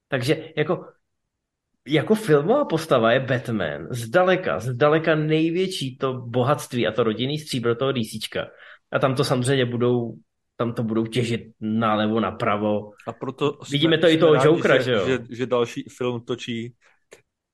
Takže 0.07 0.53
jako 0.57 0.85
jako 1.87 2.15
filmová 2.15 2.65
postava 2.65 3.11
je 3.11 3.19
Batman 3.19 3.87
zdaleka, 3.89 4.59
zdaleka 4.59 5.15
největší 5.15 5.97
to 5.97 6.13
bohatství 6.13 6.87
a 6.87 6.91
to 6.91 7.03
rodinný 7.03 7.39
stříbro 7.39 7.75
toho 7.75 7.91
DCčka. 7.91 8.47
A 8.91 8.99
tam 8.99 9.15
to 9.15 9.23
samozřejmě 9.23 9.65
budou 9.65 10.15
tam 10.55 10.73
to 10.73 10.83
budou 10.83 11.05
těžit 11.05 11.41
nalevo, 11.61 12.19
napravo. 12.19 12.91
A 13.07 13.13
proto 13.13 13.57
Vidíme 13.71 13.97
to 13.97 14.07
i 14.07 14.17
toho 14.17 14.33
rádi, 14.33 14.47
Jokera, 14.47 14.77
že, 14.77 14.83
že 14.83 14.91
jo? 14.91 15.07
Že, 15.07 15.19
že 15.29 15.45
další 15.45 15.83
film 15.97 16.21
točí 16.21 16.73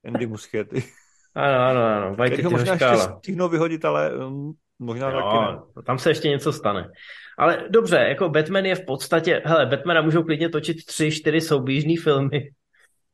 Andy 0.05 0.27
Muschietti. 0.27 0.83
Ano, 1.35 1.59
ano, 1.59 1.81
ano. 1.83 2.15
Vajty 2.15 2.43
možná 2.43 2.75
škála. 2.75 2.93
ještě 2.93 3.13
stihnou 3.17 3.49
vyhodit, 3.49 3.85
ale 3.85 4.15
um, 4.15 4.53
možná 4.79 5.09
jo, 5.09 5.21
taky 5.21 5.37
ne. 5.37 5.83
Tam 5.85 5.99
se 5.99 6.09
ještě 6.09 6.29
něco 6.29 6.53
stane. 6.53 6.91
Ale 7.37 7.63
dobře, 7.69 7.95
jako 7.95 8.29
Batman 8.29 8.65
je 8.65 8.75
v 8.75 8.85
podstatě, 8.85 9.41
hele, 9.45 9.65
Batmana 9.65 10.01
můžou 10.01 10.23
klidně 10.23 10.49
točit 10.49 10.85
tři, 10.85 11.11
čtyři 11.11 11.41
souběžný 11.41 11.97
filmy 11.97 12.49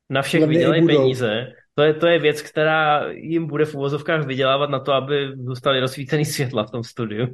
na 0.10 0.22
všech 0.22 0.48
vydělají 0.48 0.86
peníze. 0.86 1.48
To 1.76 1.84
je, 1.84 1.94
to 1.94 2.08
je 2.08 2.20
věc, 2.20 2.42
která 2.42 3.08
jim 3.12 3.48
bude 3.48 3.66
v 3.66 3.76
uvozovkách 3.76 4.26
vydělávat 4.26 4.70
na 4.70 4.80
to, 4.80 4.94
aby 4.94 5.32
zůstali 5.36 5.80
rozsvícený 5.80 6.26
světla 6.26 6.64
v 6.64 6.72
tom 6.72 6.84
studiu. 6.84 7.28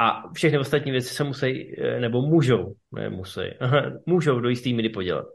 A 0.00 0.32
všechny 0.32 0.58
ostatní 0.58 0.92
věci 0.92 1.14
se 1.14 1.24
musí, 1.24 1.74
eh, 1.80 2.00
nebo 2.00 2.22
můžou, 2.22 2.74
ne 2.92 3.10
musí, 3.10 3.40
můžou 4.06 4.40
do 4.40 4.48
jistý 4.48 4.74
míry 4.74 4.88
podělat. 4.88 5.26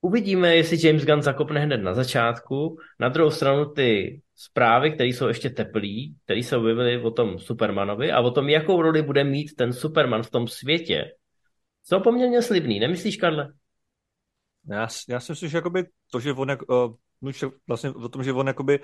Uvidíme, 0.00 0.56
jestli 0.56 0.86
James 0.86 1.04
Gunn 1.04 1.22
zakopne 1.22 1.60
hned 1.60 1.76
na 1.76 1.94
začátku. 1.94 2.76
Na 3.00 3.08
druhou 3.08 3.30
stranu 3.30 3.72
ty 3.72 4.20
zprávy, 4.34 4.92
které 4.92 5.08
jsou 5.08 5.28
ještě 5.28 5.50
teplý, 5.50 6.16
které 6.24 6.42
se 6.42 6.56
objevily 6.56 7.02
o 7.02 7.10
tom 7.10 7.38
Supermanovi 7.38 8.12
a 8.12 8.20
o 8.20 8.30
tom, 8.30 8.48
jakou 8.48 8.82
roli 8.82 9.02
bude 9.02 9.24
mít 9.24 9.56
ten 9.56 9.72
Superman 9.72 10.22
v 10.22 10.30
tom 10.30 10.48
světě, 10.48 11.04
jsou 11.84 12.00
poměrně 12.00 12.42
slibný. 12.42 12.80
Nemyslíš, 12.80 13.16
Karle? 13.16 13.52
Já, 14.70 14.88
já 15.08 15.20
si 15.20 15.32
myslím, 15.32 15.48
že 15.48 15.56
jakoby 15.56 15.84
to, 16.12 16.20
že 16.20 16.32
on, 16.32 16.56
uh, 16.68 16.94
vlastně 17.68 17.90
o 17.90 18.08
tom, 18.08 18.24
že 18.24 18.32
on 18.32 18.46
jakoby 18.46 18.80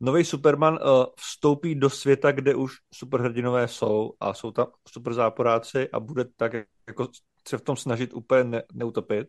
nový 0.00 0.24
Superman 0.24 0.74
uh, 0.74 1.04
vstoupí 1.16 1.74
do 1.74 1.90
světa, 1.90 2.32
kde 2.32 2.54
už 2.54 2.72
superhrdinové 2.94 3.68
jsou 3.68 4.12
a 4.20 4.34
jsou 4.34 4.50
tam 4.50 4.66
super 4.88 5.12
záporáci 5.12 5.88
a 5.92 6.00
bude 6.00 6.24
tak 6.36 6.52
jako 6.88 7.08
se 7.48 7.58
v 7.58 7.62
tom 7.62 7.76
snažit 7.76 8.14
úplně 8.14 8.44
ne, 8.44 8.62
neutopit. 8.72 9.28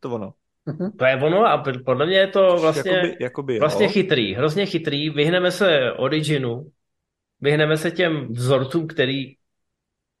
To 0.00 0.10
ono. 0.10 0.34
Mm-hmm. 0.66 0.96
To 0.98 1.04
je 1.04 1.16
ono 1.16 1.46
a 1.46 1.64
podle 1.84 2.06
mě 2.06 2.18
je 2.18 2.26
to 2.26 2.56
vlastně, 2.56 2.92
jakoby, 2.92 3.16
jakoby, 3.20 3.58
vlastně 3.58 3.88
chytrý, 3.88 4.34
hrozně 4.34 4.66
chytrý. 4.66 5.10
Vyhneme 5.10 5.50
se 5.50 5.92
originu, 5.92 6.70
vyhneme 7.40 7.76
se 7.76 7.90
těm 7.90 8.32
vzorcům, 8.32 8.86
který 8.86 9.34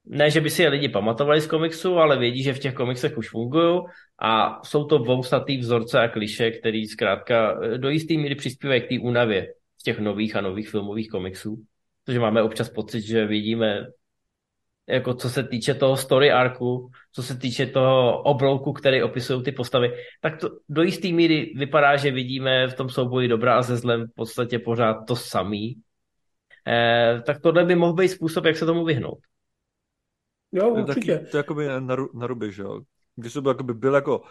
ne, 0.08 0.30
že 0.30 0.40
by 0.40 0.50
si 0.50 0.62
je 0.62 0.68
lidi 0.68 0.88
pamatovali 0.88 1.40
z 1.40 1.46
komiksu, 1.46 1.98
ale 1.98 2.18
vědí, 2.18 2.42
že 2.42 2.52
v 2.52 2.58
těch 2.58 2.74
komiksech 2.74 3.18
už 3.18 3.30
fungují 3.30 3.80
a 4.18 4.60
jsou 4.64 4.84
to 4.84 4.98
vousatý 4.98 5.58
vzorce 5.58 6.00
a 6.00 6.08
kliše, 6.08 6.50
který 6.50 6.86
zkrátka 6.86 7.60
eh, 7.62 7.78
do 7.78 7.88
jisté 7.88 8.14
míry 8.14 8.34
přispívají 8.34 8.80
k 8.80 8.88
té 8.88 8.94
únavě 9.00 9.54
z 9.78 9.82
těch 9.82 9.98
nových 9.98 10.36
a 10.36 10.40
nových 10.40 10.68
filmových 10.68 11.08
komiksů. 11.08 11.64
Protože 12.04 12.20
máme 12.20 12.42
občas 12.42 12.68
pocit, 12.68 13.00
že 13.00 13.26
vidíme 13.26 13.86
jako 14.88 15.14
co 15.14 15.30
se 15.30 15.42
týče 15.42 15.74
toho 15.74 15.96
story 15.96 16.32
arku, 16.32 16.90
co 17.12 17.22
se 17.22 17.38
týče 17.38 17.66
toho 17.66 18.22
oblouku, 18.22 18.72
který 18.72 19.02
opisují 19.02 19.42
ty 19.42 19.52
postavy, 19.52 19.92
tak 20.20 20.40
to 20.40 20.50
do 20.68 20.82
jisté 20.82 21.08
míry 21.08 21.52
vypadá, 21.56 21.96
že 21.96 22.10
vidíme 22.10 22.68
v 22.68 22.74
tom 22.74 22.88
souboji 22.88 23.28
dobra 23.28 23.58
a 23.58 23.62
ze 23.62 23.76
zlem 23.76 24.06
v 24.06 24.14
podstatě 24.14 24.58
pořád 24.58 24.94
to 25.08 25.16
samý. 25.16 25.76
Eh, 26.68 27.22
tak 27.26 27.40
tohle 27.40 27.64
by 27.64 27.74
mohl 27.74 27.92
být 27.92 28.08
způsob, 28.08 28.44
jak 28.44 28.56
se 28.56 28.66
tomu 28.66 28.84
vyhnout. 28.84 29.18
Jo, 30.52 30.68
určitě. 30.68 31.18
Taky, 31.18 31.30
to 31.30 31.36
je 31.36 31.38
jakoby 31.38 31.66
na, 31.66 31.96
na 32.14 32.26
ruby, 32.26 32.52
že 32.52 32.62
jo. 32.62 32.80
Když 33.16 33.32
to 33.32 33.42
byl, 33.42 33.50
jakoby, 33.50 33.74
byl 33.74 33.94
jako 33.94 34.22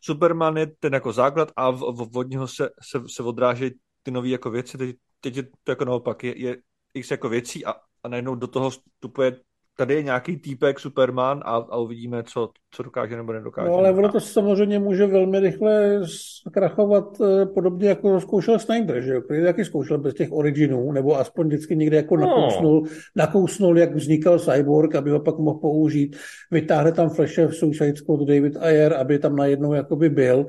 Superman 0.00 0.56
je 0.56 0.66
ten 0.66 0.94
jako 0.94 1.12
základ 1.12 1.52
a 1.56 1.70
v, 1.70 1.78
v, 1.78 2.18
od 2.18 2.28
něho 2.28 2.48
se, 2.48 2.68
se, 2.82 3.02
se 3.08 3.22
odrážejí 3.22 3.70
ty 4.02 4.10
nové 4.10 4.28
jako 4.28 4.50
věci, 4.50 4.78
teď, 4.78 4.96
teď 5.20 5.36
je 5.36 5.42
to 5.42 5.72
jako 5.72 5.84
naopak, 5.84 6.24
je, 6.24 6.38
je 6.38 6.56
x 6.94 7.10
jako 7.10 7.28
věcí 7.28 7.64
a, 7.64 7.74
a 8.02 8.08
najednou 8.08 8.34
do 8.34 8.46
toho 8.46 8.70
vstupuje 8.70 9.40
tady 9.76 9.94
je 9.94 10.02
nějaký 10.02 10.36
týpek 10.36 10.80
Superman 10.80 11.42
a, 11.44 11.56
a 11.56 11.76
uvidíme, 11.76 12.22
co, 12.22 12.50
co 12.70 12.82
dokáže 12.82 13.16
nebo 13.16 13.32
nedokáže. 13.32 13.68
No 13.68 13.76
ale 13.76 13.92
ono 13.92 14.12
to 14.12 14.20
samozřejmě 14.20 14.78
může 14.78 15.06
velmi 15.06 15.40
rychle 15.40 16.00
zkrachovat 16.48 17.20
eh, 17.20 17.46
podobně, 17.46 17.88
jako 17.88 18.20
zkoušel 18.20 18.58
Snyder, 18.58 19.02
že 19.02 19.14
jo? 19.14 19.20
Který 19.20 19.42
taky 19.42 19.64
zkoušel 19.64 19.98
bez 19.98 20.14
těch 20.14 20.32
originů, 20.32 20.92
nebo 20.92 21.18
aspoň 21.18 21.46
vždycky 21.46 21.76
někde 21.76 21.96
jako 21.96 22.16
no. 22.16 22.26
nakousnul, 22.26 22.86
nakousnul, 23.16 23.78
jak 23.78 23.94
vznikal 23.94 24.38
Cyborg, 24.38 24.94
aby 24.94 25.10
ho 25.10 25.20
pak 25.20 25.38
mohl 25.38 25.58
použít. 25.58 26.16
Vytáhne 26.50 26.92
tam 26.92 27.10
Flashe 27.10 27.46
v 27.46 27.56
Suicide 27.56 27.96
Squad 27.96 28.20
David 28.20 28.56
Ayer, 28.56 28.94
aby 28.94 29.18
tam 29.18 29.36
najednou 29.36 29.72
jakoby 29.72 30.08
byl. 30.08 30.46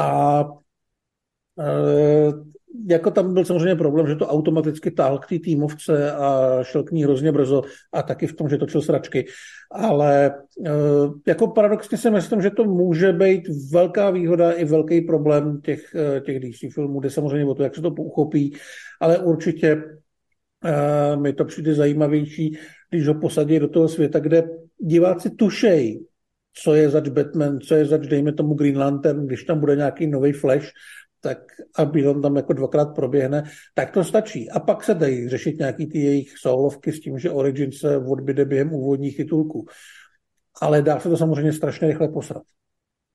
A 0.00 0.44
e, 1.58 2.50
jako 2.88 3.10
tam 3.10 3.34
byl 3.34 3.44
samozřejmě 3.44 3.74
problém, 3.74 4.06
že 4.06 4.16
to 4.16 4.26
automaticky 4.26 4.90
táhl 4.90 5.18
k 5.18 5.26
té 5.26 5.38
týmovce 5.38 6.12
a 6.12 6.58
šel 6.62 6.82
k 6.82 6.90
ní 6.90 7.04
hrozně 7.04 7.32
brzo 7.32 7.62
a 7.92 8.02
taky 8.02 8.26
v 8.26 8.36
tom, 8.36 8.48
že 8.48 8.58
točil 8.58 8.82
sračky. 8.82 9.26
Ale 9.70 10.34
eh, 10.66 10.70
jako 11.26 11.46
paradoxně 11.46 11.98
si 11.98 12.10
myslím, 12.10 12.42
že 12.42 12.50
to 12.50 12.64
může 12.64 13.12
být 13.12 13.42
velká 13.72 14.10
výhoda 14.10 14.52
i 14.52 14.64
velký 14.64 15.00
problém 15.00 15.60
těch, 15.60 15.94
eh, 15.94 16.20
těch 16.20 16.40
DC 16.40 16.74
filmů, 16.74 17.00
kde 17.00 17.10
samozřejmě 17.10 17.46
o 17.46 17.54
to, 17.54 17.62
jak 17.62 17.74
se 17.74 17.82
to 17.82 17.90
uchopí, 17.90 18.56
ale 19.00 19.18
určitě 19.18 19.82
eh, 20.64 21.16
mi 21.16 21.32
to 21.32 21.44
přijde 21.44 21.74
zajímavější, 21.74 22.58
když 22.90 23.06
ho 23.06 23.14
posadí 23.14 23.58
do 23.58 23.68
toho 23.68 23.88
světa, 23.88 24.18
kde 24.18 24.48
diváci 24.78 25.30
tušejí, 25.30 26.06
co 26.52 26.74
je 26.74 26.90
zač 26.90 27.08
Batman, 27.08 27.60
co 27.60 27.74
je 27.74 27.84
zač, 27.84 28.06
dejme 28.06 28.32
tomu 28.32 28.54
Green 28.54 28.78
Lantern, 28.78 29.26
když 29.26 29.44
tam 29.44 29.60
bude 29.60 29.76
nějaký 29.76 30.06
nový 30.06 30.32
Flash, 30.32 30.66
tak 31.20 31.38
a 31.76 31.82
on 31.82 32.22
tam 32.22 32.36
jako 32.36 32.52
dvakrát 32.52 32.94
proběhne, 32.94 33.42
tak 33.74 33.90
to 33.90 34.04
stačí. 34.04 34.50
A 34.50 34.60
pak 34.60 34.84
se 34.84 34.94
dají 34.94 35.28
řešit 35.28 35.58
nějaký 35.58 35.86
ty 35.86 35.98
jejich 35.98 36.38
solovky 36.38 36.92
s 36.92 37.00
tím, 37.00 37.18
že 37.18 37.30
Origin 37.30 37.72
se 37.72 37.96
odbyde 37.96 38.44
během 38.44 38.72
úvodních 38.72 39.16
titulků. 39.16 39.66
Ale 40.60 40.82
dá 40.82 41.00
se 41.00 41.08
to 41.08 41.16
samozřejmě 41.16 41.52
strašně 41.52 41.88
rychle 41.88 42.08
posrat. 42.08 42.42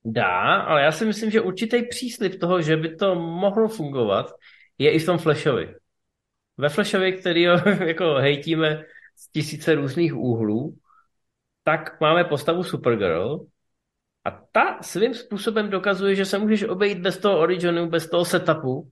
Dá, 0.06 0.56
ale 0.56 0.82
já 0.82 0.92
si 0.92 1.06
myslím, 1.06 1.32
že 1.32 1.42
určitý 1.42 1.84
příslip 1.84 2.40
toho, 2.40 2.62
že 2.62 2.78
by 2.78 2.96
to 2.96 3.16
mohlo 3.16 3.68
fungovat, 3.68 4.32
je 4.78 4.92
i 4.92 5.00
v 5.00 5.06
tom 5.06 5.18
Flashovi. 5.18 5.76
Ve 6.58 6.70
Flashovi, 6.70 7.14
který 7.14 7.42
jako 7.86 8.14
hejtíme 8.14 8.84
z 9.16 9.32
tisíce 9.32 9.76
různých 9.76 10.16
úhlů, 10.16 10.76
tak 11.64 12.02
máme 12.02 12.24
postavu 12.24 12.64
Supergirl, 12.64 13.46
a 14.26 14.32
ta 14.52 14.78
svým 14.82 15.14
způsobem 15.14 15.70
dokazuje, 15.70 16.16
že 16.16 16.26
se 16.26 16.38
můžeš 16.38 16.64
obejít 16.64 17.00
bez 17.00 17.18
toho 17.18 17.40
originu, 17.40 17.90
bez 17.90 18.10
toho 18.10 18.26
setupu, 18.26 18.90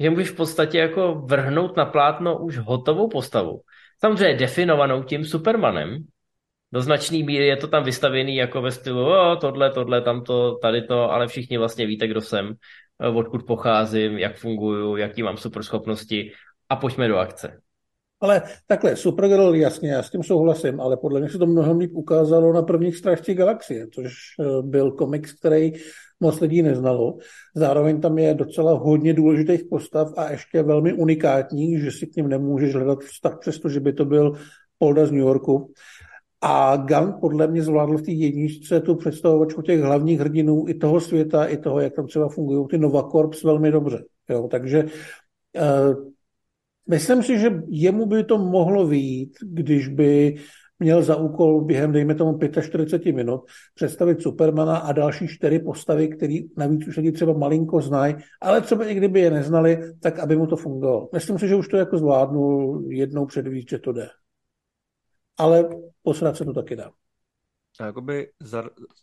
že 0.00 0.10
můžeš 0.10 0.30
v 0.30 0.36
podstatě 0.36 0.78
jako 0.78 1.14
vrhnout 1.14 1.76
na 1.76 1.84
plátno 1.84 2.38
už 2.38 2.58
hotovou 2.58 3.08
postavu. 3.08 3.60
Samozřejmě 4.00 4.34
definovanou 4.34 5.02
tím 5.02 5.24
Supermanem, 5.24 6.04
do 6.72 6.80
značné 6.80 7.18
míry 7.18 7.46
je 7.46 7.56
to 7.56 7.68
tam 7.68 7.84
vystavěný 7.84 8.36
jako 8.36 8.62
ve 8.62 8.70
stylu 8.70 9.06
o, 9.06 9.36
tohle, 9.36 9.70
tohle, 9.70 10.00
tamto, 10.00 10.58
tady 10.62 10.82
to, 10.82 11.10
ale 11.10 11.26
všichni 11.26 11.58
vlastně 11.58 11.86
víte, 11.86 12.06
kdo 12.06 12.20
jsem, 12.20 12.54
odkud 13.14 13.46
pocházím, 13.46 14.18
jak 14.18 14.36
funguju, 14.36 14.96
jaký 14.96 15.22
mám 15.22 15.36
superschopnosti 15.36 16.32
a 16.68 16.76
pojďme 16.76 17.08
do 17.08 17.18
akce. 17.18 17.60
Ale 18.24 18.42
takhle, 18.66 18.96
Supergirl, 18.96 19.54
jasně, 19.54 19.90
já 19.90 20.02
s 20.02 20.10
tím 20.10 20.22
souhlasím, 20.22 20.80
ale 20.80 20.96
podle 20.96 21.20
mě 21.20 21.28
se 21.28 21.38
to 21.38 21.46
mnohem 21.46 21.78
líp 21.78 21.90
ukázalo 21.94 22.52
na 22.52 22.62
prvních 22.62 22.96
strážcích 22.96 23.36
galaxie, 23.36 23.86
což 23.94 24.12
eh, 24.40 24.62
byl 24.62 24.92
komiks, 24.92 25.32
který 25.32 25.72
moc 26.20 26.40
lidí 26.40 26.62
neznalo. 26.62 27.16
Zároveň 27.54 28.00
tam 28.00 28.18
je 28.18 28.34
docela 28.34 28.72
hodně 28.72 29.14
důležitých 29.14 29.64
postav 29.64 30.12
a 30.16 30.30
ještě 30.30 30.62
velmi 30.62 30.92
unikátní, 30.92 31.78
že 31.78 31.90
si 31.90 32.06
k 32.06 32.16
ním 32.16 32.28
nemůžeš 32.28 32.74
hledat 32.74 32.98
vztah, 33.00 33.38
přestože 33.38 33.80
by 33.80 33.92
to 33.92 34.04
byl 34.04 34.32
Polda 34.78 35.06
z 35.06 35.10
New 35.10 35.20
Yorku. 35.20 35.72
A 36.40 36.76
Gunn 36.76 37.14
podle 37.20 37.46
mě 37.46 37.62
zvládl 37.62 37.98
v 37.98 38.02
té 38.02 38.12
jedničce 38.12 38.80
tu 38.80 38.94
představovačku 38.94 39.62
těch 39.62 39.80
hlavních 39.80 40.20
hrdinů 40.20 40.64
i 40.68 40.74
toho 40.74 41.00
světa, 41.00 41.44
i 41.44 41.56
toho, 41.56 41.80
jak 41.80 41.94
tam 41.94 42.06
třeba 42.06 42.28
fungují 42.28 42.66
ty 42.70 42.78
Nova 42.78 43.02
Corps 43.02 43.42
velmi 43.42 43.70
dobře. 43.70 44.04
Jo, 44.28 44.48
takže 44.50 44.84
eh, 45.56 46.13
Myslím 46.88 47.22
si, 47.22 47.38
že 47.38 47.62
jemu 47.68 48.06
by 48.06 48.24
to 48.24 48.38
mohlo 48.38 48.86
výjít, 48.86 49.36
když 49.42 49.88
by 49.88 50.36
měl 50.78 51.02
za 51.02 51.16
úkol 51.16 51.64
během, 51.64 51.92
dejme 51.92 52.14
tomu, 52.14 52.38
45 52.62 53.12
minut 53.12 53.44
představit 53.74 54.22
Supermana 54.22 54.76
a 54.76 54.92
další 54.92 55.28
čtyři 55.28 55.58
postavy, 55.58 56.08
které 56.08 56.38
navíc 56.56 56.86
už 56.86 56.96
lidi 56.96 57.12
třeba 57.12 57.32
malinko 57.32 57.80
znají, 57.80 58.14
ale 58.40 58.60
třeba 58.60 58.84
i 58.84 58.94
kdyby 58.94 59.20
je 59.20 59.30
neznali, 59.30 59.92
tak 60.00 60.18
aby 60.18 60.36
mu 60.36 60.46
to 60.46 60.56
fungovalo. 60.56 61.08
Myslím 61.12 61.38
si, 61.38 61.48
že 61.48 61.54
už 61.56 61.68
to 61.68 61.76
jako 61.76 61.98
zvládnu 61.98 62.80
jednou 62.88 63.26
předvíc, 63.26 63.70
že 63.70 63.78
to 63.78 63.92
jde. 63.92 64.08
Ale 65.36 65.68
posrat 66.02 66.36
se 66.36 66.44
to 66.44 66.52
taky 66.52 66.76
dá. 66.76 66.90
A 67.80 67.86
jakoby 67.86 68.30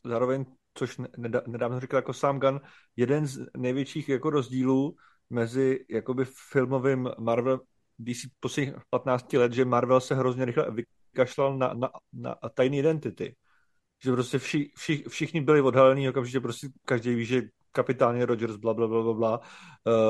zároveň, 0.06 0.46
což 0.74 1.02
nedávno 1.48 1.80
říkal 1.80 1.98
jako 1.98 2.14
sám 2.14 2.40
Gun, 2.40 2.62
jeden 2.96 3.28
z 3.28 3.40
největších 3.58 4.10
jako 4.10 4.30
rozdílů 4.30 4.96
mezi 5.30 5.86
jakoby 5.90 6.26
filmovým 6.52 7.10
Marvel 7.20 7.60
DC 8.00 8.18
posledních 8.40 8.76
15 8.90 9.34
let, 9.34 9.54
že 9.54 9.66
Marvel 9.66 10.00
se 10.02 10.16
hrozně 10.16 10.46
rychle 10.46 10.68
vykašlal 11.12 11.58
na, 11.58 11.74
na, 11.74 11.90
na 12.14 12.36
tajné 12.54 12.78
identity. 12.78 13.36
Že 14.04 14.12
prostě 14.12 14.40
vši, 14.40 14.72
vši, 14.76 15.04
všichni 15.08 15.42
byli 15.42 15.62
odhalení, 15.62 16.10
okamžitě 16.10 16.40
prostě 16.40 16.68
každý 16.86 17.16
ví, 17.16 17.26
že 17.26 17.42
kapitáně 17.72 18.26
Rogers, 18.26 18.56
bla, 18.56 18.74
bla, 18.74 18.88
bla, 18.88 19.04
bla, 19.04 19.14
bla. 19.14 19.40
Uh, 19.40 19.44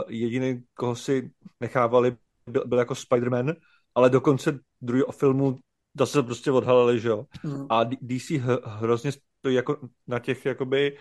jediný, 0.07 0.63
koho 0.73 0.95
si 0.95 1.31
nechávali, 1.59 2.17
byl, 2.47 2.63
byl 2.67 2.79
jako 2.79 2.93
Spider-Man, 2.93 3.55
ale 3.95 4.09
do 4.09 4.21
konce 4.21 4.59
druhého 4.81 5.11
filmu 5.11 5.57
zase 5.97 6.11
se 6.11 6.23
prostě 6.23 6.51
odhalili, 6.51 6.99
že 6.99 7.09
jo. 7.09 7.25
Mm. 7.43 7.65
A 7.69 7.83
DC 7.83 8.31
hrozně 8.63 9.11
stojí 9.39 9.55
jako 9.55 9.89
na 10.07 10.19
těch 10.19 10.45
jakoby 10.45 10.97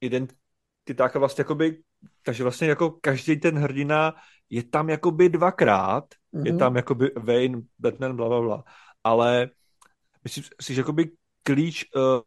identitách 0.00 1.16
a 1.16 1.18
vlastně 1.18 1.42
jakoby, 1.42 1.82
takže 2.22 2.42
vlastně 2.42 2.68
jako 2.68 2.90
každý 2.90 3.40
ten 3.40 3.58
hrdina 3.58 4.14
je 4.50 4.62
tam 4.62 4.88
jakoby 4.88 5.28
dvakrát, 5.28 6.04
mm-hmm. 6.04 6.46
je 6.46 6.52
mhm. 6.52 6.58
tam 6.58 6.76
jakoby 6.76 7.10
Wayne, 7.16 7.62
Batman, 7.78 8.16
bla, 8.16 8.28
bla, 8.28 8.40
bla. 8.40 8.64
Ale 9.04 9.50
myslím 10.24 10.44
si, 10.62 10.74
že 10.74 10.80
jakoby 10.80 11.10
klíč 11.42 11.84
uh, 11.96 12.20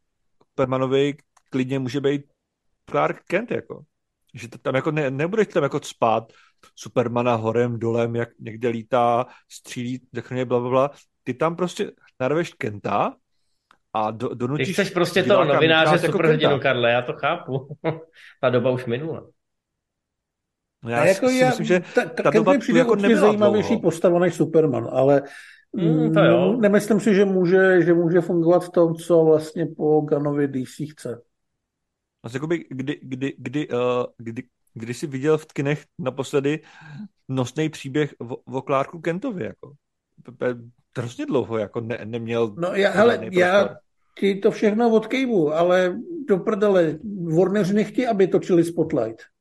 Permanovi 0.56 1.16
klidně 1.50 1.80
může 1.80 2.02
být 2.02 2.26
Clark 2.90 3.24
Kent, 3.28 3.52
jako. 3.52 3.84
že 4.34 4.48
tam 4.48 4.76
jako 4.76 4.92
ne, 4.92 5.12
nebudeš 5.12 5.48
tam 5.48 5.64
jako 5.64 5.80
spát 5.84 6.34
Supermana 6.76 7.36
horem, 7.36 7.80
dolem, 7.80 8.16
jak 8.16 8.30
někde 8.40 8.70
lítá, 8.70 9.26
střílí, 9.52 10.00
technologie, 10.00 10.46
bla, 10.46 10.60
bla, 10.60 10.70
bla. 10.70 10.92
Ty 11.24 11.34
tam 11.34 11.56
prostě 11.56 11.92
narveš 12.20 12.54
Kenta 12.54 13.16
a 13.94 14.12
do, 14.12 14.34
donutíš... 14.34 14.68
Ty 14.68 14.74
chceš 14.74 14.90
prostě 14.90 15.24
toho 15.24 15.46
novináře 15.46 16.00
superhrdinu, 16.00 16.52
jako 16.52 16.64
Karle, 16.64 16.92
já 16.92 17.02
to 17.02 17.14
chápu. 17.14 17.78
ta 18.42 18.50
doba 18.50 18.70
už 18.70 18.86
minula. 18.86 19.28
No 20.84 20.90
já 20.90 21.06
jako 21.06 21.30
si 21.30 21.38
já, 21.38 21.48
myslím, 21.48 21.66
že 21.66 21.82
ta, 21.96 22.06
ta, 22.06 22.30
doba 22.30 22.60
přijde 22.60 22.80
jako 22.80 22.96
nebyla 22.96 23.22
zajímavější 23.22 23.68
dlouho. 23.68 23.82
postava 23.82 24.20
než 24.20 24.34
Superman, 24.34 24.88
ale 24.92 25.22
mm, 25.74 26.14
to 26.14 26.20
jo. 26.20 26.58
nemyslím 26.60 27.00
si, 27.00 27.16
že 27.16 27.26
může, 27.26 27.82
že 27.82 27.94
může 27.94 28.22
fungovat 28.22 28.66
v 28.66 28.70
tom, 28.70 28.96
co 28.96 29.24
vlastně 29.24 29.66
po 29.66 30.02
Ganovi 30.02 30.48
DC 30.48 30.92
chce. 30.92 31.22
Vlastně 32.24 32.38
jakoby, 32.38 32.66
kdy, 32.70 33.00
kdy, 33.02 33.34
kdy, 33.38 33.68
uh, 33.70 33.78
kdy, 34.18 34.44
kdy 34.74 34.94
jsi 34.94 35.08
viděl 35.08 35.38
v 35.38 35.46
kinech 35.46 35.86
naposledy 36.00 36.60
nosný 37.30 37.70
příběh 37.70 38.14
o, 38.20 38.36
o 38.36 38.62
Clarku 38.62 39.00
Kentovi, 39.00 39.44
jako. 39.44 39.74
Hrozně 40.98 41.26
dlouho, 41.26 41.58
jako 41.58 41.82
ne, 41.82 42.00
neměl... 42.04 42.54
No 42.58 42.74
já, 42.74 42.92
hele, 42.92 43.30
já 43.32 43.76
ti 44.20 44.36
to 44.36 44.52
všechno 44.52 44.90
odkejvu, 44.90 45.54
ale 45.54 46.00
do 46.28 46.38
prdele, 46.38 47.00
Warner 47.38 47.74
nechtějí, 47.74 48.08
aby 48.08 48.28
točili 48.28 48.64
Spotlight. 48.64 49.33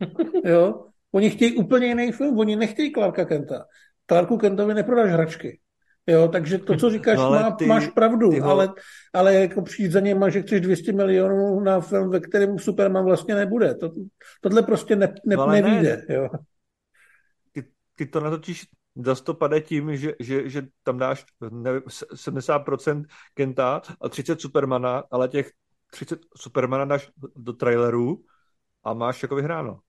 jo? 0.44 0.84
Oni 1.12 1.30
chtějí 1.30 1.56
úplně 1.56 1.86
jiný 1.86 2.12
film, 2.12 2.38
oni 2.38 2.56
nechtějí 2.56 2.92
Clarka 2.92 3.24
Kenta. 3.24 3.64
Clarku 4.06 4.36
Kentovi 4.36 4.74
neprodáš 4.74 5.10
hračky. 5.10 5.60
Jo, 6.06 6.28
takže 6.28 6.58
to, 6.58 6.76
co 6.76 6.90
říkáš, 6.90 7.16
no, 7.18 7.30
má, 7.30 7.50
ty, 7.50 7.66
máš 7.66 7.88
pravdu, 7.88 8.30
ty 8.30 8.38
ho... 8.38 8.50
ale, 8.50 8.74
ale 9.12 9.34
jako 9.34 9.62
přijít 9.62 9.92
za 9.92 10.00
něma, 10.00 10.28
že 10.28 10.42
chceš 10.42 10.60
200 10.60 10.92
milionů 10.92 11.60
na 11.60 11.80
film, 11.80 12.10
ve 12.10 12.20
kterém 12.20 12.58
Superman 12.58 13.04
vlastně 13.04 13.34
nebude. 13.34 13.74
To, 13.74 13.90
tohle 14.40 14.62
prostě 14.62 14.96
ne, 14.96 15.14
ne, 15.24 15.36
no, 15.36 15.46
nevíde. 15.46 16.04
Ne. 16.08 16.14
Jo. 16.14 16.28
Ty, 17.52 17.64
ty 17.94 18.06
to 18.06 18.20
natočíš 18.20 18.66
dost 18.96 19.20
to 19.20 19.34
pade 19.34 19.60
tím, 19.60 19.96
že, 19.96 20.14
že, 20.20 20.48
že 20.48 20.62
tam 20.82 20.98
dáš 20.98 21.24
nevím, 21.50 21.82
70% 21.82 23.04
Kenta 23.34 23.82
a 24.00 24.08
30 24.08 24.40
Supermana, 24.40 25.04
ale 25.10 25.28
těch 25.28 25.50
30 25.90 26.20
Supermana 26.36 26.84
dáš 26.84 27.10
do 27.36 27.52
trailerů 27.52 28.24
a 28.84 28.94
máš 28.94 29.22
jako 29.22 29.34
vyhráno. 29.34 29.80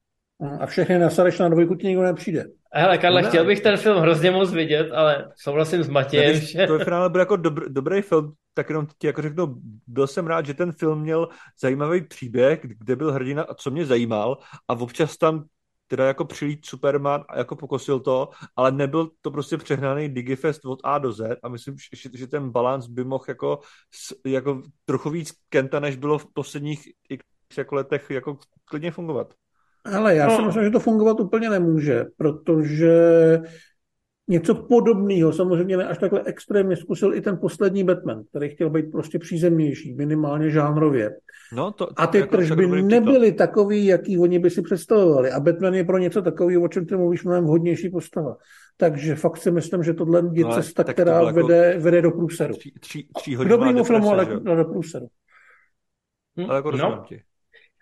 A 0.60 0.66
všechny 0.66 1.00
nasadeš 1.00 1.40
na 1.40 1.50
dvojku, 1.50 1.76
ti 1.76 1.88
nikdo 1.88 2.04
nepřijde. 2.04 2.46
Hele, 2.74 2.98
Karle, 2.98 3.22
no, 3.22 3.30
chtěl 3.30 3.46
bych 3.46 3.62
ten 3.62 3.78
film 3.78 3.98
hrozně 3.98 4.32
moc 4.32 4.52
vidět, 4.52 4.92
ale 4.92 5.32
souhlasím 5.36 5.84
s 5.84 5.90
Matějem. 5.90 6.32
Když 6.32 6.52
že... 6.52 6.68
to 6.68 6.80
finále 6.80 7.10
byl 7.10 7.20
jako 7.20 7.36
dobr, 7.36 7.70
dobrý 7.70 8.02
film, 8.02 8.34
tak 8.54 8.70
jenom 8.70 8.88
ti 8.98 9.08
jako 9.08 9.22
řeknu, 9.22 9.56
byl 9.88 10.08
jsem 10.08 10.28
rád, 10.28 10.46
že 10.46 10.54
ten 10.54 10.72
film 10.72 11.02
měl 11.02 11.30
zajímavý 11.60 12.02
příběh, 12.02 12.60
kde 12.62 12.96
byl 12.96 13.12
hrdina 13.12 13.44
a 13.44 13.54
co 13.54 13.72
mě 13.72 13.86
zajímal 13.86 14.38
a 14.68 14.74
občas 14.74 15.18
tam 15.18 15.46
teda 15.88 16.08
jako 16.08 16.26
přilít 16.26 16.66
Superman 16.66 17.24
a 17.30 17.38
jako 17.38 17.56
pokosil 17.56 18.00
to, 18.00 18.30
ale 18.56 18.72
nebyl 18.72 19.10
to 19.22 19.32
prostě 19.32 19.58
přehnaný 19.58 20.10
Digifest 20.10 20.66
od 20.66 20.80
A 20.84 20.98
do 20.98 21.12
Z 21.12 21.38
a 21.44 21.50
myslím, 21.50 21.76
že, 21.96 22.10
že 22.14 22.28
ten 22.28 22.50
balans 22.50 22.88
by 22.88 23.04
mohl 23.04 23.26
jako, 23.28 23.60
jako 24.26 24.62
trochu 24.86 25.10
víc 25.10 25.32
Kenta, 25.50 25.80
než 25.80 25.96
bylo 25.96 26.18
v 26.18 26.34
posledních 26.34 26.90
x 27.10 27.26
jako 27.58 27.76
letech 27.76 28.10
jako 28.10 28.38
klidně 28.66 28.92
fungovat. 28.92 29.34
Ale 29.96 30.16
já 30.16 30.28
no. 30.28 30.36
si 30.36 30.42
myslím, 30.42 30.64
že 30.64 30.70
to 30.70 30.80
fungovat 30.80 31.20
úplně 31.20 31.50
nemůže, 31.50 32.06
protože 32.18 32.98
něco 34.28 34.56
podobného, 34.56 35.34
samozřejmě 35.34 35.78
ne 35.78 35.88
až 35.88 35.98
takhle 35.98 36.24
extrémně, 36.26 36.76
zkusil 36.76 37.14
i 37.14 37.22
ten 37.22 37.38
poslední 37.38 37.84
Batman, 37.84 38.24
který 38.30 38.50
chtěl 38.50 38.70
být 38.70 38.92
prostě 38.92 39.20
přízemnější, 39.20 39.94
minimálně 39.94 40.50
žánrově. 40.50 41.12
No, 41.54 41.72
to, 41.72 41.86
to 41.86 41.94
a 41.98 42.08
ty 42.08 42.20
jako 42.20 42.38
tržby 42.38 42.82
nebyly 42.82 43.32
to. 43.32 43.38
takový, 43.38 43.86
jaký 43.86 44.18
oni 44.18 44.40
by 44.40 44.50
si 44.50 44.62
představovali. 44.62 45.32
A 45.32 45.40
Batman 45.40 45.74
je 45.74 45.84
pro 45.84 45.98
něco 45.98 46.22
takového, 46.22 46.64
o 46.64 46.68
čem 46.68 46.86
ty 46.86 46.96
mluvíš, 46.96 47.24
mnohem 47.24 47.44
vhodnější 47.44 47.90
postava. 47.90 48.38
Takže 48.78 49.16
fakt 49.16 49.38
si 49.38 49.52
myslím, 49.52 49.84
že 49.84 49.94
tohle 49.94 50.24
je 50.34 50.44
no, 50.44 50.54
cesta, 50.54 50.84
která 50.84 51.22
jako 51.22 51.34
vede, 51.34 51.76
vede 51.80 52.02
do 52.02 52.12
průseru. 52.12 52.54
Tří, 52.54 52.72
tří, 52.80 53.08
tří 53.18 53.36
Dobrýmu 53.36 53.84
filmu, 53.84 54.10
ale 54.10 54.26
do 54.26 54.66
průseru. 54.66 55.08
Hm? 56.40 56.46
Ale 56.50 56.56
jako 56.56 56.72
no. 56.72 57.04
ti. 57.08 57.22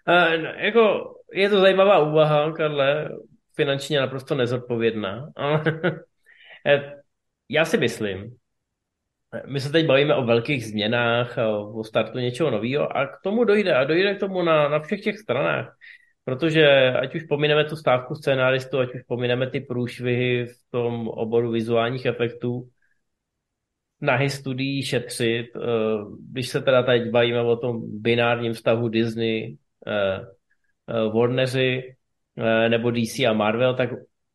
Uh, 0.07 0.43
no, 0.43 0.49
jako 0.49 1.13
je 1.33 1.49
to 1.49 1.59
zajímavá 1.59 1.99
úvaha, 1.99 2.51
Karle, 2.51 3.09
finančně 3.55 3.99
naprosto 3.99 4.35
nezodpovědná, 4.35 5.31
eh, 6.67 7.01
já 7.49 7.65
si 7.65 7.77
myslím, 7.77 8.37
my 9.45 9.59
se 9.59 9.71
teď 9.71 9.85
bavíme 9.85 10.15
o 10.15 10.25
velkých 10.25 10.65
změnách, 10.65 11.37
o 11.73 11.83
startu 11.83 12.17
něčeho 12.17 12.51
nového 12.51 12.97
a 12.97 13.07
k 13.07 13.21
tomu 13.23 13.43
dojde 13.43 13.75
a 13.75 13.83
dojde 13.83 14.15
k 14.15 14.19
tomu 14.19 14.43
na, 14.43 14.69
na 14.69 14.79
všech 14.79 15.01
těch 15.01 15.19
stranách. 15.19 15.75
Protože 16.23 16.91
ať 16.91 17.15
už 17.15 17.23
pomineme 17.23 17.65
tu 17.65 17.75
stávku 17.75 18.15
scénáristu, 18.15 18.79
ať 18.79 18.95
už 18.95 19.01
pomineme 19.01 19.49
ty 19.49 19.59
průšvihy 19.59 20.45
v 20.45 20.71
tom 20.71 21.07
oboru 21.07 21.51
vizuálních 21.51 22.05
efektů, 22.05 22.69
snahy 23.97 24.29
studií 24.29 24.83
šetřit, 24.83 25.47
eh, 25.55 25.59
když 26.31 26.49
se 26.49 26.61
teda 26.61 26.83
teď 26.83 27.09
bavíme 27.09 27.41
o 27.41 27.55
tom 27.55 28.01
binárním 28.01 28.53
vztahu 28.53 28.89
Disney, 28.89 29.57
eh, 29.87 30.25
Eh, 30.87 31.09
Warneri 31.09 31.95
eh, 32.37 32.69
nebo 32.69 32.91
DC 32.91 33.19
a 33.19 33.33
Marvel, 33.33 33.75
tak 33.75 33.89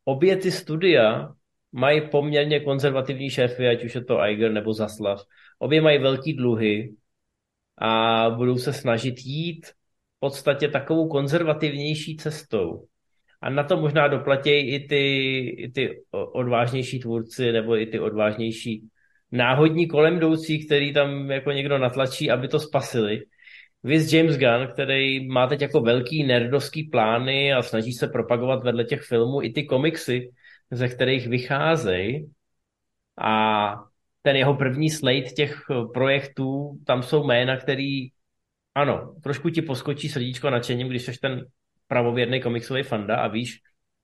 obě 0.05 0.37
ty 0.37 0.51
studia 0.51 1.33
mají 1.71 2.09
poměrně 2.09 2.59
konzervativní 2.59 3.29
šéfy, 3.29 3.67
ať 3.67 3.83
už 3.83 3.95
je 3.95 4.03
to 4.03 4.25
Iger 4.25 4.51
nebo 4.51 4.73
Zaslav. 4.73 5.21
Obě 5.59 5.81
mají 5.81 5.99
velký 5.99 6.33
dluhy 6.33 6.95
a 7.77 8.29
budou 8.29 8.57
se 8.57 8.73
snažit 8.73 9.19
jít 9.19 9.65
v 9.67 10.19
podstatě 10.19 10.67
takovou 10.67 11.07
konzervativnější 11.07 12.15
cestou. 12.17 12.85
A 13.41 13.49
na 13.49 13.63
to 13.63 13.77
možná 13.77 14.07
doplatějí 14.07 14.75
i 14.75 14.87
ty, 14.87 15.37
i 15.39 15.71
ty 15.71 16.03
odvážnější 16.11 16.99
tvůrci 16.99 17.51
nebo 17.51 17.77
i 17.77 17.85
ty 17.85 17.99
odvážnější 17.99 18.87
náhodní 19.31 19.87
kolem 19.87 20.17
jdoucí, 20.17 20.65
který 20.65 20.93
tam 20.93 21.31
jako 21.31 21.51
někdo 21.51 21.77
natlačí, 21.77 22.31
aby 22.31 22.47
to 22.47 22.59
spasili. 22.59 23.21
Vys 23.83 24.13
James 24.13 24.37
Gunn, 24.37 24.67
který 24.73 25.27
má 25.27 25.47
teď 25.47 25.61
jako 25.61 25.81
velký 25.81 26.23
nerdovský 26.23 26.83
plány 26.83 27.53
a 27.53 27.61
snaží 27.61 27.93
se 27.93 28.07
propagovat 28.07 28.63
vedle 28.63 28.83
těch 28.83 29.01
filmů 29.01 29.41
i 29.41 29.49
ty 29.49 29.63
komiksy, 29.63 30.31
ze 30.71 30.87
kterých 30.87 31.27
vycházejí. 31.27 32.31
A 33.21 33.75
ten 34.21 34.35
jeho 34.35 34.55
první 34.55 34.89
slate 34.89 35.29
těch 35.35 35.61
projektů, 35.93 36.77
tam 36.85 37.03
jsou 37.03 37.23
jména, 37.23 37.57
který, 37.57 38.07
ano, 38.75 39.15
trošku 39.23 39.49
ti 39.49 39.61
poskočí 39.61 40.09
srdíčko 40.09 40.49
nadšením, 40.49 40.87
když 40.87 41.01
jsi 41.01 41.11
ten 41.21 41.45
pravověrný 41.87 42.41
komiksový 42.41 42.83
fanda 42.83 43.15
a 43.15 43.27
víš, 43.27 43.59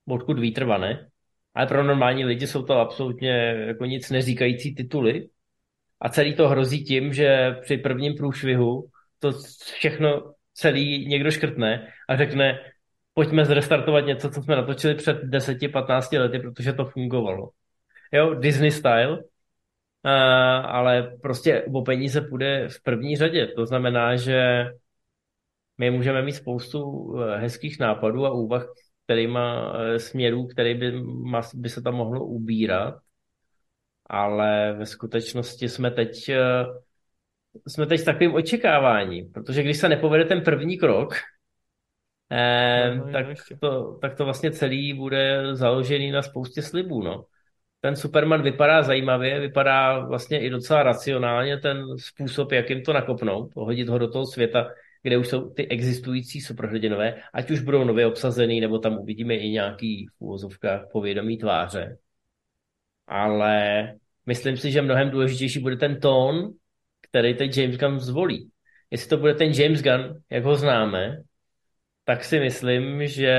odkud 0.08 0.40
vítr 0.40 0.64
vane. 0.64 1.08
Ale 1.54 1.68
pro 1.68 1.84
normální 1.84 2.26
lidi 2.26 2.48
jsou 2.48 2.64
to 2.64 2.74
absolutně 2.74 3.32
jako 3.68 3.86
nic 3.86 4.10
neříkající 4.10 4.76
tituly. 4.76 5.28
A 6.02 6.10
celý 6.10 6.36
to 6.36 6.50
hrozí 6.50 6.84
tím, 6.84 7.14
že 7.14 7.56
při 7.62 7.78
prvním 7.78 8.16
průšvihu 8.16 8.90
to 9.20 9.32
všechno 9.74 10.34
celý 10.54 11.08
někdo 11.08 11.32
škrtne 11.32 11.88
a 12.10 12.18
řekne, 12.18 12.60
pojďme 13.14 13.46
zrestartovat 13.46 14.06
něco, 14.06 14.30
co 14.30 14.42
jsme 14.42 14.56
natočili 14.56 14.96
před 14.96 15.24
10-15 15.24 16.20
lety, 16.20 16.40
protože 16.40 16.74
to 16.74 16.86
fungovalo. 16.86 17.50
Jo, 18.12 18.34
Disney 18.34 18.72
style, 18.72 19.24
a, 20.04 20.58
ale 20.58 21.18
prostě 21.22 21.66
o 21.74 21.82
peníze 21.82 22.22
půjde 22.22 22.68
v 22.70 22.84
první 22.84 23.18
řadě. 23.18 23.48
To 23.48 23.66
znamená, 23.66 24.16
že 24.16 24.66
my 25.78 25.92
můžeme 25.92 26.22
mít 26.22 26.34
spoustu 26.34 27.14
eh, 27.20 27.38
hezkých 27.38 27.80
nápadů 27.80 28.26
a 28.26 28.34
úvah, 28.34 28.68
kterýma 29.06 29.74
eh, 29.80 30.00
směrů, 30.00 30.48
který 30.48 30.74
by, 30.74 31.02
by 31.54 31.70
se 31.70 31.82
tam 31.82 31.96
mohlo 31.96 32.26
ubírat, 32.26 32.96
ale 34.06 34.74
ve 34.74 34.86
skutečnosti 34.86 35.70
jsme 35.70 35.92
teď 35.92 36.30
eh, 36.30 36.66
jsme 37.68 37.86
teď 37.86 38.00
s 38.00 38.04
takovým 38.04 38.34
očekáváním, 38.34 39.32
protože 39.32 39.64
když 39.64 39.78
se 39.78 39.90
nepovede 39.90 40.26
ten 40.26 40.42
první 40.42 40.78
krok, 40.78 41.14
eh, 42.32 42.96
no, 42.96 43.06
no, 43.06 43.12
tak, 43.12 43.28
to, 43.62 43.98
tak 44.02 44.16
to 44.16 44.26
vlastně 44.26 44.52
celý 44.52 44.94
bude 44.94 45.56
založený 45.56 46.12
na 46.12 46.22
spoustě 46.22 46.62
slibů. 46.62 47.04
No. 47.04 47.26
Ten 47.82 47.96
Superman 47.96 48.42
vypadá 48.42 48.84
zajímavě, 48.84 49.40
vypadá 49.40 50.00
vlastně 50.00 50.40
i 50.40 50.50
docela 50.50 50.84
racionálně 50.84 51.58
ten 51.58 51.98
způsob, 51.98 52.52
jak 52.52 52.70
jim 52.70 52.84
to 52.84 52.94
nakopnout, 52.94 53.56
hodit 53.56 53.90
ho 53.90 53.98
do 53.98 54.12
toho 54.12 54.26
světa, 54.26 54.68
kde 55.04 55.18
už 55.18 55.28
jsou 55.28 55.50
ty 55.50 55.68
existující 55.68 56.42
superhrdinové, 56.42 57.22
ať 57.34 57.52
už 57.52 57.62
budou 57.62 57.84
nově 57.84 58.08
obsazený, 58.08 58.62
nebo 58.62 58.80
tam 58.80 58.98
uvidíme 58.98 59.36
i 59.36 59.50
nějaký 59.50 60.08
v 60.08 60.22
úvozovkách 60.22 60.82
povědomí 60.92 61.38
tváře. 61.38 61.98
Ale 63.08 63.94
myslím 64.26 64.58
si, 64.58 64.72
že 64.72 64.82
mnohem 64.82 65.10
důležitější 65.10 65.60
bude 65.60 65.78
ten 65.78 66.00
tón, 66.00 66.54
který 67.10 67.38
teď 67.38 67.58
James 67.58 67.78
Gunn 67.78 68.00
zvolí. 68.00 68.52
Jestli 68.92 69.10
to 69.10 69.18
bude 69.18 69.34
ten 69.34 69.52
James 69.52 69.82
Gunn, 69.82 70.22
jak 70.30 70.44
ho 70.44 70.56
známe, 70.56 71.18
tak 72.04 72.24
si 72.24 72.40
myslím, 72.40 73.08
že 73.08 73.34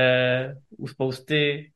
u 0.77 0.87
spousty, 0.87 1.71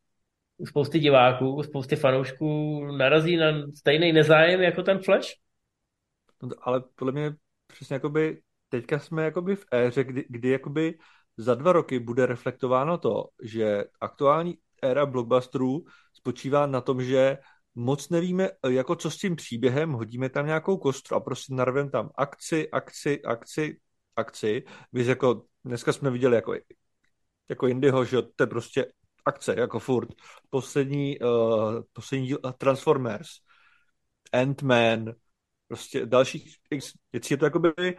u 0.58 0.66
spousty 0.66 1.00
diváků, 1.00 1.56
u 1.56 1.64
spousty 1.64 1.96
fanoušků 1.96 2.86
narazí 2.98 3.38
na 3.38 3.52
stejný 3.76 4.14
nezájem 4.14 4.62
jako 4.62 4.84
ten 4.84 5.00
Flash. 5.00 5.30
No, 6.44 6.50
ale 6.62 6.84
podle 6.96 7.12
mě 7.12 7.32
přesně 7.68 7.94
jakoby 7.94 8.42
teďka 8.70 9.00
jsme 9.00 9.24
jakoby 9.24 9.56
v 9.56 9.66
éře, 9.74 10.04
kdy, 10.04 10.26
kdy 10.30 10.50
jakoby 10.50 10.98
za 11.38 11.56
dva 11.56 11.72
roky 11.72 12.00
bude 12.00 12.26
reflektováno 12.26 12.98
to, 12.98 13.26
že 13.44 13.84
aktuální 14.02 14.58
éra 14.82 15.06
blockbusterů 15.06 15.86
spočívá 16.14 16.68
na 16.68 16.82
tom, 16.82 17.04
že 17.04 17.38
moc 17.76 18.10
nevíme, 18.10 18.50
jako 18.70 18.96
co 18.96 19.12
s 19.12 19.18
tím 19.18 19.36
příběhem, 19.36 19.92
hodíme 19.92 20.30
tam 20.30 20.46
nějakou 20.46 20.78
kostru 20.78 21.16
a 21.16 21.20
prostě 21.20 21.54
narvem 21.54 21.90
tam 21.90 22.10
akci, 22.16 22.70
akci, 22.72 23.22
akci, 23.22 23.80
akci. 24.16 24.64
Víš, 24.94 25.08
jako 25.08 25.44
dneska 25.66 25.94
jsme 25.94 26.12
viděli 26.12 26.36
jako, 26.36 26.54
jako 27.50 27.68
Indyho, 27.68 28.06
že 28.06 28.22
to 28.22 28.44
je 28.44 28.48
prostě 28.48 28.86
akce, 29.26 29.56
jako 29.60 29.80
furt. 29.80 30.10
Poslední, 30.50 31.20
uh, 31.20 31.82
poslední 31.94 32.28
díl 32.28 32.40
Transformers, 32.58 33.30
Ant-Man, 34.34 35.14
prostě 35.68 36.06
dalších 36.06 36.56
věcí. 37.12 37.34
Je 37.34 37.38
to 37.38 37.46
jako 37.46 37.60
by 37.60 37.98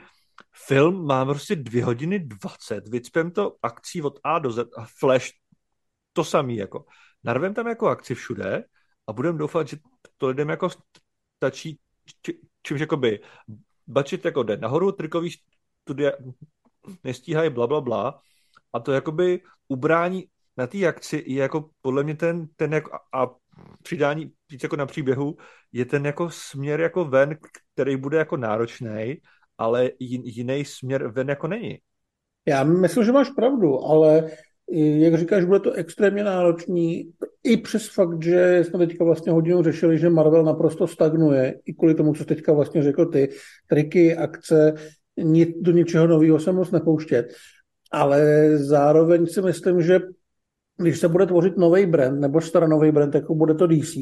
film 0.67 1.07
má 1.07 1.25
prostě 1.25 1.57
dvě 1.57 1.85
hodiny 1.85 2.19
dvacet, 2.19 2.89
vycpem 2.89 3.31
to 3.31 3.57
akcí 3.63 4.03
od 4.03 4.19
A 4.25 4.39
do 4.39 4.51
Z 4.51 4.69
a 4.77 4.87
Flash 4.99 5.31
to 6.13 6.25
samý, 6.25 6.57
jako. 6.57 6.85
Narvem 7.25 7.55
tam 7.55 7.67
jako 7.67 7.89
akci 7.89 8.15
všude 8.15 8.65
a 9.07 9.13
budeme 9.13 9.39
doufat, 9.39 9.69
že 9.69 9.77
to 10.17 10.29
lidem 10.29 10.49
jako 10.49 10.69
stačí, 11.37 11.79
či, 12.23 12.41
čímž 12.63 12.81
jakoby 12.81 13.21
budget 13.87 14.25
jako 14.25 14.43
jde 14.43 14.57
nahoru, 14.57 14.93
trikový 14.93 15.31
studia 15.83 16.13
nestíhají 17.05 17.51
bla, 17.51 17.67
bla, 17.67 17.81
bla 17.81 18.21
a 18.73 18.81
to 18.81 18.93
jakoby 18.93 19.41
ubrání 19.69 20.25
na 20.57 20.67
té 20.67 20.87
akci 20.87 21.25
je 21.27 21.43
jako 21.43 21.71
podle 21.81 22.05
mě 22.05 22.17
ten, 22.17 22.47
ten 22.57 22.73
jako 22.73 22.91
a 23.15 23.31
přidání 23.83 24.33
víc 24.51 24.63
jako 24.63 24.77
na 24.77 24.87
příběhu 24.87 25.37
je 25.73 25.85
ten 25.85 26.07
jako 26.07 26.31
směr 26.31 26.81
jako 26.81 27.05
ven, 27.05 27.39
který 27.75 27.97
bude 27.97 28.19
jako 28.19 28.37
náročný, 28.37 29.17
ale 29.59 29.91
jiný 29.99 30.65
směr 30.65 31.09
ven 31.09 31.29
jako 31.29 31.47
není. 31.47 31.79
Já 32.49 32.65
myslím, 32.65 33.05
že 33.05 33.13
máš 33.13 33.31
pravdu, 33.31 33.85
ale 33.85 34.31
jak 34.73 35.15
říkáš, 35.15 35.45
bude 35.45 35.61
to 35.61 35.73
extrémně 35.73 36.25
náročný, 36.25 37.13
i 37.43 37.57
přes 37.57 37.89
fakt, 37.89 38.23
že 38.23 38.65
jsme 38.65 38.87
teďka 38.87 39.05
vlastně 39.05 39.33
hodinu 39.33 39.63
řešili, 39.63 39.99
že 39.99 40.11
Marvel 40.11 40.45
naprosto 40.45 40.87
stagnuje, 40.87 41.61
i 41.65 41.75
kvůli 41.75 41.95
tomu, 41.95 42.15
co 42.15 42.25
teďka 42.25 42.53
vlastně 42.53 42.83
řekl 42.83 43.07
ty, 43.07 43.29
triky, 43.67 44.17
akce, 44.17 44.75
do 45.61 45.73
ničeho 45.73 46.07
nového 46.07 46.41
se 46.41 46.53
moc 46.53 46.71
nepouštět. 46.71 47.27
Ale 47.93 48.51
zároveň 48.59 49.27
si 49.27 49.43
myslím, 49.43 49.83
že 49.83 50.01
když 50.77 51.01
se 51.01 51.09
bude 51.09 51.27
tvořit 51.27 51.57
nový 51.57 51.87
brand, 51.87 52.21
nebo 52.21 52.41
staronový 52.41 52.93
brand, 52.93 53.15
jako 53.15 53.35
bude 53.35 53.55
to 53.55 53.67
DC, 53.67 53.95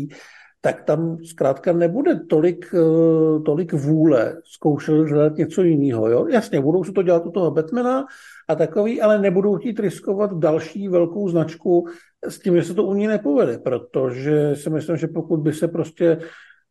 tak 0.60 0.82
tam 0.84 1.18
zkrátka 1.24 1.72
nebude 1.72 2.20
tolik, 2.30 2.74
eh, 2.74 3.40
tolik 3.40 3.72
vůle 3.72 4.36
zkoušet 4.44 4.92
hledat 4.92 5.36
něco 5.36 5.62
jiného. 5.62 6.28
Jasně, 6.28 6.60
budou 6.60 6.84
se 6.84 6.92
to 6.92 7.02
dělat 7.02 7.26
u 7.26 7.30
toho 7.30 7.50
Batmana 7.50 8.04
a 8.52 8.54
takový, 8.54 9.00
ale 9.00 9.18
nebudou 9.18 9.56
chtít 9.56 9.80
riskovat 9.80 10.38
další 10.38 10.88
velkou 10.88 11.28
značku 11.28 11.86
s 12.28 12.38
tím, 12.38 12.56
že 12.56 12.62
se 12.62 12.74
to 12.74 12.84
u 12.84 12.94
ní 12.94 13.06
nepovede, 13.06 13.58
protože 13.58 14.56
si 14.56 14.70
myslím, 14.70 14.96
že 14.96 15.06
pokud 15.06 15.40
by 15.40 15.52
se 15.52 15.68
prostě 15.68 16.18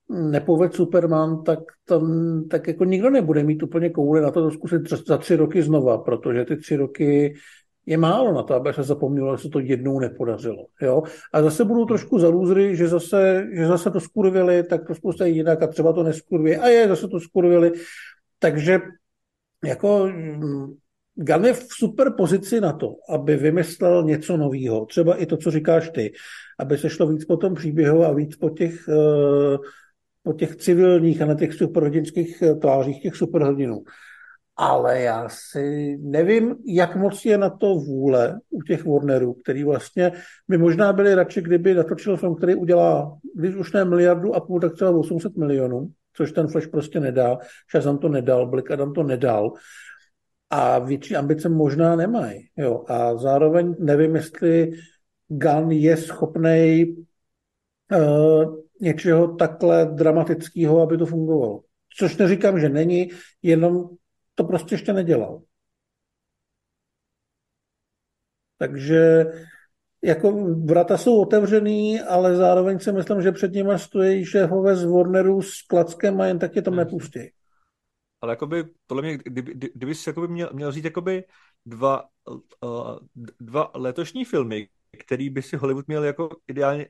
nepovedl 0.09 0.75
Superman, 0.75 1.43
tak, 1.43 1.59
tam, 1.85 2.43
tak 2.49 2.67
jako 2.67 2.85
nikdo 2.85 3.09
nebude 3.09 3.43
mít 3.43 3.63
úplně 3.63 3.89
koule 3.89 4.21
na 4.21 4.31
to, 4.31 4.41
to 4.41 4.51
zkusit 4.51 4.81
za 5.07 5.17
tři 5.17 5.35
roky 5.35 5.63
znova, 5.63 5.97
protože 5.97 6.45
ty 6.45 6.57
tři 6.57 6.75
roky 6.75 7.33
je 7.85 7.97
málo 7.97 8.33
na 8.33 8.43
to, 8.43 8.55
aby 8.55 8.73
se 8.73 8.83
zapomnělo, 8.83 9.37
že 9.37 9.43
se 9.43 9.49
to 9.49 9.59
jednou 9.59 9.99
nepodařilo. 9.99 10.65
Jo? 10.81 11.03
A 11.33 11.41
zase 11.41 11.65
budou 11.65 11.85
trošku 11.85 12.19
zalůzry, 12.19 12.75
že 12.75 12.87
zase, 12.87 13.47
že 13.53 13.67
zase 13.67 13.91
to 13.91 13.99
skurvili, 13.99 14.63
tak 14.63 14.87
to 14.87 14.95
zkusí 14.95 15.35
jinak 15.35 15.63
a 15.63 15.67
třeba 15.67 15.93
to 15.93 16.03
neskurví. 16.03 16.57
A 16.57 16.67
je, 16.67 16.87
zase 16.87 17.07
to 17.07 17.19
skurvili. 17.19 17.71
Takže 18.39 18.79
jako 19.65 20.09
Gun 21.15 21.45
je 21.45 21.53
v 21.53 21.63
super 21.77 22.13
pozici 22.17 22.61
na 22.61 22.73
to, 22.73 22.95
aby 23.09 23.35
vymyslel 23.35 24.03
něco 24.03 24.37
nového. 24.37 24.85
Třeba 24.85 25.15
i 25.15 25.25
to, 25.25 25.37
co 25.37 25.51
říkáš 25.51 25.89
ty, 25.89 26.11
aby 26.59 26.77
se 26.77 26.89
šlo 26.89 27.07
víc 27.07 27.25
po 27.25 27.37
tom 27.37 27.53
příběhu 27.53 28.05
a 28.05 28.13
víc 28.13 28.35
po 28.35 28.49
těch, 28.49 28.89
eh, 28.89 29.57
po 30.23 30.33
těch 30.33 30.55
civilních 30.55 31.21
a 31.21 31.25
na 31.25 31.35
těch 31.35 31.53
superhrdinských 31.53 32.41
eh, 32.41 32.55
tvářích 32.55 33.01
těch 33.01 33.15
superhrdinů 33.15 33.83
ale 34.61 35.01
já 35.01 35.29
si 35.29 35.97
nevím, 36.01 36.55
jak 36.65 36.95
moc 36.95 37.25
je 37.25 37.37
na 37.37 37.49
to 37.49 37.75
vůle 37.75 38.39
u 38.49 38.61
těch 38.61 38.85
Warnerů, 38.85 39.33
který 39.33 39.63
vlastně 39.63 40.11
by 40.47 40.57
možná 40.57 40.93
byli 40.93 41.15
radši, 41.15 41.41
kdyby 41.41 41.73
natočil 41.73 42.17
film, 42.17 42.35
který 42.35 42.55
udělá, 42.55 43.17
když 43.35 43.55
už 43.55 43.73
ne 43.73 43.85
miliardu 43.85 44.35
a 44.35 44.39
půl, 44.39 44.59
tak 44.59 44.73
třeba 44.73 44.91
800 44.91 45.37
milionů, 45.37 45.87
což 46.13 46.31
ten 46.31 46.47
Flash 46.47 46.67
prostě 46.67 46.99
nedá, 46.99 47.37
Shazam 47.71 47.97
to 47.97 48.09
nedal, 48.09 48.47
Black 48.47 48.71
Adam 48.71 48.93
to 48.93 49.03
nedal 49.03 49.53
a 50.51 50.79
větší 50.79 51.15
ambice 51.15 51.49
možná 51.49 51.95
nemají. 51.95 52.49
Jo. 52.57 52.83
A 52.87 53.15
zároveň 53.15 53.75
nevím, 53.79 54.15
jestli 54.15 54.71
Gun 55.27 55.71
je 55.71 55.97
schopný 55.97 56.95
uh, 57.91 58.55
něčeho 58.81 59.35
takhle 59.35 59.85
dramatického, 59.85 60.81
aby 60.81 60.97
to 60.97 61.05
fungovalo. 61.05 61.61
Což 61.97 62.17
neříkám, 62.17 62.59
že 62.59 62.69
není, 62.69 63.09
jenom 63.41 63.89
to 64.35 64.43
prostě 64.43 64.75
ještě 64.75 64.93
nedělal. 64.93 65.41
Takže 68.57 69.25
jako 70.03 70.31
vrata 70.65 70.97
jsou 70.97 71.21
otevřený, 71.21 72.01
ale 72.01 72.35
zároveň 72.35 72.79
si 72.79 72.91
myslím, 72.91 73.21
že 73.21 73.31
před 73.31 73.53
nimi 73.53 73.73
stojí 73.75 74.25
šéfové 74.25 74.75
z 74.75 74.85
Warneru 74.85 75.41
s 75.41 75.61
klackem 75.61 76.21
a 76.21 76.25
jen 76.25 76.39
tak 76.39 76.55
je 76.55 76.61
tam 76.61 76.75
nepustí. 76.75 77.19
Ale 78.21 78.31
jakoby, 78.31 78.65
podle 78.87 79.03
mě, 79.03 79.17
kdyby, 79.17 79.53
kdyby 79.73 79.95
jsi 79.95 80.09
jakoby 80.09 80.27
měl, 80.27 80.49
měl 80.53 80.71
říct 80.71 80.83
jakoby 80.85 81.23
dva, 81.65 82.03
uh, 82.63 82.97
dva 83.39 83.71
letošní 83.75 84.25
filmy, 84.25 84.69
který 84.99 85.29
by 85.29 85.41
si 85.41 85.57
Hollywood 85.57 85.87
měl 85.87 86.03
jako 86.03 86.29
ideálně 86.47 86.89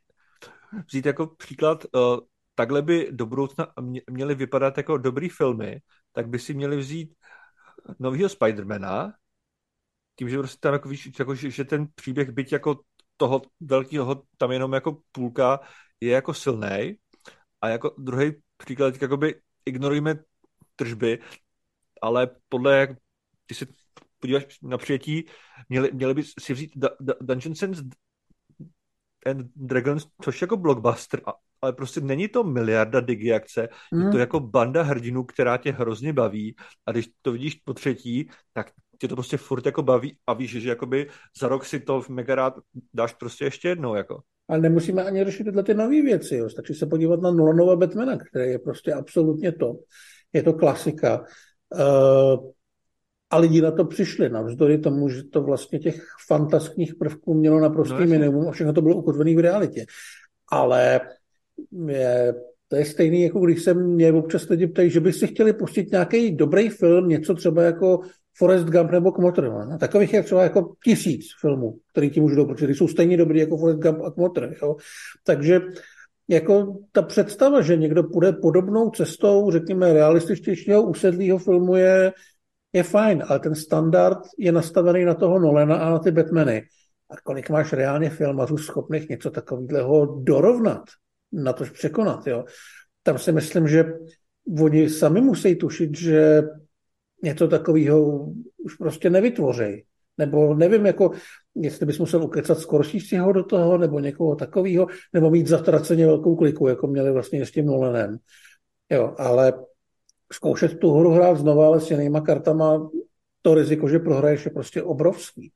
vzít 0.88 1.06
jako 1.06 1.28
příklad, 1.28 1.86
uh, 1.96 2.20
takhle 2.56 2.82
by 2.82 3.08
do 3.12 3.26
budoucna 3.26 3.68
měly 4.10 4.36
vypadat 4.36 4.78
jako 4.78 4.98
dobrý 4.98 5.30
filmy, 5.30 5.80
tak 6.12 6.30
by 6.30 6.40
si 6.40 6.54
měli 6.54 6.78
vzít 6.78 7.14
nového 8.00 8.30
Spidermana, 8.30 9.14
tím, 10.16 10.30
že 10.30 10.38
prostě 10.38 10.60
tam 10.60 10.74
jako 10.74 10.90
víš, 10.90 11.12
jako, 11.20 11.36
že, 11.36 11.52
že 11.52 11.66
ten 11.66 11.88
příběh, 11.96 12.30
byť 12.30 12.52
jako 12.52 12.80
toho 13.18 13.42
velkého, 13.60 14.24
tam 14.38 14.52
jenom 14.52 14.74
jako 14.74 14.98
půlka, 15.12 15.60
je 16.02 16.12
jako 16.12 16.34
silný. 16.34 16.96
A 17.62 17.70
jako 17.70 17.96
druhý 17.98 18.32
příklad, 18.58 19.02
jakoby 19.02 19.42
ignorujeme 19.66 20.16
tržby, 20.82 21.20
ale 22.02 22.30
podle, 22.50 22.78
jak 22.78 22.90
ty 23.46 23.56
se 23.56 23.66
podíváš 24.20 24.62
na 24.62 24.78
přijetí, 24.78 25.26
měli, 25.70 25.92
měli 25.94 26.14
by 26.14 26.24
si 26.40 26.54
vzít 26.54 26.72
Dungeons 27.22 27.64
and 27.64 29.52
Dragons, 29.56 30.08
což 30.22 30.42
jako 30.42 30.58
blockbuster, 30.58 31.22
ale 31.62 31.74
prostě 31.74 32.02
není 32.02 32.28
to 32.28 32.44
miliarda 32.44 33.00
digiakce, 33.00 33.70
mm. 33.94 34.00
je 34.00 34.06
to 34.06 34.12
hmm. 34.12 34.20
jako 34.20 34.40
banda 34.40 34.84
hrdinů, 34.84 35.24
která 35.24 35.58
tě 35.58 35.72
hrozně 35.72 36.14
baví 36.14 36.56
a 36.86 36.92
když 36.92 37.10
to 37.22 37.32
vidíš 37.32 37.56
po 37.56 37.74
třetí, 37.74 38.30
tak 38.54 38.72
tě 38.98 39.08
to 39.08 39.16
prostě 39.16 39.38
furt 39.38 39.66
jako 39.66 39.84
baví 39.84 40.18
a 40.28 40.34
víš, 40.34 40.52
že 40.52 40.70
jakoby 40.70 41.10
za 41.40 41.48
rok 41.48 41.66
si 41.66 41.80
to 41.80 42.02
mega 42.10 42.36
rád 42.36 42.54
dáš 42.94 43.14
prostě 43.14 43.46
ještě 43.46 43.68
jednou, 43.70 43.96
jako. 43.96 44.22
Ale 44.50 44.60
nemusíme 44.60 45.04
ani 45.04 45.26
řešit 45.26 45.44
tyhle 45.44 45.64
ty 45.64 45.74
nové 45.74 46.02
věci, 46.02 46.36
jo. 46.36 46.50
stačí 46.50 46.74
se 46.74 46.86
podívat 46.86 47.22
na 47.22 47.32
Nolanova 47.32 47.76
Batmana, 47.76 48.18
který 48.18 48.52
je 48.52 48.60
prostě 48.60 48.94
absolutně 48.94 49.52
to. 49.52 49.74
Je 50.34 50.44
to 50.44 50.54
klasika. 50.54 51.24
Uh, 51.70 52.52
a 53.32 53.38
lidi 53.38 53.62
na 53.62 53.72
to 53.72 53.86
přišli, 53.86 54.30
navzdory 54.30 54.78
tomu, 54.78 55.10
že 55.10 55.24
to 55.24 55.42
vlastně 55.42 55.80
těch 55.80 56.06
fantastických 56.28 56.96
prvků 56.96 57.34
mělo 57.34 57.60
naprostý 57.60 58.00
no, 58.00 58.08
minimum 58.08 58.48
a 58.48 58.52
všechno 58.52 58.74
to 58.74 58.82
bylo 58.82 58.96
ukotvené 58.96 59.36
v 59.36 59.40
realitě. 59.40 59.86
Ale 60.52 61.00
je, 61.88 62.34
to 62.68 62.76
je 62.76 62.86
stejný, 62.86 63.24
jako 63.24 63.40
když 63.40 63.64
se 63.64 63.74
mě 63.74 64.14
občas 64.14 64.50
lidi 64.50 64.68
ptají, 64.68 64.90
že 64.90 65.00
by 65.00 65.14
si 65.14 65.28
chtěli 65.28 65.54
pustit 65.54 65.92
nějaký 65.92 66.36
dobrý 66.36 66.70
film, 66.70 67.08
něco 67.08 67.34
třeba 67.36 67.64
jako 67.64 68.00
Forest 68.38 68.66
Gump 68.66 68.92
nebo 68.92 69.12
Kmotr. 69.12 69.44
No? 69.44 69.78
Takových 69.78 70.14
je 70.14 70.24
třeba 70.24 70.44
jako 70.44 70.74
tisíc 70.84 71.26
filmů, 71.42 71.78
který 71.92 72.10
ti 72.10 72.22
můžu 72.22 72.36
doporučit. 72.36 72.70
Jsou 72.70 72.88
stejně 72.88 73.18
dobrý 73.18 73.40
jako 73.40 73.58
Forest 73.58 73.80
Gump 73.80 74.02
a 74.02 74.12
Kmotr. 74.12 74.54
Jo? 74.62 74.76
Takže 75.24 75.62
jako 76.28 76.78
ta 76.92 77.02
představa, 77.02 77.62
že 77.62 77.78
někdo 77.78 78.04
půjde 78.04 78.34
podobnou 78.34 78.90
cestou, 78.90 79.52
řekněme, 79.52 79.94
realističtějšího 79.94 80.84
usedlého 80.84 81.38
filmu 81.38 81.76
je, 81.76 82.14
je 82.74 82.84
fajn, 82.84 83.24
ale 83.28 83.40
ten 83.40 83.56
standard 83.56 84.20
je 84.38 84.52
nastavený 84.52 85.06
na 85.06 85.14
toho 85.14 85.40
Nolena 85.40 85.76
a 85.76 85.90
na 85.90 86.00
ty 86.00 86.12
Batmany. 86.12 86.64
A 87.10 87.14
kolik 87.24 87.50
máš 87.50 87.74
reálně 87.74 88.10
filmařů 88.10 88.58
schopných 88.58 89.10
něco 89.10 89.30
takového 89.30 90.06
dorovnat? 90.06 90.82
na 91.32 91.54
to 91.54 91.64
překonat. 91.64 92.28
Jo. 92.28 92.46
Tam 93.04 93.18
si 93.18 93.32
myslím, 93.32 93.68
že 93.68 93.94
oni 94.62 94.90
sami 94.90 95.22
musí 95.22 95.56
tušit, 95.56 95.98
že 95.98 96.44
něco 97.24 97.48
takového 97.48 98.26
už 98.58 98.76
prostě 98.76 99.10
nevytvoří. 99.10 99.86
Nebo 100.18 100.54
nevím, 100.56 100.86
jako, 100.86 101.12
jestli 101.56 101.86
bys 101.86 102.00
musel 102.00 102.24
ukecat 102.24 102.60
Skorsího 102.60 103.32
do 103.32 103.44
toho, 103.44 103.78
nebo 103.78 104.00
někoho 104.00 104.36
takového, 104.36 104.88
nebo 105.14 105.30
mít 105.30 105.48
zatraceně 105.48 106.06
velkou 106.06 106.36
kliku, 106.36 106.68
jako 106.68 106.88
měli 106.88 107.12
vlastně 107.12 107.46
s 107.46 107.52
tím 107.52 107.66
Nolanem. 107.66 108.18
Jo, 108.90 109.16
ale 109.18 109.54
zkoušet 110.34 110.80
tu 110.80 110.92
hru 110.94 111.12
hrát 111.12 111.38
znova, 111.38 111.68
ale 111.68 111.82
s 111.82 111.92
jinýma 111.92 112.22
kartama, 112.22 112.90
to 113.42 113.56
riziko, 113.56 113.88
že 113.88 114.00
prohraješ, 114.00 114.46
je 114.46 114.52
prostě 114.52 114.84
obrovský. 114.84 115.52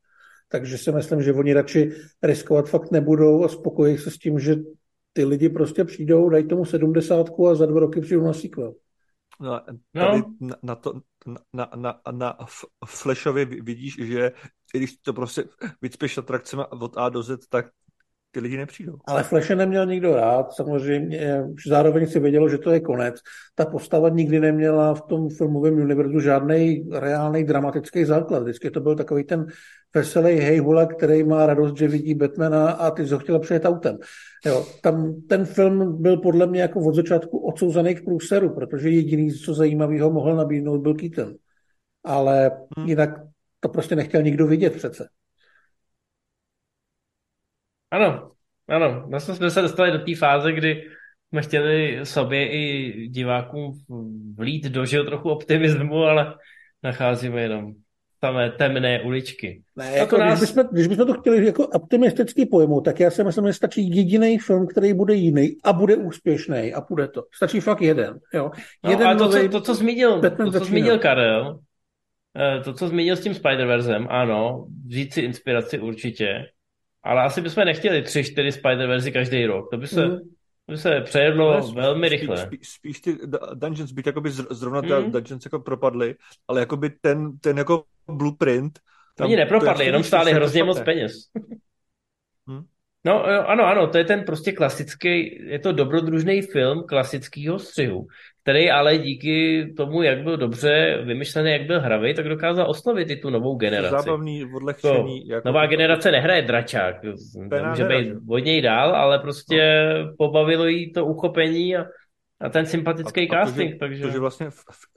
Takže 0.50 0.78
si 0.78 0.92
myslím, 0.92 1.22
že 1.22 1.34
oni 1.34 1.54
radši 1.54 1.92
riskovat 2.24 2.70
fakt 2.70 2.92
nebudou 2.92 3.44
a 3.44 3.48
spokojí 3.48 3.98
se 3.98 4.12
s 4.12 4.18
tím, 4.18 4.40
že 4.40 4.56
ty 5.14 5.26
lidi 5.26 5.50
prostě 5.50 5.84
přijdou, 5.84 6.30
dají 6.30 6.48
tomu 6.48 6.66
sedmdesátku 6.66 7.48
a 7.48 7.56
za 7.56 7.66
dva 7.66 7.80
roky 7.80 8.02
přijdou 8.02 8.24
na 8.24 8.34
sequel. 8.34 8.74
No, 9.40 9.62
tady 9.94 10.18
no. 10.18 10.34
Na, 10.42 10.56
na, 10.64 10.76
to, 10.76 10.94
na, 11.54 11.70
na, 11.76 12.02
na 12.12 12.38
Flashově 12.86 13.46
vidíš, 13.46 13.96
že 14.02 14.32
když 14.78 14.98
to 14.98 15.14
prostě 15.14 15.44
vycpěš 15.82 16.18
atrakcemi 16.18 16.64
od 16.70 16.98
A 16.98 17.10
do 17.10 17.24
Z, 17.24 17.48
tak 17.50 17.66
ty 18.36 18.40
lidi 18.40 18.58
nepřijdou. 18.58 18.94
Ale 19.08 19.24
Flashe 19.24 19.56
neměl 19.56 19.86
nikdo 19.86 20.16
rád, 20.16 20.54
samozřejmě. 20.54 21.44
Zároveň 21.68 22.08
si 22.08 22.20
vědělo, 22.20 22.50
že 22.50 22.58
to 22.58 22.72
je 22.72 22.80
konec. 22.80 23.16
Ta 23.56 23.66
postava 23.66 24.10
nikdy 24.10 24.40
neměla 24.40 24.94
v 24.94 25.02
tom 25.02 25.30
filmovém 25.30 25.74
univerzu 25.74 26.20
žádný 26.20 26.90
reálný 26.92 27.44
dramatický 27.44 28.06
základ. 28.06 28.44
Vždycky 28.44 28.72
to 28.72 28.80
byl 28.80 28.96
takový 28.96 29.24
ten 29.24 29.46
veselý 29.96 30.36
hejhula, 30.36 30.86
který 30.86 31.24
má 31.24 31.46
radost, 31.46 31.78
že 31.78 31.88
vidí 31.88 32.16
Batmana 32.16 32.72
a 32.72 32.92
ty 32.92 33.04
ho 33.04 33.20
chtěla 33.20 33.40
přijet 33.40 33.66
autem. 33.66 33.98
Jo, 34.46 34.66
tam 34.82 35.22
ten 35.30 35.46
film 35.46 36.02
byl 36.02 36.18
podle 36.18 36.48
mě 36.48 36.62
jako 36.62 36.80
od 36.80 36.96
začátku 36.96 37.38
odsouzený 37.38 37.96
k 37.96 38.06
průseru, 38.06 38.56
protože 38.56 38.90
jediný, 38.90 39.32
co 39.32 39.54
zajímavého 39.54 40.12
mohl 40.12 40.36
nabídnout, 40.36 40.82
byl 40.82 40.94
Keaton. 40.96 41.34
Ale 42.04 42.52
hmm. 42.78 42.88
jinak 42.88 43.10
to 43.66 43.70
prostě 43.70 43.96
nechtěl 43.96 44.22
nikdo 44.22 44.48
vidět 44.48 44.74
přece. 44.74 45.10
Ano, 47.92 48.32
ano. 48.68 49.08
Vlastně 49.10 49.36
jsme 49.36 49.52
se 49.52 49.62
dostali 49.62 49.92
do 49.92 50.00
té 50.00 50.16
fáze, 50.16 50.52
kdy 50.52 50.84
jsme 51.30 51.42
chtěli 51.42 52.00
sobě 52.04 52.52
i 52.52 53.08
divákům 53.08 53.74
vlít 54.36 54.66
do 54.66 54.86
žil 54.86 55.06
trochu 55.06 55.30
optimismu, 55.30 56.04
ale 56.04 56.36
nacházíme 56.84 57.42
jenom 57.42 57.74
samé 58.20 58.52
temné 58.52 59.02
uličky. 59.02 59.64
Ne, 59.76 59.92
jako, 59.92 60.18
nás... 60.18 60.40
když, 60.40 60.52
bychom, 60.52 60.70
když 60.72 60.88
bychom 60.88 61.08
to 61.08 61.14
chtěli 61.14 61.46
jako 61.46 61.68
optimistický 61.68 62.46
pojmout, 62.46 62.82
tak 62.82 63.00
já 63.00 63.12
si 63.12 63.24
myslím, 63.24 63.48
že 63.48 63.54
stačí 63.54 63.96
jediný 63.96 64.40
film, 64.40 64.68
který 64.68 64.94
bude 64.94 65.14
jiný 65.14 65.58
a 65.64 65.74
bude 65.74 65.96
úspěšný 65.96 66.74
a 66.74 66.82
bude 66.82 67.08
to. 67.08 67.24
Stačí 67.36 67.60
fakt 67.60 67.82
jeden. 67.82 68.20
Jo? 68.34 68.52
No, 68.84 68.92
jeden 68.92 69.08
ale 69.08 69.16
to, 69.16 69.30
co, 69.30 69.50
to, 69.50 69.62
co 69.62 69.76
zmínil, 69.76 70.22
to, 70.22 70.52
co 70.52 70.66
zmínil 70.66 71.00
Karel, 71.00 71.60
to, 72.64 72.74
co 72.74 72.88
zmínil 72.88 73.16
s 73.16 73.22
tím 73.22 73.34
Spider-Versem, 73.34 74.08
ano, 74.10 74.68
vzít 74.88 75.14
si 75.14 75.22
inspiraci 75.22 75.80
určitě, 75.80 76.46
ale 77.04 77.24
asi 77.24 77.42
bychom 77.42 77.66
nechtěli 77.66 78.02
tři, 78.02 78.24
čtyři 78.24 78.50
Spider-Versy 78.50 79.14
každý 79.14 79.46
rok. 79.46 79.70
To 79.72 79.78
by 79.78 79.88
se, 79.88 80.06
mm. 80.06 80.20
to 80.66 80.72
by 80.72 80.78
se 80.78 81.02
přejedlo 81.02 81.60
no, 81.60 81.72
velmi 81.72 82.08
spíš, 82.08 82.20
rychle. 82.20 82.38
Spíš, 82.38 82.60
spíš 82.70 83.02
ty 83.02 83.18
Dungeons, 83.54 83.92
byť 83.92 84.06
jakoby 84.06 84.32
zrovna 84.32 84.82
mm. 84.82 85.06
ty 85.06 85.12
Dungeons 85.12 85.46
jako 85.46 85.60
propadly, 85.60 86.16
ale 86.48 86.60
jakoby 86.60 86.90
ten, 86.90 87.38
ten 87.38 87.58
jako 87.58 87.84
blueprint... 88.08 88.80
Tam, 89.18 89.26
Oni 89.26 89.36
nepropadli, 89.36 89.86
jenom 89.86 90.04
stáli 90.04 90.34
hrozně 90.34 90.64
moc 90.64 90.82
peněz. 90.82 91.14
Hmm? 92.48 92.66
No 93.06 93.24
ano, 93.50 93.66
ano, 93.66 93.88
to 93.88 93.98
je 93.98 94.04
ten 94.04 94.24
prostě 94.24 94.52
klasický, 94.52 95.40
je 95.50 95.60
to 95.60 95.72
dobrodružný 95.72 96.42
film 96.42 96.84
klasického 96.88 97.60
střihu, 97.60 98.08
který 98.46 98.72
ale 98.72 98.98
díky 98.98 99.66
tomu, 99.78 100.04
jak 100.04 100.24
byl 100.24 100.38
dobře 100.38 101.02
vymyšlený, 101.06 101.52
jak 101.52 101.62
byl 101.62 101.82
hravý, 101.82 102.14
tak 102.14 102.30
dokázal 102.30 102.70
oslovit 102.70 103.10
i 103.10 103.16
tu 103.16 103.30
novou 103.30 103.56
generaci. 103.56 104.06
Zábavný, 104.06 104.46
odlehčený. 104.56 105.26
To, 105.28 105.34
jako 105.34 105.48
nová 105.48 105.62
to... 105.62 105.70
generace 105.70 106.12
nehraje 106.12 106.42
dračák, 106.42 106.96
může 107.70 107.84
být 107.84 108.14
od 108.30 108.38
něj 108.38 108.62
dál, 108.62 108.96
ale 108.96 109.20
prostě 109.20 109.90
no. 110.04 110.14
pobavilo 110.18 110.66
jí 110.66 110.94
to 110.94 111.06
uchopení 111.06 111.76
a, 111.76 111.86
a 112.42 112.50
ten 112.50 112.66
sympatický 112.66 113.30
a, 113.30 113.46
casting. 113.46 113.74
A 113.74 113.74
to, 113.74 113.74
že, 113.74 113.80
takže... 113.80 114.04
to, 114.04 114.10
že 114.10 114.20
vlastně 114.20 114.50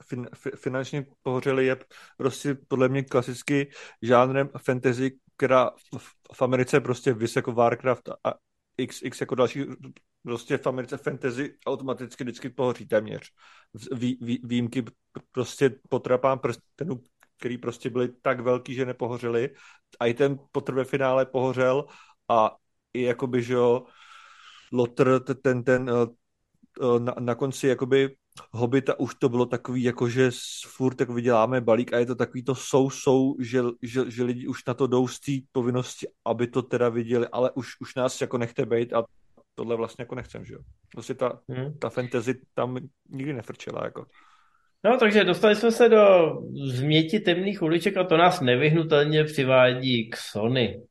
fin, 0.08 0.26
finančně 0.56 1.04
pohořeli 1.22 1.66
je 1.66 1.76
prostě 2.16 2.56
podle 2.68 2.88
mě 2.88 3.02
klasicky 3.02 3.70
žánrem 4.02 4.48
fantasy, 4.64 5.10
která 5.36 5.70
v, 5.98 6.34
v 6.34 6.42
Americe 6.42 6.80
prostě 6.80 7.12
vys 7.12 7.36
jako 7.36 7.52
Warcraft 7.52 8.08
a 8.24 8.34
XX 8.86 9.20
jako 9.20 9.34
další 9.34 9.64
prostě 10.28 10.58
v 10.58 10.66
Americe 10.66 10.96
fantasy 10.96 11.54
automaticky 11.66 12.24
vždycky 12.24 12.48
pohoří 12.50 12.86
téměř. 12.86 13.30
Vý, 13.92 14.18
vý, 14.20 14.40
výjimky 14.44 14.84
prostě 15.32 15.80
potrapám 15.88 16.38
prstenů, 16.38 17.00
který 17.38 17.58
prostě 17.58 17.90
byly 17.90 18.08
tak 18.22 18.40
velký, 18.40 18.74
že 18.74 18.86
nepohořeli. 18.86 19.50
A 20.00 20.06
i 20.06 20.14
ten 20.14 20.38
potrve 20.52 20.84
finále 20.84 21.26
pohořel 21.26 21.84
a 22.28 22.56
i 22.92 23.02
jakoby, 23.02 23.42
že 23.42 23.54
jo, 23.54 23.86
Lotr, 24.72 25.20
ten, 25.42 25.64
ten, 25.64 25.90
eh, 25.90 26.06
eh, 26.82 27.00
na, 27.00 27.14
na 27.20 27.34
konci 27.34 27.68
jakoby 27.68 28.16
Hobita 28.52 29.00
už 29.00 29.14
to 29.14 29.28
bylo 29.28 29.46
takový, 29.46 29.82
jako 29.82 30.08
že 30.08 30.30
furt 30.66 30.94
tak 30.94 31.10
vyděláme 31.10 31.60
balík 31.60 31.92
a 31.92 31.98
je 31.98 32.06
to 32.06 32.14
takový 32.14 32.42
to 32.42 32.54
sou, 32.54 32.90
sou, 32.90 33.36
že, 33.40 33.62
že, 33.82 34.10
že 34.10 34.22
lidi 34.24 34.46
už 34.46 34.64
na 34.64 34.74
to 34.74 34.86
jdou 34.86 35.08
z 35.08 35.20
té 35.20 35.32
povinnosti, 35.52 36.06
aby 36.24 36.46
to 36.46 36.62
teda 36.62 36.88
viděli, 36.88 37.26
ale 37.32 37.50
už, 37.50 37.80
už 37.80 37.94
nás 37.94 38.20
jako 38.20 38.38
nechte 38.38 38.66
být 38.66 38.92
a 38.92 39.04
tohle 39.58 39.76
vlastně 39.76 40.02
jako 40.02 40.14
nechcem, 40.14 40.44
že 40.44 40.54
jo. 40.54 40.60
Vlastně 40.96 41.14
ta, 41.14 41.40
hmm. 41.48 41.78
ta 41.78 41.90
fantasy 41.90 42.34
tam 42.54 42.78
nikdy 43.10 43.32
nefrčela, 43.32 43.84
jako. 43.84 44.06
No, 44.84 44.98
takže 44.98 45.24
dostali 45.24 45.56
jsme 45.56 45.72
se 45.72 45.88
do 45.88 46.32
změti 46.64 47.20
temných 47.20 47.62
uliček 47.62 47.96
a 47.96 48.04
to 48.04 48.16
nás 48.16 48.40
nevyhnutelně 48.40 49.24
přivádí 49.24 50.10
k 50.10 50.16
Sony. 50.16 50.82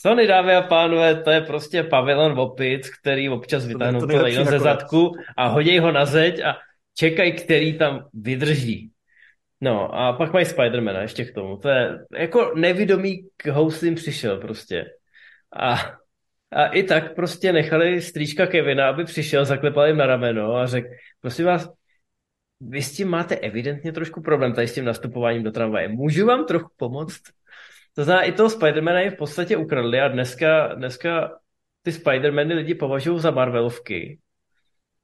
Sony, 0.00 0.26
dámy 0.26 0.54
a 0.54 0.62
pánové, 0.62 1.22
to 1.22 1.30
je 1.30 1.40
prostě 1.40 1.82
pavilon 1.82 2.38
opic, 2.38 2.90
který 2.90 3.28
občas 3.28 3.66
vytáhnou 3.66 4.00
to, 4.00 4.06
to 4.06 4.44
ze 4.44 4.58
zadku 4.58 5.12
a 5.36 5.46
hodí 5.46 5.78
ho 5.78 5.92
na 5.92 6.04
zeď 6.04 6.40
a 6.44 6.58
čekají, 6.94 7.32
který 7.32 7.78
tam 7.78 8.08
vydrží. 8.14 8.90
No 9.60 9.94
a 9.94 10.12
pak 10.12 10.32
mají 10.32 10.46
Spidermana 10.46 11.00
ještě 11.00 11.24
k 11.24 11.34
tomu. 11.34 11.56
To 11.56 11.68
je 11.68 11.98
jako 12.18 12.52
nevědomý 12.54 13.28
k 13.36 13.46
houslím 13.46 13.94
přišel 13.94 14.38
prostě. 14.38 14.84
A, 15.56 15.97
a 16.50 16.66
i 16.66 16.82
tak 16.82 17.14
prostě 17.14 17.52
nechali 17.52 18.02
strýčka 18.02 18.46
Kevina, 18.46 18.88
aby 18.88 19.04
přišel, 19.04 19.44
zaklepal 19.44 19.86
jim 19.86 19.96
na 19.96 20.06
rameno 20.06 20.54
a 20.54 20.66
řekl, 20.66 20.88
prosím 21.20 21.44
vás, 21.44 21.70
vy 22.60 22.82
s 22.82 22.96
tím 22.96 23.08
máte 23.08 23.36
evidentně 23.36 23.92
trošku 23.92 24.22
problém 24.22 24.52
tady 24.52 24.68
s 24.68 24.74
tím 24.74 24.84
nastupováním 24.84 25.42
do 25.42 25.52
tramvaje. 25.52 25.88
Můžu 25.88 26.26
vám 26.26 26.44
trochu 26.46 26.70
pomoct? 26.76 27.20
To 27.94 28.04
znamená, 28.04 28.26
i 28.26 28.32
toho 28.32 28.50
Spidermana 28.50 29.00
je 29.00 29.10
v 29.10 29.16
podstatě 29.16 29.56
ukradli 29.56 30.00
a 30.00 30.08
dneska, 30.08 30.74
dneska 30.74 31.38
ty 31.82 31.92
Spidermany 31.92 32.54
lidi 32.54 32.74
považují 32.74 33.20
za 33.20 33.30
Marvelovky. 33.30 34.18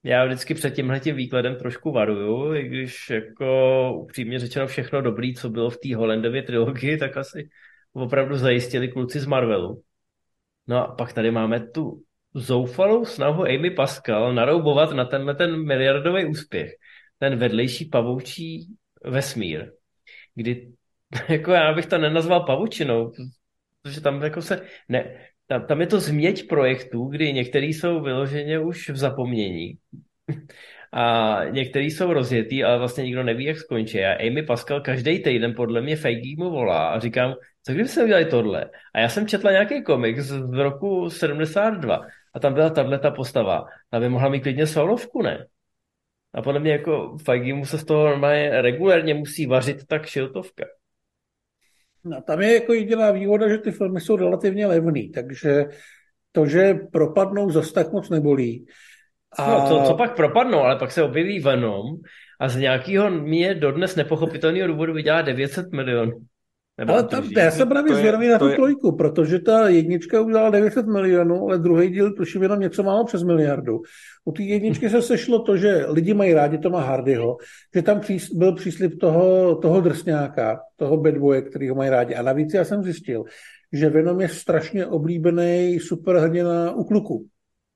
Já 0.03 0.25
vždycky 0.25 0.55
před 0.55 0.75
tímhle 0.75 1.01
tím 1.01 1.17
výkladem 1.17 1.57
trošku 1.57 1.93
varuju, 1.93 2.55
i 2.55 2.69
když 2.69 3.11
jako 3.11 3.93
upřímně 3.95 4.39
řečeno 4.39 4.67
všechno 4.67 5.03
dobrý, 5.03 5.35
co 5.35 5.51
bylo 5.51 5.71
v 5.71 5.77
té 5.77 5.97
Hollandově 5.97 6.43
trilogii, 6.43 6.97
tak 6.97 7.17
asi 7.17 7.49
opravdu 7.93 8.37
zajistili 8.37 8.89
kluci 8.89 9.21
z 9.21 9.27
Marvelu. 9.27 9.83
No 10.67 10.89
a 10.89 10.95
pak 10.95 11.13
tady 11.13 11.31
máme 11.31 11.67
tu 11.67 12.03
zoufalou 12.35 13.05
snahu 13.05 13.43
Amy 13.43 13.71
Pascal 13.71 14.35
naroubovat 14.35 14.93
na 14.93 15.05
tenhle 15.05 15.35
ten 15.35 15.67
miliardový 15.67 16.25
úspěch. 16.25 16.73
Ten 17.19 17.39
vedlejší 17.39 17.85
pavoučí 17.85 18.67
vesmír, 19.05 19.73
kdy 20.35 20.73
jako 21.29 21.51
já 21.51 21.73
bych 21.73 21.87
to 21.87 21.99
nenazval 21.99 22.41
pavučinou, 22.41 23.13
protože 23.83 24.01
tam 24.01 24.23
jako 24.23 24.43
se, 24.43 24.67
ne, 24.89 25.29
tam, 25.47 25.67
tam 25.67 25.81
je 25.81 25.87
to 25.87 26.01
změť 26.01 26.49
projektů, 26.49 27.05
kdy 27.05 27.33
některý 27.33 27.73
jsou 27.73 28.01
vyloženě 28.01 28.59
už 28.59 28.91
v 28.91 28.97
zapomnění 28.97 29.79
a 30.97 31.39
některý 31.51 31.91
jsou 31.91 32.13
rozjetý, 32.13 32.65
ale 32.65 32.79
vlastně 32.79 33.05
nikdo 33.05 33.23
neví, 33.23 33.45
jak 33.45 33.59
skončí. 33.59 34.05
A 34.05 34.27
Amy 34.27 34.43
Pascal 34.43 34.81
každý 34.81 35.23
týden 35.23 35.55
podle 35.55 35.81
mě 35.81 35.97
Feige 35.97 36.35
mu 36.39 36.51
volá 36.51 36.89
a 36.89 36.99
říkám, 36.99 37.35
co 37.63 37.73
kdyby 37.73 37.89
se 37.89 38.05
udělali 38.05 38.25
tohle? 38.25 38.71
A 38.95 39.01
já 39.01 39.09
jsem 39.09 39.27
četla 39.27 39.51
nějaký 39.51 39.83
komik 39.83 40.19
z 40.19 40.53
roku 40.53 41.11
72 41.11 42.01
a 42.35 42.41
tam 42.41 42.55
byla 42.55 42.71
tahle 42.71 42.99
ta 42.99 43.11
postava. 43.11 43.65
Ta 43.91 44.01
by 44.01 44.09
mohla 44.09 44.29
mít 44.29 44.41
klidně 44.41 44.67
solovku, 44.67 45.23
ne? 45.23 45.47
A 46.35 46.43
podle 46.43 46.61
mě 46.61 46.73
jako 46.73 47.17
Feige 47.25 47.55
mu 47.55 47.67
se 47.67 47.79
z 47.79 47.85
toho 47.85 48.09
normálně 48.09 48.63
regulérně 48.63 49.15
musí 49.15 49.47
vařit 49.47 49.87
tak 49.87 50.07
šiltovka. 50.07 50.65
No, 52.05 52.23
tam 52.23 52.41
je 52.41 52.55
jako 52.55 52.73
jediná 52.73 53.11
výhoda, 53.11 53.49
že 53.49 53.59
ty 53.59 53.71
filmy 53.71 54.01
jsou 54.01 54.17
relativně 54.17 54.67
levný, 54.67 55.11
takže 55.11 55.65
to, 56.33 56.47
že 56.47 56.75
propadnou, 56.93 57.51
zase 57.51 57.73
tak 57.73 57.93
moc 57.93 58.11
nebolí. 58.11 58.67
A... 59.39 59.51
No, 59.51 59.69
co, 59.69 59.83
co 59.87 59.95
pak 59.97 60.17
propadnou, 60.17 60.59
ale 60.59 60.77
pak 60.77 60.93
se 60.93 61.03
objeví 61.03 61.41
Venom 61.41 61.87
a 62.41 62.49
z 62.49 62.57
nějakého 62.57 63.11
mě 63.11 63.55
dodnes 63.55 63.97
nepochopitelného 63.97 64.69
důvodu 64.69 64.93
vydělá 64.93 65.23
900 65.23 65.73
milionů. 65.73 66.13
Nebo 66.79 66.93
ale 66.93 67.03
tam, 67.03 67.25
já 67.37 67.51
jsem 67.51 67.69
právě 67.69 67.95
zvědavý 67.95 68.29
na 68.29 68.39
tu 68.39 68.49
je... 68.49 68.57
trojku, 68.57 68.97
protože 68.97 69.39
ta 69.39 69.69
jednička 69.69 70.21
udělala 70.21 70.51
900 70.51 70.87
milionů, 70.87 71.43
ale 71.43 71.59
druhý 71.59 71.91
díl 71.91 72.13
tuším 72.13 72.43
jenom 72.43 72.61
něco 72.61 72.83
málo 72.83 73.05
přes 73.05 73.23
miliardu. 73.23 73.81
U 74.25 74.33
té 74.33 74.43
jedničky 74.43 74.91
se 74.91 75.03
sešlo 75.03 75.39
to, 75.39 75.57
že 75.57 75.85
lidi 75.89 76.15
mají 76.15 76.35
rádi 76.35 76.59
Toma 76.59 76.81
Hardyho, 76.81 77.37
že 77.75 77.83
tam 77.83 78.01
byl 78.35 78.55
příslip 78.55 79.01
toho, 79.01 79.57
toho 79.57 79.81
drsňáka, 79.81 80.61
toho 80.77 80.97
bad 80.97 81.19
boye, 81.19 81.43
který 81.43 81.69
ho 81.69 81.75
mají 81.75 81.91
rádi. 81.91 82.15
A 82.15 82.23
navíc 82.23 82.55
já 82.55 82.65
jsem 82.65 82.83
zjistil, 82.83 83.25
že 83.73 83.91
Venom 83.91 84.21
je 84.21 84.29
strašně 84.29 84.87
oblíbený 84.87 85.81
superhrdina 85.81 86.73
u 86.73 86.85
kluku 86.85 87.27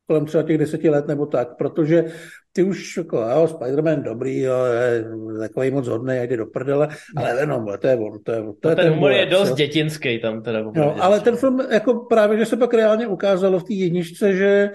kolem 0.08 0.26
třeba 0.26 0.42
těch 0.42 0.58
deseti 0.58 0.88
let 0.88 1.06
nebo 1.06 1.26
tak, 1.26 1.56
protože 1.56 2.04
ty 2.52 2.62
už 2.62 2.96
jako, 2.96 3.16
jo, 3.16 3.46
Spider-Man 3.46 4.02
dobrý, 4.02 4.40
jo, 4.40 4.64
je 4.64 5.04
takový 5.38 5.70
moc 5.70 5.88
hodný, 5.88 6.16
jde 6.22 6.36
do 6.36 6.46
prdele, 6.46 6.88
ale 7.16 7.34
Venom, 7.34 7.66
to 7.80 7.86
je 7.86 7.96
on, 7.96 8.18
to 8.22 8.32
je, 8.32 8.42
to 8.60 8.68
je 8.68 8.76
ten, 8.76 8.84
ten 8.84 8.94
humor 8.94 9.12
je 9.12 9.26
dost 9.26 9.54
dětinský 9.54 10.18
tam 10.20 10.42
teda. 10.42 10.58
Jo, 10.58 10.96
ale 11.00 11.20
ten 11.20 11.36
film, 11.36 11.60
jako 11.70 11.94
právě, 11.94 12.38
že 12.38 12.46
se 12.46 12.56
pak 12.56 12.74
reálně 12.74 13.06
ukázalo 13.06 13.58
v 13.58 13.64
té 13.64 13.74
jedničce, 13.74 14.34
že 14.34 14.70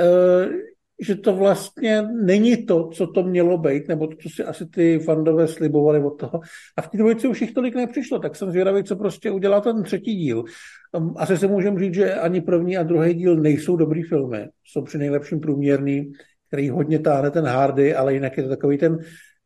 uh, 0.00 0.52
že 1.00 1.14
to 1.16 1.36
vlastně 1.36 2.02
není 2.02 2.66
to, 2.66 2.88
co 2.88 3.06
to 3.06 3.22
mělo 3.22 3.58
být, 3.58 3.88
nebo 3.88 4.06
to, 4.06 4.16
co 4.16 4.28
si 4.28 4.44
asi 4.44 4.66
ty 4.66 4.98
fandové 4.98 5.48
slibovali 5.48 6.04
od 6.04 6.10
toho. 6.10 6.40
A 6.76 6.82
v 6.82 6.88
té 6.88 6.98
dvojici 6.98 7.28
už 7.28 7.40
jich 7.40 7.54
tolik 7.54 7.74
nepřišlo, 7.74 8.18
tak 8.18 8.36
jsem 8.36 8.50
zvědavý, 8.50 8.84
co 8.84 8.96
prostě 8.96 9.30
udělá 9.30 9.60
ten 9.60 9.82
třetí 9.82 10.14
díl. 10.16 10.44
Um, 10.92 11.14
asi 11.16 11.36
se 11.36 11.46
můžeme 11.46 11.80
říct, 11.80 11.94
že 11.94 12.14
ani 12.14 12.40
první 12.40 12.76
a 12.76 12.82
druhý 12.82 13.14
díl 13.14 13.36
nejsou 13.36 13.76
dobrý 13.76 14.02
filmy. 14.02 14.48
Jsou 14.64 14.82
při 14.82 14.98
nejlepším 14.98 15.40
průměrný, 15.40 16.12
který 16.48 16.70
hodně 16.70 16.98
táhne 16.98 17.30
ten 17.30 17.44
hardy, 17.44 17.94
ale 17.94 18.14
jinak 18.14 18.36
je 18.36 18.42
to 18.42 18.48
takový 18.48 18.78
ten 18.78 18.98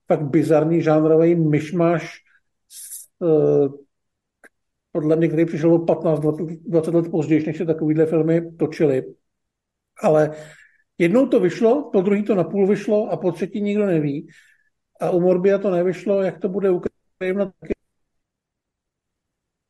fakt 0.07 0.23
bizarní 0.23 0.83
žánrový 0.83 1.35
myšmaš, 1.35 2.19
uh, 3.19 3.75
podle 4.93 5.17
mě, 5.17 5.29
který 5.29 5.45
přišel 5.45 5.75
o 5.75 5.79
15, 5.79 6.21
20, 6.21 6.43
20 6.67 6.95
let 6.95 7.11
později, 7.11 7.47
než 7.47 7.57
se 7.57 7.65
takovýhle 7.67 8.07
filmy 8.07 8.51
točily. 8.59 9.05
Ale 10.03 10.31
Jednou 10.99 11.27
to 11.27 11.41
vyšlo, 11.41 11.91
po 11.93 12.01
druhý 12.01 12.23
to 12.23 12.35
napůl 12.35 12.67
vyšlo 12.67 13.11
a 13.11 13.17
po 13.17 13.33
třetí 13.33 13.61
nikdo 13.61 13.87
neví. 13.87 14.29
A 15.01 15.11
u 15.11 15.21
Morbia 15.21 15.59
to 15.59 15.71
nevyšlo, 15.71 16.23
jak 16.23 16.39
to 16.39 16.49
bude 16.49 16.71
u 16.71 16.81
taky. 16.81 17.75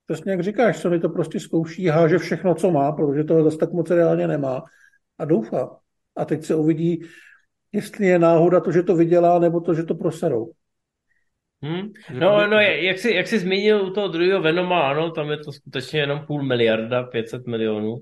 Přesně 0.06 0.32
jak 0.32 0.42
říkáš, 0.42 0.78
Sony 0.78 1.00
to 1.00 1.08
prostě 1.08 1.40
zkouší, 1.40 1.86
háže 1.86 2.18
všechno, 2.18 2.54
co 2.54 2.70
má, 2.70 2.92
protože 2.92 3.24
toho 3.24 3.44
zase 3.44 3.58
tak 3.58 3.72
moc 3.72 3.90
reálně 3.90 4.28
nemá 4.28 4.62
a 5.18 5.24
doufá. 5.24 5.80
A 6.16 6.24
teď 6.24 6.44
se 6.44 6.54
uvidí, 6.54 7.00
jestli 7.72 8.06
je 8.06 8.18
náhoda 8.18 8.60
to, 8.60 8.72
že 8.72 8.82
to 8.82 8.96
vydělá, 8.96 9.38
nebo 9.38 9.60
to, 9.60 9.74
že 9.74 9.82
to 9.82 9.94
proserou. 9.94 10.52
Hmm. 11.62 11.92
No, 12.18 12.46
no 12.46 12.60
jak, 12.60 12.98
jsi, 12.98 13.14
jak 13.14 13.26
jsi 13.26 13.38
zmínil 13.38 13.84
u 13.84 13.90
toho 13.90 14.08
druhého 14.08 14.42
Venoma, 14.42 14.90
ano, 14.90 15.10
tam 15.10 15.30
je 15.30 15.36
to 15.36 15.52
skutečně 15.52 16.00
jenom 16.00 16.26
půl 16.26 16.42
miliarda, 16.42 17.02
500 17.02 17.46
milionů. 17.46 17.96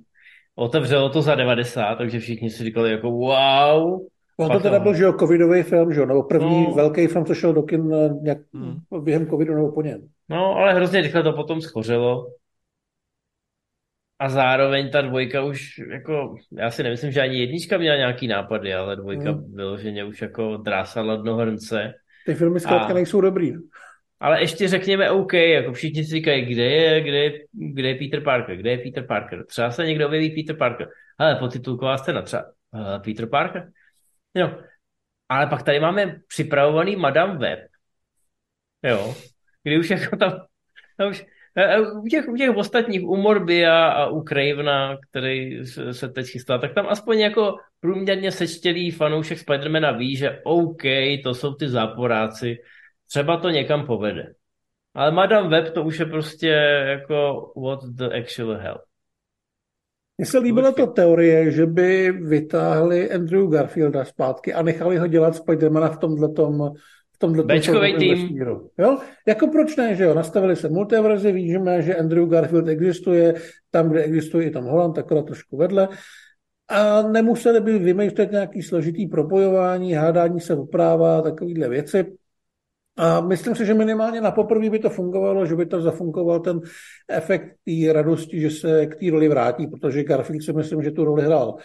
Otevřelo 0.54 1.08
to 1.08 1.22
za 1.22 1.34
90, 1.34 1.94
takže 1.94 2.18
všichni 2.18 2.50
si 2.50 2.64
říkali 2.64 2.90
jako 2.90 3.10
wow. 3.10 4.00
On 4.36 4.50
to 4.50 4.60
teda 4.60 4.78
byl, 4.78 4.94
že 4.94 5.04
jo, 5.04 5.12
covidový 5.12 5.62
film, 5.62 5.92
že 5.92 6.00
jo, 6.00 6.06
nebo 6.06 6.22
první 6.22 6.64
no. 6.64 6.74
velký 6.74 7.06
film, 7.06 7.24
co 7.24 7.34
šel 7.34 7.52
do 7.52 7.62
kin 7.62 7.94
eh, 7.94 8.08
nějak 8.22 8.38
hmm. 8.54 9.04
během 9.04 9.26
covidu 9.26 9.54
nebo 9.54 9.72
po 9.72 9.82
něm. 9.82 10.08
No, 10.28 10.56
ale 10.56 10.74
hrozně 10.74 11.00
rychle 11.00 11.22
to 11.22 11.32
potom 11.32 11.60
schořelo. 11.60 12.26
A 14.18 14.28
zároveň 14.28 14.90
ta 14.90 15.00
dvojka 15.00 15.42
už, 15.42 15.78
jako, 15.92 16.34
já 16.52 16.70
si 16.70 16.82
nemyslím, 16.82 17.12
že 17.12 17.20
ani 17.20 17.38
jednička 17.38 17.78
měla 17.78 17.96
nějaký 17.96 18.28
nápady, 18.28 18.74
ale 18.74 18.96
dvojka 18.96 19.30
hmm. 19.30 19.54
vyloženě 19.54 20.04
už 20.04 20.22
jako 20.22 20.56
drásala 20.56 21.16
dno 21.16 21.36
hrnce. 21.36 21.92
Ty 22.26 22.34
filmy 22.34 22.60
zkrátka 22.60 22.90
a... 22.90 22.94
nejsou 22.94 23.20
dobrý. 23.20 23.52
Ale 24.22 24.40
ještě 24.40 24.68
řekněme 24.68 25.10
OK, 25.10 25.32
jako 25.32 25.72
všichni 25.72 26.04
si 26.04 26.10
říkají, 26.10 26.44
kde 26.44 26.62
je, 26.62 27.00
kde 27.00 27.16
je, 27.16 27.32
kde 27.52 27.88
je 27.88 27.94
Peter 27.94 28.22
Parker, 28.22 28.56
kde 28.56 28.70
je 28.70 28.78
Peter 28.78 29.06
Parker. 29.06 29.46
Třeba 29.46 29.70
se 29.70 29.86
někdo 29.86 30.06
objeví 30.06 30.30
Peter 30.30 30.56
Parker. 30.56 30.88
Ale 31.18 31.36
potitulková 31.36 31.98
scéna, 31.98 32.22
třeba 32.22 32.44
uh, 32.70 33.02
Peter 33.04 33.28
Parker. 33.28 33.68
Jo. 34.34 34.58
Ale 35.28 35.46
pak 35.46 35.62
tady 35.62 35.80
máme 35.80 36.20
připravovaný 36.28 36.96
Madame 36.96 37.38
Web. 37.38 37.58
Jo. 38.82 39.14
Kdy 39.62 39.78
už 39.78 39.90
jako 39.90 40.16
tam, 40.16 40.32
tam 40.98 41.10
už, 41.10 41.26
u 42.02 42.08
těch, 42.08 42.28
u 42.28 42.36
těch 42.36 42.56
ostatních, 42.56 43.04
u 43.04 43.16
Morbia 43.16 43.88
a 43.88 44.06
u 44.06 44.22
Cravena, 44.22 44.96
který 45.10 45.66
se 45.92 46.08
teď 46.08 46.26
chystá, 46.26 46.58
tak 46.58 46.74
tam 46.74 46.86
aspoň 46.88 47.18
jako 47.18 47.56
průměrně 47.80 48.32
sečtělý 48.32 48.90
fanoušek 48.90 49.38
Spidermana 49.38 49.90
ví, 49.90 50.16
že 50.16 50.40
OK, 50.44 50.82
to 51.24 51.34
jsou 51.34 51.54
ty 51.54 51.68
záporáci, 51.68 52.58
třeba 53.12 53.36
to 53.36 53.48
někam 53.50 53.86
povede. 53.86 54.32
Ale 54.94 55.12
Madame 55.12 55.48
Web 55.48 55.74
to 55.74 55.84
už 55.84 55.98
je 55.98 56.06
prostě 56.06 56.48
jako 56.86 57.52
what 57.56 57.80
the 57.84 58.04
actual 58.04 58.54
hell. 58.54 58.78
Mně 60.18 60.26
se 60.26 60.38
líbila 60.38 60.72
ta 60.72 60.86
teorie, 60.86 61.50
že 61.50 61.66
by 61.66 62.12
vytáhli 62.12 63.10
Andrew 63.10 63.50
Garfielda 63.50 64.04
zpátky 64.04 64.54
a 64.54 64.62
nechali 64.62 64.98
ho 64.98 65.06
dělat 65.06 65.36
Spidermana 65.36 65.88
v 65.88 65.98
tomhletom 65.98 66.72
v 67.14 67.18
tomhle 67.18 67.44
Bečkový 67.44 67.96
tým. 67.98 68.38
Jo? 68.78 68.98
Jako 69.26 69.46
proč 69.46 69.76
ne, 69.76 69.94
že 69.94 70.04
jo? 70.04 70.14
Nastavili 70.14 70.56
se 70.56 70.68
multiverze, 70.68 71.32
víme, 71.32 71.82
že 71.82 71.96
Andrew 71.96 72.28
Garfield 72.28 72.68
existuje 72.68 73.34
tam, 73.70 73.90
kde 73.90 74.02
existuje 74.02 74.46
i 74.46 74.50
Tom 74.50 74.64
Holland, 74.64 74.98
akorát 74.98 75.26
trošku 75.26 75.56
vedle. 75.56 75.88
A 76.68 77.02
nemuseli 77.02 77.60
by 77.60 77.78
vymýšlet 77.78 78.30
nějaký 78.30 78.62
složitý 78.62 79.06
propojování, 79.06 79.92
hádání 79.92 80.40
se 80.40 80.54
o 80.54 80.66
práva, 80.66 81.22
takovýhle 81.22 81.68
věci. 81.68 82.16
A 82.96 83.20
myslím 83.20 83.54
si, 83.54 83.66
že 83.66 83.74
minimálně 83.74 84.20
na 84.20 84.30
poprvé 84.30 84.70
by 84.70 84.78
to 84.78 84.90
fungovalo, 84.90 85.46
že 85.46 85.56
by 85.56 85.66
to 85.66 85.80
zafunkoval 85.80 86.40
ten 86.40 86.60
efekt 87.08 87.56
té 87.64 87.92
radosti, 87.92 88.40
že 88.40 88.50
se 88.50 88.86
k 88.86 88.94
té 88.94 89.10
roli 89.10 89.28
vrátí, 89.28 89.66
protože 89.66 90.04
Garfield 90.04 90.42
si 90.42 90.52
myslím, 90.52 90.82
že 90.82 90.90
tu 90.90 91.04
roli 91.04 91.22
hrál 91.22 91.56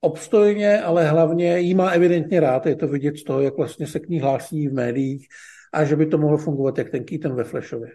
obstojně, 0.00 0.82
ale 0.82 1.08
hlavně 1.08 1.58
jí 1.58 1.74
má 1.74 1.90
evidentně 1.90 2.40
rád, 2.40 2.66
je 2.66 2.76
to 2.76 2.88
vidět 2.88 3.16
z 3.16 3.24
toho, 3.24 3.40
jak 3.40 3.56
vlastně 3.56 3.86
se 3.86 4.00
k 4.00 4.08
ní 4.08 4.20
hlásí 4.20 4.68
v 4.68 4.72
médiích 4.72 5.26
a 5.72 5.84
že 5.84 5.96
by 5.96 6.06
to 6.06 6.18
mohlo 6.18 6.38
fungovat 6.38 6.78
jak 6.78 6.90
ten 6.90 7.04
Keaton 7.04 7.34
ve 7.34 7.44
Flashově. 7.44 7.92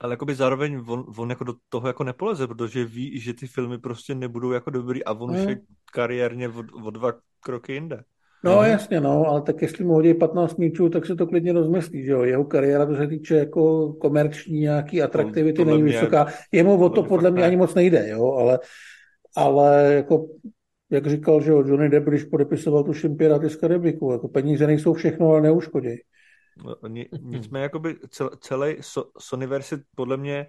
Ale 0.00 0.12
jakoby 0.12 0.34
zároveň 0.34 0.84
on, 0.88 1.04
on 1.18 1.30
jako 1.30 1.44
do 1.44 1.54
toho 1.68 1.86
jako 1.86 2.04
nepoleze, 2.04 2.46
protože 2.46 2.84
ví, 2.84 3.20
že 3.20 3.34
ty 3.34 3.46
filmy 3.46 3.78
prostě 3.78 4.14
nebudou 4.14 4.52
jako 4.52 4.70
dobrý 4.70 5.04
a 5.04 5.12
on 5.12 5.30
hmm. 5.30 5.40
už 5.40 5.48
je 5.48 5.60
kariérně 5.92 6.48
o, 6.48 6.64
o 6.84 6.90
dva 6.90 7.12
kroky 7.40 7.72
jinde. 7.72 8.04
No 8.44 8.60
mm 8.60 8.66
jasně, 8.66 9.00
no, 9.00 9.26
ale 9.26 9.42
tak 9.42 9.62
jestli 9.62 9.84
mu 9.84 9.92
hodí 9.92 10.14
15 10.14 10.56
míčů, 10.56 10.88
tak 10.88 11.06
se 11.06 11.14
to 11.14 11.26
klidně 11.26 11.52
rozmyslí, 11.52 12.04
že 12.04 12.12
jo. 12.12 12.22
Jeho 12.22 12.44
kariéra, 12.44 12.86
to 12.86 12.96
se 12.96 13.06
týče 13.06 13.36
jako 13.36 13.92
komerční 13.92 14.60
nějaký 14.60 15.02
atraktivity, 15.02 15.64
není 15.64 15.82
mě... 15.82 15.92
vysoká. 15.92 16.26
Jemu 16.52 16.84
o 16.84 16.88
to 16.88 17.02
podle 17.02 17.30
mě 17.30 17.44
ani 17.44 17.56
moc 17.56 17.74
nejde, 17.74 18.08
jo, 18.08 18.32
ale, 18.32 18.58
ale 19.36 19.94
jako 19.94 20.26
jak 20.90 21.06
říkal, 21.06 21.40
že 21.40 21.50
jo, 21.50 21.64
Johnny 21.66 21.88
Depp, 21.88 22.08
když 22.08 22.24
podepisoval 22.24 22.84
tu 22.84 23.14
Piraty 23.16 23.50
z 23.50 23.56
Karibiku, 23.56 24.12
jako 24.12 24.28
peníze 24.28 24.66
nejsou 24.66 24.94
všechno, 24.94 25.30
ale 25.30 25.40
neuškodí. 25.40 25.96
No, 26.64 26.76
nicméně 27.20 27.62
jakoby 27.62 27.96
celý 28.40 28.76
Sonyverse 29.18 29.82
podle 29.94 30.16
mě 30.16 30.46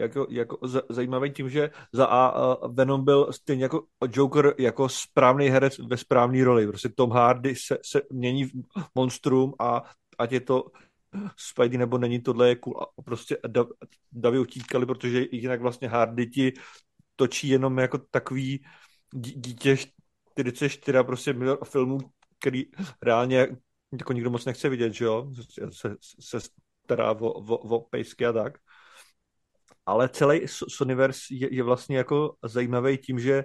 jako, 0.00 0.26
jako 0.30 0.58
zajímavý 0.88 1.30
tím, 1.30 1.50
že 1.50 1.70
za 1.92 2.06
A 2.06 2.68
Venom 2.68 3.04
byl 3.04 3.32
stejně 3.32 3.62
jako 3.62 3.86
Joker 4.12 4.54
jako 4.58 4.88
správný 4.88 5.48
herec 5.48 5.78
ve 5.78 5.96
správné 5.96 6.44
roli. 6.44 6.66
Prostě 6.66 6.88
Tom 6.88 7.10
Hardy 7.10 7.54
se, 7.56 7.78
se 7.84 8.02
mění 8.12 8.44
v 8.44 8.52
monstrum 8.94 9.54
a 9.58 9.82
ať 10.18 10.32
je 10.32 10.40
to 10.40 10.64
Spidey 11.36 11.78
nebo 11.78 11.98
není, 11.98 12.20
tohle 12.20 12.48
je 12.48 12.56
cool. 12.56 12.82
A 12.98 13.02
prostě 13.02 13.38
davy 14.12 14.38
utíkali, 14.38 14.86
protože 14.86 15.24
jinak 15.32 15.60
vlastně 15.60 15.88
Hardy 15.88 16.26
ti 16.26 16.52
točí 17.16 17.48
jenom 17.48 17.78
jako 17.78 17.98
takový 17.98 18.64
dítě 19.14 19.76
44 19.76 20.98
prostě 21.02 21.32
milion 21.32 21.58
filmů, 21.64 21.98
který 22.38 22.64
reálně 23.02 23.48
jako 23.98 24.12
nikdo 24.12 24.30
moc 24.30 24.44
nechce 24.44 24.68
vidět, 24.68 24.92
že 24.92 25.04
jo? 25.04 25.32
Se, 25.70 25.96
se 26.20 26.40
stará 26.84 27.12
o, 27.12 27.28
o, 27.28 27.56
o 27.56 27.80
pejsky 27.80 28.26
a 28.26 28.32
tak 28.32 28.58
ale 29.88 30.08
celý 30.08 30.40
Sonyverse 30.68 31.20
je, 31.30 31.54
je 31.54 31.62
vlastně 31.62 31.96
jako 31.96 32.34
zajímavý 32.44 32.98
tím, 32.98 33.18
že, 33.18 33.44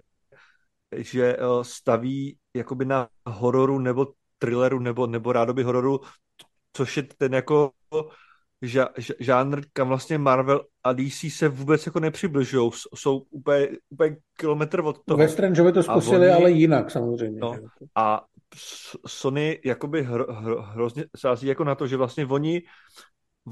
že 0.98 1.36
eh, 1.36 1.40
staví 1.62 2.38
jakoby 2.54 2.86
na 2.86 3.08
hororu 3.26 3.80
nebo 3.80 4.08
thrilleru 4.38 4.80
nebo, 4.80 5.08
nebo 5.08 5.32
rádoby 5.32 5.64
hororu, 5.64 6.00
což 6.74 6.98
je 6.98 7.04
ten 7.04 7.34
jako 7.34 7.72
ža, 8.62 8.90
žánr, 9.20 9.62
kam 9.74 9.88
vlastně 9.88 10.18
Marvel 10.18 10.62
a 10.84 10.94
DC 10.94 11.26
se 11.30 11.50
vůbec 11.50 11.86
jako 11.86 12.00
nepřibližují. 12.00 12.72
Jsou 12.96 13.18
úplně, 13.30 13.68
úplně 13.90 14.18
kilometr 14.38 14.80
od 14.80 15.00
toho. 15.06 15.18
Ve 15.18 15.30
Strangeovi 15.30 15.72
to 15.72 15.84
zkusili, 15.84 16.28
oni, 16.28 16.36
ale 16.36 16.52
jinak 16.52 16.92
samozřejmě. 16.92 17.40
No, 17.40 17.56
a 17.96 18.26
Sony 19.08 19.60
jakoby 19.66 20.04
hro, 20.04 20.34
hro, 20.34 20.62
hrozně 20.62 21.06
sází 21.18 21.48
jako 21.48 21.64
na 21.64 21.76
to, 21.76 21.88
že 21.88 21.98
vlastně 21.98 22.26
oni, 22.26 22.62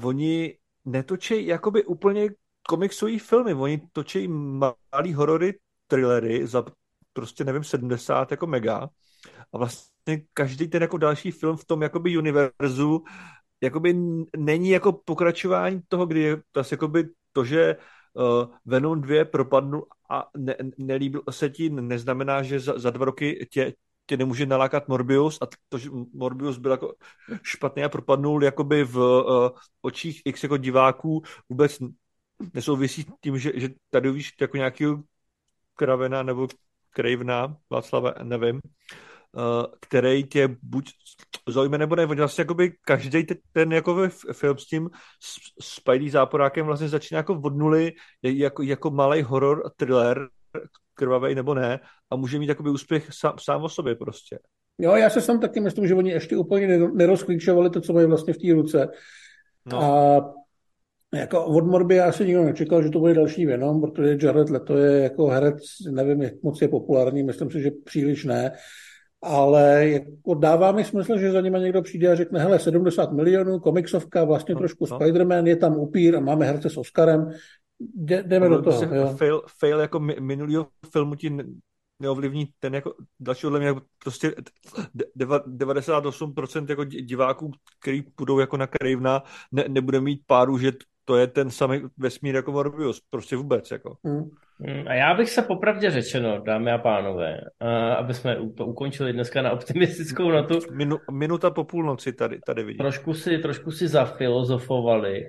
oni 0.04 0.58
netočí 0.84 1.46
jakoby 1.46 1.84
úplně 1.84 2.28
komiksové 2.68 3.18
filmy, 3.18 3.54
oni 3.54 3.82
točí 3.92 4.28
malý 4.28 5.14
horory, 5.14 5.58
thrillery 5.86 6.46
za 6.46 6.64
prostě 7.12 7.44
nevím, 7.44 7.64
70 7.64 8.30
jako 8.30 8.46
mega. 8.46 8.88
A 9.52 9.58
vlastně 9.58 10.22
každý 10.34 10.68
ten 10.68 10.82
jako 10.82 10.98
další 10.98 11.30
film 11.30 11.56
v 11.56 11.64
tom 11.64 11.82
jakoby 11.82 12.18
univerzu 12.18 13.04
jakoby 13.62 13.94
není 14.36 14.68
jako 14.68 14.92
pokračování 14.92 15.80
toho, 15.88 16.06
kdy 16.06 16.20
je 16.20 16.42
to 16.52 16.62
jakoby 16.70 17.08
to, 17.32 17.44
že 17.44 17.76
uh, 18.14 18.54
Venom 18.64 19.00
2 19.00 19.24
propadnul 19.24 19.86
a 20.10 20.28
ne, 20.36 20.56
nelíbil 20.78 21.22
se 21.30 21.50
ti, 21.50 21.70
neznamená, 21.70 22.42
že 22.42 22.60
za, 22.60 22.78
za 22.78 22.90
dva 22.90 23.04
roky 23.04 23.46
tě, 23.50 23.74
tě 24.06 24.16
nemůže 24.16 24.46
nalákat 24.46 24.88
Morbius 24.88 25.38
a 25.42 25.46
to, 25.68 25.78
že 25.78 25.90
Morbius 26.14 26.58
byl 26.58 26.70
jako 26.70 26.94
špatný 27.42 27.84
a 27.84 27.88
propadnul 27.88 28.44
jakoby 28.44 28.84
v 28.84 28.96
uh, 28.98 29.48
očích 29.82 30.22
x 30.24 30.42
jako 30.42 30.56
diváků 30.56 31.22
vůbec 31.48 31.78
nesouvisí 32.54 33.06
tím, 33.20 33.38
že, 33.38 33.52
že 33.54 33.68
tady 33.90 34.10
uvíš 34.10 34.34
jako 34.40 34.56
nějaký 34.56 34.84
Kravena 35.74 36.22
nebo 36.22 36.48
Krejvna, 36.90 37.56
Václava, 37.70 38.14
nevím, 38.22 38.60
který 39.80 40.24
tě 40.24 40.56
buď 40.62 40.90
zaujme 41.48 41.78
nebo 41.78 41.96
ne. 41.96 42.06
Vlastně 42.06 42.42
jakoby 42.42 42.72
každý 42.80 43.26
ten 43.52 43.72
jako 43.72 44.08
film 44.32 44.58
s 44.58 44.66
tím 44.66 44.90
Spidey 45.60 46.10
záporákem 46.10 46.66
vlastně 46.66 46.88
začíná 46.88 47.18
jako 47.18 47.40
od 47.44 47.56
nuly, 47.56 47.92
jako, 48.22 48.62
jako 48.62 48.90
malý 48.90 49.22
horor 49.22 49.70
thriller, 49.76 50.28
krvavý 50.94 51.34
nebo 51.34 51.54
ne, 51.54 51.80
a 52.10 52.16
může 52.16 52.38
mít 52.38 52.48
jakoby 52.48 52.70
úspěch 52.70 53.08
sám, 53.10 53.34
sám 53.40 53.62
o 53.62 53.68
sobě 53.68 53.94
prostě. 53.94 54.38
Jo, 54.78 54.96
já 54.96 55.10
se 55.10 55.20
sam 55.20 55.40
taky 55.40 55.60
myslím, 55.60 55.86
že 55.86 55.94
oni 55.94 56.10
ještě 56.10 56.36
úplně 56.36 56.78
nerozklíčovali 56.78 57.70
to, 57.70 57.80
co 57.80 57.92
mají 57.92 58.06
vlastně 58.06 58.34
v 58.34 58.38
té 58.38 58.52
ruce. 58.52 58.88
No. 59.66 59.82
A 59.82 60.34
jako 61.14 61.44
od 61.44 61.66
Morby 61.66 61.94
já 61.94 62.12
si 62.12 62.26
nikdo 62.26 62.44
nečekal, 62.44 62.82
že 62.82 62.90
to 62.90 62.98
bude 62.98 63.14
další 63.14 63.46
Venom, 63.46 63.80
protože 63.80 64.18
Jared 64.22 64.50
Leto 64.50 64.76
je 64.76 65.02
jako 65.02 65.26
herec, 65.26 65.62
nevím, 65.90 66.22
jak 66.22 66.42
moc 66.42 66.62
je 66.62 66.68
populární, 66.68 67.22
myslím 67.22 67.50
si, 67.50 67.60
že 67.60 67.70
příliš 67.84 68.24
ne, 68.24 68.52
ale 69.22 69.88
jako 69.88 70.34
dává 70.34 70.72
mi 70.72 70.84
smysl, 70.84 71.18
že 71.18 71.32
za 71.32 71.40
nimi 71.40 71.58
někdo 71.60 71.82
přijde 71.82 72.12
a 72.12 72.14
řekne, 72.14 72.40
hele, 72.40 72.58
70 72.58 73.12
milionů, 73.12 73.58
komiksovka, 73.58 74.24
vlastně 74.24 74.54
no, 74.54 74.58
trošku 74.58 74.86
no. 74.90 74.98
Spider-Man, 74.98 75.46
je 75.46 75.56
tam 75.56 75.76
upír 75.76 76.16
a 76.16 76.20
máme 76.20 76.46
herce 76.46 76.70
s 76.70 76.76
Oscarem, 76.76 77.30
Jde, 77.94 78.22
jdeme 78.22 78.48
do 78.48 78.62
toho. 78.62 78.94
Jo. 78.94 79.14
Fail, 79.16 79.42
fail 79.58 79.80
jako 79.80 80.00
minulýho 80.00 80.68
filmu 80.92 81.14
ti 81.14 81.36
neovlivní 82.00 82.48
ten 82.60 82.74
jako 82.74 82.94
další 83.20 83.40
podle 83.42 83.60
mě 83.60 83.74
prostě 84.04 84.34
98% 85.16 86.66
jako 86.68 86.84
diváků, 86.84 87.50
který 87.80 88.02
půjdou 88.02 88.38
jako 88.38 88.56
na 88.56 88.66
Cravena, 88.66 89.22
ne, 89.52 89.64
nebude 89.68 90.00
mít 90.00 90.22
páru, 90.26 90.58
že 90.58 90.72
to 91.04 91.16
je 91.16 91.26
ten 91.26 91.50
samý 91.50 91.80
vesmír 91.96 92.34
jako 92.34 92.52
Morbius, 92.52 93.02
prostě 93.10 93.36
vůbec. 93.36 93.70
Jako. 93.70 93.96
Hmm. 94.04 94.30
hmm 94.60 94.88
a 94.88 94.94
já 94.94 95.14
bych 95.14 95.30
se 95.30 95.42
popravdě 95.42 95.90
řečeno, 95.90 96.42
dámy 96.42 96.72
a 96.72 96.78
pánové, 96.78 97.40
aby 97.98 98.14
jsme 98.14 98.36
to 98.56 98.66
ukončili 98.66 99.12
dneska 99.12 99.42
na 99.42 99.50
optimistickou 99.50 100.30
notu. 100.30 100.58
Minu, 100.72 100.96
minuta 101.10 101.50
po 101.50 101.64
půlnoci 101.64 102.12
tady, 102.12 102.38
tady 102.46 102.64
vidím. 102.64 102.78
Trošku 102.78 103.14
si, 103.14 103.38
trošku 103.38 103.70
si 103.70 103.88
zafilozofovali. 103.88 105.24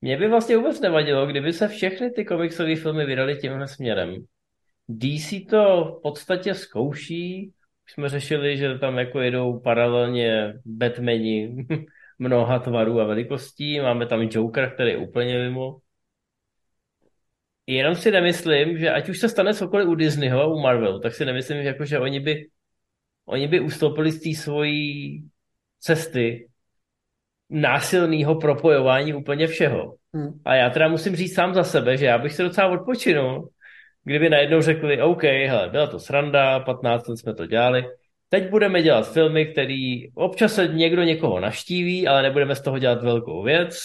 Mě 0.00 0.16
by 0.16 0.28
vlastně 0.28 0.56
vůbec 0.56 0.80
nevadilo, 0.80 1.26
kdyby 1.26 1.52
se 1.52 1.68
všechny 1.68 2.10
ty 2.10 2.24
komiksové 2.24 2.76
filmy 2.76 3.06
vydali 3.06 3.36
tímhle 3.36 3.68
směrem. 3.68 4.14
DC 4.88 5.32
to 5.50 5.84
v 5.98 6.02
podstatě 6.02 6.54
zkouší. 6.54 7.52
Už 7.86 7.92
jsme 7.92 8.08
řešili, 8.08 8.56
že 8.56 8.78
tam 8.78 8.98
jako 8.98 9.20
jedou 9.20 9.60
paralelně 9.60 10.54
Batmani 10.64 11.66
mnoha 12.18 12.58
tvarů 12.58 13.00
a 13.00 13.04
velikostí. 13.04 13.80
Máme 13.80 14.06
tam 14.06 14.22
Joker, 14.22 14.70
který 14.74 14.90
je 14.90 14.96
úplně 14.96 15.38
mimo. 15.38 15.78
Jenom 17.66 17.94
si 17.94 18.10
nemyslím, 18.10 18.78
že 18.78 18.90
ať 18.90 19.08
už 19.08 19.18
se 19.18 19.28
stane 19.28 19.54
cokoliv 19.54 19.88
u 19.88 19.94
Disneyho 19.94 20.40
a 20.40 20.46
u 20.46 20.58
Marvelu, 20.60 21.00
tak 21.00 21.14
si 21.14 21.24
nemyslím, 21.24 21.62
že, 21.62 21.68
jako, 21.68 21.84
že 21.84 21.98
oni 21.98 22.20
by 22.20 22.48
oni 23.28 23.48
by 23.48 23.60
ustoupili 23.60 24.12
z 24.12 24.22
té 24.22 24.42
svojí 24.42 25.22
cesty 25.80 26.48
násilného 27.50 28.34
propojování 28.34 29.14
úplně 29.14 29.46
všeho. 29.46 29.94
Hmm. 30.14 30.40
A 30.44 30.54
já 30.54 30.70
teda 30.70 30.88
musím 30.88 31.16
říct 31.16 31.34
sám 31.34 31.54
za 31.54 31.64
sebe, 31.64 31.96
že 31.96 32.06
já 32.06 32.18
bych 32.18 32.34
se 32.34 32.42
docela 32.42 32.68
odpočinul, 32.68 33.48
kdyby 34.04 34.30
najednou 34.30 34.60
řekli, 34.60 35.02
OK, 35.02 35.22
hele, 35.22 35.68
byla 35.68 35.86
to 35.86 35.98
sranda, 35.98 36.60
15 36.60 37.08
let 37.08 37.16
jsme 37.16 37.34
to 37.34 37.46
dělali, 37.46 37.84
teď 38.28 38.50
budeme 38.50 38.82
dělat 38.82 39.12
filmy, 39.12 39.46
který 39.46 40.12
občas 40.14 40.54
se 40.54 40.68
někdo 40.68 41.02
někoho 41.02 41.40
naštíví, 41.40 42.08
ale 42.08 42.22
nebudeme 42.22 42.54
z 42.54 42.60
toho 42.60 42.78
dělat 42.78 43.02
velkou 43.02 43.42
věc. 43.42 43.78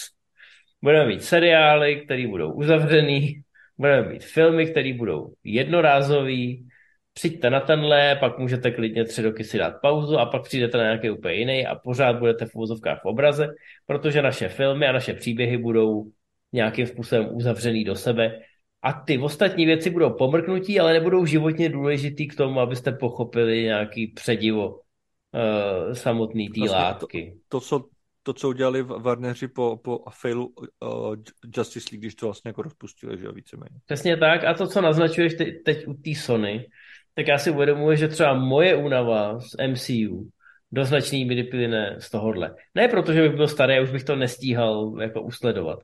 Budeme 0.82 1.06
mít 1.06 1.24
seriály, 1.24 2.00
které 2.00 2.26
budou 2.26 2.52
uzavřený, 2.52 3.42
budeme 3.78 4.08
mít 4.08 4.24
filmy, 4.24 4.66
které 4.66 4.92
budou 4.92 5.32
jednorázový, 5.44 6.68
přijďte 7.14 7.50
na 7.50 7.60
tenhle, 7.60 8.16
pak 8.16 8.38
můžete 8.38 8.70
klidně 8.70 9.04
tři 9.04 9.22
roky 9.22 9.44
si 9.44 9.58
dát 9.58 9.74
pauzu 9.82 10.18
a 10.18 10.26
pak 10.26 10.42
přijdete 10.42 10.78
na 10.78 10.84
nějaký 10.84 11.10
úplně 11.10 11.34
jiný 11.34 11.66
a 11.66 11.74
pořád 11.74 12.18
budete 12.18 12.46
v 12.46 12.54
uvozovkách 12.54 13.02
v 13.02 13.06
obraze, 13.06 13.48
protože 13.86 14.22
naše 14.22 14.48
filmy 14.48 14.86
a 14.86 14.92
naše 14.92 15.14
příběhy 15.14 15.58
budou 15.58 16.04
nějakým 16.52 16.86
způsobem 16.86 17.28
uzavřený 17.32 17.84
do 17.84 17.94
sebe 17.94 18.40
a 18.84 18.92
ty 18.92 19.18
ostatní 19.18 19.66
věci 19.66 19.90
budou 19.90 20.10
pomrknutí, 20.10 20.80
ale 20.80 20.92
nebudou 20.92 21.26
životně 21.26 21.68
důležitý 21.68 22.28
k 22.28 22.36
tomu, 22.36 22.60
abyste 22.60 22.92
pochopili 22.92 23.62
nějaký 23.62 24.06
předivo 24.06 24.68
uh, 24.68 25.92
samotný 25.92 26.48
té 26.48 26.60
vlastně 26.60 26.78
látky. 26.78 27.34
To, 27.48 27.60
to, 27.60 27.66
co, 27.66 27.84
to, 28.22 28.32
co 28.32 28.48
udělali 28.48 28.82
Warneri 28.82 29.48
po, 29.48 29.80
po 29.84 29.98
failu 30.10 30.46
uh, 30.46 31.14
Justice 31.56 31.88
League, 31.92 32.00
když 32.00 32.14
to 32.14 32.26
vlastně 32.26 32.48
jako 32.48 32.62
rozpustili, 32.62 33.18
že 33.18 33.26
jo, 33.26 33.32
víceméně. 33.32 33.76
Přesně 33.84 34.16
tak. 34.16 34.44
A 34.44 34.54
to, 34.54 34.66
co 34.66 34.80
naznačuješ 34.80 35.34
te, 35.34 35.44
teď 35.64 35.86
u 35.86 35.94
té 35.94 36.14
Sony, 36.14 36.66
tak 37.14 37.28
já 37.28 37.38
si 37.38 37.50
uvědomuji, 37.50 37.96
že 37.96 38.08
třeba 38.08 38.34
moje 38.34 38.76
únava 38.76 39.40
z 39.40 39.56
MCU 39.68 40.28
do 40.72 40.84
značný 40.84 41.24
míry 41.24 41.44
plyne 41.44 41.96
z 41.98 42.10
tohohle. 42.10 42.54
Ne 42.74 42.88
proto, 42.88 43.12
že 43.12 43.22
bych 43.22 43.36
byl 43.36 43.48
starý 43.48 43.80
už 43.80 43.90
bych 43.90 44.04
to 44.04 44.16
nestíhal 44.16 44.96
jako 45.00 45.22
usledovat, 45.22 45.78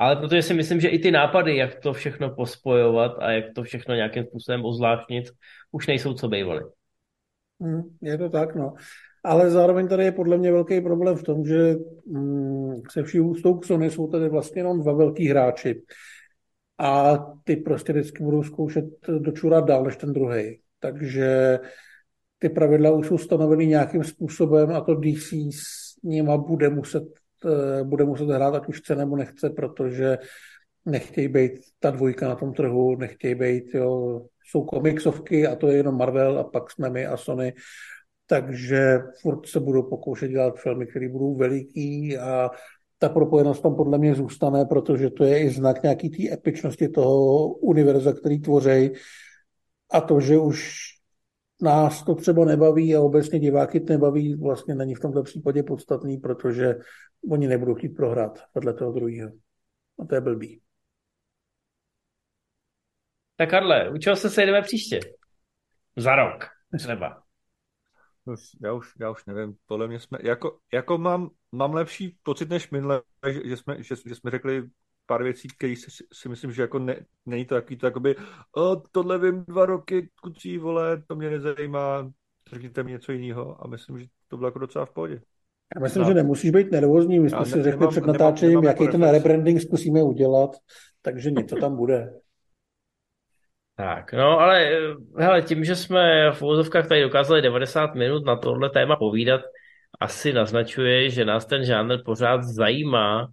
ale 0.00 0.16
protože 0.16 0.42
si 0.42 0.54
myslím, 0.54 0.80
že 0.80 0.88
i 0.88 0.98
ty 0.98 1.10
nápady, 1.10 1.56
jak 1.56 1.74
to 1.74 1.92
všechno 1.92 2.34
pospojovat 2.34 3.12
a 3.18 3.30
jak 3.30 3.44
to 3.54 3.62
všechno 3.62 3.94
nějakým 3.94 4.24
způsobem 4.24 4.64
ozvláštnit, 4.64 5.24
už 5.72 5.86
nejsou, 5.86 6.14
co 6.14 6.28
bývaly. 6.28 6.60
Hmm, 7.60 7.82
je 8.02 8.18
to 8.18 8.28
tak, 8.28 8.54
no. 8.54 8.74
Ale 9.24 9.50
zároveň 9.50 9.88
tady 9.88 10.04
je 10.04 10.12
podle 10.12 10.38
mě 10.38 10.52
velký 10.52 10.80
problém 10.80 11.16
v 11.16 11.22
tom, 11.22 11.44
že 11.44 11.74
mm, 12.06 12.80
se 12.90 13.02
vší 13.02 13.20
ústou 13.20 13.54
k 13.54 13.64
Sony 13.64 13.90
jsou 13.90 14.08
tady 14.08 14.28
vlastně 14.28 14.60
jenom 14.60 14.80
dva 14.80 14.92
velký 14.92 15.28
hráči. 15.28 15.82
A 16.78 17.18
ty 17.44 17.56
prostě 17.56 17.92
vždycky 17.92 18.24
budou 18.24 18.42
zkoušet 18.42 18.84
dočurat 19.18 19.64
dál 19.64 19.84
než 19.84 19.96
ten 19.96 20.12
druhý. 20.12 20.60
Takže 20.78 21.58
ty 22.38 22.48
pravidla 22.48 22.90
už 22.90 23.06
jsou 23.06 23.18
stanoveny 23.18 23.66
nějakým 23.66 24.04
způsobem 24.04 24.70
a 24.70 24.80
to 24.80 24.94
DC 24.94 25.32
s 25.32 25.96
nima 26.02 26.36
bude 26.36 26.70
muset, 26.70 27.19
bude 27.82 28.04
muset 28.04 28.28
hrát, 28.28 28.54
ať 28.54 28.68
už 28.68 28.80
chce 28.80 28.96
nebo 28.96 29.16
nechce, 29.16 29.50
protože 29.50 30.18
nechtějí 30.86 31.28
být 31.28 31.52
ta 31.78 31.90
dvojka 31.90 32.28
na 32.28 32.34
tom 32.34 32.52
trhu, 32.52 32.96
nechtějí 32.96 33.34
být, 33.34 33.74
jo, 33.74 34.22
jsou 34.50 34.64
komiksovky 34.64 35.46
a 35.46 35.56
to 35.56 35.68
je 35.68 35.76
jenom 35.76 35.98
Marvel 35.98 36.38
a 36.38 36.44
pak 36.44 36.70
jsme 36.70 36.90
my 36.90 37.06
a 37.06 37.16
Sony, 37.16 37.54
takže 38.26 38.98
furt 39.22 39.46
se 39.46 39.60
budou 39.60 39.82
pokoušet 39.82 40.28
dělat 40.28 40.58
filmy, 40.58 40.86
které 40.86 41.08
budou 41.08 41.34
veliký 41.34 42.18
a 42.18 42.50
ta 42.98 43.08
propojenost 43.08 43.62
tam 43.62 43.74
podle 43.74 43.98
mě 43.98 44.14
zůstane, 44.14 44.64
protože 44.64 45.10
to 45.10 45.24
je 45.24 45.40
i 45.40 45.50
znak 45.50 45.82
nějaký 45.82 46.10
té 46.10 46.34
epičnosti 46.34 46.88
toho 46.88 47.48
univerza, 47.48 48.12
který 48.12 48.40
tvoří 48.40 48.90
a 49.92 50.00
to, 50.00 50.20
že 50.20 50.38
už 50.38 50.89
nás 51.62 52.04
to 52.04 52.14
třeba 52.14 52.44
nebaví 52.44 52.96
a 52.96 53.00
obecně 53.00 53.40
diváky 53.40 53.80
to 53.80 53.92
nebaví, 53.92 54.34
vlastně 54.34 54.74
není 54.74 54.94
v 54.94 55.00
tomto 55.00 55.22
případě 55.22 55.62
podstatný, 55.62 56.18
protože 56.18 56.74
oni 57.30 57.48
nebudou 57.48 57.74
chtít 57.74 57.88
prohrát 57.88 58.44
vedle 58.54 58.74
toho 58.74 58.92
druhého. 58.92 59.30
A 59.98 60.04
to 60.04 60.14
je 60.14 60.20
blbý. 60.20 60.62
Tak 63.36 63.50
Karle, 63.50 63.90
u 63.90 63.98
čeho 63.98 64.16
se 64.16 64.30
sejdeme 64.30 64.62
příště? 64.62 65.00
Za 65.96 66.16
rok 66.16 66.44
třeba. 66.78 67.22
Já 68.62 68.72
už, 68.72 68.92
já 69.00 69.10
už 69.10 69.26
nevím, 69.26 69.56
podle 69.66 69.88
mě 69.88 70.00
jsme, 70.00 70.18
jako, 70.22 70.58
jako 70.72 70.98
mám, 70.98 71.30
mám 71.52 71.74
lepší 71.74 72.18
pocit 72.22 72.48
než 72.48 72.70
minule, 72.70 73.02
že, 73.32 73.48
že, 73.48 73.56
jsme, 73.56 73.82
že, 73.82 73.94
že 74.06 74.14
jsme 74.14 74.30
řekli 74.30 74.70
pár 75.10 75.22
věcí, 75.22 75.48
které 75.48 75.76
si, 75.76 76.04
si 76.12 76.28
myslím, 76.28 76.52
že 76.52 76.62
jako 76.62 76.78
ne, 76.78 76.96
není 77.26 77.44
to 77.44 77.54
takový 77.54 77.76
to 77.76 77.86
jakoby, 77.86 78.16
o, 78.56 78.82
tohle 78.92 79.18
vím 79.18 79.44
dva 79.48 79.66
roky, 79.66 80.08
kucí, 80.22 80.58
vole, 80.58 81.02
to 81.06 81.16
mě 81.16 81.30
nezajímá, 81.30 82.10
řekněte 82.50 82.82
mi 82.82 82.90
něco 82.90 83.12
jiného 83.12 83.64
a 83.64 83.68
myslím, 83.68 83.98
že 83.98 84.06
to 84.28 84.36
bylo 84.36 84.48
jako 84.48 84.58
docela 84.58 84.86
v 84.86 84.90
pohodě. 84.90 85.20
Já 85.76 85.82
myslím, 85.82 86.02
no. 86.02 86.08
že 86.08 86.14
nemusíš 86.14 86.50
být 86.50 86.70
nervózní, 86.70 87.18
my 87.18 87.30
jsme 87.30 87.38
ne, 87.38 87.44
si 87.44 87.62
řekli 87.62 87.70
nemám, 87.70 87.90
před 87.90 88.06
natáčením, 88.06 88.54
nemám, 88.54 88.64
jaký 88.64 88.84
jako 88.84 88.92
ten 88.92 89.10
rebranding 89.10 89.60
zkusíme 89.60 90.02
udělat, 90.02 90.50
takže 91.02 91.30
něco 91.30 91.56
tam 91.56 91.76
bude. 91.76 92.12
Tak, 93.76 94.12
no 94.12 94.38
ale 94.40 94.70
hele, 95.16 95.42
tím, 95.42 95.64
že 95.64 95.76
jsme 95.76 96.32
v 96.32 96.42
úzovkách 96.42 96.88
tady 96.88 97.02
dokázali 97.02 97.42
90 97.42 97.94
minut 97.94 98.26
na 98.26 98.36
tohle 98.36 98.70
téma 98.70 98.96
povídat, 98.96 99.40
asi 100.00 100.32
naznačuje, 100.32 101.10
že 101.10 101.24
nás 101.24 101.46
ten 101.46 101.64
žánr 101.64 102.02
pořád 102.04 102.42
zajímá 102.42 103.28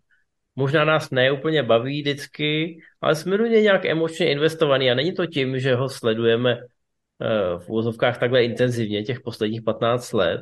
možná 0.58 0.86
nás 0.86 1.10
neúplně 1.12 1.64
baví 1.64 2.02
vždycky, 2.02 2.80
ale 3.02 3.16
jsme 3.16 3.38
do 3.38 3.46
něj 3.46 3.64
nějak 3.64 3.86
emočně 3.86 4.32
investovaní 4.32 4.92
a 4.92 4.96
není 4.96 5.14
to 5.14 5.26
tím, 5.26 5.60
že 5.60 5.76
ho 5.76 5.90
sledujeme 5.90 6.52
eh, 6.52 7.60
v 7.60 7.70
úvozovkách 7.70 8.20
takhle 8.20 8.44
intenzivně 8.44 9.04
těch 9.04 9.20
posledních 9.22 9.62
15 9.62 10.14
let. 10.14 10.42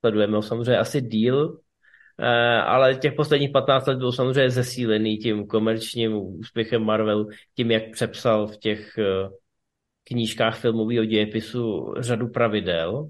Sledujeme 0.00 0.36
ho 0.36 0.42
samozřejmě 0.42 0.78
asi 0.78 1.00
díl, 1.00 1.60
eh, 2.18 2.26
ale 2.56 2.94
těch 2.94 3.12
posledních 3.12 3.50
15 3.50 3.86
let 3.86 3.98
byl 3.98 4.12
samozřejmě 4.12 4.50
zesílený 4.50 5.18
tím 5.18 5.46
komerčním 5.46 6.12
úspěchem 6.16 6.84
Marvel, 6.84 7.26
tím, 7.54 7.70
jak 7.70 7.82
přepsal 7.92 8.46
v 8.46 8.56
těch 8.56 8.98
eh, 8.98 9.28
knížkách 10.04 10.60
filmového 10.60 11.04
dějepisu 11.04 11.94
řadu 11.98 12.28
pravidel. 12.28 13.08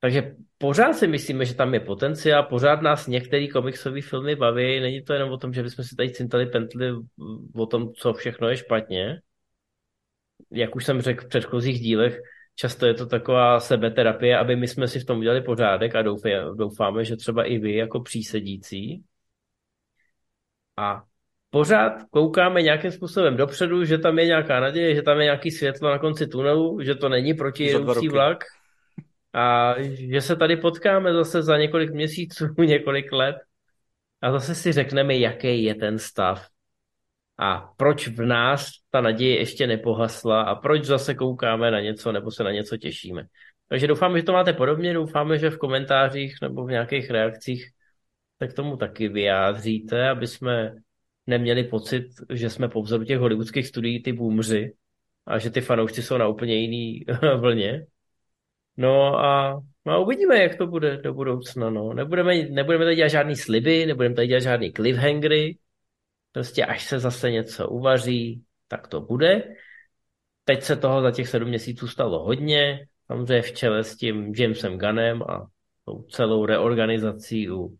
Takže 0.00 0.36
pořád 0.58 0.92
si 0.92 1.06
myslíme, 1.06 1.44
že 1.44 1.54
tam 1.54 1.74
je 1.74 1.80
potenciál, 1.80 2.42
pořád 2.42 2.82
nás 2.82 3.06
některé 3.06 3.48
komiksové 3.48 4.02
filmy 4.02 4.36
baví, 4.36 4.80
není 4.80 5.02
to 5.02 5.12
jenom 5.12 5.30
o 5.30 5.36
tom, 5.36 5.52
že 5.52 5.62
bychom 5.62 5.84
si 5.84 5.96
tady 5.96 6.10
cintali 6.10 6.46
pentli 6.46 6.92
o 7.54 7.66
tom, 7.66 7.92
co 7.92 8.12
všechno 8.12 8.48
je 8.48 8.56
špatně. 8.56 9.20
Jak 10.50 10.76
už 10.76 10.84
jsem 10.84 11.00
řekl 11.00 11.24
v 11.24 11.28
předchozích 11.28 11.80
dílech, 11.80 12.18
často 12.54 12.86
je 12.86 12.94
to 12.94 13.06
taková 13.06 13.60
sebeterapie, 13.60 14.38
aby 14.38 14.56
my 14.56 14.68
jsme 14.68 14.88
si 14.88 15.00
v 15.00 15.04
tom 15.04 15.18
udělali 15.18 15.40
pořádek 15.40 15.94
a 15.94 16.02
doufáme, 16.54 17.04
že 17.04 17.16
třeba 17.16 17.44
i 17.44 17.58
vy 17.58 17.76
jako 17.76 18.00
přísedící. 18.00 19.02
A 20.76 21.02
pořád 21.50 21.92
koukáme 22.10 22.62
nějakým 22.62 22.90
způsobem 22.90 23.36
dopředu, 23.36 23.84
že 23.84 23.98
tam 23.98 24.18
je 24.18 24.26
nějaká 24.26 24.60
naděje, 24.60 24.94
že 24.94 25.02
tam 25.02 25.18
je 25.18 25.24
nějaký 25.24 25.50
světlo 25.50 25.90
na 25.90 25.98
konci 25.98 26.26
tunelu, 26.26 26.80
že 26.80 26.94
to 26.94 27.08
není 27.08 27.34
protijedoucí 27.34 28.08
vlak 28.08 28.44
a 29.36 29.74
že 29.82 30.20
se 30.20 30.36
tady 30.36 30.56
potkáme 30.56 31.12
zase 31.12 31.42
za 31.42 31.58
několik 31.58 31.90
měsíců, 31.90 32.46
několik 32.58 33.12
let 33.12 33.36
a 34.22 34.32
zase 34.32 34.54
si 34.54 34.72
řekneme, 34.72 35.16
jaký 35.16 35.64
je 35.64 35.74
ten 35.74 35.98
stav 35.98 36.46
a 37.38 37.72
proč 37.76 38.08
v 38.08 38.26
nás 38.26 38.70
ta 38.90 39.00
naděje 39.00 39.38
ještě 39.38 39.66
nepohasla 39.66 40.42
a 40.42 40.54
proč 40.54 40.84
zase 40.84 41.14
koukáme 41.14 41.70
na 41.70 41.80
něco 41.80 42.12
nebo 42.12 42.30
se 42.30 42.44
na 42.44 42.50
něco 42.50 42.76
těšíme. 42.76 43.26
Takže 43.68 43.86
doufám, 43.86 44.16
že 44.16 44.22
to 44.22 44.32
máte 44.32 44.52
podobně, 44.52 44.94
doufáme, 44.94 45.38
že 45.38 45.50
v 45.50 45.58
komentářích 45.58 46.36
nebo 46.42 46.66
v 46.66 46.70
nějakých 46.70 47.10
reakcích 47.10 47.70
tak 48.38 48.52
tomu 48.52 48.76
taky 48.76 49.08
vyjádříte, 49.08 50.08
aby 50.08 50.26
jsme 50.26 50.74
neměli 51.26 51.64
pocit, 51.64 52.06
že 52.30 52.50
jsme 52.50 52.68
po 52.68 52.82
vzoru 52.82 53.04
těch 53.04 53.18
hollywoodských 53.18 53.66
studií 53.66 54.02
ty 54.02 54.12
boomři 54.12 54.72
a 55.26 55.38
že 55.38 55.50
ty 55.50 55.60
fanoušci 55.60 56.02
jsou 56.02 56.18
na 56.18 56.28
úplně 56.28 56.54
jiný 56.54 57.04
vlně. 57.36 57.86
No 58.76 59.18
a, 59.18 59.60
no 59.86 60.02
uvidíme, 60.02 60.42
jak 60.42 60.58
to 60.58 60.66
bude 60.66 60.96
do 60.96 61.14
budoucna. 61.14 61.70
No. 61.70 61.92
Nebudeme, 61.92 62.42
nebudeme 62.42 62.84
tady 62.84 62.96
dělat 62.96 63.08
žádný 63.08 63.36
sliby, 63.36 63.86
nebudeme 63.86 64.14
tady 64.14 64.28
dělat 64.28 64.42
žádný 64.42 64.72
cliffhangery. 64.72 65.58
Prostě 66.32 66.64
až 66.64 66.84
se 66.84 66.98
zase 66.98 67.30
něco 67.30 67.68
uvaří, 67.68 68.44
tak 68.68 68.88
to 68.88 69.00
bude. 69.00 69.54
Teď 70.44 70.62
se 70.62 70.76
toho 70.76 71.02
za 71.02 71.10
těch 71.10 71.28
sedm 71.28 71.48
měsíců 71.48 71.88
stalo 71.88 72.24
hodně. 72.24 72.86
Samozřejmě 73.06 73.42
v 73.42 73.52
čele 73.52 73.84
s 73.84 73.96
tím 73.96 74.32
Jamesem 74.36 74.78
Gunnem 74.78 75.22
a 75.22 75.46
tou 75.84 76.02
celou 76.02 76.46
reorganizací 76.46 77.50
u 77.50 77.76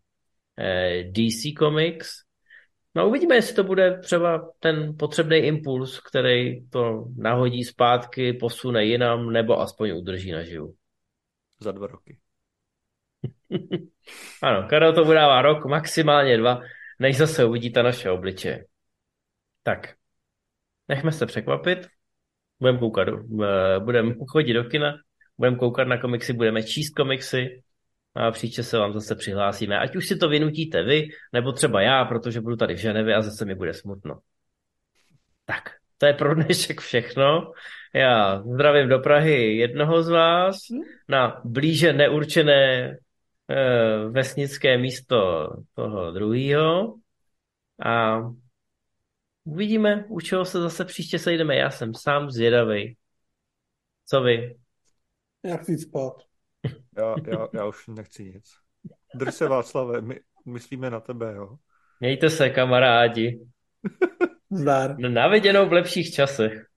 eh, 0.59 1.05
DC 1.05 1.59
Comics. 1.59 2.27
No 2.95 3.09
uvidíme, 3.09 3.35
jestli 3.35 3.55
to 3.55 3.65
bude 3.65 3.99
třeba 3.99 4.53
ten 4.61 4.97
potřebný 4.99 5.37
impuls, 5.37 6.01
který 6.01 6.69
to 6.69 7.05
nahodí 7.17 7.65
zpátky, 7.65 8.33
posune 8.33 8.85
jinam, 8.85 9.33
nebo 9.33 9.61
aspoň 9.61 9.93
udrží 9.97 10.33
naživu. 10.33 10.75
Za 11.61 11.73
dva 11.73 11.87
roky. 11.87 12.19
ano, 14.43 14.67
Karel 14.71 14.95
to 14.95 15.05
udává 15.05 15.43
rok, 15.43 15.65
maximálně 15.65 16.37
dva, 16.37 16.61
než 16.99 17.17
zase 17.17 17.45
uvidí 17.45 17.73
ta 17.73 17.83
naše 17.83 18.11
obličeje. 18.11 18.65
Tak, 19.63 19.95
nechme 20.89 21.13
se 21.13 21.27
překvapit, 21.27 21.89
budeme 22.61 22.79
koukat, 22.79 23.09
eh, 23.09 23.81
budeme 23.81 24.15
chodit 24.29 24.53
do 24.53 24.65
kina, 24.65 24.95
budeme 25.39 25.57
koukat 25.57 25.89
na 25.89 26.01
komiksy, 26.01 26.33
budeme 26.33 26.63
číst 26.63 26.95
komiksy, 26.95 27.63
a 28.17 28.31
příště 28.31 28.63
se 28.63 28.79
vám 28.79 28.93
zase 28.93 29.15
přihlásíme. 29.15 29.79
Ať 29.79 29.97
už 29.97 30.09
si 30.09 30.17
to 30.17 30.29
vynutíte 30.29 30.83
vy, 30.83 31.09
nebo 31.33 31.53
třeba 31.53 31.81
já, 31.81 32.05
protože 32.05 32.41
budu 32.41 32.57
tady 32.57 32.75
v 32.75 32.79
Ženevě 32.79 33.15
a 33.15 33.23
zase 33.23 33.45
mi 33.45 33.55
bude 33.55 33.75
smutno. 33.75 34.19
Tak, 35.45 35.63
to 35.99 36.07
je 36.07 36.13
pro 36.13 36.35
dnešek 36.35 36.81
všechno. 36.81 37.53
Já 37.95 38.43
zdravím 38.43 38.89
do 38.89 38.99
Prahy 38.99 39.57
jednoho 39.57 40.03
z 40.03 40.09
vás 40.09 40.57
na 41.09 41.41
blíže 41.45 41.93
neurčené 41.93 42.85
e, 42.91 42.97
vesnické 44.09 44.79
místo 44.79 45.49
toho 45.75 46.13
druhého. 46.13 46.95
A 47.85 48.21
uvidíme, 49.45 50.05
u 50.09 50.21
čeho 50.21 50.45
se 50.45 50.61
zase 50.61 50.85
příště 50.85 51.19
sejdeme. 51.19 51.57
Já 51.57 51.71
jsem 51.71 51.95
sám 51.95 52.31
zvědavý. 52.31 52.97
Co 54.07 54.23
vy? 54.23 54.57
Já 55.45 55.57
chci 55.57 55.79
spát. 55.79 56.13
Já, 56.99 57.15
já, 57.27 57.49
já 57.55 57.67
už 57.67 57.87
nechci 57.87 58.25
nic. 58.25 58.45
Drž 59.15 59.35
se 59.35 59.49
Václave, 59.49 60.01
my 60.01 60.21
myslíme 60.47 60.91
na 60.91 61.01
tebe, 61.01 61.35
jo. 61.35 61.57
Mějte 62.01 62.31
se, 62.31 62.51
kamarádi. 62.51 63.47
Zdar. 64.51 64.99
Na 64.99 65.29
viděnou 65.29 65.69
v 65.69 65.73
lepších 65.73 66.15
časech. 66.15 66.67